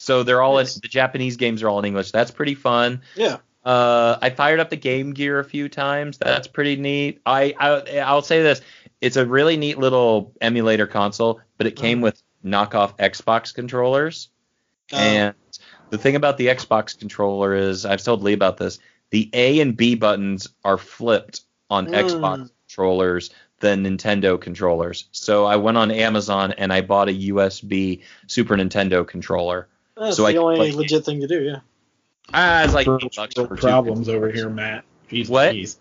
So 0.06 0.22
they're 0.22 0.42
all 0.44 0.60
in 0.60 0.68
the 0.84 0.88
Japanese 0.88 1.36
games 1.36 1.64
are 1.64 1.70
all 1.70 1.80
in 1.80 1.86
English. 1.86 2.12
That's 2.12 2.30
pretty 2.30 2.54
fun. 2.54 3.02
Yeah. 3.16 3.38
Uh, 3.64 4.20
I 4.22 4.30
fired 4.30 4.60
up 4.60 4.70
the 4.70 4.76
Game 4.76 5.14
Gear 5.14 5.40
a 5.40 5.44
few 5.44 5.68
times. 5.68 6.20
That's 6.20 6.48
pretty 6.48 6.76
neat. 6.76 7.22
I, 7.26 7.56
I 7.60 8.00
I'll 8.02 8.22
say 8.22 8.44
this: 8.44 8.62
it's 9.02 9.18
a 9.18 9.26
really 9.26 9.58
neat 9.58 9.80
little 9.80 10.32
emulator 10.40 10.86
console, 10.86 11.42
but 11.58 11.66
it 11.66 11.76
came 11.76 12.02
with 12.02 12.22
knockoff 12.46 12.96
Xbox 12.98 13.52
controllers. 13.52 14.30
Oh. 14.94 14.98
And 14.98 15.34
the 15.90 15.98
thing 15.98 16.16
about 16.16 16.38
the 16.38 16.48
Xbox 16.48 16.98
controller 16.98 17.56
is, 17.56 17.84
I've 17.84 18.04
told 18.04 18.22
Lee 18.22 18.34
about 18.34 18.58
this. 18.58 18.78
The 19.10 19.32
A 19.34 19.60
and 19.60 19.76
B 19.76 19.96
buttons 19.96 20.48
are 20.64 20.78
flipped 20.78 21.42
on 21.72 21.88
Mm. 21.88 22.04
Xbox 22.04 22.52
controllers 22.68 23.32
than 23.62 23.84
Nintendo 23.84 24.40
controllers. 24.40 25.06
So 25.12 25.46
I 25.46 25.56
went 25.56 25.78
on 25.78 25.90
Amazon 25.90 26.52
and 26.52 26.72
I 26.72 26.82
bought 26.82 27.10
a 27.10 27.14
USB 27.32 28.04
Super 28.28 28.56
Nintendo 28.56 29.08
controller. 29.08 29.68
That's 29.98 30.18
so 30.18 30.26
the 30.26 30.34
can 30.34 30.42
only 30.42 30.56
play- 30.58 30.72
legit 30.72 31.06
thing 31.06 31.22
to 31.22 31.28
do. 31.28 31.42
Yeah. 31.44 31.60
Ah, 32.34 32.64
it's 32.64 32.74
like 32.74 32.88
eight 32.88 33.02
First 33.02 33.16
bucks 33.16 33.36
world 33.36 33.50
for 33.50 33.56
two 33.56 33.62
problems 33.62 34.10
over 34.10 34.32
here, 34.32 34.50
Matt. 34.50 34.84
Jeez, 35.12 35.30
What? 35.30 35.54
Louise. 35.54 35.78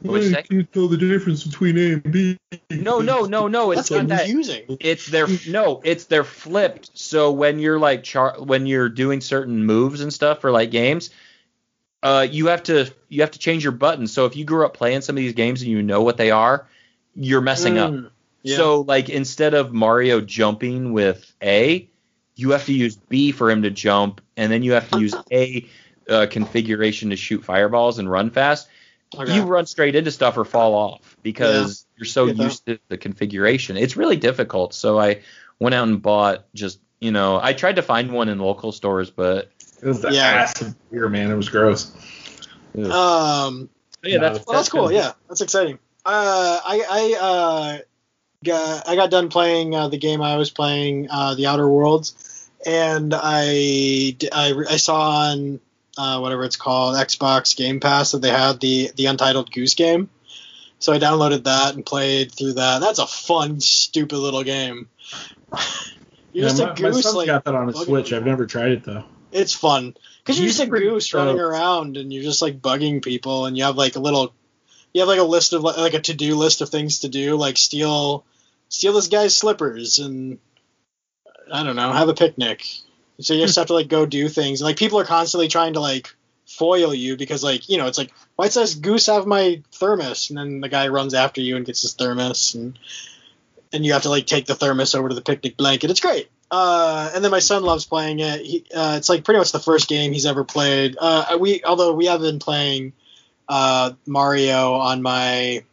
What'd 0.00 0.24
you 0.26 0.30
say? 0.32 0.42
can't 0.44 0.72
tell 0.72 0.86
the 0.86 0.96
difference 0.96 1.42
between 1.42 1.76
A 1.76 1.92
and 1.94 2.12
B. 2.12 2.38
No, 2.70 3.00
no, 3.00 3.22
no, 3.24 3.48
no. 3.48 3.72
It's 3.72 3.88
That's 3.88 3.90
not 3.90 4.06
that. 4.08 4.26
confusing. 4.26 4.76
It's 4.78 5.06
they're 5.06 5.26
no, 5.48 5.80
it's 5.82 6.04
they're 6.04 6.22
flipped. 6.22 6.90
So 6.94 7.32
when 7.32 7.58
you're 7.58 7.80
like 7.80 8.04
char- 8.04 8.36
when 8.40 8.66
you're 8.66 8.88
doing 8.88 9.20
certain 9.20 9.64
moves 9.66 10.00
and 10.00 10.12
stuff 10.12 10.40
for 10.40 10.52
like 10.52 10.70
games, 10.70 11.10
uh, 12.04 12.24
you 12.30 12.46
have 12.46 12.62
to 12.64 12.88
you 13.08 13.22
have 13.22 13.32
to 13.32 13.40
change 13.40 13.64
your 13.64 13.72
buttons. 13.72 14.12
So 14.12 14.24
if 14.26 14.36
you 14.36 14.44
grew 14.44 14.64
up 14.64 14.72
playing 14.74 15.00
some 15.00 15.16
of 15.16 15.20
these 15.20 15.32
games 15.32 15.62
and 15.62 15.70
you 15.72 15.82
know 15.82 16.02
what 16.02 16.16
they 16.16 16.30
are, 16.30 16.68
you're 17.16 17.40
messing 17.40 17.76
up. 17.78 17.90
Mm. 17.90 18.10
Yeah. 18.44 18.56
So 18.56 18.82
like 18.82 19.08
instead 19.08 19.54
of 19.54 19.72
Mario 19.72 20.20
jumping 20.20 20.92
with 20.92 21.34
A, 21.42 21.88
you 22.38 22.50
have 22.50 22.66
to 22.66 22.72
use 22.72 22.94
B 22.94 23.32
for 23.32 23.50
him 23.50 23.62
to 23.62 23.70
jump, 23.70 24.20
and 24.36 24.50
then 24.50 24.62
you 24.62 24.72
have 24.72 24.88
to 24.90 25.00
use 25.00 25.14
A 25.32 25.66
uh, 26.08 26.26
configuration 26.30 27.10
to 27.10 27.16
shoot 27.16 27.44
fireballs 27.44 27.98
and 27.98 28.08
run 28.08 28.30
fast. 28.30 28.68
Okay. 29.16 29.34
You 29.34 29.42
run 29.42 29.66
straight 29.66 29.96
into 29.96 30.12
stuff 30.12 30.36
or 30.38 30.44
fall 30.44 30.74
off 30.74 31.16
because 31.22 31.84
you're 31.96 32.06
so 32.06 32.26
Get 32.26 32.36
that. 32.36 32.42
used 32.44 32.66
to 32.66 32.78
the 32.88 32.96
configuration. 32.96 33.76
It's 33.76 33.96
really 33.96 34.16
difficult. 34.16 34.72
So 34.72 35.00
I 35.00 35.22
went 35.58 35.74
out 35.74 35.88
and 35.88 36.00
bought 36.00 36.46
just 36.54 36.78
you 37.00 37.10
know 37.10 37.40
I 37.42 37.54
tried 37.54 37.76
to 37.76 37.82
find 37.82 38.12
one 38.12 38.28
in 38.28 38.38
local 38.38 38.70
stores, 38.70 39.10
but 39.10 39.50
It 39.82 39.88
was 39.88 40.00
the 40.00 40.12
Yeah. 40.12 40.26
ass 40.26 40.60
of 40.60 40.76
beer, 40.90 41.08
man. 41.08 41.32
It 41.32 41.36
was 41.36 41.48
gross. 41.48 41.90
Um. 42.76 43.68
yeah, 44.04 44.18
that's, 44.18 44.46
Well, 44.46 44.56
that's 44.56 44.68
cool. 44.68 44.92
Yeah, 44.92 45.12
that's 45.28 45.40
exciting. 45.40 45.80
Uh, 46.04 46.60
I 46.64 46.84
I 46.88 47.18
uh 47.20 47.78
got 48.44 48.88
I 48.88 48.94
got 48.96 49.10
done 49.10 49.28
playing 49.28 49.74
uh, 49.74 49.88
the 49.88 49.98
game 49.98 50.22
I 50.22 50.36
was 50.36 50.50
playing, 50.50 51.08
uh, 51.10 51.34
The 51.34 51.46
Outer 51.46 51.68
Worlds, 51.68 52.14
and 52.64 53.12
I 53.14 54.16
I 54.32 54.76
saw 54.76 55.30
on 55.30 55.60
uh, 55.96 56.18
whatever 56.20 56.44
it's 56.44 56.56
called 56.56 56.96
Xbox 56.96 57.56
Game 57.56 57.80
Pass 57.80 58.12
that 58.12 58.22
they 58.22 58.30
had 58.30 58.60
the 58.60 58.90
the 58.96 59.06
Untitled 59.06 59.50
Goose 59.52 59.74
Game. 59.74 60.10
So 60.80 60.92
I 60.92 60.98
downloaded 60.98 61.44
that 61.44 61.74
and 61.74 61.84
played 61.84 62.30
through 62.32 62.52
that. 62.54 62.80
That's 62.80 63.00
a 63.00 63.06
fun, 63.06 63.60
stupid 63.60 64.16
little 64.16 64.44
game. 64.44 64.88
You're 66.32 66.44
Yeah, 66.44 66.48
just 66.50 66.58
my, 66.58 66.64
a 66.64 66.68
my 66.68 66.74
goose, 66.74 67.02
son's 67.02 67.16
like 67.16 67.26
got 67.26 67.44
that 67.44 67.54
on 67.54 67.68
a 67.68 67.72
Switch. 67.72 68.12
I've 68.12 68.24
never 68.24 68.46
tried 68.46 68.72
it 68.72 68.84
though. 68.84 69.04
it's 69.32 69.54
fun 69.54 69.94
because 70.22 70.38
you're 70.38 70.48
just 70.48 70.60
a 70.60 70.66
goose 70.66 71.12
running 71.14 71.40
around 71.40 71.96
and 71.96 72.12
you're 72.12 72.22
just 72.22 72.42
like 72.42 72.60
bugging 72.60 73.02
people 73.02 73.46
and 73.46 73.56
you 73.56 73.64
have 73.64 73.76
like 73.76 73.96
a 73.96 73.98
little 74.00 74.32
you 74.92 75.00
have 75.00 75.08
like 75.08 75.18
a 75.18 75.24
list 75.24 75.52
of 75.52 75.62
like 75.62 75.94
a 75.94 76.00
to-do 76.00 76.36
list 76.36 76.60
of 76.60 76.68
things 76.68 77.00
to 77.00 77.08
do 77.08 77.34
like 77.36 77.56
steal 77.56 78.24
steal 78.68 78.92
this 78.92 79.08
guy's 79.08 79.34
slippers 79.34 79.98
and 79.98 80.38
i 81.52 81.62
don't 81.62 81.76
know 81.76 81.92
have 81.92 82.08
a 82.08 82.14
picnic. 82.14 82.66
So 83.20 83.34
you 83.34 83.42
just 83.42 83.56
have 83.56 83.66
to 83.66 83.74
like 83.74 83.88
go 83.88 84.06
do 84.06 84.28
things. 84.28 84.60
And 84.60 84.66
like 84.66 84.76
people 84.76 84.98
are 85.00 85.04
constantly 85.04 85.48
trying 85.48 85.74
to 85.74 85.80
like 85.80 86.14
foil 86.46 86.94
you 86.94 87.16
because 87.16 87.44
like 87.44 87.68
you 87.68 87.76
know 87.76 87.86
it's 87.86 87.98
like 87.98 88.10
why 88.36 88.48
does 88.48 88.76
goose 88.76 89.06
have 89.06 89.26
my 89.26 89.62
thermos? 89.72 90.30
And 90.30 90.38
then 90.38 90.60
the 90.60 90.68
guy 90.68 90.88
runs 90.88 91.14
after 91.14 91.40
you 91.40 91.56
and 91.56 91.66
gets 91.66 91.82
his 91.82 91.94
thermos 91.94 92.54
and 92.54 92.78
and 93.72 93.84
you 93.84 93.92
have 93.92 94.02
to 94.02 94.10
like 94.10 94.26
take 94.26 94.46
the 94.46 94.54
thermos 94.54 94.94
over 94.94 95.08
to 95.08 95.14
the 95.14 95.20
picnic 95.20 95.56
blanket. 95.56 95.90
It's 95.90 96.00
great. 96.00 96.30
Uh, 96.50 97.10
and 97.14 97.22
then 97.22 97.30
my 97.30 97.40
son 97.40 97.62
loves 97.62 97.84
playing 97.84 98.20
it. 98.20 98.40
He, 98.40 98.64
uh, 98.74 98.94
it's 98.96 99.10
like 99.10 99.24
pretty 99.24 99.38
much 99.38 99.52
the 99.52 99.58
first 99.58 99.88
game 99.88 100.12
he's 100.12 100.24
ever 100.24 100.44
played. 100.44 100.96
Uh, 100.98 101.36
we 101.38 101.62
although 101.64 101.92
we 101.92 102.06
have 102.06 102.20
been 102.20 102.38
playing 102.38 102.94
uh, 103.48 103.92
Mario 104.06 104.74
on 104.74 105.02
my 105.02 105.64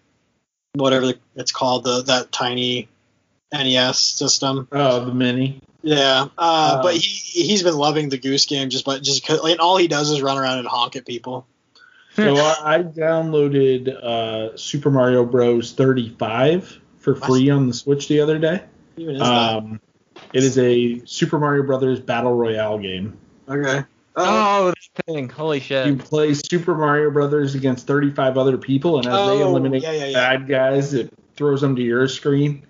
whatever 0.73 1.13
it's 1.35 1.53
called 1.53 1.85
the 1.85 2.01
that 2.03 2.31
tiny 2.31 2.89
NES 3.63 3.97
system. 3.99 4.67
Oh, 4.71 5.05
the 5.05 5.13
mini. 5.13 5.61
Yeah, 5.81 6.23
uh, 6.23 6.77
Uh, 6.79 6.81
but 6.83 6.95
he 6.95 6.99
he's 7.43 7.61
been 7.63 7.75
loving 7.77 8.09
the 8.09 8.17
Goose 8.17 8.45
Game 8.47 8.69
just 8.69 8.85
but 8.85 9.03
just 9.03 9.25
'cause- 9.25 9.39
and 9.43 9.59
all 9.59 9.77
he 9.77 9.87
does 9.87 10.09
is 10.09 10.21
run 10.21 10.37
around 10.37 10.59
and 10.59 10.67
honk 10.67 10.95
at 10.95 11.05
people. 11.05 11.45
So 12.15 12.35
I, 12.37 12.75
I 12.77 12.83
downloaded 12.83 13.89
uh, 13.93 14.55
Super 14.57 14.89
Mario 14.89 15.25
Bros. 15.25 15.73
35 15.73 16.79
for 16.99 17.13
free 17.15 17.49
on 17.49 17.67
the 17.67 17.73
Switch 17.73 18.07
the 18.07 18.21
other 18.21 18.39
day. 18.39 18.61
Even 18.97 19.15
is 19.15 19.21
that 19.21 19.27
Um, 19.57 19.79
it 20.33 20.43
is 20.43 20.57
a 20.57 21.01
Super 21.05 21.37
Mario 21.39 21.63
Brothers 21.63 21.99
Battle 21.99 22.33
Royale 22.33 22.77
game. 22.79 23.17
okay? 23.49 23.79
Uh, 24.17 24.23
oh 24.23 24.65
that 24.95 25.05
thing, 25.05 25.27
holy 25.27 25.59
shit! 25.59 25.87
You 25.87 25.97
play 25.97 26.33
Super 26.33 26.73
Mario 26.73 27.11
Brothers 27.11 27.53
against 27.53 27.85
35 27.85 28.37
other 28.37 28.57
people, 28.57 28.97
and 28.97 29.05
as 29.07 29.11
they 29.13 29.43
Oh, 29.43 29.49
eliminate 29.49 29.83
yeah, 29.83 29.91
yeah, 29.91 30.05
yeah. 30.05 30.13
bad 30.37 30.47
guys, 30.47 30.93
it 30.93 31.11
throws 31.35 31.59
them 31.59 31.75
to 31.75 31.81
your 31.81 32.07
screen. 32.07 32.65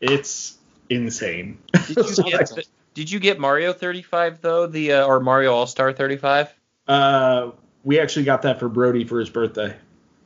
It's 0.00 0.58
insane. 0.88 1.58
Did 1.86 1.96
you 1.96 2.24
get 2.30 2.48
the- 2.48 2.64
did 2.94 3.10
you 3.10 3.20
get 3.20 3.38
Mario 3.38 3.72
35 3.72 4.40
though? 4.40 4.66
The 4.66 4.92
uh, 4.94 5.06
or 5.06 5.20
Mario 5.20 5.52
All 5.54 5.66
Star 5.66 5.92
35? 5.92 6.52
uh, 6.88 7.50
we 7.84 7.98
actually 8.00 8.24
got 8.24 8.42
that 8.42 8.58
for 8.60 8.68
Brody 8.68 9.04
for 9.04 9.18
his 9.20 9.30
birthday. 9.30 9.74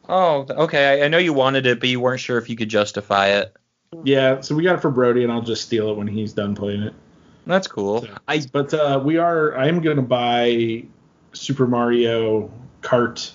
Oh, 0.08 0.44
okay. 0.50 1.02
I, 1.02 1.04
I 1.04 1.08
know 1.08 1.18
you 1.18 1.32
wanted 1.32 1.66
it, 1.66 1.78
but 1.78 1.88
you 1.88 2.00
weren't 2.00 2.20
sure 2.20 2.36
if 2.38 2.50
you 2.50 2.56
could 2.56 2.68
justify 2.68 3.28
it. 3.28 3.54
Yeah, 4.02 4.40
so 4.40 4.56
we 4.56 4.64
got 4.64 4.74
it 4.74 4.80
for 4.80 4.90
Brody, 4.90 5.22
and 5.22 5.30
I'll 5.32 5.40
just 5.40 5.62
steal 5.62 5.90
it 5.90 5.96
when 5.96 6.08
he's 6.08 6.32
done 6.32 6.54
playing 6.56 6.82
it. 6.82 6.94
That's 7.46 7.68
cool. 7.68 8.02
So- 8.02 8.08
I 8.26 8.42
But 8.50 8.74
uh, 8.74 9.00
we 9.04 9.18
are. 9.18 9.56
I 9.56 9.68
am 9.68 9.80
going 9.82 9.96
to 9.96 10.02
buy 10.02 10.84
Super 11.32 11.66
Mario 11.66 12.50
Kart 12.82 13.30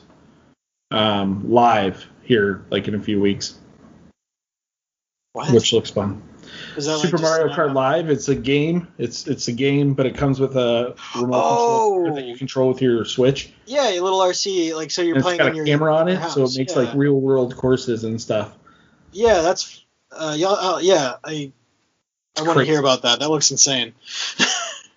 um, 0.92 1.50
live 1.50 2.06
here, 2.24 2.66
like 2.72 2.88
in 2.88 2.96
a 2.96 3.00
few 3.00 3.22
weeks, 3.22 3.58
what? 5.34 5.54
which 5.54 5.72
looks 5.72 5.92
fun. 5.92 6.22
Is 6.78 6.86
that 6.86 7.00
Super 7.00 7.18
like 7.18 7.24
Mario 7.24 7.54
Kart 7.54 7.74
Live. 7.74 8.10
It's 8.10 8.28
a 8.30 8.36
game. 8.36 8.88
It's 8.98 9.28
it's 9.28 9.48
a 9.48 9.52
game, 9.52 9.94
but 9.94 10.06
it 10.06 10.16
comes 10.16 10.40
with 10.40 10.56
a 10.56 10.96
remote 11.16 11.42
Oh. 11.44 11.94
control 11.96 12.16
that 12.16 12.26
you 12.26 12.38
control 12.38 12.68
with 12.70 12.82
your 12.82 13.06
Switch. 13.06 13.52
Yeah, 13.66 13.90
a 13.90 14.00
little 14.02 14.20
RC, 14.20 14.74
like 14.76 14.92
so 14.92 15.02
you're 15.02 15.16
And 15.16 15.18
it's 15.18 15.24
playing 15.26 15.38
got 15.40 15.48
in 15.48 15.54
a 15.54 15.56
your 15.58 15.66
camera 15.66 15.96
on 15.96 16.08
it, 16.08 16.20
your 16.20 16.30
so 16.30 16.44
it 16.44 16.52
makes 16.58 16.74
yeah. 16.76 16.84
like 16.84 16.94
real 16.96 17.14
world 17.20 17.56
courses 17.56 18.04
and 18.04 18.22
stuff. 18.22 18.56
Yeah, 19.12 19.42
that's 19.42 19.84
uh, 20.12 20.36
yeah, 20.38 20.48
uh, 20.50 20.80
yeah. 20.82 21.16
I 21.24 21.52
I 22.38 22.44
want 22.44 22.58
to 22.60 22.66
hear 22.66 22.80
about 22.80 23.02
that. 23.04 23.20
That 23.20 23.30
looks 23.30 23.52
insane. 23.52 23.94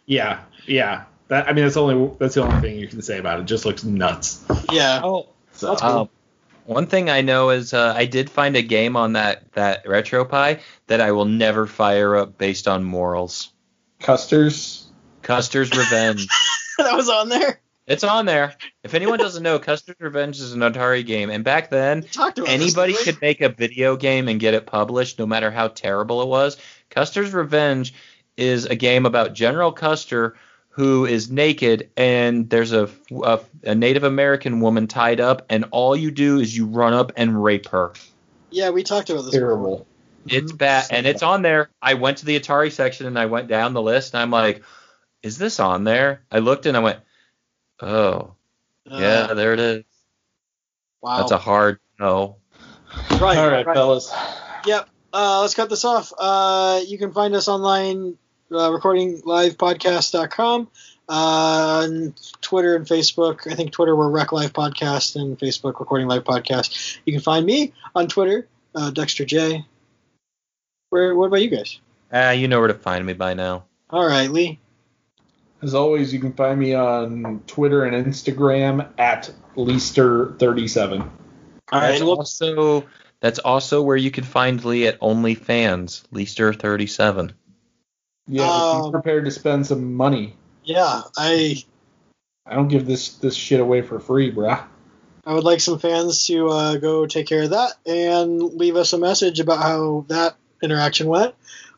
Yeah, 0.07 0.41
yeah. 0.67 1.05
That 1.29 1.49
I 1.49 1.53
mean, 1.53 1.65
that's 1.65 1.77
only 1.77 2.11
that's 2.19 2.35
the 2.35 2.43
only 2.43 2.61
thing 2.61 2.77
you 2.79 2.89
can 2.89 3.01
say 3.03 3.19
about 3.19 3.39
it. 3.39 3.43
It 3.43 3.47
just 3.47 3.65
looks 3.65 3.85
nuts. 3.85 4.45
yeah. 4.73 5.01
Oh, 5.03 5.29
So 5.53 5.69
That's 5.69 5.81
cool. 5.81 5.91
um, 5.91 6.09
one 6.65 6.87
thing 6.87 7.11
I 7.11 7.21
know 7.21 7.51
is 7.51 7.75
uh, 7.75 7.95
I 7.97 8.07
did 8.07 8.31
find 8.31 8.57
a 8.57 8.63
game 8.63 8.97
on 8.97 9.15
that 9.15 9.53
that 9.53 9.85
RetroPie 9.85 10.61
that 10.87 11.01
I 11.01 11.13
will 11.13 11.25
never 11.25 11.67
fire 11.67 12.17
up 12.17 12.39
based 12.39 12.69
on 12.69 12.85
morals. 12.85 13.53
Custer's. 14.01 14.87
Custer's 15.23 15.71
Revenge. 15.71 16.27
that 16.79 16.97
was 16.97 17.09
on 17.09 17.29
there. 17.29 17.61
it's 17.87 18.05
on 18.05 18.27
there. 18.27 18.57
If 18.83 18.95
anyone 18.95 19.19
doesn't 19.19 19.43
know, 19.43 19.59
Custer's 19.59 20.01
Revenge 20.01 20.41
is 20.41 20.53
an 20.53 20.61
Atari 20.61 21.07
game, 21.07 21.31
and 21.31 21.45
back 21.45 21.71
then 21.71 22.01
We 22.01 22.09
talked 22.09 22.39
about 22.39 22.49
this, 22.49 22.61
anybody 22.61 22.95
could 22.95 23.21
make 23.21 23.41
a 23.41 23.49
video 23.49 23.97
game 23.97 24.29
and 24.29 24.41
get 24.41 24.55
it 24.55 24.67
published, 24.67 25.19
no 25.19 25.27
matter 25.27 25.51
how 25.51 25.69
terrible 25.69 26.23
it 26.23 26.29
was. 26.29 26.57
Custer's 26.91 27.33
Revenge 27.33 27.95
is 28.37 28.67
a 28.67 28.75
game 28.75 29.07
about 29.07 29.35
General 29.35 29.73
Custer 29.73 30.37
who 30.73 31.05
is 31.05 31.31
naked, 31.31 31.91
and 31.97 32.49
there's 32.49 32.73
a, 32.73 32.89
a, 33.11 33.41
a 33.63 33.75
Native 33.75 34.05
American 34.05 34.61
woman 34.61 34.87
tied 34.87 35.21
up, 35.21 35.45
and 35.51 35.67
all 35.71 35.95
you 35.95 36.11
do 36.11 36.41
is 36.41 36.57
you 36.57 36.67
run 36.67 36.95
up 36.95 37.13
and 37.17 37.43
rape 37.43 37.69
her. 37.69 37.93
Yeah, 38.51 38.71
we 38.71 38.83
talked 38.83 39.11
about 39.11 39.23
this. 39.23 39.33
Before. 39.33 39.49
Terrible. 39.49 39.87
It's 40.27 40.53
bad, 40.53 40.87
and 40.91 41.07
it's 41.07 41.23
on 41.23 41.43
there. 41.43 41.69
I 41.81 41.95
went 41.95 42.19
to 42.19 42.27
the 42.27 42.39
Atari 42.39 42.71
section 42.71 43.07
and 43.07 43.19
I 43.19 43.27
went 43.27 43.49
down 43.49 43.75
the 43.75 43.83
list, 43.83 44.15
and 44.15 44.23
I'm 44.23 44.31
like, 44.31 44.63
"Is 45.23 45.37
this 45.37 45.59
on 45.59 45.85
there?" 45.85 46.23
I 46.31 46.39
looked 46.39 46.67
and 46.67 46.77
I 46.77 46.81
went, 46.81 47.01
"Oh, 47.81 48.35
Uh, 48.91 48.99
yeah, 48.99 49.35
there 49.35 49.53
it 49.53 49.61
is." 49.61 49.85
Wow. 51.03 51.19
That's 51.19 51.33
a 51.33 51.39
hard 51.39 51.81
no. 51.99 52.37
right. 53.11 53.37
All 53.37 53.49
right, 53.49 53.67
right. 53.67 53.75
fellas. 53.75 54.15
Yep. 54.65 54.89
Uh, 55.13 55.41
let's 55.41 55.55
cut 55.55 55.69
this 55.69 55.85
off. 55.85 56.13
Uh, 56.17 56.81
you 56.87 56.99
can 56.99 57.13
find 57.13 57.35
us 57.35 57.49
online, 57.49 58.17
uh, 58.55 58.71
recordinglivepodcast.com, 58.71 60.69
uh, 61.09 61.13
on 61.13 62.15
Twitter 62.41 62.77
and 62.77 62.87
Facebook. 62.87 63.51
I 63.51 63.55
think 63.55 63.73
Twitter 63.73 63.97
we're 63.97 64.11
Rec 64.11 64.33
Live 64.33 64.53
Podcast 64.53 65.17
and 65.17 65.39
Facebook 65.39 65.81
Recording 65.81 66.07
Live 66.09 66.25
Podcast. 66.25 66.99
You 67.05 67.13
can 67.13 67.23
find 67.23 67.45
me 67.45 67.73
on 67.95 68.09
Twitter, 68.09 68.47
uh, 68.75 68.91
Dexter 68.91 69.25
J. 69.25 69.65
Where? 70.91 71.15
What 71.15 71.27
about 71.27 71.43
you 71.43 71.51
guys? 71.51 71.81
Ah, 72.13 72.31
you 72.31 72.49
know 72.49 72.59
where 72.59 72.69
to 72.69 72.75
find 72.75 73.07
me 73.07 73.15
by 73.15 73.35
now. 73.35 73.65
All 73.91 74.07
right, 74.07 74.31
Lee. 74.31 74.59
As 75.63 75.75
always, 75.75 76.13
you 76.13 76.19
can 76.19 76.33
find 76.33 76.59
me 76.59 76.75
on 76.75 77.43
Twitter 77.47 77.85
and 77.85 78.07
Instagram 78.07 78.89
at 78.99 79.33
Leaster37. 79.57 81.01
All 81.01 81.81
That's 81.81 82.01
right. 82.01 82.03
Well, 82.03 82.17
also 82.17 82.85
that's 83.21 83.39
also 83.39 83.83
where 83.83 83.97
you 83.97 84.11
can 84.11 84.25
find 84.25 84.63
Lee 84.65 84.89
at 84.89 85.01
OnlyFans, 85.01 86.03
Leaster37. 86.13 87.33
Yeah, 88.27 88.47
but 88.47 88.75
he's 88.77 88.85
Um, 88.87 88.93
prepared 88.93 89.25
to 89.25 89.31
spend 89.31 89.67
some 89.67 89.95
money. 89.95 90.37
yeah, 90.65 91.03
I 91.17 91.63
I 92.47 92.55
don't 92.55 92.69
give 92.69 92.87
this 92.87 93.15
this 93.15 93.35
shit 93.35 93.61
away 93.61 93.83
for 93.83 93.99
free, 94.01 94.33
bruh. 94.33 94.65
I 95.25 95.35
would 95.35 95.45
like 95.45 95.61
some 95.61 95.79
fans 95.79 96.27
to 96.27 96.49
uh, 96.49 96.77
go 96.77 97.07
take 97.07 97.27
care 97.29 97.43
of 97.45 97.51
that 97.51 97.75
and 97.87 98.43
leave 98.43 98.75
us 98.77 98.93
a 98.93 98.99
message 98.99 99.39
about 99.39 99.63
how 99.63 100.05
that 100.09 100.35
interaction 100.63 101.07
went. 101.07 101.35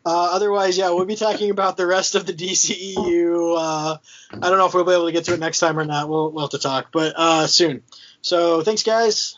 Uh, 0.06 0.28
otherwise, 0.32 0.76
yeah, 0.78 0.90
we'll 0.90 1.04
be 1.06 1.16
talking 1.16 1.50
about 1.50 1.76
the 1.76 1.86
rest 1.86 2.14
of 2.14 2.24
the 2.26 2.32
DCEU. 2.34 3.56
Uh, 3.58 3.96
I 4.32 4.48
don't 4.48 4.58
know 4.58 4.66
if 4.66 4.74
we'll 4.74 4.84
be 4.84 4.92
able 4.92 5.06
to 5.06 5.12
get 5.12 5.24
to 5.26 5.34
it 5.34 5.40
next 5.40 5.60
time 5.60 5.78
or 5.78 5.84
not. 5.84 6.08
We'll, 6.08 6.30
we'll 6.30 6.44
have 6.44 6.50
to 6.50 6.58
talk, 6.58 6.88
but 6.92 7.14
uh, 7.16 7.46
soon. 7.46 7.82
So 8.22 8.62
thanks, 8.62 8.82
guys. 8.82 9.36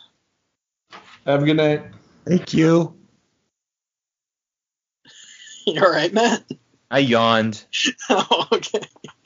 Have 1.25 1.43
a 1.43 1.45
good 1.47 1.57
night. 1.57 1.83
Thank 2.27 2.55
you. 2.55 2.95
You 5.69 5.83
all 5.83 5.91
right, 5.91 6.13
Matt? 6.13 6.45
I 6.91 7.01
yawned. 7.01 7.65
oh, 8.11 8.49
okay. 8.53 8.81